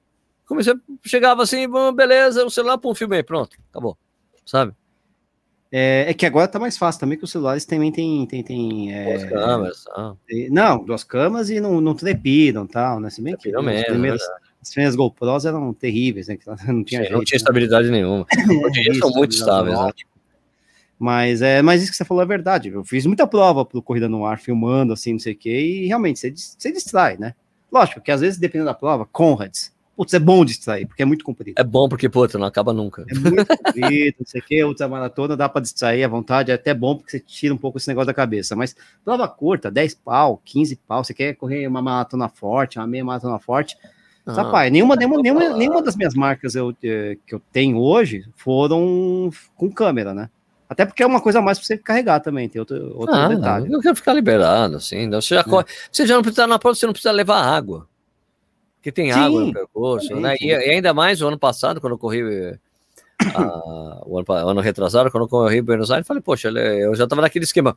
Comecei, 0.47 0.75
chegava 1.05 1.43
assim, 1.43 1.67
beleza, 1.95 2.45
o 2.45 2.51
celular, 2.51 2.77
pum, 2.77 2.95
filmei, 2.95 3.23
pronto, 3.23 3.57
acabou, 3.71 3.97
sabe? 4.45 4.75
É, 5.73 6.07
é, 6.09 6.15
que 6.15 6.27
agora 6.27 6.49
tá 6.49 6.59
mais 6.59 6.77
fácil 6.77 7.01
também, 7.01 7.17
que 7.17 7.25
os 7.25 7.31
celulares 7.31 7.65
também 7.65 7.93
tem. 7.93 8.27
tem, 8.27 8.43
tem 8.43 8.93
é, 8.93 9.05
duas 9.05 9.25
câmeras. 9.25 9.85
Ah. 9.95 10.15
Não, 10.51 10.85
duas 10.85 11.05
câmeras 11.05 11.49
e 11.49 11.61
não, 11.61 11.81
não 11.81 11.95
trepidam 11.95 12.67
tal, 12.67 12.99
né? 12.99 13.09
Se 13.09 13.23
bem 13.23 13.37
que 13.37 13.55
as 13.55 13.85
primeiras, 13.85 14.23
as 14.61 14.71
primeiras 14.71 14.97
GoPros 14.97 15.45
eram 15.45 15.73
terríveis, 15.73 16.27
né? 16.27 16.37
Não 16.67 16.83
tinha, 16.83 17.01
Sim, 17.01 17.05
jeito, 17.05 17.13
não 17.13 17.25
tinha 17.25 17.37
né? 17.37 17.41
estabilidade 17.41 17.91
nenhuma. 17.91 18.27
Hoje 18.65 18.81
em 18.81 18.95
são 18.95 19.11
muito 19.11 19.33
estáveis, 19.33 19.79
né? 19.79 19.93
Mas, 20.99 21.41
é, 21.41 21.63
mas 21.63 21.83
isso 21.83 21.91
que 21.91 21.97
você 21.97 22.05
falou 22.05 22.23
é 22.23 22.27
verdade. 22.27 22.69
Eu 22.69 22.85
fiz 22.85 23.07
muita 23.07 23.27
prova 23.27 23.65
pro 23.65 23.81
Corrida 23.81 24.07
no 24.07 24.27
Ar, 24.27 24.39
filmando, 24.39 24.93
assim, 24.93 25.13
não 25.13 25.19
sei 25.19 25.33
o 25.33 25.37
quê, 25.37 25.59
e 25.59 25.87
realmente 25.87 26.19
você, 26.19 26.31
você 26.31 26.71
distrai, 26.71 27.17
né? 27.17 27.35
Lógico 27.73 28.03
que 28.03 28.11
às 28.11 28.21
vezes, 28.21 28.39
dependendo 28.39 28.67
da 28.67 28.75
prova, 28.75 29.07
Conrads, 29.07 29.73
Putz, 30.01 30.15
é 30.15 30.19
bom 30.19 30.47
distrair, 30.47 30.87
porque 30.87 31.03
é 31.03 31.05
muito 31.05 31.23
comprido. 31.23 31.61
É 31.61 31.63
bom 31.63 31.87
porque, 31.87 32.09
puta, 32.09 32.39
não 32.39 32.47
acaba 32.47 32.73
nunca. 32.73 33.05
É 33.07 33.15
muito 33.19 33.45
comprido, 33.47 34.17
não 34.19 34.27
sei 34.27 34.41
o 34.41 34.45
que, 34.45 34.65
outra 34.65 34.89
maratona 34.89 35.37
dá 35.37 35.47
para 35.47 35.61
distrair 35.61 36.03
à 36.03 36.09
vontade, 36.09 36.51
é 36.51 36.55
até 36.55 36.73
bom 36.73 36.97
porque 36.97 37.11
você 37.11 37.21
tira 37.21 37.53
um 37.53 37.59
pouco 37.59 37.77
esse 37.77 37.87
negócio 37.87 38.07
da 38.07 38.15
cabeça. 38.15 38.57
Mas 38.57 38.75
prova 39.05 39.29
curta, 39.29 39.71
10 39.71 39.97
pau, 39.97 40.41
15 40.43 40.77
pau, 40.89 41.05
você 41.05 41.13
quer 41.13 41.35
correr 41.35 41.67
uma 41.67 41.83
maratona 41.83 42.31
forte, 42.31 42.79
uma 42.79 42.87
meia 42.87 43.05
maratona 43.05 43.39
forte. 43.39 43.77
Ah, 44.25 44.33
Rapaz, 44.33 44.73
nenhuma, 44.73 44.97
nenhuma, 44.97 45.21
nenhuma, 45.21 45.49
nenhuma 45.51 45.83
das 45.83 45.95
minhas 45.95 46.15
marcas 46.15 46.55
eu, 46.55 46.75
eh, 46.83 47.19
que 47.27 47.35
eu 47.35 47.43
tenho 47.53 47.77
hoje 47.77 48.25
foram 48.37 49.29
com 49.55 49.71
câmera, 49.71 50.15
né? 50.15 50.31
Até 50.67 50.87
porque 50.87 51.03
é 51.03 51.07
uma 51.07 51.21
coisa 51.21 51.41
a 51.41 51.43
mais 51.43 51.59
para 51.59 51.67
você 51.67 51.77
carregar 51.77 52.21
também, 52.21 52.49
tem 52.49 52.59
outro, 52.59 52.97
outro 52.97 53.15
ah, 53.15 53.29
detalhe. 53.29 53.71
Eu 53.71 53.81
quero 53.81 53.97
ficar 53.97 54.15
liberado, 54.15 54.77
assim. 54.77 55.11
Você 55.11 55.35
já, 55.35 55.43
é. 55.43 55.45
corre, 55.45 55.67
você 55.93 56.07
já 56.07 56.15
não 56.15 56.23
precisa 56.23 56.47
na 56.47 56.59
prova, 56.59 56.75
você 56.75 56.87
não 56.87 56.95
precisa 56.95 57.13
levar 57.13 57.43
água 57.43 57.90
que 58.83 58.91
tem 58.91 59.13
Sim, 59.13 59.19
água 59.19 59.45
no 59.45 59.53
percurso, 59.53 60.17
né? 60.17 60.35
E, 60.41 60.47
e, 60.47 60.55
ainda 60.55 60.95
mais 60.95 61.21
o 61.21 61.29
ano 61.29 61.39
passado, 61.39 61.81
quando 61.81 61.95
eu 61.95 61.99
corri. 61.99 62.23
Uh, 62.23 64.01
o 64.07 64.19
ano, 64.19 64.49
ano, 64.49 64.61
retrasado, 64.61 65.11
quando 65.11 65.25
eu 65.25 65.29
corri 65.29 65.61
Buenos 65.61 65.91
Aires, 65.91 66.05
eu 66.05 66.09
falei, 66.09 66.23
poxa, 66.23 66.49
eu 66.49 66.95
já 66.95 67.07
tava 67.07 67.21
naquele 67.23 67.45
esquema. 67.45 67.77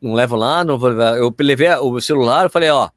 Não 0.00 0.14
levo 0.14 0.36
lá, 0.36 0.64
não 0.64 0.78
vou 0.78 0.90
levar. 0.90 1.18
Eu 1.18 1.34
levei 1.40 1.68
o 1.76 2.00
celular, 2.00 2.44
eu 2.44 2.50
falei, 2.50 2.70
ó, 2.70 2.90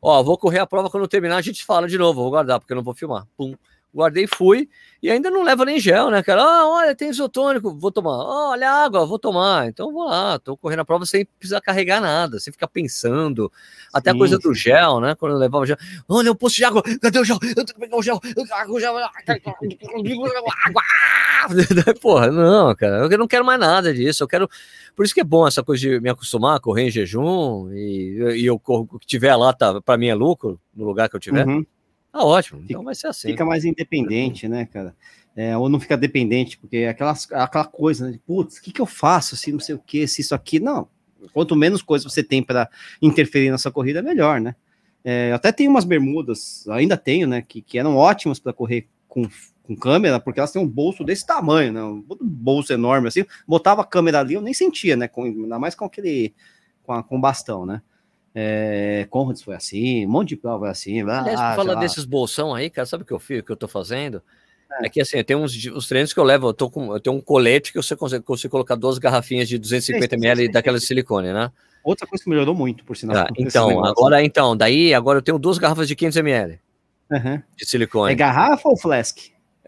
ó, 0.00 0.22
vou 0.22 0.38
correr 0.38 0.60
a 0.60 0.66
prova 0.66 0.88
quando 0.88 1.06
terminar, 1.06 1.36
a 1.36 1.42
gente 1.42 1.64
fala 1.64 1.86
de 1.86 1.98
novo, 1.98 2.22
vou 2.22 2.30
guardar, 2.30 2.58
porque 2.58 2.72
eu 2.72 2.76
não 2.76 2.82
vou 2.82 2.94
filmar. 2.94 3.26
Pum 3.36 3.54
guardei 3.94 4.26
fui, 4.26 4.68
e 5.02 5.10
ainda 5.10 5.30
não 5.30 5.42
leva 5.42 5.64
nem 5.64 5.80
gel, 5.80 6.10
né, 6.10 6.22
cara? 6.22 6.42
Ah, 6.42 6.68
olha, 6.68 6.94
tem 6.94 7.10
isotônico, 7.10 7.74
vou 7.74 7.90
tomar. 7.90 8.18
Oh, 8.18 8.50
olha 8.50 8.70
água, 8.70 9.06
vou 9.06 9.18
tomar. 9.18 9.66
Então 9.68 9.92
vou 9.92 10.04
lá, 10.04 10.38
tô 10.38 10.56
correndo 10.56 10.80
a 10.80 10.84
prova 10.84 11.06
sem 11.06 11.24
precisar 11.24 11.60
carregar 11.60 12.00
nada, 12.00 12.38
sem 12.38 12.52
ficar 12.52 12.68
pensando. 12.68 13.50
Até 13.92 14.10
sim, 14.10 14.16
a 14.16 14.18
coisa 14.18 14.38
do 14.38 14.54
gel, 14.54 15.00
né? 15.00 15.14
Quando 15.14 15.32
eu 15.32 15.38
levava 15.38 15.64
o 15.64 15.66
gel, 15.66 15.76
olha, 16.08 16.30
o 16.30 16.36
poço 16.36 16.56
de 16.56 16.64
água, 16.64 16.82
cadê 17.00 17.18
o 17.18 17.24
gel? 17.24 17.38
Eu 17.42 17.54
tenho 17.54 17.66
que 17.66 17.80
pegar 17.80 17.96
o 17.96 18.02
gel, 18.02 18.20
o 18.68 18.80
gel, 18.80 18.96
água. 20.66 20.82
Porra, 22.00 22.30
não, 22.30 22.74
cara, 22.74 23.08
eu 23.10 23.18
não 23.18 23.26
quero 23.26 23.44
mais 23.44 23.58
nada 23.58 23.92
disso. 23.92 24.22
Eu 24.22 24.28
quero. 24.28 24.48
Por 24.94 25.04
isso 25.04 25.14
que 25.14 25.20
é 25.20 25.24
bom 25.24 25.46
essa 25.46 25.62
coisa 25.62 25.80
de 25.80 26.00
me 26.00 26.10
acostumar 26.10 26.56
a 26.56 26.60
correr 26.60 26.84
em 26.84 26.90
jejum 26.90 27.70
e, 27.72 28.40
e 28.42 28.46
eu 28.46 28.58
corro, 28.58 28.88
o 28.92 28.98
que 28.98 29.06
tiver 29.06 29.34
lá, 29.34 29.52
tá, 29.52 29.80
para 29.80 29.96
mim 29.96 30.08
é 30.08 30.14
lucro, 30.14 30.60
no 30.74 30.84
lugar 30.84 31.08
que 31.08 31.16
eu 31.16 31.20
tiver. 31.20 31.46
Uhum. 31.46 31.64
Ah, 32.12 32.24
ótimo. 32.24 32.62
Então 32.64 32.82
vai 32.82 32.94
ser 32.94 33.08
assim. 33.08 33.28
Fica 33.28 33.44
mais 33.44 33.64
independente, 33.64 34.48
né, 34.48 34.66
cara? 34.66 34.94
É, 35.36 35.56
ou 35.56 35.68
não 35.68 35.78
fica 35.78 35.96
dependente, 35.96 36.58
porque 36.58 36.78
é 36.78 36.88
aquela, 36.88 37.14
aquela 37.32 37.64
coisa, 37.64 38.10
né? 38.10 38.18
Putz, 38.26 38.58
o 38.58 38.62
que, 38.62 38.72
que 38.72 38.80
eu 38.80 38.86
faço 38.86 39.36
se 39.36 39.52
não 39.52 39.60
sei 39.60 39.74
o 39.74 39.78
que, 39.78 40.06
se 40.06 40.20
isso 40.20 40.34
aqui. 40.34 40.58
Não. 40.58 40.88
Quanto 41.32 41.54
menos 41.54 41.82
coisa 41.82 42.08
você 42.08 42.22
tem 42.22 42.42
para 42.42 42.68
interferir 43.00 43.50
na 43.50 43.58
sua 43.58 43.70
corrida, 43.70 44.02
melhor, 44.02 44.40
né? 44.40 44.54
É, 45.04 45.32
até 45.32 45.52
tem 45.52 45.68
umas 45.68 45.84
bermudas, 45.84 46.66
ainda 46.68 46.96
tenho, 46.96 47.26
né? 47.26 47.42
Que, 47.42 47.62
que 47.62 47.78
eram 47.78 47.96
ótimas 47.96 48.38
para 48.38 48.52
correr 48.52 48.88
com, 49.08 49.22
com 49.62 49.76
câmera, 49.76 50.18
porque 50.18 50.40
elas 50.40 50.50
têm 50.50 50.60
um 50.60 50.68
bolso 50.68 51.04
desse 51.04 51.24
tamanho, 51.24 51.72
né? 51.72 51.82
Um 51.82 52.04
bolso 52.20 52.72
enorme 52.72 53.08
assim. 53.08 53.24
Botava 53.46 53.82
a 53.82 53.86
câmera 53.86 54.20
ali, 54.20 54.34
eu 54.34 54.42
nem 54.42 54.52
sentia, 54.52 54.96
né? 54.96 55.06
Com, 55.06 55.24
ainda 55.24 55.58
mais 55.58 55.74
com 55.74 55.84
aquele. 55.84 56.34
com, 56.82 56.92
a, 56.92 57.02
com 57.02 57.20
bastão, 57.20 57.64
né? 57.64 57.82
É, 58.34 59.06
Conrads 59.10 59.42
foi 59.42 59.54
assim, 59.54 60.06
um 60.06 60.10
monte 60.10 60.30
de 60.30 60.36
prova 60.36 60.60
foi 60.60 60.70
assim. 60.70 61.02
Aliás, 61.02 61.40
ah, 61.40 61.54
fala 61.56 61.76
desses 61.76 62.04
bolsão 62.04 62.54
aí, 62.54 62.70
cara, 62.70 62.86
sabe 62.86 63.02
o 63.02 63.06
que 63.06 63.12
eu 63.12 63.18
fiz, 63.18 63.42
que 63.42 63.50
eu 63.50 63.56
tô 63.56 63.66
fazendo? 63.66 64.22
É. 64.80 64.86
é 64.86 64.88
que 64.88 65.00
assim, 65.00 65.22
tem 65.24 65.36
uns 65.36 65.52
os 65.66 65.88
treinos 65.88 66.12
que 66.12 66.20
eu 66.20 66.24
levo, 66.24 66.48
eu, 66.48 66.54
tô 66.54 66.70
com, 66.70 66.92
eu 66.92 67.00
tenho 67.00 67.16
um 67.16 67.20
colete 67.20 67.72
que 67.72 67.82
você 67.82 67.96
consegue, 67.96 68.24
consigo 68.24 68.52
colocar 68.52 68.76
duas 68.76 68.98
garrafinhas 68.98 69.48
de 69.48 69.58
250 69.58 70.14
ml 70.14 70.48
daquela 70.48 70.78
de 70.78 70.86
silicone, 70.86 71.32
né? 71.32 71.50
Outra 71.82 72.06
coisa 72.06 72.22
que 72.22 72.30
melhorou 72.30 72.54
muito, 72.54 72.84
por 72.84 72.96
sinal. 72.96 73.16
Ah, 73.16 73.28
então, 73.36 73.84
agora, 73.84 74.22
então, 74.22 74.56
daí 74.56 74.94
agora 74.94 75.18
eu 75.18 75.22
tenho 75.22 75.38
duas 75.38 75.58
garrafas 75.58 75.88
de 75.88 75.96
500 75.96 76.16
ml 76.18 76.60
uhum. 77.10 77.42
de 77.56 77.66
silicone. 77.66 78.12
É 78.12 78.14
garrafa 78.14 78.68
ou 78.68 78.76
flask? 78.76 79.18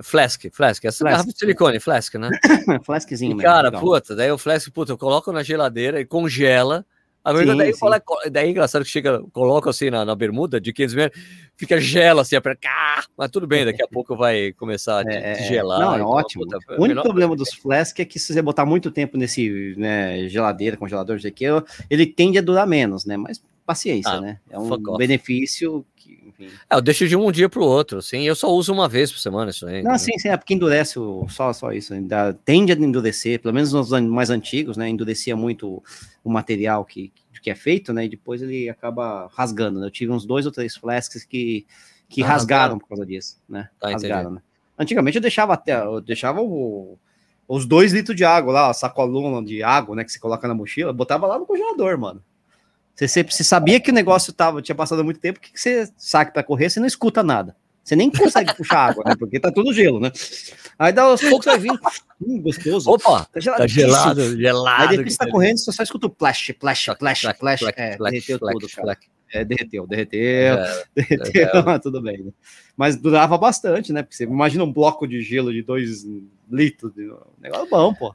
Flask, 0.01 0.47
flask, 0.53 0.85
essa 0.85 0.99
flask. 0.99 1.13
garrafa 1.13 1.33
de 1.33 1.39
silicone, 1.39 1.81
flask, 1.81 2.15
né? 2.15 2.31
Flaskzinho, 2.85 3.39
e, 3.39 3.43
Cara, 3.43 3.71
puta, 3.73 4.17
daí 4.17 4.31
o 4.31 4.39
flask, 4.39 4.71
puta, 4.71 4.93
eu 4.93 4.99
coloco 4.99 5.33
na 5.33 5.43
geladeira 5.43 6.01
e 6.01 6.05
congela 6.05 6.85
a 7.25 7.33
verdade, 7.33 7.59
daí, 7.59 7.77
fala, 7.77 8.03
daí 8.31 8.49
é 8.49 8.51
engraçado 8.51 8.85
que 8.85 8.91
chega, 8.91 9.23
coloca 9.33 9.71
assim 9.71 9.91
na, 9.91 10.05
na 10.05 10.15
bermuda 10.15 10.61
de 10.61 10.73
500 10.73 10.95
metros, 10.95 11.23
fica 11.57 11.81
gela 11.81 12.23
assim, 12.23 12.35
aperta, 12.35 12.69
mas 13.17 13.31
tudo 13.31 13.47
bem, 13.47 13.65
daqui 13.65 13.83
a 13.83 13.87
pouco 13.89 14.17
vai 14.17 14.53
começar 14.53 15.07
a 15.07 15.13
é, 15.13 15.33
é 15.33 15.43
gelar. 15.45 15.79
Não, 15.79 15.93
é 15.93 15.97
então, 15.97 16.09
ótimo. 16.09 16.45
O 16.77 16.83
único 16.83 17.03
problema 17.03 17.37
dos 17.37 17.53
flasks 17.55 18.01
é 18.01 18.05
que 18.05 18.19
se 18.19 18.33
você 18.33 18.43
botar 18.43 18.67
muito 18.67 18.91
tempo 18.91 19.17
nesse 19.17 19.75
né, 19.77 20.29
geladeira, 20.29 20.77
congelador, 20.77 21.19
aqui, 21.25 21.45
ele 21.89 22.07
tende 22.07 22.39
a 22.39 22.43
durar 22.43 22.67
menos, 22.67 23.05
né? 23.05 23.17
Mas 23.17 23.41
paciência, 23.65 24.13
ah, 24.13 24.21
né? 24.21 24.39
É 24.51 24.59
um 24.59 24.97
benefício 24.97 25.85
que, 25.92 25.92
enfim. 26.47 26.57
É, 26.71 26.77
eu 26.77 26.81
deixo 26.81 27.07
de 27.07 27.17
um 27.17 27.31
dia 27.31 27.49
para 27.49 27.61
o 27.61 27.65
outro, 27.65 27.99
assim, 27.99 28.23
eu 28.23 28.35
só 28.35 28.49
uso 28.51 28.73
uma 28.73 28.89
vez 28.89 29.11
por 29.11 29.19
semana 29.19 29.51
isso 29.51 29.67
aí. 29.67 29.83
Não, 29.83 29.93
né? 29.93 29.99
sim, 29.99 30.19
sim, 30.19 30.29
é 30.29 30.37
porque 30.37 30.55
endurece 30.55 30.99
o, 30.99 31.27
só, 31.29 31.53
só 31.53 31.73
isso, 31.73 31.95
ainda 31.95 32.33
tende 32.45 32.73
a 32.73 32.75
endurecer, 32.75 33.41
pelo 33.41 33.55
menos 33.55 33.73
nos 33.73 33.91
mais 33.91 34.31
antigos, 34.31 34.77
né? 34.77 34.89
Endurecia 34.89 35.37
muito 35.37 35.83
o 36.25 36.31
material 36.31 36.85
que, 36.85 37.13
que 37.43 37.51
é 37.51 37.55
feito, 37.55 37.93
né? 37.93 38.05
E 38.05 38.09
depois 38.09 38.41
ele 38.41 38.71
acaba 38.71 39.29
rasgando. 39.35 39.81
Né? 39.81 39.87
Eu 39.87 39.91
tive 39.91 40.13
uns 40.13 40.25
dois 40.25 40.47
ou 40.47 40.53
três 40.53 40.77
flasks 40.77 41.25
que, 41.25 41.67
que 42.09 42.23
ah, 42.23 42.27
rasgaram 42.27 42.79
por 42.79 42.89
causa 42.89 43.05
disso, 43.05 43.41
né? 43.49 43.69
Tá, 43.79 43.91
rasgaram, 43.91 44.31
né? 44.31 44.43
Antigamente 44.79 45.17
eu 45.17 45.23
deixava 45.23 45.53
até, 45.53 45.77
eu 45.85 46.01
deixava 46.01 46.41
o, 46.41 46.99
os 47.47 47.67
dois 47.67 47.93
litros 47.93 48.17
de 48.17 48.25
água 48.25 48.53
lá, 48.53 48.71
a 48.71 48.75
sacolona 48.75 49.45
de 49.45 49.63
água, 49.63 49.97
né? 49.97 50.05
Que 50.05 50.13
você 50.13 50.19
coloca 50.19 50.47
na 50.49 50.55
mochila, 50.55 50.93
botava 50.93 51.27
lá 51.27 51.39
no 51.39 51.47
congelador, 51.47 51.99
mano. 51.99 52.23
Você, 52.95 53.09
você, 53.09 53.23
você 53.23 53.45
sabia 53.45 53.81
que 53.81 53.91
o 53.91 53.95
negócio 53.95 54.33
tava, 54.33 54.61
tinha 54.61 54.75
passado 54.75 55.05
muito 55.05 55.21
tempo, 55.21 55.41
que 55.41 55.51
você 55.55 55.91
saque 55.97 56.33
para 56.33 56.43
correr, 56.43 56.71
você 56.71 56.81
não 56.81 56.87
escuta 56.87 57.23
nada. 57.23 57.57
Você 57.83 57.97
nem 57.97 58.11
consegue 58.11 58.55
puxar 58.57 58.91
água, 58.91 59.03
né? 59.05 59.15
Porque 59.19 59.41
tá 59.41 59.51
tudo 59.51 59.73
gelo, 59.73 59.99
né? 59.99 60.13
Aí 60.79 60.93
dá 60.93 61.03
aos 61.03 61.21
poucos 61.21 61.47
vai 61.47 61.59
vir. 61.59 61.73
Hum, 62.21 62.41
gostoso. 62.41 62.91
Opa! 62.91 63.25
Tá, 63.25 63.41
tá 63.57 63.67
gelado, 63.67 64.37
gelado. 64.37 64.83
Aí 64.83 64.97
depois 64.97 65.15
você 65.15 65.19
tá 65.19 65.31
correndo, 65.31 65.59
você 65.59 65.73
só 65.73 65.83
escuta 65.83 66.07
o 66.07 66.15
flash, 66.17 66.53
flash, 66.61 66.85
flash, 66.99 67.21
flash. 67.39 67.63
É, 67.77 67.97
derreteu 67.97 68.39
tudo, 68.39 68.69
cara. 68.69 68.99
É, 69.35 69.45
derreteu, 69.45 69.87
derreteu, 69.87 70.21
é, 70.21 70.85
derreteu, 70.95 71.71
é, 71.71 71.79
tudo 71.79 72.03
bem. 72.03 72.23
Né? 72.23 72.33
Mas 72.77 72.97
durava 72.97 73.37
bastante, 73.39 73.93
né? 73.93 74.03
Porque 74.03 74.15
você 74.15 74.25
imagina 74.25 74.63
um 74.63 74.73
bloco 74.73 75.07
de 75.07 75.23
gelo 75.23 75.53
de 75.53 75.63
2 75.63 76.05
litros, 76.51 76.95
de... 76.95 77.11
negócio 77.41 77.69
bom, 77.69 77.95
pô. 77.95 78.15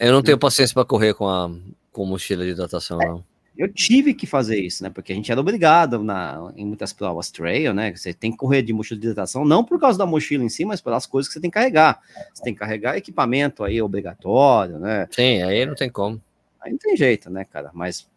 Eu 0.00 0.12
não 0.12 0.22
tenho 0.22 0.38
paciência 0.38 0.72
para 0.72 0.84
correr 0.84 1.14
com 1.14 1.28
a 1.28 1.50
com 1.92 2.04
mochila 2.04 2.44
de 2.44 2.50
hidratação, 2.50 2.98
não. 2.98 3.24
Eu 3.56 3.72
tive 3.72 4.12
que 4.12 4.26
fazer 4.26 4.58
isso, 4.58 4.82
né? 4.82 4.90
Porque 4.90 5.12
a 5.12 5.16
gente 5.16 5.30
era 5.32 5.40
obrigado 5.40 6.02
na, 6.02 6.52
em 6.56 6.66
muitas 6.66 6.92
provas 6.92 7.30
trail, 7.30 7.72
né? 7.72 7.94
Você 7.94 8.12
tem 8.12 8.30
que 8.30 8.36
correr 8.36 8.62
de 8.62 8.72
mochila 8.72 9.00
de 9.00 9.06
hidratação, 9.06 9.44
não 9.44 9.64
por 9.64 9.80
causa 9.80 9.98
da 9.98 10.04
mochila 10.04 10.44
em 10.44 10.48
si, 10.48 10.64
mas 10.64 10.80
pelas 10.80 11.06
coisas 11.06 11.28
que 11.28 11.34
você 11.34 11.40
tem 11.40 11.50
que 11.50 11.54
carregar. 11.54 12.00
Você 12.34 12.42
tem 12.42 12.52
que 12.52 12.60
carregar 12.60 12.96
equipamento 12.96 13.64
aí 13.64 13.80
obrigatório, 13.80 14.78
né? 14.78 15.08
Sim, 15.10 15.42
aí 15.42 15.64
não 15.64 15.74
tem 15.74 15.88
como. 15.88 16.20
Aí 16.60 16.70
não 16.70 16.78
tem 16.78 16.96
jeito, 16.96 17.30
né, 17.30 17.44
cara? 17.44 17.70
Mas 17.72 18.08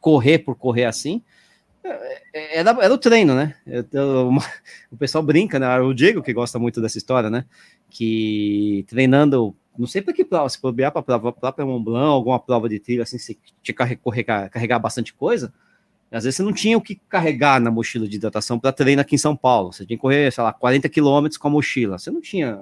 correr 0.00 0.38
por 0.38 0.54
correr 0.54 0.84
assim, 0.84 1.22
era, 2.32 2.70
era 2.82 2.92
o 2.92 2.98
treino, 2.98 3.34
né? 3.34 3.54
Eu, 3.66 3.84
eu, 3.92 4.30
o 4.90 4.96
pessoal 4.96 5.24
brinca, 5.24 5.58
né? 5.58 5.78
O 5.80 5.94
Diego 5.94 6.22
que 6.22 6.32
gosta 6.32 6.58
muito 6.58 6.80
dessa 6.80 6.98
história, 6.98 7.30
né? 7.30 7.44
Que 7.88 8.84
treinando 8.88 9.54
não 9.78 9.86
sei 9.86 10.02
para 10.02 10.12
que 10.12 10.24
prova, 10.24 10.48
se 10.48 10.60
bobear 10.60 10.92
para 10.92 11.02
prova, 11.02 11.32
própria 11.32 11.64
Mont 11.64 11.84
Blanc, 11.84 12.06
alguma 12.06 12.38
prova 12.38 12.68
de 12.68 12.78
trilha, 12.78 13.02
assim, 13.02 13.18
se 13.18 13.38
tinha 13.62 13.74
que 13.74 13.96
carregar, 13.96 14.50
carregar 14.50 14.78
bastante 14.78 15.14
coisa, 15.14 15.52
às 16.10 16.24
vezes 16.24 16.36
você 16.36 16.42
não 16.42 16.52
tinha 16.52 16.76
o 16.76 16.80
que 16.80 16.96
carregar 17.08 17.60
na 17.60 17.70
mochila 17.70 18.08
de 18.08 18.16
hidratação 18.16 18.58
para 18.58 18.72
treino 18.72 19.00
aqui 19.00 19.14
em 19.14 19.18
São 19.18 19.36
Paulo. 19.36 19.72
Você 19.72 19.86
tinha 19.86 19.96
que 19.96 20.02
correr, 20.02 20.32
sei 20.32 20.42
lá, 20.42 20.52
40 20.52 20.88
quilômetros 20.88 21.38
com 21.38 21.46
a 21.46 21.50
mochila. 21.50 21.98
Você 21.98 22.10
não 22.10 22.20
tinha 22.20 22.60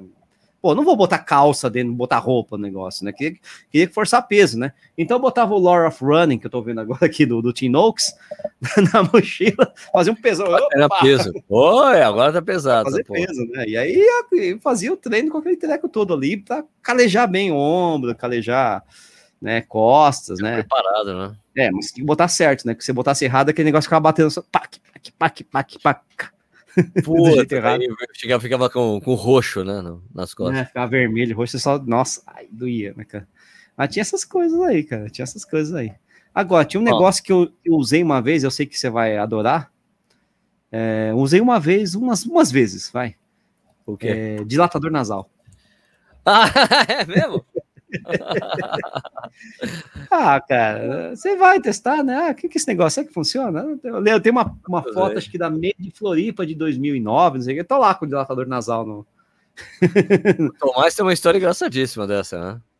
Pô, 0.61 0.75
não 0.75 0.85
vou 0.85 0.97
botar 0.97 1.19
calça 1.19 1.71
dentro, 1.71 1.93
botar 1.93 2.19
roupa 2.19 2.57
no 2.57 2.63
negócio, 2.65 3.05
né? 3.05 3.13
Queria, 3.13 3.39
queria 3.71 3.89
forçar 3.89 4.27
peso, 4.27 4.59
né? 4.59 4.73
Então 4.97 5.17
eu 5.17 5.21
botava 5.21 5.55
o 5.55 5.59
Law 5.59 5.87
of 5.87 6.05
Running, 6.05 6.39
que 6.39 6.47
eu 6.47 6.51
tô 6.51 6.61
vendo 6.61 6.81
agora 6.81 7.07
aqui 7.07 7.25
do, 7.25 7.41
do 7.41 7.53
Tim 7.53 7.69
Noakes, 7.69 8.13
na 8.93 9.05
mochila, 9.05 9.73
fazia 9.93 10.13
um 10.13 10.17
pesão. 10.17 10.47
Era 10.73 10.89
peso. 10.89 11.33
Oi, 11.49 12.03
agora 12.03 12.33
tá 12.33 12.43
pesado. 12.43 12.91
Fazer 12.91 13.05
peso, 13.05 13.45
né? 13.51 13.67
E 13.69 13.77
aí 13.77 14.05
eu 14.33 14.59
fazia 14.61 14.93
o 14.93 14.97
treino 14.97 15.31
com 15.31 15.39
aquele 15.39 15.57
treco 15.57 15.89
todo 15.89 16.13
ali, 16.13 16.37
pra 16.37 16.65
calejar 16.83 17.31
bem 17.31 17.53
o 17.53 17.57
ombro, 17.57 18.15
calejar 18.17 18.83
né, 19.41 19.61
costas, 19.61 20.41
né? 20.41 20.55
Preparado, 20.55 21.15
né? 21.15 21.37
É, 21.57 21.71
mas 21.71 21.93
tem 21.93 22.03
que 22.03 22.07
botar 22.07 22.29
certo, 22.29 22.67
né? 22.67 22.75
Porque 22.75 22.83
se 22.83 22.87
você 22.87 22.93
botasse 22.93 23.25
errado, 23.25 23.51
aquele 23.51 23.67
negócio 23.67 23.87
ficava 23.87 24.01
batendo 24.01 24.31
só, 24.31 24.43
pac, 24.43 24.79
pac, 24.93 25.13
pac, 25.13 25.45
pac, 25.45 25.79
pac. 25.81 26.38
Puta, 27.05 27.47
chegava, 28.15 28.41
ficava 28.41 28.71
com, 28.71 29.01
com 29.01 29.15
roxo, 29.15 29.65
né, 29.65 29.83
nas 30.15 30.35
costas. 30.35 30.59
É, 30.59 30.65
ficava 30.65 30.91
vermelho, 30.91 31.37
roxo, 31.37 31.59
só, 31.59 31.79
nossa, 31.79 32.23
ai, 32.27 32.47
doía, 32.51 32.95
né, 32.97 33.05
cara? 33.05 33.27
Mas 33.77 33.91
tinha 33.91 34.01
essas 34.01 34.25
coisas 34.25 34.61
aí, 34.61 34.83
cara, 34.83 35.09
tinha 35.09 35.23
essas 35.23 35.45
coisas 35.45 35.75
aí. 35.75 35.93
Agora, 36.35 36.65
tinha 36.65 36.81
um 36.81 36.85
negócio 36.85 37.23
que 37.23 37.33
eu, 37.33 37.51
eu, 37.65 37.75
usei 37.75 38.03
uma 38.03 38.21
vez, 38.21 38.45
eu 38.45 38.51
sei 38.51 38.67
que 38.67 38.79
você 38.79 38.91
vai 38.91 39.17
adorar. 39.17 39.73
É, 40.71 41.13
usei 41.15 41.41
uma 41.41 41.59
vez, 41.59 41.95
umas, 41.95 42.25
umas 42.25 42.51
vezes, 42.51 42.91
vai. 42.91 43.17
O 43.87 43.97
quê? 43.97 44.09
É, 44.09 44.45
dilatador 44.45 44.91
nasal. 44.91 45.31
Ah, 46.31 46.51
é 46.87 47.07
mesmo? 47.07 47.43
ah, 50.11 50.41
cara, 50.41 51.17
você 51.17 51.37
vai 51.37 51.61
testar, 51.61 52.03
né? 52.03 52.29
Ah, 52.29 52.33
o 52.33 52.35
que, 52.35 52.49
que 52.49 52.59
esse 52.59 52.69
negócio 52.69 53.01
é 53.01 53.05
que 53.05 53.13
funciona? 53.13 53.79
Eu 53.83 54.21
tenho 54.21 54.35
uma, 54.35 54.59
uma 54.69 54.83
foto, 54.83 55.19
acho 55.19 55.31
que 55.31 55.39
da 55.39 55.49
meia 55.49 55.75
de 55.79 55.91
Floripa 55.91 56.47
de 56.47 56.55
2009, 56.55 57.39
não 57.39 57.45
sei 57.45 57.55
o 57.55 57.57
que, 57.57 57.61
eu 57.63 57.67
tô 57.67 57.79
lá 57.79 57.95
com 57.95 58.05
o 58.05 58.09
dilatador 58.09 58.47
nasal 58.47 58.87
no. 58.87 59.07
o 59.83 60.53
Tomás 60.59 60.95
tem 60.95 61.05
uma 61.05 61.13
história 61.13 61.39
engraçadíssima 61.39 62.07
dessa, 62.07 62.39
né? 62.39 62.61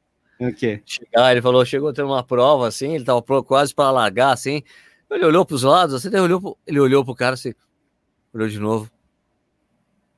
O 0.41 0.53
quê? 0.53 0.81
Chegar, 0.87 1.33
ele 1.33 1.43
falou, 1.43 1.65
chegou 1.65 1.89
a 1.89 1.93
ter 1.93 2.05
uma 2.05 2.23
prova 2.23 2.69
assim, 2.69 2.95
ele 2.95 3.05
tava 3.05 3.21
quase 3.43 3.75
para 3.75 3.91
largar 3.91 4.33
assim. 4.33 4.63
Ele 5.11 5.25
olhou 5.25 5.45
para 5.45 5.57
os 5.57 5.65
lados, 5.65 5.97
assim, 5.97 6.07
ele 6.07 6.21
olhou, 6.21 6.41
pro, 6.41 6.57
ele 6.65 6.79
olhou 6.79 7.05
pro 7.05 7.13
cara 7.13 7.35
assim, 7.35 7.53
olhou 8.33 8.47
de 8.47 8.61
novo. 8.61 8.89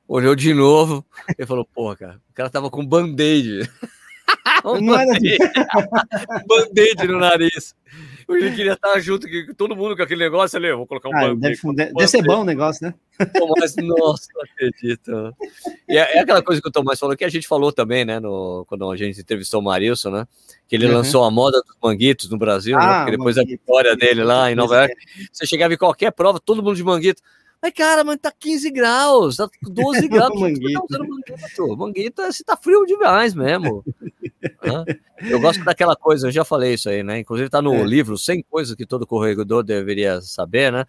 Olhou 0.06 0.34
de 0.34 0.52
novo, 0.52 1.02
ele 1.38 1.46
falou, 1.46 1.64
porra, 1.64 1.96
cara, 1.96 2.20
o 2.28 2.34
cara 2.34 2.50
tava 2.50 2.68
com 2.68 2.84
band-aid. 2.84 3.60
um 4.64 4.86
band-aid 4.86 5.38
band 7.06 7.06
no 7.06 7.18
nariz. 7.18 7.74
Ele 8.28 8.54
queria 8.54 8.74
estar 8.74 8.98
junto 9.00 9.26
com 9.28 9.54
todo 9.54 9.74
mundo 9.74 9.96
com 9.96 10.02
aquele 10.02 10.22
negócio 10.22 10.56
ali. 10.56 10.72
Vou 10.72 10.86
colocar 10.86 11.08
um 11.08 11.16
ah, 11.16 11.20
band-aid. 11.20 11.60
Deve, 11.74 11.92
deve 11.92 12.08
ser 12.08 12.22
bom 12.22 12.42
o 12.42 12.44
negócio, 12.44 12.86
né? 12.86 12.94
Tomás, 13.26 13.74
nossa, 13.76 14.28
não 14.34 14.42
acredito. 14.42 15.34
E 15.88 15.98
é, 15.98 16.16
é, 16.16 16.20
aquela 16.20 16.42
coisa 16.42 16.62
que 16.62 16.68
o 16.68 16.70
Tomás 16.70 16.98
falou, 16.98 17.16
que 17.16 17.24
a 17.24 17.28
gente 17.28 17.48
falou 17.48 17.72
também, 17.72 18.04
né? 18.04 18.20
No, 18.20 18.64
quando 18.68 18.88
a 18.90 18.96
gente 18.96 19.20
entrevistou 19.20 19.60
o 19.60 19.64
Marilson, 19.64 20.10
né? 20.10 20.28
Que 20.68 20.76
ele 20.76 20.86
uhum. 20.86 20.94
lançou 20.94 21.24
a 21.24 21.30
moda 21.30 21.60
dos 21.60 21.76
manguitos 21.82 22.30
no 22.30 22.38
Brasil, 22.38 22.78
né, 22.78 22.84
ah, 22.84 22.88
né? 22.88 22.98
Porque 22.98 23.16
depois 23.16 23.36
manguito, 23.36 23.54
a 23.54 23.58
vitória 23.58 23.96
dele 23.96 24.22
lá 24.22 24.50
em 24.50 24.54
Nova 24.54 24.76
York, 24.76 24.94
você 25.32 25.44
chegava 25.44 25.74
em 25.74 25.78
qualquer 25.78 26.12
prova, 26.12 26.38
todo 26.38 26.62
mundo 26.62 26.76
de 26.76 26.84
manguito. 26.84 27.20
Mas, 27.62 27.72
cara, 27.74 28.02
mas 28.02 28.16
tá 28.16 28.32
15 28.32 28.70
graus, 28.70 29.36
tá 29.36 29.48
12 29.62 30.08
graus. 30.08 30.40
manguito. 30.40 30.72
Tá 30.72 30.84
usando 30.88 31.08
manguito? 31.08 31.76
Manguito, 31.76 32.22
você 32.22 32.42
tá 32.42 32.56
frio 32.56 32.86
demais 32.86 33.34
mesmo. 33.34 33.84
Eu 35.22 35.40
gosto 35.40 35.64
daquela 35.64 35.96
coisa, 35.96 36.28
eu 36.28 36.30
já 36.30 36.44
falei 36.44 36.74
isso 36.74 36.88
aí, 36.88 37.02
né? 37.02 37.18
Inclusive 37.20 37.48
tá 37.48 37.62
no 37.62 37.74
é. 37.74 37.84
livro 37.84 38.18
100 38.18 38.42
coisas 38.42 38.74
que 38.74 38.86
todo 38.86 39.06
corredor 39.06 39.62
deveria 39.62 40.20
saber, 40.20 40.70
né? 40.72 40.84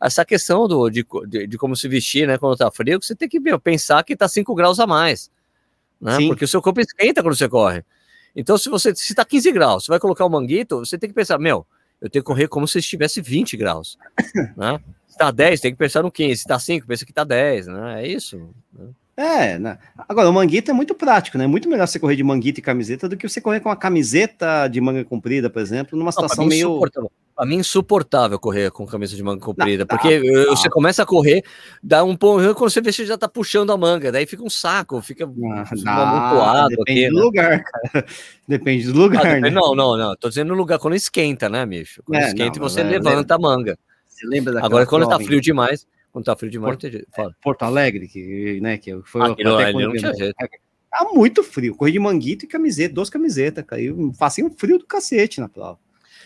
Essa 0.00 0.24
questão 0.24 0.68
do, 0.68 0.90
de, 0.90 1.06
de, 1.26 1.46
de, 1.46 1.58
como 1.58 1.74
se 1.74 1.88
vestir, 1.88 2.26
né? 2.26 2.38
Quando 2.38 2.56
tá 2.56 2.70
frio, 2.70 3.00
você 3.00 3.14
tem 3.14 3.28
que 3.28 3.40
meu, 3.40 3.58
pensar 3.58 4.04
que 4.04 4.16
tá 4.16 4.28
5 4.28 4.54
graus 4.54 4.78
a 4.78 4.86
mais, 4.86 5.30
né? 6.00 6.16
Sim. 6.16 6.28
Porque 6.28 6.44
o 6.44 6.48
seu 6.48 6.62
corpo 6.62 6.80
esquenta 6.80 7.22
quando 7.22 7.34
você 7.34 7.48
corre. 7.48 7.84
Então, 8.34 8.58
se 8.58 8.68
você 8.68 8.94
se 8.94 9.14
tá 9.14 9.24
15 9.24 9.50
graus, 9.52 9.84
você 9.84 9.90
vai 9.90 9.98
colocar 9.98 10.24
o 10.24 10.28
um 10.28 10.30
manguito, 10.30 10.80
você 10.80 10.98
tem 10.98 11.08
que 11.08 11.14
pensar, 11.14 11.38
meu, 11.38 11.66
eu 12.00 12.10
tenho 12.10 12.22
que 12.22 12.26
correr 12.26 12.48
como 12.48 12.68
se 12.68 12.78
estivesse 12.78 13.20
20 13.22 13.56
graus, 13.56 13.96
né? 14.56 14.78
Se 15.08 15.16
tá 15.16 15.30
10, 15.30 15.60
tem 15.60 15.72
que 15.72 15.78
pensar 15.78 16.02
no 16.02 16.12
15. 16.12 16.42
Se 16.42 16.46
tá 16.46 16.58
5, 16.58 16.86
pensa 16.86 17.06
que 17.06 17.12
tá 17.12 17.24
10, 17.24 17.68
né? 17.68 18.02
É 18.02 18.06
isso. 18.06 18.36
Né? 18.72 18.90
É, 19.16 19.58
né? 19.58 19.78
Agora, 20.06 20.28
o 20.28 20.32
manguito 20.32 20.70
é 20.70 20.74
muito 20.74 20.94
prático, 20.94 21.38
né? 21.38 21.46
Muito 21.46 21.70
melhor 21.70 21.86
você 21.86 21.98
correr 21.98 22.16
de 22.16 22.22
manguito 22.22 22.60
e 22.60 22.62
camiseta 22.62 23.08
do 23.08 23.16
que 23.16 23.26
você 23.26 23.40
correr 23.40 23.60
com 23.60 23.70
uma 23.70 23.76
camiseta 23.76 24.68
de 24.68 24.78
manga 24.78 25.02
comprida, 25.06 25.48
por 25.48 25.62
exemplo, 25.62 25.98
numa 25.98 26.12
situação 26.12 26.44
Não, 26.44 26.50
meio. 26.50 26.80
Pra 27.34 27.44
mim, 27.44 27.56
insuportável 27.56 28.38
correr 28.38 28.70
com 28.70 28.86
camisa 28.86 29.14
de 29.14 29.22
manga 29.22 29.40
comprida, 29.40 29.84
não, 29.84 29.86
porque 29.86 30.20
não. 30.20 30.56
você 30.56 30.70
começa 30.70 31.02
a 31.02 31.06
correr, 31.06 31.44
dá 31.82 32.02
um 32.02 32.16
pouco, 32.16 32.42
quando 32.54 32.70
você 32.70 32.80
vê, 32.80 32.90
você 32.90 33.04
já 33.04 33.18
tá 33.18 33.28
puxando 33.28 33.70
a 33.72 33.76
manga, 33.76 34.10
daí 34.10 34.24
fica 34.24 34.42
um 34.42 34.48
saco, 34.48 35.02
fica 35.02 35.24
amontoado. 35.24 36.68
Depende 36.70 37.04
aqui, 37.04 37.10
do 37.10 37.16
né? 37.16 37.22
lugar, 37.22 37.62
cara. 37.62 38.06
Depende 38.48 38.90
do 38.90 38.98
lugar, 38.98 39.20
ah, 39.20 39.24
depende, 39.24 39.40
né? 39.42 39.50
Não, 39.50 39.74
não, 39.74 39.98
não. 39.98 40.16
Tô 40.16 40.30
dizendo 40.30 40.48
no 40.48 40.54
lugar 40.54 40.78
quando 40.78 40.94
esquenta, 40.94 41.48
né, 41.48 41.66
bicho? 41.66 42.02
Quando 42.04 42.22
é, 42.22 42.28
esquenta, 42.28 42.58
não, 42.58 42.68
você 42.68 42.80
é, 42.80 42.84
levanta 42.84 43.34
a 43.34 43.38
manga. 43.38 43.78
Você 44.06 44.26
lembra 44.26 44.64
Agora, 44.64 44.86
quando 44.86 45.06
tá 45.06 45.18
frio 45.18 45.40
demais, 45.40 45.86
quando 46.16 46.24
tá 46.24 46.34
frio 46.34 46.50
demais, 46.50 46.78
Porto, 46.78 47.06
Fala. 47.14 47.36
Porto 47.42 47.62
Alegre, 47.64 48.08
que, 48.08 48.58
né, 48.62 48.78
que 48.78 48.98
foi 49.02 49.20
ah, 49.20 49.36
não, 49.38 49.58
até 49.58 49.70
não 49.70 49.92
tinha 49.92 50.14
jeito. 50.14 50.34
Tá 50.90 51.10
muito 51.12 51.44
frio, 51.44 51.76
corri 51.76 51.92
de 51.92 51.98
manguito 51.98 52.46
e 52.46 52.48
camiseta, 52.48 52.94
duas 52.94 53.10
camisetas, 53.10 53.62
caiu, 53.66 54.14
fazia 54.18 54.42
um 54.42 54.50
frio 54.50 54.78
do 54.78 54.86
cacete 54.86 55.42
na 55.42 55.48
prova. 55.50 55.78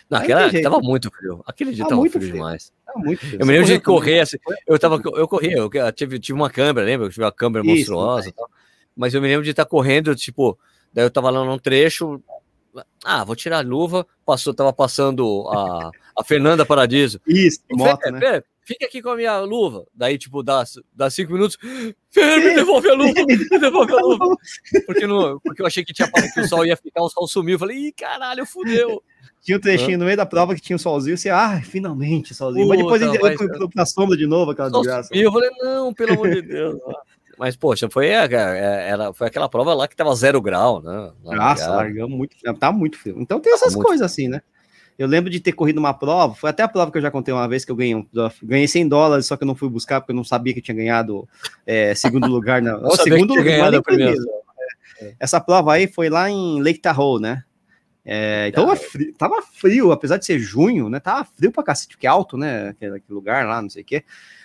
Não, 0.08 0.20
aquela, 0.20 0.48
tava 0.62 0.78
muito 0.78 1.10
frio. 1.10 1.42
Aquele 1.44 1.72
dia 1.72 1.78
tava, 1.78 1.88
tava 1.88 2.00
muito 2.02 2.12
frio, 2.12 2.22
frio, 2.22 2.34
demais. 2.34 2.72
muito 2.98 3.18
frio. 3.18 3.40
Eu 3.40 3.46
me 3.46 3.52
lembro 3.52 3.66
de 3.66 3.80
correr, 3.80 4.20
assim, 4.20 4.36
eu 4.64 4.78
tava, 4.78 5.02
eu 5.16 5.26
corri, 5.26 5.54
eu 5.54 5.68
tive, 5.92 6.20
tive 6.20 6.38
uma 6.38 6.48
câmera, 6.48 6.86
lembra? 6.86 7.08
Eu 7.08 7.10
tive 7.10 7.24
uma 7.24 7.32
câmera 7.32 7.66
Isso, 7.66 7.74
monstruosa 7.74 8.30
tal, 8.30 8.48
Mas 8.94 9.12
eu 9.12 9.20
me 9.20 9.26
lembro 9.26 9.42
de 9.42 9.50
estar 9.50 9.64
correndo, 9.64 10.14
tipo, 10.14 10.56
daí 10.92 11.04
eu 11.04 11.10
tava 11.10 11.30
lá 11.30 11.44
num 11.44 11.58
trecho, 11.58 12.22
ah, 13.04 13.24
vou 13.24 13.34
tirar 13.34 13.58
a 13.58 13.68
luva, 13.68 14.06
passou, 14.24 14.54
tava 14.54 14.72
passando 14.72 15.48
a, 15.48 15.90
a 16.16 16.22
Fernanda 16.22 16.64
Paradiso. 16.64 17.20
Isso, 17.26 17.58
moto, 17.72 18.00
falei, 18.00 18.20
né? 18.20 18.42
Fica 18.70 18.86
aqui 18.86 19.02
com 19.02 19.10
a 19.10 19.16
minha 19.16 19.38
luva. 19.40 19.84
Daí, 19.92 20.16
tipo, 20.16 20.42
dá, 20.42 20.62
dá 20.94 21.10
cinco 21.10 21.32
minutos, 21.32 21.58
Fernanda, 22.10 22.48
me 22.48 22.54
devolve 22.54 22.88
a 22.88 22.94
luva, 22.94 23.24
me 23.26 23.58
devolve 23.58 23.92
a 23.92 23.96
luva. 24.00 24.36
Porque, 24.86 25.06
não, 25.06 25.40
porque 25.40 25.62
eu 25.62 25.66
achei 25.66 25.84
que, 25.84 25.92
tinha, 25.92 26.08
que 26.10 26.40
o 26.40 26.48
sol 26.48 26.64
ia 26.64 26.76
ficar, 26.76 27.02
o 27.02 27.08
sol 27.08 27.26
sumiu. 27.26 27.54
Eu 27.54 27.58
falei, 27.58 27.88
ih, 27.88 27.92
caralho, 27.92 28.46
fudeu. 28.46 29.02
Tinha 29.42 29.56
um 29.56 29.60
trechinho 29.60 29.98
no 29.98 30.04
meio 30.04 30.16
da 30.16 30.26
prova 30.26 30.54
que 30.54 30.60
tinha 30.60 30.76
um 30.76 30.78
solzinho, 30.78 31.16
você, 31.16 31.30
ah, 31.30 31.60
finalmente, 31.64 32.34
solzinho. 32.34 32.68
Mas 32.68 32.78
depois 32.78 33.02
ele 33.02 33.18
mas... 33.18 33.36
foi 33.36 33.68
pra 33.68 33.86
sombra 33.86 34.16
de 34.16 34.26
novo, 34.26 34.52
aquela 34.52 34.70
desgraça. 34.70 35.08
E 35.12 35.20
eu 35.20 35.32
falei, 35.32 35.50
não, 35.58 35.92
pelo 35.92 36.12
amor 36.12 36.30
de 36.30 36.42
Deus. 36.42 36.78
Mas, 37.38 37.56
poxa, 37.56 37.88
foi, 37.90 38.08
é, 38.08 38.26
é, 38.26 38.88
era, 38.90 39.14
foi 39.14 39.26
aquela 39.26 39.48
prova 39.48 39.72
lá 39.72 39.88
que 39.88 39.96
tava 39.96 40.14
zero 40.14 40.42
grau, 40.42 40.82
né? 40.82 41.10
Nossa, 41.24 41.70
largamos 41.70 42.16
muito 42.16 42.38
frio. 42.38 42.54
Tá 42.54 42.70
muito 42.70 42.98
frio. 42.98 43.16
Então 43.18 43.40
tem 43.40 43.52
essas 43.54 43.74
coisas 43.74 44.02
assim, 44.02 44.28
né? 44.28 44.42
Eu 45.00 45.06
lembro 45.06 45.30
de 45.30 45.40
ter 45.40 45.52
corrido 45.52 45.78
uma 45.78 45.94
prova, 45.94 46.34
foi 46.34 46.50
até 46.50 46.62
a 46.62 46.68
prova 46.68 46.92
que 46.92 46.98
eu 46.98 47.00
já 47.00 47.10
contei 47.10 47.32
uma 47.32 47.48
vez 47.48 47.64
que 47.64 47.72
eu 47.72 47.74
ganhei, 47.74 48.06
ganhei 48.42 48.68
100 48.68 48.86
dólares, 48.86 49.24
só 49.24 49.34
que 49.34 49.44
eu 49.44 49.46
não 49.46 49.54
fui 49.54 49.66
buscar 49.66 49.98
porque 49.98 50.12
eu 50.12 50.14
não 50.14 50.22
sabia 50.22 50.52
que 50.52 50.60
tinha 50.60 50.76
ganhado 50.76 51.26
é, 51.66 51.94
segundo 51.94 52.26
lugar. 52.26 52.60
Na, 52.60 52.76
oh, 52.84 52.94
segundo 52.96 53.34
lugar, 53.34 53.82
primeiro. 53.82 54.22
É. 55.00 55.14
Essa 55.18 55.40
prova 55.40 55.72
aí 55.72 55.86
foi 55.86 56.10
lá 56.10 56.28
em 56.28 56.60
Lake 56.60 56.80
Tahoe, 56.80 57.18
né? 57.18 57.42
É, 58.04 58.48
então 58.48 58.66
tava 58.66 58.76
frio, 58.76 59.14
tava 59.16 59.40
frio, 59.40 59.90
apesar 59.90 60.18
de 60.18 60.26
ser 60.26 60.38
junho, 60.38 60.90
né? 60.90 61.00
Tava 61.00 61.24
frio 61.24 61.50
pra 61.50 61.62
cacete, 61.62 61.96
que 61.96 62.06
é 62.06 62.10
alto, 62.10 62.36
né? 62.36 62.68
Aquele, 62.68 62.96
aquele, 62.98 63.14
lugar 63.14 63.46
lá, 63.46 63.62
não 63.62 63.70
sei 63.70 63.80
o 63.80 63.86
quê. 63.86 64.04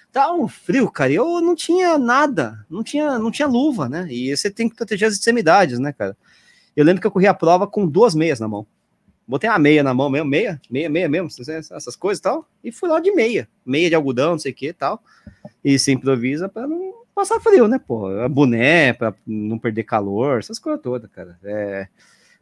Tava 0.10 0.36
um 0.36 0.48
frio, 0.48 0.90
cara. 0.90 1.12
E 1.12 1.16
eu 1.16 1.42
não 1.42 1.54
tinha 1.54 1.98
nada, 1.98 2.66
não 2.70 2.82
tinha, 2.82 3.20
não 3.20 3.30
tinha 3.30 3.48
luva, 3.50 3.90
né? 3.90 4.08
E 4.10 4.34
você 4.34 4.50
tem 4.50 4.70
que 4.70 4.76
proteger 4.78 5.10
as 5.10 5.16
extremidades, 5.16 5.80
né, 5.80 5.92
cara? 5.92 6.16
Eu 6.74 6.86
lembro 6.86 7.02
que 7.02 7.08
eu 7.08 7.12
corri 7.12 7.28
a 7.28 7.34
prova 7.34 7.68
com 7.68 7.86
duas 7.86 8.16
meias 8.16 8.40
na 8.40 8.48
mão. 8.48 8.66
Botei 9.28 9.50
a 9.50 9.58
meia 9.58 9.82
na 9.82 9.94
mão 9.94 10.10
mesmo, 10.10 10.30
meia, 10.30 10.62
meia, 10.70 10.90
meia 10.90 11.10
mesmo, 11.10 11.30
essas 11.48 11.96
coisas 11.96 12.20
e 12.20 12.24
tal. 12.24 12.48
E 12.64 12.72
fui 12.72 12.90
lá 12.90 13.00
de 13.00 13.12
meia, 13.12 13.48
meia 13.66 13.90
de 13.90 13.96
algodão, 13.96 14.32
não 14.32 14.40
sei 14.40 14.52
o 14.52 14.56
que 14.56 14.68
e 14.68 14.74
tal. 14.74 15.02
E 15.64 15.80
se 15.80 15.92
improvisa 15.92 16.48
para 16.48 16.68
não 16.68 16.94
passar 17.14 17.40
frio, 17.40 17.68
né, 17.68 17.80
pô? 17.80 18.08
Boné, 18.30 18.94
para 18.94 19.16
não 19.26 19.58
perder 19.58 19.84
calor, 19.84 20.40
essas 20.40 20.60
coisas 20.60 20.82
todas, 20.82 21.10
cara. 21.10 21.40
É 21.44 21.88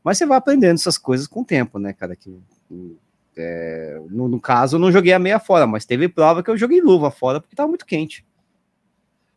mas 0.03 0.17
você 0.17 0.25
vai 0.25 0.37
aprendendo 0.37 0.75
essas 0.75 0.97
coisas 0.97 1.25
com 1.25 1.41
o 1.41 1.45
tempo, 1.45 1.79
né, 1.79 1.93
cara? 1.93 2.15
Que, 2.15 2.37
é, 3.37 4.01
no, 4.09 4.27
no, 4.27 4.39
caso, 4.39 4.75
eu 4.75 4.79
não 4.79 4.91
joguei 4.91 5.13
a 5.13 5.19
meia 5.19 5.39
fora, 5.39 5.65
mas 5.65 5.85
teve 5.85 6.09
prova 6.09 6.43
que 6.43 6.51
eu 6.51 6.57
joguei 6.57 6.81
luva 6.81 7.09
fora 7.09 7.39
porque 7.39 7.55
tava 7.55 7.69
muito 7.69 7.85
quente. 7.85 8.25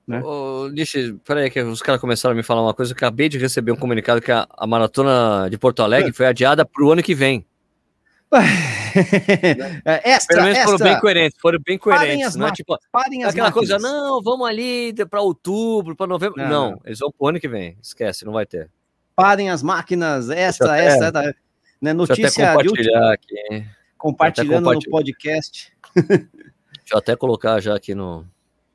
Né? 0.07 0.23
Oh, 0.25 0.69
deixa, 0.73 1.17
peraí, 1.25 1.51
que 1.51 1.61
os 1.61 1.83
caras 1.83 2.01
começaram 2.01 2.33
a 2.33 2.37
me 2.37 2.43
falar 2.43 2.63
uma 2.63 2.75
coisa. 2.75 2.93
Eu 2.93 2.97
acabei 2.97 3.29
de 3.29 3.39
receber 3.39 3.73
um 3.73 3.77
comunicado 3.77 4.21
que 4.21 4.31
a, 4.31 4.47
a 4.57 4.67
maratona 4.67 5.49
de 5.51 5.59
Porto 5.59 5.83
Alegre 5.83 6.11
é. 6.11 6.13
foi 6.13 6.27
adiada 6.27 6.65
para 6.65 6.85
o 6.85 6.93
ano 6.93 7.03
que 7.03 7.15
vem. 7.15 7.45
extra, 10.05 10.37
Pelo 10.37 10.43
menos 10.49 10.59
foram 10.65 10.79
bem 10.79 11.01
coerentes, 11.01 11.39
foram 11.41 11.59
bem 11.65 11.79
coerentes, 11.79 12.35
não 12.35 12.49
é 12.49 12.53
tipo 12.53 12.77
parem 12.91 13.23
as 13.23 13.31
aquela 13.31 13.51
máquinas. 13.51 13.71
coisa, 13.71 13.89
não, 13.89 14.21
vamos 14.21 14.49
ali 14.49 14.93
para 15.09 15.21
outubro, 15.21 15.95
para 15.95 16.09
novembro. 16.09 16.37
Não, 16.37 16.73
não, 16.73 16.81
eles 16.85 16.99
vão 16.99 17.13
pro 17.13 17.29
ano 17.29 17.39
que 17.39 17.47
vem, 17.47 17.79
esquece, 17.81 18.25
não 18.25 18.33
vai 18.33 18.45
ter 18.45 18.69
parem 19.17 19.49
as 19.49 19.63
máquinas, 19.63 20.29
esta, 20.29 20.75
até, 20.75 20.85
esta, 20.85 21.35
né, 21.81 21.95
notícia 21.95 22.55
de 22.59 22.69
última, 22.69 23.15
aqui. 23.15 23.67
compartilhando 23.97 24.71
no 24.71 24.81
podcast. 24.91 25.73
Deixa 25.97 26.95
eu 26.95 26.99
até 26.99 27.17
colocar 27.17 27.59
já 27.61 27.75
aqui 27.75 27.95
no. 27.95 28.25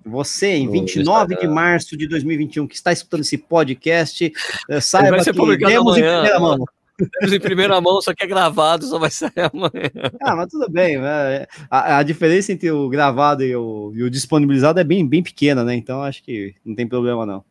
Você, 0.05 0.47
em 0.55 0.69
29 0.69 1.35
de 1.35 1.47
março 1.47 1.95
de 1.95 2.07
2021, 2.07 2.67
que 2.67 2.75
está 2.75 2.91
escutando 2.91 3.21
esse 3.21 3.37
podcast, 3.37 4.31
eh, 4.69 4.81
saiba 4.81 5.17
que 5.17 5.31
temos 5.31 5.97
em 5.97 6.01
primeira 6.01 6.39
mão. 6.39 6.65
Temos 6.97 7.33
em 7.33 7.39
primeira 7.39 7.81
mão, 7.81 8.01
só 8.01 8.13
que 8.13 8.23
é 8.23 8.27
gravado, 8.27 8.85
só 8.85 8.99
vai 8.99 9.09
sair 9.09 9.31
amanhã. 9.53 9.89
Ah, 10.21 10.35
mas 10.35 10.47
tudo 10.47 10.69
bem. 10.69 10.99
Né? 10.99 11.45
A, 11.69 11.97
a, 11.97 12.03
diferença 12.03 12.51
entre 12.51 12.69
o 12.71 12.89
gravado 12.89 13.43
e 13.43 13.55
o, 13.55 13.91
e 13.95 14.03
o, 14.03 14.09
disponibilizado 14.09 14.79
é 14.79 14.83
bem, 14.83 15.07
bem 15.07 15.23
pequena, 15.23 15.63
né? 15.63 15.75
Então 15.75 16.01
acho 16.01 16.23
que 16.23 16.55
não 16.65 16.75
tem 16.75 16.87
problema, 16.87 17.25
não. 17.25 17.43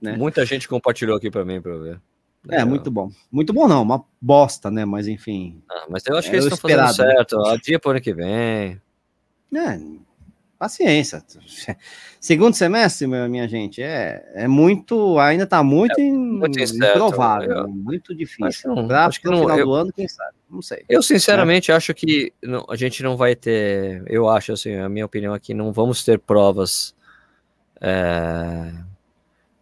né? 0.00 0.16
Muita 0.16 0.44
gente 0.44 0.68
compartilhou 0.68 1.16
aqui 1.16 1.30
para 1.30 1.44
mim 1.44 1.60
para 1.60 1.76
ver. 1.76 2.00
É, 2.48 2.64
muito 2.64 2.90
bom. 2.90 3.10
Muito 3.30 3.52
bom 3.52 3.66
não, 3.66 3.82
uma 3.82 4.04
bosta, 4.20 4.70
né? 4.70 4.84
Mas 4.84 5.08
enfim. 5.08 5.60
Ah, 5.70 5.86
mas 5.88 6.04
eu 6.06 6.16
acho 6.16 6.30
que 6.30 6.36
eles 6.36 6.46
estão 6.46 6.58
fazendo 6.58 6.94
certo. 6.94 7.38
A 7.46 7.56
dia 7.56 7.78
para 7.78 7.92
ano 7.92 8.00
que 8.00 8.14
vem. 8.14 8.80
É, 9.54 9.80
paciência. 10.58 11.22
Segundo 12.20 12.54
semestre, 12.54 13.06
minha 13.06 13.46
gente, 13.46 13.82
é, 13.82 14.28
é 14.34 14.48
muito, 14.48 15.18
ainda 15.18 15.44
está 15.44 15.62
muito, 15.62 15.98
é, 15.98 16.10
muito 16.10 16.58
improvável, 16.58 17.50
eu, 17.50 17.68
muito 17.68 18.14
difícil. 18.14 18.74
Para 18.86 19.06
acho 19.06 19.20
que 19.20 19.28
no 19.28 19.38
final 19.38 19.58
eu, 19.58 19.66
do 19.66 19.72
ano, 19.74 19.92
quem 19.92 20.08
sabe? 20.08 20.34
Não 20.50 20.60
sei. 20.60 20.84
Eu 20.88 21.02
sinceramente 21.02 21.70
é. 21.70 21.74
acho 21.74 21.94
que 21.94 22.32
não, 22.42 22.66
a 22.68 22.76
gente 22.76 23.02
não 23.02 23.16
vai 23.16 23.36
ter, 23.36 24.02
eu 24.06 24.28
acho 24.28 24.52
assim, 24.52 24.74
a 24.74 24.88
minha 24.88 25.06
opinião 25.06 25.32
aqui, 25.32 25.54
não 25.54 25.72
vamos 25.72 26.04
ter 26.04 26.18
provas 26.18 26.94
é, 27.80 28.72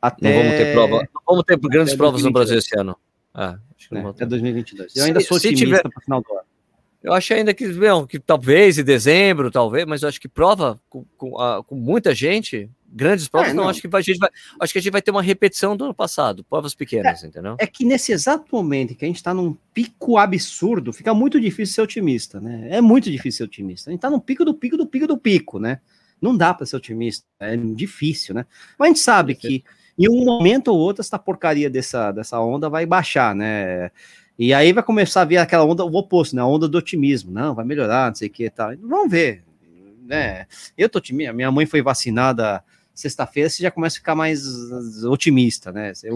até... 0.00 0.28
Não 0.28 0.42
vamos 0.42 0.56
ter 0.56 0.72
prova. 0.72 1.08
Não 1.14 1.22
vamos 1.26 1.44
ter 1.44 1.58
grandes 1.58 1.94
provas 1.94 2.22
2022. 2.22 2.24
no 2.24 2.32
Brasil 2.32 2.58
esse 2.58 2.78
ano. 2.78 2.96
Ah, 3.34 3.58
é, 3.92 4.08
até 4.08 4.26
2022. 4.26 4.96
Eu 4.96 5.04
ainda 5.04 5.20
sou 5.20 5.38
se, 5.38 5.48
otimista 5.48 5.88
para 5.88 5.98
o 5.98 6.02
final 6.02 6.22
do 6.22 6.32
ano. 6.32 6.46
Eu 7.06 7.12
acho 7.12 7.32
ainda 7.32 7.54
que, 7.54 7.68
que 8.08 8.18
talvez 8.18 8.78
em 8.78 8.82
dezembro, 8.82 9.48
talvez, 9.48 9.86
mas 9.86 10.02
eu 10.02 10.08
acho 10.08 10.20
que 10.20 10.26
prova 10.26 10.80
com, 10.90 11.04
com, 11.16 11.40
a, 11.40 11.62
com 11.62 11.76
muita 11.76 12.12
gente, 12.12 12.68
grandes 12.84 13.28
provas, 13.28 13.50
é, 13.50 13.54
não, 13.54 13.62
não, 13.62 13.70
acho 13.70 13.80
que 13.80 13.86
a 13.94 14.00
gente 14.00 14.18
vai, 14.18 14.28
acho 14.60 14.72
que 14.72 14.78
a 14.80 14.82
gente 14.82 14.90
vai 14.90 15.00
ter 15.00 15.12
uma 15.12 15.22
repetição 15.22 15.76
do 15.76 15.84
ano 15.84 15.94
passado, 15.94 16.42
provas 16.42 16.74
pequenas, 16.74 17.22
é, 17.22 17.28
entendeu? 17.28 17.54
É 17.60 17.66
que 17.68 17.84
nesse 17.84 18.10
exato 18.10 18.46
momento 18.50 18.96
que 18.96 19.04
a 19.04 19.06
gente 19.06 19.18
está 19.18 19.32
num 19.32 19.56
pico 19.72 20.18
absurdo, 20.18 20.92
fica 20.92 21.14
muito 21.14 21.40
difícil 21.40 21.76
ser 21.76 21.82
otimista, 21.82 22.40
né? 22.40 22.66
É 22.72 22.80
muito 22.80 23.08
difícil 23.08 23.38
ser 23.38 23.44
otimista. 23.44 23.88
A 23.88 23.92
gente 23.92 23.98
está 23.98 24.10
no 24.10 24.20
pico 24.20 24.44
do 24.44 24.52
pico 24.52 24.76
do 24.76 24.84
pico 24.84 25.06
do 25.06 25.16
pico, 25.16 25.60
né? 25.60 25.80
Não 26.20 26.36
dá 26.36 26.52
para 26.52 26.66
ser 26.66 26.74
otimista, 26.74 27.24
é 27.38 27.56
difícil, 27.56 28.34
né? 28.34 28.44
Mas 28.76 28.86
a 28.86 28.88
gente 28.88 29.00
sabe 29.00 29.36
que 29.36 29.62
em 29.96 30.08
um 30.08 30.24
momento 30.24 30.68
ou 30.72 30.78
outro, 30.78 31.02
essa 31.02 31.20
porcaria 31.20 31.70
dessa, 31.70 32.10
dessa 32.10 32.40
onda 32.40 32.68
vai 32.68 32.84
baixar, 32.84 33.32
né? 33.32 33.92
E 34.38 34.52
aí 34.52 34.72
vai 34.72 34.82
começar 34.82 35.22
a 35.22 35.24
vir 35.24 35.38
aquela 35.38 35.64
onda, 35.64 35.84
o 35.84 35.94
oposto, 35.96 36.36
né? 36.36 36.42
A 36.42 36.46
onda 36.46 36.68
do 36.68 36.78
otimismo. 36.78 37.30
Não, 37.30 37.54
vai 37.54 37.64
melhorar, 37.64 38.08
não 38.08 38.14
sei 38.14 38.28
o 38.28 38.30
que 38.30 38.44
e 38.44 38.50
tal. 38.50 38.76
Vamos 38.76 39.10
ver, 39.10 39.42
né? 40.04 40.46
Eu 40.76 40.88
tô 40.88 40.98
otimista, 40.98 41.32
minha 41.32 41.50
mãe 41.50 41.66
foi 41.66 41.82
vacinada 41.82 42.62
sexta-feira, 42.94 43.50
você 43.50 43.62
já 43.62 43.70
começa 43.70 43.96
a 43.96 43.98
ficar 43.98 44.14
mais 44.14 44.44
otimista, 45.04 45.72
né? 45.72 45.92
É, 46.02 46.12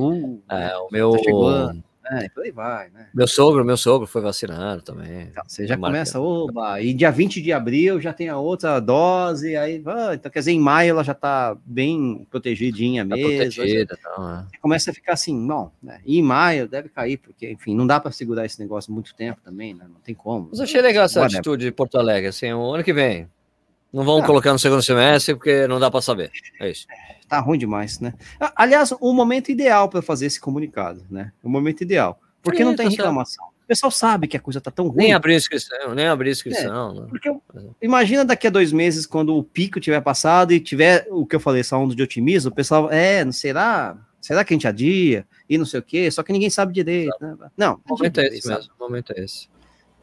o 0.77 0.89
meu... 0.91 1.13
Tá 1.13 1.75
é, 2.11 2.29
por 2.29 2.43
aí 2.43 2.51
vai, 2.51 2.91
né? 2.91 3.09
Meu 3.15 3.29
sogro, 3.29 3.65
meu 3.65 3.77
sogro 3.77 4.07
foi 4.07 4.21
vacinado 4.21 4.83
também. 4.83 5.29
Então, 5.31 5.45
você 5.47 5.67
já 5.67 5.77
começa, 5.77 6.21
oba, 6.21 6.81
e 6.81 6.93
dia 6.93 7.11
20 7.11 7.41
de 7.41 7.53
abril 7.53 8.01
já 8.01 8.13
tem 8.13 8.29
a 8.29 8.37
outra 8.37 8.81
dose, 8.81 9.57
aí, 9.57 9.83
ah, 9.87 10.15
então 10.15 10.31
quer 10.31 10.41
dizer, 10.41 10.53
em 10.53 10.61
maio 10.61 10.91
ela 10.91 11.05
já 11.05 11.15
tá 11.15 11.57
bem 11.65 12.27
protegidinha 12.29 13.07
tá 13.07 13.15
mesmo. 13.15 13.31
Protegida, 13.31 13.97
então, 13.99 14.31
é. 14.31 14.47
Começa 14.61 14.91
a 14.91 14.95
ficar 14.95 15.13
assim, 15.13 15.47
bom, 15.47 15.71
né? 15.83 16.01
E 16.05 16.19
em 16.19 16.23
maio 16.23 16.67
deve 16.67 16.89
cair, 16.89 17.19
porque, 17.19 17.51
enfim, 17.51 17.77
não 17.77 17.87
dá 17.87 18.01
para 18.01 18.11
segurar 18.11 18.45
esse 18.45 18.59
negócio 18.59 18.93
muito 18.93 19.15
tempo 19.15 19.41
também, 19.45 19.73
né? 19.73 19.85
Não 19.89 20.01
tem 20.01 20.15
como. 20.15 20.49
Mas 20.51 20.61
achei 20.61 20.83
legal 20.83 21.05
essa 21.05 21.25
atitude 21.25 21.67
de 21.67 21.73
Porto 21.73 21.97
Alegre, 21.97 22.29
assim, 22.29 22.53
o 22.53 22.75
ano 22.75 22.83
que 22.83 22.93
vem. 22.93 23.29
Não 23.93 24.05
vão 24.05 24.19
ah, 24.19 24.27
colocar 24.27 24.53
no 24.53 24.59
segundo 24.59 24.83
semestre, 24.83 25.35
porque 25.35 25.67
não 25.67 25.81
dá 25.81 25.91
para 25.91 26.01
saber. 26.01 26.31
É 26.61 26.71
isso. 26.71 26.87
Tá 27.29 27.41
ruim 27.41 27.59
demais, 27.59 28.01
né? 28.01 28.15
Aliás, 28.57 28.93
o 29.01 29.13
momento 29.13 29.51
ideal 29.51 29.89
para 29.89 30.03
fazer 30.03 30.27
esse 30.27 30.41
comunicado, 30.41 31.05
né? 31.11 31.33
O 31.43 31.49
momento 31.49 31.83
ideal. 31.83 32.21
Porque 32.43 32.63
é, 32.63 32.65
não 32.65 32.75
tem 32.75 32.87
tá 32.87 32.91
reclamação. 32.91 33.45
Certo. 33.45 33.61
O 33.65 33.67
pessoal 33.71 33.91
sabe 33.91 34.27
que 34.27 34.37
a 34.37 34.41
coisa 34.41 34.61
tá 34.61 34.71
tão 34.71 34.89
ruim. 34.89 35.05
Nem 35.05 35.13
abrir 35.13 35.37
inscrição, 35.37 35.95
nem 35.95 36.09
abrir 36.09 36.31
inscrição. 36.31 37.05
É, 37.05 37.09
porque 37.09 37.31
o, 37.31 37.41
Imagina 37.81 38.25
daqui 38.25 38.49
a 38.49 38.51
dois 38.51 38.73
meses, 38.73 39.07
quando 39.07 39.37
o 39.37 39.45
pico 39.45 39.79
tiver 39.79 40.01
passado 40.01 40.53
e 40.53 40.59
tiver 40.59 41.07
o 41.11 41.25
que 41.25 41.37
eu 41.37 41.41
falei, 41.41 41.61
essa 41.61 41.77
onda 41.77 41.95
de 41.95 42.03
otimismo, 42.03 42.51
o 42.51 42.55
pessoal, 42.55 42.91
é, 42.91 43.25
não 43.25 43.33
será? 43.33 43.97
Será 44.21 44.45
que 44.45 44.53
a 44.53 44.57
gente 44.57 44.67
adia? 44.67 45.25
E 45.49 45.57
não 45.57 45.65
sei 45.65 45.81
o 45.81 45.83
quê, 45.83 46.11
só 46.11 46.23
que 46.23 46.33
ninguém 46.33 46.51
sabe 46.51 46.73
direito. 46.73 47.17
Né? 47.21 47.37
Não, 47.57 47.81
o 47.89 47.95
momento 47.95 48.21
é 48.21 48.27
esse 48.27 48.49
mesmo, 48.49 48.73
o 48.79 48.83
momento 48.83 49.13
é 49.17 49.21
esse. 49.23 49.49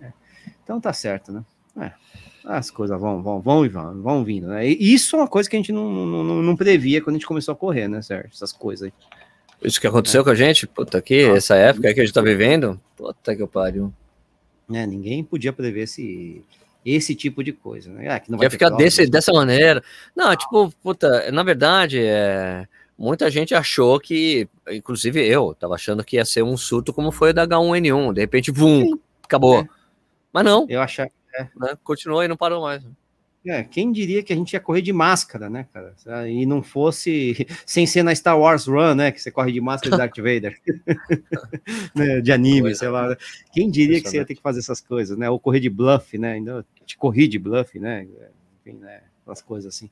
É. 0.02 0.12
Então 0.64 0.80
tá 0.80 0.94
certo, 0.94 1.32
né? 1.32 1.44
É. 1.80 1.92
As 2.46 2.72
coisas 2.72 3.00
vão, 3.00 3.22
vão, 3.22 3.42
vão 3.42 3.66
e 3.66 3.70
vão, 3.70 4.02
vão 4.02 4.24
vindo, 4.24 4.48
né? 4.48 4.66
E 4.66 4.94
isso 4.94 5.16
é 5.16 5.20
uma 5.20 5.28
coisa 5.28 5.50
que 5.50 5.56
a 5.56 5.60
gente 5.60 5.74
não, 5.74 5.92
não, 5.92 6.24
não 6.24 6.56
previa 6.56 7.02
quando 7.02 7.16
a 7.16 7.20
gente 7.20 7.28
começou 7.28 7.52
a 7.52 7.56
correr, 7.56 7.90
né, 7.90 8.02
Sérgio? 8.02 8.30
Essas 8.34 8.54
coisas 8.54 8.88
aí. 8.88 8.94
Isso 9.62 9.82
que 9.82 9.88
aconteceu 9.88 10.22
é. 10.22 10.24
com 10.24 10.30
a 10.30 10.36
gente, 10.36 10.66
puta, 10.66 10.98
aqui, 10.98 11.24
essa 11.24 11.56
época 11.56 11.94
que 11.94 12.00
a 12.00 12.06
gente 12.06 12.14
tá 12.14 12.22
vivendo, 12.22 12.80
puta 12.96 13.36
que 13.36 13.46
pariu. 13.48 13.92
É, 14.72 14.86
ninguém 14.86 15.24
podia 15.24 15.52
prever 15.52 15.84
esse, 15.84 16.42
esse 16.86 17.16
tipo 17.16 17.44
de 17.44 17.52
coisa, 17.52 17.92
né? 17.92 18.10
Ah, 18.10 18.20
que 18.20 18.32
não 18.32 18.38
vai 18.38 18.50
ficar 18.50 18.70
desse, 18.70 19.08
dessa 19.08 19.34
maneira. 19.34 19.84
Não, 20.16 20.34
tipo, 20.36 20.72
puta, 20.82 21.30
na 21.32 21.44
verdade, 21.44 22.00
é, 22.02 22.66
muita 22.98 23.30
gente 23.30 23.54
achou 23.56 24.00
que, 24.00 24.48
inclusive 24.70 25.26
eu, 25.26 25.54
tava 25.54 25.76
achando 25.76 26.04
que 26.04 26.16
ia 26.16 26.26
ser 26.26 26.44
um 26.44 26.56
surto 26.56 26.94
como 26.94 27.12
foi 27.12 27.32
o 27.32 27.34
da 27.34 27.48
H1N1, 27.48 28.14
de 28.14 28.22
repente, 28.22 28.52
vum, 28.52 28.98
acabou. 29.24 29.60
É. 29.60 29.68
Mas 30.32 30.46
não. 30.46 30.66
Eu 30.70 30.82
achava. 30.82 31.10
É. 31.36 31.48
Né? 31.56 31.78
Continuou 31.84 32.24
e 32.24 32.28
não 32.28 32.38
parou 32.38 32.62
mais. 32.62 32.84
É, 33.46 33.64
quem 33.64 33.94
diria 33.94 34.22
que 34.22 34.34
a 34.34 34.36
gente 34.36 34.52
ia 34.54 34.60
correr 34.60 34.82
de 34.82 34.92
máscara, 34.92 35.50
né, 35.50 35.68
cara? 35.72 36.30
E 36.30 36.46
não 36.46 36.62
fosse 36.62 37.48
sem 37.66 37.88
ser 37.88 38.04
na 38.04 38.14
Star 38.14 38.38
Wars 38.38 38.68
Run, 38.68 38.96
né? 38.96 39.12
Que 39.12 39.22
você 39.22 39.32
corre 39.32 39.54
de 39.54 39.62
máscara 39.62 39.92
de 39.92 39.98
Darth 39.98 40.18
Vader, 40.18 40.60
né, 41.96 42.20
de 42.20 42.32
anime, 42.32 42.76
sei 42.76 42.90
lá. 42.90 43.16
Quem 43.54 43.70
diria 43.70 44.02
que 44.02 44.10
você 44.10 44.18
ia 44.18 44.26
ter 44.26 44.36
que 44.36 44.42
fazer 44.42 44.60
essas 44.60 44.82
coisas, 44.82 45.18
né? 45.18 45.30
Ou 45.30 45.40
correr 45.40 45.62
de 45.62 45.70
bluff, 45.70 46.18
né? 46.18 46.34
Ainda 46.34 46.66
te 46.86 46.98
corri 46.98 47.28
de 47.28 47.40
bluff, 47.40 47.80
né? 47.80 48.06
Enfim, 48.60 48.80
né? 48.80 49.04
As 49.26 49.42
coisas 49.42 49.74
assim. 49.74 49.90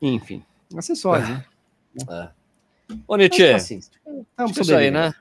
Enfim, 0.00 0.42
acessórios, 0.74 1.28
né? 1.28 1.44
É. 2.08 2.28
Ô, 3.06 3.16
Nietzsche, 3.16 3.44
assim, 3.44 3.78
estamos 3.78 4.56
isso 4.56 4.74
aí, 4.74 4.90
né? 4.90 5.12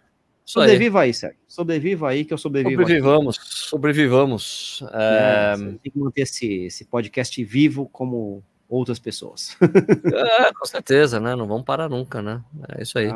Sobreviva 0.50 1.02
aí, 1.02 1.14
Sérgio. 1.14 1.40
Sobreviva 1.48 2.10
aí 2.10 2.26
que 2.26 2.34
eu 2.34 2.38
sobrevivo. 2.38 2.82
Sobrevivamos, 2.82 3.38
aqui. 3.38 3.48
sobrevivamos. 3.54 4.84
É... 4.94 5.54
É, 5.54 5.58
tem 5.58 5.92
que 5.92 6.00
manter 6.00 6.22
esse, 6.22 6.64
esse 6.64 6.86
podcast 6.86 7.44
vivo 7.44 7.88
como 7.88 8.44
outras 8.68 8.98
pessoas. 8.98 9.56
é, 9.62 10.52
com 10.52 10.66
certeza, 10.66 11.20
né? 11.20 11.36
Não 11.36 11.46
vamos 11.46 11.66
parar 11.66 11.88
nunca, 11.88 12.20
né? 12.20 12.42
É 12.68 12.82
isso 12.82 12.98
aí. 12.98 13.12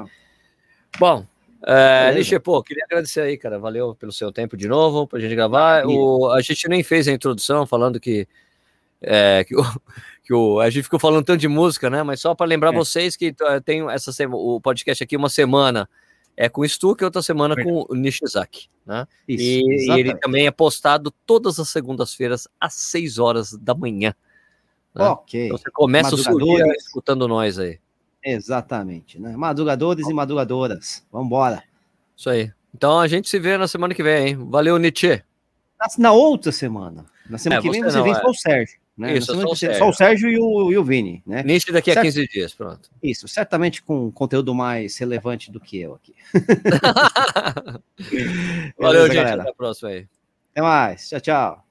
Bom, 1.00 1.26
é, 1.66 2.40
pô, 2.40 2.62
queria 2.62 2.86
agradecer 2.86 3.22
aí, 3.22 3.36
cara. 3.36 3.58
Valeu 3.58 3.96
pelo 3.96 4.12
seu 4.12 4.32
tempo 4.32 4.56
de 4.56 4.68
novo 4.68 5.08
pra 5.08 5.20
gente 5.20 5.34
gravar. 5.34 5.88
O, 5.88 6.30
a 6.30 6.40
gente 6.40 6.70
nem 6.70 6.84
fez 6.84 7.08
a 7.08 7.12
introdução 7.12 7.66
falando 7.66 8.00
que, 8.00 8.28
é, 9.02 9.44
que, 9.44 9.56
o, 9.56 9.64
que 10.24 10.34
o, 10.36 10.60
a 10.60 10.70
gente 10.70 10.84
ficou 10.84 11.00
falando 11.00 11.26
tanto 11.26 11.40
de 11.40 11.48
música, 11.48 11.90
né? 11.90 12.04
Mas 12.04 12.22
só 12.22 12.36
para 12.36 12.46
lembrar 12.46 12.76
é. 12.76 12.78
vocês 12.78 13.16
que 13.16 13.30
uh, 13.30 13.60
tem 13.66 13.90
essa 13.90 14.12
o 14.30 14.62
podcast 14.62 15.04
aqui 15.04 15.18
uma 15.18 15.30
semana 15.30 15.90
é 16.36 16.50
com 16.50 16.62
o 16.62 16.70
Stuck 16.70 17.02
e 17.02 17.06
outra 17.06 17.22
semana 17.22 17.56
com 17.56 17.86
o 17.88 17.96
Nishizaki, 17.96 18.70
né? 18.86 19.08
Isso, 19.28 19.44
e, 19.44 19.88
e, 19.88 20.00
ele 20.00 20.16
também 20.16 20.48
é 20.48 20.52
postado 20.52 21.12
todas 21.26 21.60
as 21.60 21.70
segundas-feiras 21.70 22.48
às 22.60 22.74
6 22.74 23.20
horas 23.20 23.54
da 23.54 23.76
manhã. 23.76 24.14
Né? 24.94 25.06
Ok. 25.06 25.46
Então 25.46 25.58
você 25.58 25.72
começa 25.72 26.16
o 26.16 26.18
seu 26.18 26.38
dia 26.38 26.66
escutando 26.78 27.28
nós 27.28 27.60
aí. 27.60 27.80
Exatamente, 28.24 29.20
né? 29.20 29.36
Madrugadores 29.36 30.08
e 30.08 30.14
madrugadoras. 30.14 31.06
Vamos 31.12 31.28
embora. 31.28 31.64
Isso 32.16 32.30
aí. 32.30 32.52
Então 32.74 33.00
a 33.00 33.08
gente 33.08 33.30
se 33.30 33.38
vê 33.40 33.58
na 33.58 33.68
semana 33.68 33.94
que 33.94 34.02
vem, 34.02 34.30
hein? 34.30 34.50
Valeu, 34.50 34.78
Nietzsche. 34.78 35.22
Na, 35.98 36.14
outra 36.14 36.52
semana. 36.52 37.06
Na 37.30 37.38
semana 37.38 37.60
é, 37.60 37.62
que 37.62 37.70
vem 37.70 37.84
você, 37.84 37.92
você 37.92 38.02
vem 38.02 38.14
é. 38.14 38.26
o 38.26 38.34
Sérgio. 38.34 38.80
Né? 38.96 39.18
Isso, 39.18 39.34
só 39.34 39.48
o, 39.48 39.56
Sérgio. 39.56 39.80
só 39.80 39.90
o 39.90 39.94
Sérgio 39.94 40.30
e 40.30 40.40
o, 40.40 40.72
e 40.72 40.78
o 40.78 40.84
Vini, 40.84 41.24
né? 41.26 41.42
Nisso 41.44 41.72
daqui 41.72 41.90
a 41.90 41.96
certo? 41.96 42.06
15 42.06 42.28
dias, 42.28 42.54
pronto. 42.54 42.92
Isso, 43.02 43.28
certamente 43.28 43.82
com 43.82 44.12
conteúdo 44.12 44.54
mais 44.54 44.96
relevante 44.98 45.52
do 45.52 45.60
que 45.60 45.80
eu 45.80 45.96
aqui. 45.96 46.14
Valeu, 48.78 49.02
Beleza, 49.02 49.08
gente. 49.08 49.16
Galera. 49.16 49.42
Até 49.42 49.52
a 49.52 49.56
próxima 49.56 49.90
aí. 49.90 50.08
Até 50.52 50.62
mais. 50.62 51.10
Tchau, 51.10 51.22
tchau. 51.22 51.63